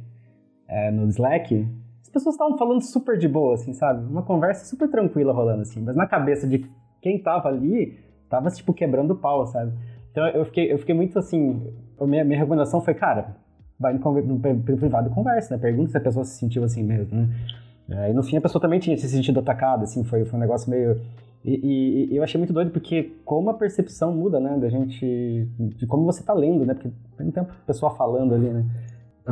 é, 0.69 0.93
no 0.93 1.09
Slack, 1.09 1.67
as 2.11 2.13
pessoas 2.13 2.35
estavam 2.35 2.59
falando 2.59 2.83
super 2.83 3.17
de 3.17 3.29
boa, 3.29 3.55
assim, 3.55 3.73
sabe? 3.73 4.05
Uma 4.05 4.25
conversa 4.25 4.65
super 4.65 4.91
tranquila 4.91 5.33
rolando, 5.33 5.63
assim. 5.63 5.81
Mas 5.81 5.95
na 5.95 6.09
cabeça 6.09 6.47
de 6.47 6.69
quem 7.01 7.23
tava 7.23 7.49
ali, 7.49 7.99
tava, 8.29 8.51
tipo, 8.51 8.75
quebrando 8.75 9.13
o 9.13 9.17
pau, 9.17 9.47
sabe? 9.47 9.73
Então 10.11 10.27
eu 10.27 10.45
fiquei, 10.45 10.73
eu 10.73 10.79
fiquei 10.79 10.95
muito 10.95 11.17
assim. 11.21 11.73
Minha, 12.01 12.25
minha 12.25 12.39
recomendação 12.39 12.81
foi, 12.81 12.95
cara, 12.95 13.37
vai 13.79 13.93
no, 13.93 14.01
no, 14.01 14.35
no 14.39 14.63
privado 14.77 15.09
conversa, 15.11 15.55
né? 15.55 15.63
Pergunta 15.63 15.93
se 15.93 15.97
a 15.97 16.01
pessoa 16.01 16.25
se 16.25 16.37
sentiu 16.37 16.65
assim 16.65 16.83
mesmo, 16.83 17.17
né? 17.17 17.29
É, 17.89 18.11
e 18.11 18.13
no 18.13 18.25
fim 18.25 18.37
a 18.37 18.41
pessoa 18.41 18.61
também 18.61 18.81
tinha 18.81 18.97
se 18.97 19.09
sentido 19.09 19.39
atacada, 19.39 19.85
assim, 19.85 20.03
foi, 20.03 20.25
foi 20.25 20.37
um 20.37 20.41
negócio 20.41 20.69
meio. 20.69 21.01
E, 21.45 21.55
e, 21.55 22.13
e, 22.13 22.17
eu 22.17 22.25
achei 22.25 22.39
muito 22.39 22.53
doido 22.53 22.73
porque 22.73 23.15
como 23.25 23.51
a 23.51 23.55
percepção 23.55 24.13
muda, 24.13 24.41
né? 24.41 24.59
Da 24.59 24.69
gente. 24.69 25.49
De 25.59 25.87
como 25.87 26.05
você 26.05 26.25
tá 26.25 26.33
lendo, 26.33 26.67
né? 26.67 26.75
Porque 26.75 26.91
tem 27.17 27.31
tempo 27.31 27.53
a 27.53 27.67
pessoa 27.67 27.95
falando 27.95 28.35
ali, 28.35 28.49
né? 28.49 28.65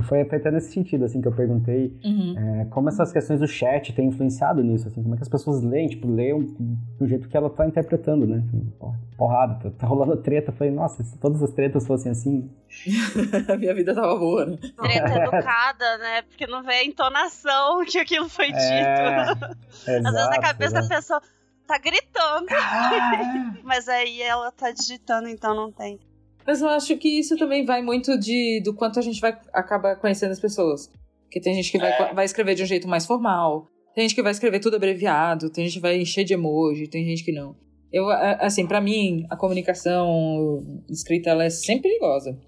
Foi, 0.03 0.21
até 0.21 0.51
nesse 0.51 0.73
sentido, 0.73 1.05
assim, 1.05 1.21
que 1.21 1.29
eu 1.29 1.33
perguntei 1.33 1.99
uhum. 2.05 2.35
é, 2.37 2.65
como 2.67 2.89
essas 2.89 3.11
questões 3.13 3.41
do 3.41 3.49
chat 3.49 3.93
têm 3.93 4.09
influenciado 4.09 4.63
nisso, 4.63 4.87
assim, 4.87 5.03
como 5.03 5.15
é 5.15 5.17
que 5.17 5.23
as 5.23 5.29
pessoas 5.29 5.63
leem, 5.63 5.89
tipo, 5.89 6.07
leem 6.07 6.55
do 6.99 7.07
jeito 7.07 7.29
que 7.29 7.37
ela 7.37 7.51
tá 7.51 7.67
interpretando, 7.67 8.27
né? 8.27 8.43
Tipo, 8.51 8.95
porrada, 9.17 9.55
tá, 9.55 9.71
tá 9.71 9.87
rolando 9.87 10.17
treta. 10.19 10.51
Eu 10.51 10.55
falei, 10.55 10.73
nossa, 10.73 11.03
se 11.03 11.19
todas 11.19 11.43
as 11.43 11.53
tretas 11.53 11.87
fossem 11.87 12.13
assim... 12.13 12.51
a 13.49 13.57
minha 13.57 13.75
vida 13.75 13.95
tava 13.95 14.17
boa, 14.17 14.47
né? 14.47 14.57
Treta 14.57 15.15
educada, 15.19 15.99
né? 15.99 16.23
Porque 16.23 16.47
não 16.47 16.63
vê 16.63 16.75
a 16.75 16.85
entonação 16.85 17.85
que 17.89 17.99
aquilo 17.99 18.29
foi 18.29 18.47
dito. 18.47 18.59
É, 18.59 19.31
Às 19.31 19.85
vezes 19.85 20.29
na 20.29 20.39
cabeça 20.39 20.79
exato. 20.79 20.89
da 20.89 20.97
pessoa 20.97 21.23
tá 21.67 21.79
gritando. 21.79 22.47
Ah, 22.51 23.55
Mas 23.63 23.89
aí 23.89 24.23
ela 24.23 24.51
tá 24.53 24.71
digitando, 24.71 25.29
então 25.29 25.55
não 25.55 25.71
tem. 25.71 25.99
Mas 26.49 26.63
eu 26.63 26.69
acho 26.71 26.97
que 26.97 27.19
isso 27.19 27.37
também 27.37 27.63
vai 27.63 27.83
muito 27.83 28.19
de 28.19 28.63
do 28.65 28.73
quanto 28.73 28.99
a 28.99 29.03
gente 29.03 29.21
vai 29.21 29.39
acabar 29.53 29.97
conhecendo 29.97 30.31
as 30.31 30.41
pessoas. 30.41 30.91
Porque 31.25 31.43
tem 31.43 31.53
gente 31.53 31.71
que 31.71 31.77
vai, 31.77 32.15
vai 32.15 32.25
escrever 32.25 32.55
de 32.55 32.63
um 32.63 32.67
jeito 32.67 32.89
mais 32.89 33.05
formal, 33.05 33.67
tem 33.95 34.05
gente 34.05 34.15
que 34.15 34.23
vai 34.23 34.33
escrever 34.33 34.59
tudo 34.59 34.77
abreviado, 34.77 35.51
tem 35.51 35.67
gente 35.67 35.75
que 35.75 35.83
vai 35.83 36.01
encher 36.01 36.25
de 36.25 36.33
emoji, 36.33 36.89
tem 36.89 37.05
gente 37.05 37.23
que 37.23 37.33
não. 37.33 37.55
Eu, 37.93 38.09
assim, 38.09 38.67
pra 38.67 38.81
mim, 38.81 39.27
a 39.29 39.37
comunicação 39.37 40.65
escrita 40.89 41.29
ela 41.29 41.45
é 41.45 41.51
sempre 41.51 41.91
perigosa. 41.91 42.39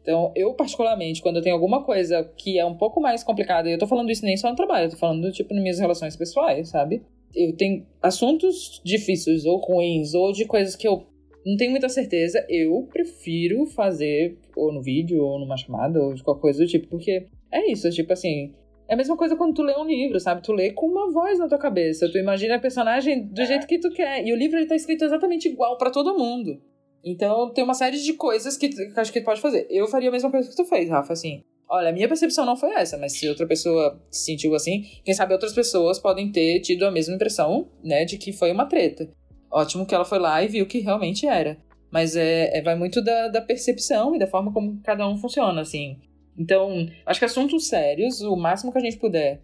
Então, 0.00 0.32
eu 0.34 0.54
particularmente, 0.54 1.20
quando 1.20 1.36
eu 1.36 1.42
tenho 1.42 1.54
alguma 1.54 1.84
coisa 1.84 2.24
que 2.38 2.58
é 2.58 2.64
um 2.64 2.78
pouco 2.78 2.98
mais 2.98 3.22
complicada, 3.22 3.68
e 3.68 3.72
eu 3.72 3.78
tô 3.78 3.86
falando 3.86 4.10
isso 4.10 4.24
nem 4.24 4.38
só 4.38 4.48
no 4.48 4.56
trabalho, 4.56 4.86
eu 4.86 4.90
tô 4.90 4.96
falando, 4.96 5.30
tipo, 5.32 5.52
nas 5.52 5.62
minhas 5.62 5.78
relações 5.78 6.16
pessoais, 6.16 6.70
sabe? 6.70 7.02
Eu 7.34 7.54
tenho 7.54 7.86
assuntos 8.00 8.80
difíceis 8.82 9.44
ou 9.44 9.58
ruins, 9.58 10.14
ou 10.14 10.32
de 10.32 10.46
coisas 10.46 10.74
que 10.74 10.88
eu 10.88 11.10
não 11.44 11.56
tenho 11.56 11.70
muita 11.70 11.88
certeza, 11.88 12.44
eu 12.48 12.86
prefiro 12.92 13.66
fazer 13.66 14.38
ou 14.56 14.72
no 14.72 14.82
vídeo, 14.82 15.22
ou 15.22 15.38
numa 15.38 15.56
chamada, 15.56 16.00
ou 16.00 16.14
de 16.14 16.22
qualquer 16.22 16.40
coisa 16.42 16.64
do 16.64 16.68
tipo, 16.68 16.88
porque 16.88 17.26
é 17.52 17.70
isso, 17.70 17.90
tipo 17.90 18.12
assim. 18.12 18.54
É 18.88 18.94
a 18.94 18.96
mesma 18.96 19.16
coisa 19.16 19.36
quando 19.36 19.54
tu 19.54 19.62
lê 19.62 19.76
um 19.76 19.84
livro, 19.84 20.18
sabe? 20.18 20.42
Tu 20.42 20.52
lê 20.52 20.72
com 20.72 20.86
uma 20.86 21.12
voz 21.12 21.38
na 21.38 21.46
tua 21.46 21.58
cabeça. 21.58 22.10
Tu 22.10 22.18
imagina 22.18 22.56
a 22.56 22.58
personagem 22.58 23.24
do 23.24 23.44
jeito 23.44 23.64
que 23.64 23.78
tu 23.78 23.88
quer. 23.90 24.26
E 24.26 24.32
o 24.32 24.36
livro 24.36 24.58
ele 24.58 24.66
tá 24.66 24.74
escrito 24.74 25.04
exatamente 25.04 25.46
igual 25.46 25.78
pra 25.78 25.90
todo 25.90 26.18
mundo. 26.18 26.60
Então 27.04 27.52
tem 27.52 27.62
uma 27.62 27.72
série 27.72 27.98
de 27.98 28.12
coisas 28.14 28.56
que, 28.56 28.68
que 28.68 28.98
acho 28.98 29.12
que 29.12 29.20
tu 29.20 29.24
pode 29.24 29.40
fazer. 29.40 29.68
Eu 29.70 29.86
faria 29.86 30.08
a 30.08 30.12
mesma 30.12 30.28
coisa 30.28 30.50
que 30.50 30.56
tu 30.56 30.64
fez, 30.64 30.90
Rafa, 30.90 31.12
assim. 31.12 31.44
Olha, 31.68 31.90
a 31.90 31.92
minha 31.92 32.08
percepção 32.08 32.44
não 32.44 32.56
foi 32.56 32.70
essa, 32.70 32.98
mas 32.98 33.12
se 33.12 33.28
outra 33.28 33.46
pessoa 33.46 34.02
se 34.10 34.24
sentiu 34.24 34.56
assim, 34.56 34.82
quem 35.04 35.14
sabe 35.14 35.32
outras 35.32 35.52
pessoas 35.52 36.00
podem 36.00 36.32
ter 36.32 36.58
tido 36.58 36.84
a 36.84 36.90
mesma 36.90 37.14
impressão, 37.14 37.70
né, 37.84 38.04
de 38.04 38.18
que 38.18 38.32
foi 38.32 38.50
uma 38.50 38.66
treta. 38.66 39.08
Ótimo 39.50 39.86
que 39.86 39.94
ela 39.94 40.04
foi 40.04 40.18
lá 40.18 40.42
e 40.42 40.48
viu 40.48 40.66
que 40.66 40.78
realmente 40.80 41.26
era. 41.26 41.56
Mas 41.90 42.14
é, 42.14 42.56
é- 42.58 42.62
vai 42.62 42.76
muito 42.76 43.02
da, 43.02 43.28
da 43.28 43.40
percepção 43.40 44.14
e 44.14 44.18
da 44.18 44.26
forma 44.26 44.52
como 44.52 44.80
cada 44.82 45.06
um 45.08 45.16
funciona, 45.16 45.60
assim. 45.60 45.98
Então, 46.38 46.86
acho 47.04 47.18
que 47.18 47.26
assuntos 47.26 47.66
sérios, 47.66 48.20
o 48.20 48.36
máximo 48.36 48.72
que 48.72 48.78
a 48.78 48.80
gente 48.80 48.96
puder 48.96 49.42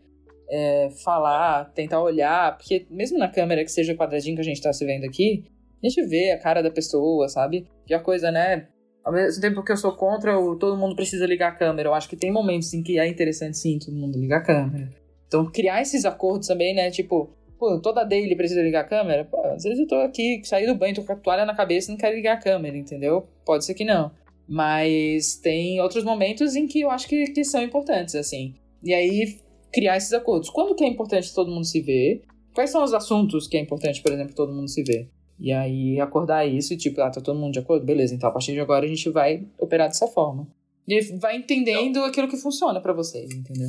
é, 0.48 0.90
falar, 1.04 1.72
tentar 1.74 2.00
olhar, 2.00 2.56
porque 2.56 2.86
mesmo 2.88 3.18
na 3.18 3.28
câmera 3.28 3.64
que 3.64 3.70
seja 3.70 3.94
quadradinho 3.94 4.36
que 4.36 4.40
a 4.40 4.44
gente 4.44 4.62
tá 4.62 4.72
se 4.72 4.84
vendo 4.84 5.04
aqui, 5.04 5.44
a 5.82 5.88
gente 5.88 6.02
vê 6.06 6.30
a 6.30 6.38
cara 6.38 6.62
da 6.62 6.70
pessoa, 6.70 7.28
sabe? 7.28 7.66
E 7.88 7.92
a 7.92 8.00
coisa, 8.00 8.30
né? 8.30 8.68
Ao 9.04 9.12
mesmo 9.12 9.40
tempo 9.40 9.62
que 9.62 9.70
eu 9.70 9.76
sou 9.76 9.92
contra 9.92 10.38
o 10.38 10.56
todo 10.56 10.76
mundo 10.76 10.96
precisa 10.96 11.26
ligar 11.26 11.48
a 11.48 11.54
câmera, 11.54 11.88
eu 11.88 11.94
acho 11.94 12.08
que 12.08 12.16
tem 12.16 12.32
momentos 12.32 12.72
em 12.74 12.82
que 12.82 12.98
é 12.98 13.06
interessante 13.06 13.56
sim 13.58 13.78
todo 13.78 13.94
mundo 13.94 14.18
ligar 14.18 14.38
a 14.38 14.44
câmera. 14.44 14.88
Então, 15.26 15.44
criar 15.50 15.82
esses 15.82 16.04
acordos 16.04 16.48
também, 16.48 16.74
né? 16.74 16.90
Tipo, 16.90 17.30
pô, 17.58 17.80
toda 17.80 18.04
daily 18.04 18.36
precisa 18.36 18.62
ligar 18.62 18.82
a 18.82 18.88
câmera? 18.88 19.24
Pô, 19.24 19.40
às 19.46 19.62
vezes 19.62 19.78
eu 19.78 19.86
tô 19.86 19.96
aqui, 19.96 20.40
saí 20.44 20.66
do 20.66 20.74
banho, 20.74 20.94
tô 20.94 21.02
com 21.02 21.12
a 21.12 21.16
toalha 21.16 21.44
na 21.44 21.54
cabeça 21.54 21.90
e 21.90 21.92
não 21.92 21.98
quero 21.98 22.14
ligar 22.14 22.34
a 22.34 22.40
câmera, 22.40 22.76
entendeu? 22.76 23.26
Pode 23.44 23.64
ser 23.64 23.74
que 23.74 23.84
não. 23.84 24.10
Mas 24.48 25.36
tem 25.36 25.80
outros 25.80 26.04
momentos 26.04 26.54
em 26.54 26.66
que 26.66 26.80
eu 26.80 26.90
acho 26.90 27.08
que, 27.08 27.26
que 27.28 27.44
são 27.44 27.62
importantes, 27.62 28.14
assim. 28.14 28.54
E 28.82 28.94
aí, 28.94 29.38
criar 29.72 29.96
esses 29.96 30.12
acordos. 30.12 30.48
Quando 30.50 30.74
que 30.74 30.84
é 30.84 30.88
importante 30.88 31.34
todo 31.34 31.50
mundo 31.50 31.64
se 31.64 31.80
ver? 31.80 32.22
Quais 32.54 32.70
são 32.70 32.82
os 32.82 32.94
assuntos 32.94 33.46
que 33.46 33.56
é 33.56 33.60
importante, 33.60 34.00
por 34.00 34.12
exemplo, 34.12 34.34
todo 34.34 34.52
mundo 34.52 34.68
se 34.68 34.82
ver? 34.82 35.10
E 35.38 35.52
aí, 35.52 36.00
acordar 36.00 36.46
isso 36.46 36.72
e 36.72 36.76
tipo, 36.76 37.00
ah, 37.02 37.10
tá 37.10 37.20
todo 37.20 37.38
mundo 37.38 37.52
de 37.52 37.58
acordo? 37.58 37.84
Beleza, 37.84 38.14
então 38.14 38.28
a 38.28 38.32
partir 38.32 38.52
de 38.52 38.60
agora 38.60 38.86
a 38.86 38.88
gente 38.88 39.10
vai 39.10 39.46
operar 39.58 39.88
dessa 39.88 40.06
forma. 40.06 40.48
E 40.88 41.00
vai 41.18 41.36
entendendo 41.36 42.02
aquilo 42.04 42.28
que 42.28 42.36
funciona 42.36 42.80
pra 42.80 42.92
vocês, 42.92 43.30
entendeu? 43.32 43.68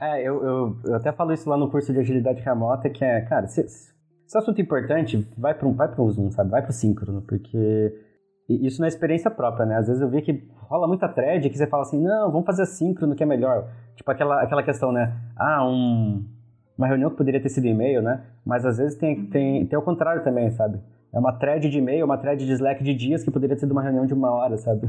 É, 0.00 0.20
eu, 0.20 0.44
eu, 0.44 0.76
eu 0.84 0.94
até 0.96 1.12
falo 1.12 1.32
isso 1.32 1.48
lá 1.48 1.56
no 1.56 1.70
curso 1.70 1.92
de 1.92 2.00
agilidade 2.00 2.40
remota, 2.42 2.90
que 2.90 3.04
é, 3.04 3.20
cara, 3.22 3.46
se, 3.46 3.66
se 3.68 4.36
é 4.36 4.38
assunto 4.38 4.60
importante, 4.60 5.26
vai 5.38 5.54
para 5.54 5.68
um, 5.68 5.74
vai 5.74 5.88
pro 5.88 6.10
Zoom, 6.10 6.30
sabe? 6.30 6.50
Vai 6.50 6.62
pro 6.62 6.72
síncrono, 6.72 7.22
porque 7.22 7.94
isso 8.48 8.80
não 8.80 8.86
é 8.86 8.88
experiência 8.88 9.30
própria, 9.30 9.64
né? 9.64 9.76
Às 9.76 9.86
vezes 9.86 10.02
eu 10.02 10.08
vi 10.08 10.22
que 10.22 10.44
rola 10.68 10.88
muita 10.88 11.08
thread 11.08 11.48
que 11.48 11.56
você 11.56 11.66
fala 11.66 11.82
assim, 11.82 12.02
não, 12.02 12.30
vamos 12.30 12.46
fazer 12.46 12.66
síncrono 12.66 13.14
que 13.14 13.22
é 13.22 13.26
melhor. 13.26 13.68
Tipo 13.94 14.10
aquela, 14.10 14.42
aquela 14.42 14.62
questão, 14.62 14.90
né? 14.90 15.16
Ah, 15.36 15.66
um, 15.66 16.24
uma 16.76 16.86
reunião 16.86 17.10
que 17.10 17.16
poderia 17.16 17.40
ter 17.40 17.48
sido 17.48 17.66
e-mail, 17.66 18.02
né? 18.02 18.22
Mas 18.44 18.64
às 18.64 18.78
vezes 18.78 18.96
tem, 18.96 19.26
tem, 19.26 19.66
tem 19.66 19.78
o 19.78 19.82
contrário 19.82 20.22
também, 20.22 20.50
sabe? 20.50 20.78
É 21.12 21.18
uma 21.18 21.32
thread 21.32 21.68
de 21.68 21.78
e-mail, 21.78 22.04
uma 22.04 22.18
thread 22.18 22.44
de 22.44 22.52
Slack 22.52 22.84
de 22.84 22.94
dias 22.94 23.24
que 23.24 23.30
poderia 23.30 23.56
ter 23.56 23.60
sido 23.60 23.72
uma 23.72 23.82
reunião 23.82 24.04
de 24.04 24.12
uma 24.12 24.30
hora, 24.30 24.58
sabe? 24.58 24.86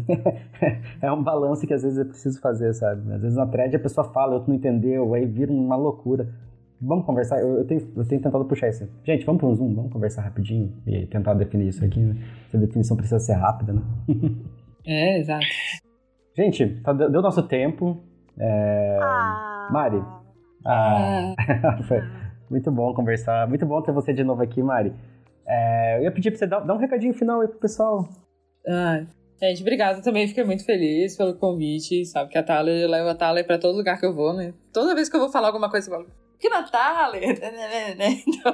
é 1.01 1.11
um 1.11 1.23
balanço 1.23 1.65
que 1.65 1.73
às 1.73 1.83
vezes 1.83 1.97
é 1.97 2.03
preciso 2.03 2.41
fazer, 2.41 2.73
sabe? 2.73 3.13
Às 3.13 3.21
vezes 3.21 3.37
na 3.37 3.45
thread 3.45 3.75
a 3.75 3.79
pessoa 3.79 4.11
fala, 4.11 4.33
outro 4.33 4.49
não 4.49 4.57
entendeu, 4.57 5.13
aí 5.13 5.25
vira 5.25 5.51
uma 5.51 5.75
loucura. 5.75 6.27
Vamos 6.81 7.05
conversar? 7.05 7.39
Eu, 7.39 7.59
eu 7.59 7.65
tenho, 7.65 7.81
eu 7.95 8.05
tenho 8.05 8.21
tentado 8.21 8.43
puxar 8.45 8.67
isso. 8.67 8.87
Gente, 9.03 9.25
vamos 9.25 9.39
para 9.39 9.49
um 9.49 9.55
Zoom, 9.55 9.73
vamos 9.73 9.91
conversar 9.91 10.21
rapidinho 10.21 10.73
e 10.85 11.05
tentar 11.05 11.33
definir 11.33 11.69
isso 11.69 11.83
aqui, 11.85 11.99
né? 11.99 12.15
Essa 12.47 12.57
definição 12.57 12.97
precisa 12.97 13.19
ser 13.19 13.33
rápida, 13.33 13.73
né? 13.73 13.81
É, 14.89 15.19
exato. 15.19 15.45
Gente, 16.33 16.65
tá, 16.81 16.93
deu 16.93 17.11
deu 17.11 17.21
nosso 17.21 17.43
tempo. 17.43 18.01
É... 18.39 18.97
Ah. 19.01 19.67
Mari. 19.69 20.01
Ah, 20.65 21.35
foi 21.87 22.01
muito 22.49 22.71
bom 22.71 22.93
conversar. 22.93 23.47
Muito 23.47 23.65
bom 23.65 23.81
ter 23.81 23.91
você 23.91 24.13
de 24.13 24.23
novo 24.23 24.41
aqui, 24.41 24.61
Mari. 24.61 24.93
É, 25.45 25.97
eu 25.97 26.03
ia 26.03 26.11
pedir 26.11 26.31
pra 26.31 26.39
você 26.39 26.47
dar, 26.47 26.59
dar 26.59 26.73
um 26.73 26.77
recadinho 26.77 27.13
final 27.13 27.41
aí 27.41 27.47
pro 27.47 27.59
pessoal. 27.59 28.07
Ah, 28.67 29.05
gente, 29.41 29.61
obrigada 29.61 30.01
também. 30.01 30.27
Fiquei 30.27 30.43
muito 30.43 30.65
feliz 30.65 31.15
pelo 31.15 31.35
convite. 31.35 32.05
Sabe 32.05 32.29
que 32.29 32.37
a 32.37 32.43
Thaler, 32.43 32.83
eu 32.83 32.89
levo 32.89 33.09
a 33.09 33.15
Thaler 33.15 33.45
pra 33.45 33.57
todo 33.57 33.77
lugar 33.77 33.99
que 33.99 34.05
eu 34.05 34.13
vou, 34.13 34.33
né? 34.33 34.53
Toda 34.73 34.93
vez 34.93 35.07
que 35.09 35.15
eu 35.15 35.19
vou 35.21 35.29
falar 35.29 35.47
alguma 35.47 35.69
coisa, 35.69 35.89
eu 35.89 35.93
falo, 35.95 36.07
que 36.39 36.49
na 36.49 36.63
Thaler? 36.63 37.39
Né? 37.97 38.21
Então, 38.27 38.53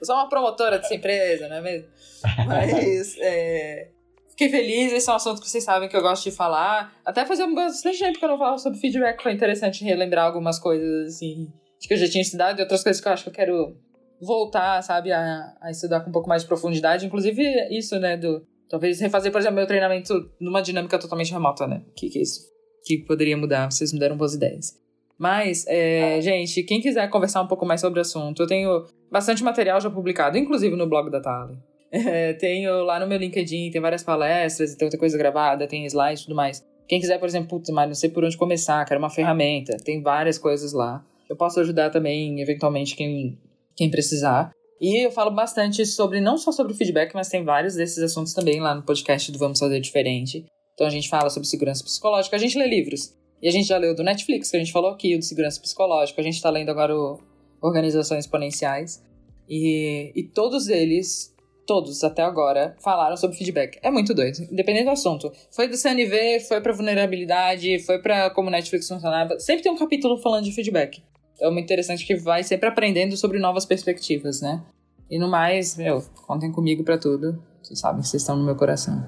eu 0.00 0.04
sou 0.04 0.16
uma 0.16 0.28
promotora 0.28 0.78
dessa 0.78 0.94
empresa, 0.94 1.48
não 1.48 1.56
é 1.56 1.60
mesmo? 1.60 1.88
Mas, 2.46 3.16
é, 3.20 3.90
fiquei 4.36 4.50
feliz. 4.50 4.92
Esse 4.92 5.08
é 5.08 5.12
um 5.12 5.16
assunto 5.16 5.40
que 5.40 5.48
vocês 5.48 5.64
sabem 5.64 5.88
que 5.88 5.96
eu 5.96 6.02
gosto 6.02 6.24
de 6.24 6.30
falar. 6.30 6.92
Até 7.04 7.24
fazer 7.24 7.44
um 7.44 7.54
bastante 7.54 7.98
tempo 7.98 8.18
que 8.18 8.24
eu 8.24 8.28
não 8.28 8.38
falo 8.38 8.58
sobre 8.58 8.78
feedback. 8.78 9.22
Foi 9.22 9.32
interessante 9.32 9.84
relembrar 9.84 10.26
algumas 10.26 10.58
coisas, 10.58 11.14
assim, 11.14 11.52
que 11.80 11.94
eu 11.94 11.98
já 11.98 12.08
tinha 12.08 12.22
estudado 12.22 12.58
e 12.58 12.62
outras 12.62 12.82
coisas 12.82 13.00
que 13.00 13.08
eu 13.08 13.12
acho 13.12 13.24
que 13.24 13.30
eu 13.30 13.34
quero 13.34 13.76
voltar, 14.20 14.82
sabe, 14.82 15.12
a, 15.12 15.54
a 15.60 15.70
estudar 15.70 16.00
com 16.00 16.10
um 16.10 16.12
pouco 16.12 16.28
mais 16.28 16.42
de 16.42 16.48
profundidade. 16.48 17.06
Inclusive, 17.06 17.42
isso, 17.70 17.98
né, 17.98 18.16
do 18.16 18.46
Talvez 18.68 18.98
refazer, 18.98 19.30
por 19.30 19.38
exemplo, 19.38 19.56
meu 19.56 19.66
treinamento 19.66 20.30
numa 20.40 20.60
dinâmica 20.60 20.98
totalmente 20.98 21.32
remota, 21.32 21.66
né? 21.66 21.82
Que 21.94 22.08
que 22.08 22.18
é 22.18 22.22
isso? 22.22 22.40
Que 22.84 22.98
poderia 22.98 23.36
mudar, 23.36 23.70
vocês 23.70 23.92
me 23.92 23.98
deram 23.98 24.16
boas 24.16 24.34
ideias. 24.34 24.74
Mas, 25.16 25.64
é, 25.68 26.20
gente, 26.20 26.62
quem 26.64 26.80
quiser 26.80 27.08
conversar 27.08 27.42
um 27.42 27.46
pouco 27.46 27.64
mais 27.64 27.80
sobre 27.80 28.00
o 28.00 28.02
assunto, 28.02 28.42
eu 28.42 28.46
tenho 28.46 28.84
bastante 29.10 29.44
material 29.44 29.80
já 29.80 29.88
publicado, 29.88 30.36
inclusive 30.36 30.74
no 30.74 30.88
blog 30.88 31.08
da 31.08 31.20
Thaler. 31.20 31.56
É, 31.96 32.32
tenho 32.32 32.82
lá 32.82 32.98
no 32.98 33.06
meu 33.06 33.16
LinkedIn, 33.16 33.70
tem 33.70 33.80
várias 33.80 34.02
palestras, 34.02 34.74
tem 34.74 34.90
coisa 34.98 35.16
gravada, 35.16 35.64
tem 35.66 35.86
slides 35.86 36.22
e 36.22 36.24
tudo 36.24 36.34
mais. 36.34 36.60
Quem 36.88 37.00
quiser, 37.00 37.18
por 37.18 37.28
exemplo, 37.28 37.48
putz, 37.48 37.70
mas 37.70 37.86
não 37.86 37.94
sei 37.94 38.10
por 38.10 38.24
onde 38.24 38.36
começar, 38.36 38.84
quero 38.84 38.98
uma 38.98 39.10
ferramenta, 39.10 39.76
tem 39.76 40.02
várias 40.02 40.36
coisas 40.36 40.72
lá. 40.72 41.04
Eu 41.30 41.36
posso 41.36 41.60
ajudar 41.60 41.90
também, 41.90 42.40
eventualmente, 42.40 42.96
quem, 42.96 43.38
quem 43.76 43.88
precisar. 43.88 44.50
E 44.80 45.06
eu 45.06 45.12
falo 45.12 45.30
bastante 45.30 45.86
sobre, 45.86 46.20
não 46.20 46.36
só 46.36 46.50
sobre 46.50 46.74
feedback, 46.74 47.14
mas 47.14 47.28
tem 47.28 47.44
vários 47.44 47.76
desses 47.76 48.02
assuntos 48.02 48.34
também 48.34 48.60
lá 48.60 48.74
no 48.74 48.82
podcast 48.82 49.30
do 49.30 49.38
Vamos 49.38 49.60
Fazer 49.60 49.80
Diferente. 49.80 50.44
Então 50.74 50.86
a 50.86 50.90
gente 50.90 51.08
fala 51.08 51.30
sobre 51.30 51.48
segurança 51.48 51.84
psicológica, 51.84 52.34
a 52.34 52.38
gente 52.40 52.58
lê 52.58 52.66
livros. 52.66 53.14
E 53.40 53.48
a 53.48 53.50
gente 53.50 53.68
já 53.68 53.78
leu 53.78 53.94
do 53.94 54.02
Netflix, 54.02 54.50
que 54.50 54.56
a 54.56 54.60
gente 54.60 54.72
falou 54.72 54.90
aqui, 54.90 55.14
o 55.14 55.18
de 55.18 55.26
segurança 55.26 55.60
psicológica. 55.60 56.20
A 56.20 56.24
gente 56.24 56.40
tá 56.42 56.50
lendo 56.50 56.70
agora 56.70 56.96
o 56.96 57.20
Organizações 57.62 58.24
Exponenciais. 58.24 59.02
E, 59.48 60.12
e 60.14 60.22
todos 60.22 60.68
eles, 60.68 61.33
todos 61.66 62.02
até 62.04 62.22
agora, 62.22 62.74
falaram 62.82 63.16
sobre 63.16 63.36
feedback. 63.36 63.78
É 63.82 63.90
muito 63.90 64.12
doido, 64.14 64.38
independente 64.50 64.84
do 64.84 64.90
assunto. 64.90 65.32
Foi 65.50 65.68
do 65.68 65.76
CNV, 65.76 66.40
foi 66.48 66.60
pra 66.60 66.72
vulnerabilidade, 66.72 67.78
foi 67.84 67.98
pra 68.00 68.30
como 68.30 68.50
Netflix 68.50 68.88
funcionava. 68.88 69.38
Sempre 69.38 69.62
tem 69.64 69.72
um 69.72 69.76
capítulo 69.78 70.16
falando 70.18 70.44
de 70.44 70.52
feedback. 70.52 71.02
É 71.40 71.50
muito 71.50 71.64
interessante 71.64 72.06
que 72.06 72.14
vai 72.16 72.42
sempre 72.42 72.68
aprendendo 72.68 73.16
sobre 73.16 73.38
novas 73.38 73.64
perspectivas, 73.66 74.40
né? 74.40 74.62
E 75.10 75.18
no 75.18 75.28
mais, 75.28 75.76
meu, 75.76 76.02
contem 76.26 76.50
comigo 76.52 76.84
pra 76.84 76.96
tudo. 76.98 77.42
Vocês 77.62 77.78
sabem 77.80 78.00
que 78.02 78.08
vocês 78.08 78.22
estão 78.22 78.36
no 78.36 78.44
meu 78.44 78.56
coração. 78.56 79.06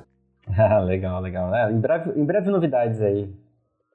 Ah, 0.56 0.78
legal, 0.84 1.20
legal. 1.20 1.54
É, 1.54 1.70
em, 1.70 1.78
breve, 1.80 2.18
em 2.18 2.24
breve 2.24 2.50
novidades 2.50 3.00
aí. 3.00 3.30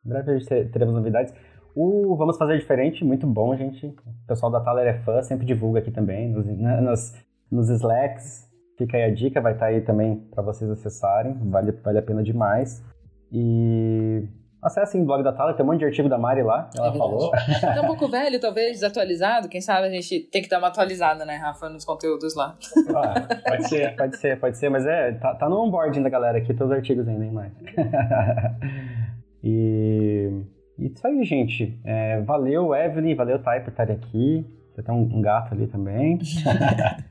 Em 0.05 0.09
breve 0.09 0.31
a 0.31 0.37
gente 0.37 0.47
ter- 0.47 0.71
teremos 0.71 0.93
novidades. 0.93 1.33
O 1.75 2.15
Vamos 2.17 2.37
Fazer 2.37 2.57
Diferente, 2.57 3.03
muito 3.03 3.25
bom, 3.27 3.55
gente. 3.55 3.85
O 3.87 4.27
pessoal 4.27 4.51
da 4.51 4.59
Thaler 4.59 4.87
é 4.87 4.99
fã, 5.03 5.21
sempre 5.21 5.45
divulga 5.45 5.79
aqui 5.79 5.91
também, 5.91 6.29
nos, 6.29 6.45
né, 6.45 6.81
nos, 6.81 7.13
nos 7.49 7.69
Slacks. 7.69 8.49
Fica 8.81 8.97
aí 8.97 9.03
a 9.03 9.13
dica, 9.13 9.39
vai 9.39 9.53
estar 9.53 9.67
aí 9.67 9.81
também 9.81 10.15
para 10.33 10.41
vocês 10.41 10.67
acessarem, 10.71 11.37
vale, 11.39 11.71
vale 11.71 11.99
a 11.99 12.01
pena 12.01 12.23
demais. 12.23 12.83
E 13.31 14.23
acessem 14.59 15.03
o 15.03 15.05
blog 15.05 15.23
da 15.23 15.31
Thaler, 15.31 15.55
tem 15.55 15.63
um 15.63 15.69
monte 15.69 15.79
de 15.79 15.85
artigo 15.85 16.09
da 16.09 16.17
Mari 16.17 16.41
lá, 16.41 16.67
ela 16.75 16.87
É 16.87 16.97
falou. 16.97 17.29
Tá 17.29 17.81
um 17.83 17.85
pouco 17.85 18.07
velho, 18.07 18.39
talvez, 18.39 18.79
desatualizado. 18.79 19.47
Quem 19.49 19.61
sabe 19.61 19.85
a 19.85 19.91
gente 19.91 20.21
tem 20.31 20.41
que 20.41 20.49
dar 20.49 20.57
uma 20.57 20.69
atualizada, 20.69 21.23
né, 21.25 21.35
Rafa, 21.35 21.69
nos 21.69 21.85
conteúdos 21.85 22.35
lá. 22.35 22.57
Ah, 22.95 23.49
pode 23.49 23.69
ser, 23.69 23.95
pode 23.95 24.17
ser, 24.17 24.39
pode 24.39 24.57
ser, 24.57 24.69
mas 24.69 24.83
é, 24.87 25.11
tá, 25.11 25.35
tá 25.35 25.47
no 25.47 25.61
onboarding 25.61 26.01
da 26.01 26.09
galera 26.09 26.39
aqui, 26.39 26.51
todos 26.51 26.71
os 26.71 26.77
artigos 26.77 27.07
ainda, 27.07 27.23
hein, 27.23 27.31
Mari? 27.31 27.51
e, 29.43 30.41
e 30.79 30.87
isso 30.87 31.05
aí, 31.05 31.23
gente. 31.23 31.79
É, 31.85 32.19
valeu, 32.21 32.73
Evelyn, 32.73 33.13
valeu, 33.13 33.37
Thay, 33.37 33.59
por 33.59 33.69
estarem 33.69 33.95
aqui. 33.95 34.43
Você 34.73 34.81
tem 34.81 34.95
um, 34.95 35.17
um 35.17 35.21
gato 35.21 35.53
ali 35.53 35.67
também. 35.67 36.17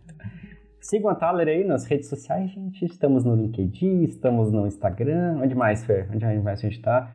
Sigam 0.81 1.11
a 1.11 1.14
Thaler 1.14 1.47
aí 1.49 1.64
nas 1.64 1.85
redes 1.85 2.09
sociais, 2.09 2.51
gente. 2.51 2.85
Estamos 2.87 3.22
no 3.24 3.35
LinkedIn, 3.37 4.03
estamos 4.05 4.51
no 4.51 4.66
Instagram. 4.66 5.39
Onde 5.43 5.55
mais, 5.55 5.85
Fer? 5.85 6.09
Onde 6.12 6.24
mais 6.41 6.59
a 6.59 6.62
gente 6.62 6.81
tá? 6.81 7.11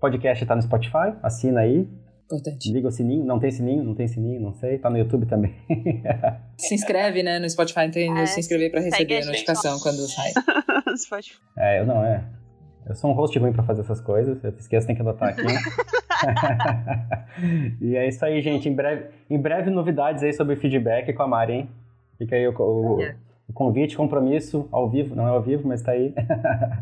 Podcast 0.00 0.44
tá 0.46 0.56
no 0.56 0.62
Spotify, 0.62 1.12
assina 1.22 1.60
aí. 1.60 1.86
Importante. 2.24 2.72
Liga 2.72 2.88
o 2.88 2.90
sininho. 2.90 3.22
Não 3.24 3.38
tem 3.38 3.50
sininho? 3.50 3.84
Não 3.84 3.94
tem 3.94 4.08
sininho? 4.08 4.40
Não 4.40 4.52
sei. 4.54 4.78
Tá 4.78 4.88
no 4.88 4.96
YouTube 4.96 5.26
também. 5.26 5.54
Se 6.56 6.74
inscreve, 6.74 7.22
né, 7.22 7.38
no 7.38 7.48
Spotify, 7.50 7.90
tem 7.90 8.16
É, 8.18 8.24
se 8.26 8.40
inscrever 8.40 8.70
pra 8.70 8.80
segue 8.80 8.92
receber 8.94 9.14
a 9.14 9.18
a 9.18 9.20
gente. 9.20 9.30
notificação 9.32 9.78
quando 9.80 9.98
sai. 10.08 10.30
Spotify. 10.96 11.38
é, 11.58 11.80
eu 11.80 11.86
não, 11.86 12.02
é. 12.04 12.24
Eu 12.86 12.94
sou 12.94 13.10
um 13.10 13.14
host 13.14 13.38
ruim 13.38 13.52
pra 13.52 13.62
fazer 13.64 13.82
essas 13.82 14.00
coisas. 14.00 14.42
Eu 14.42 14.54
esqueço, 14.58 14.86
tem 14.86 14.96
que 14.96 15.02
adotar 15.02 15.28
aqui. 15.30 15.42
e 17.82 17.94
é 17.96 18.08
isso 18.08 18.24
aí, 18.24 18.40
gente. 18.40 18.66
Em 18.68 18.74
breve, 18.74 19.08
em 19.28 19.38
breve 19.38 19.70
novidades 19.70 20.22
aí 20.22 20.32
sobre 20.32 20.56
feedback 20.56 21.12
com 21.12 21.22
a 21.22 21.28
Mari, 21.28 21.52
hein? 21.52 21.68
Fica 22.20 22.36
aí 22.36 22.46
o, 22.46 22.52
o- 22.60 23.00
É. 23.00 23.16
o 23.48 23.52
convite, 23.54 23.96
compromisso, 23.96 24.68
ao 24.70 24.90
vivo. 24.90 25.14
Não 25.16 25.26
é 25.26 25.30
ao 25.30 25.40
vivo, 25.40 25.66
mas 25.66 25.80
tá 25.80 25.92
aí. 25.92 26.12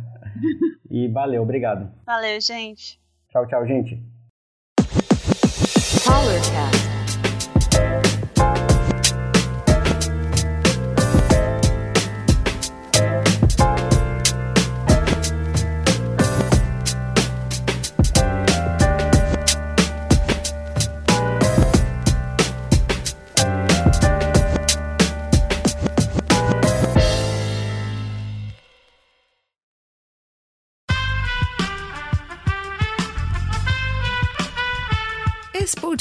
e 0.90 1.06
valeu, 1.06 1.42
obrigado. 1.44 1.88
Valeu, 2.04 2.40
gente. 2.40 3.00
Tchau, 3.30 3.46
tchau, 3.46 3.64
gente. 3.64 4.02
Esse 5.76 6.97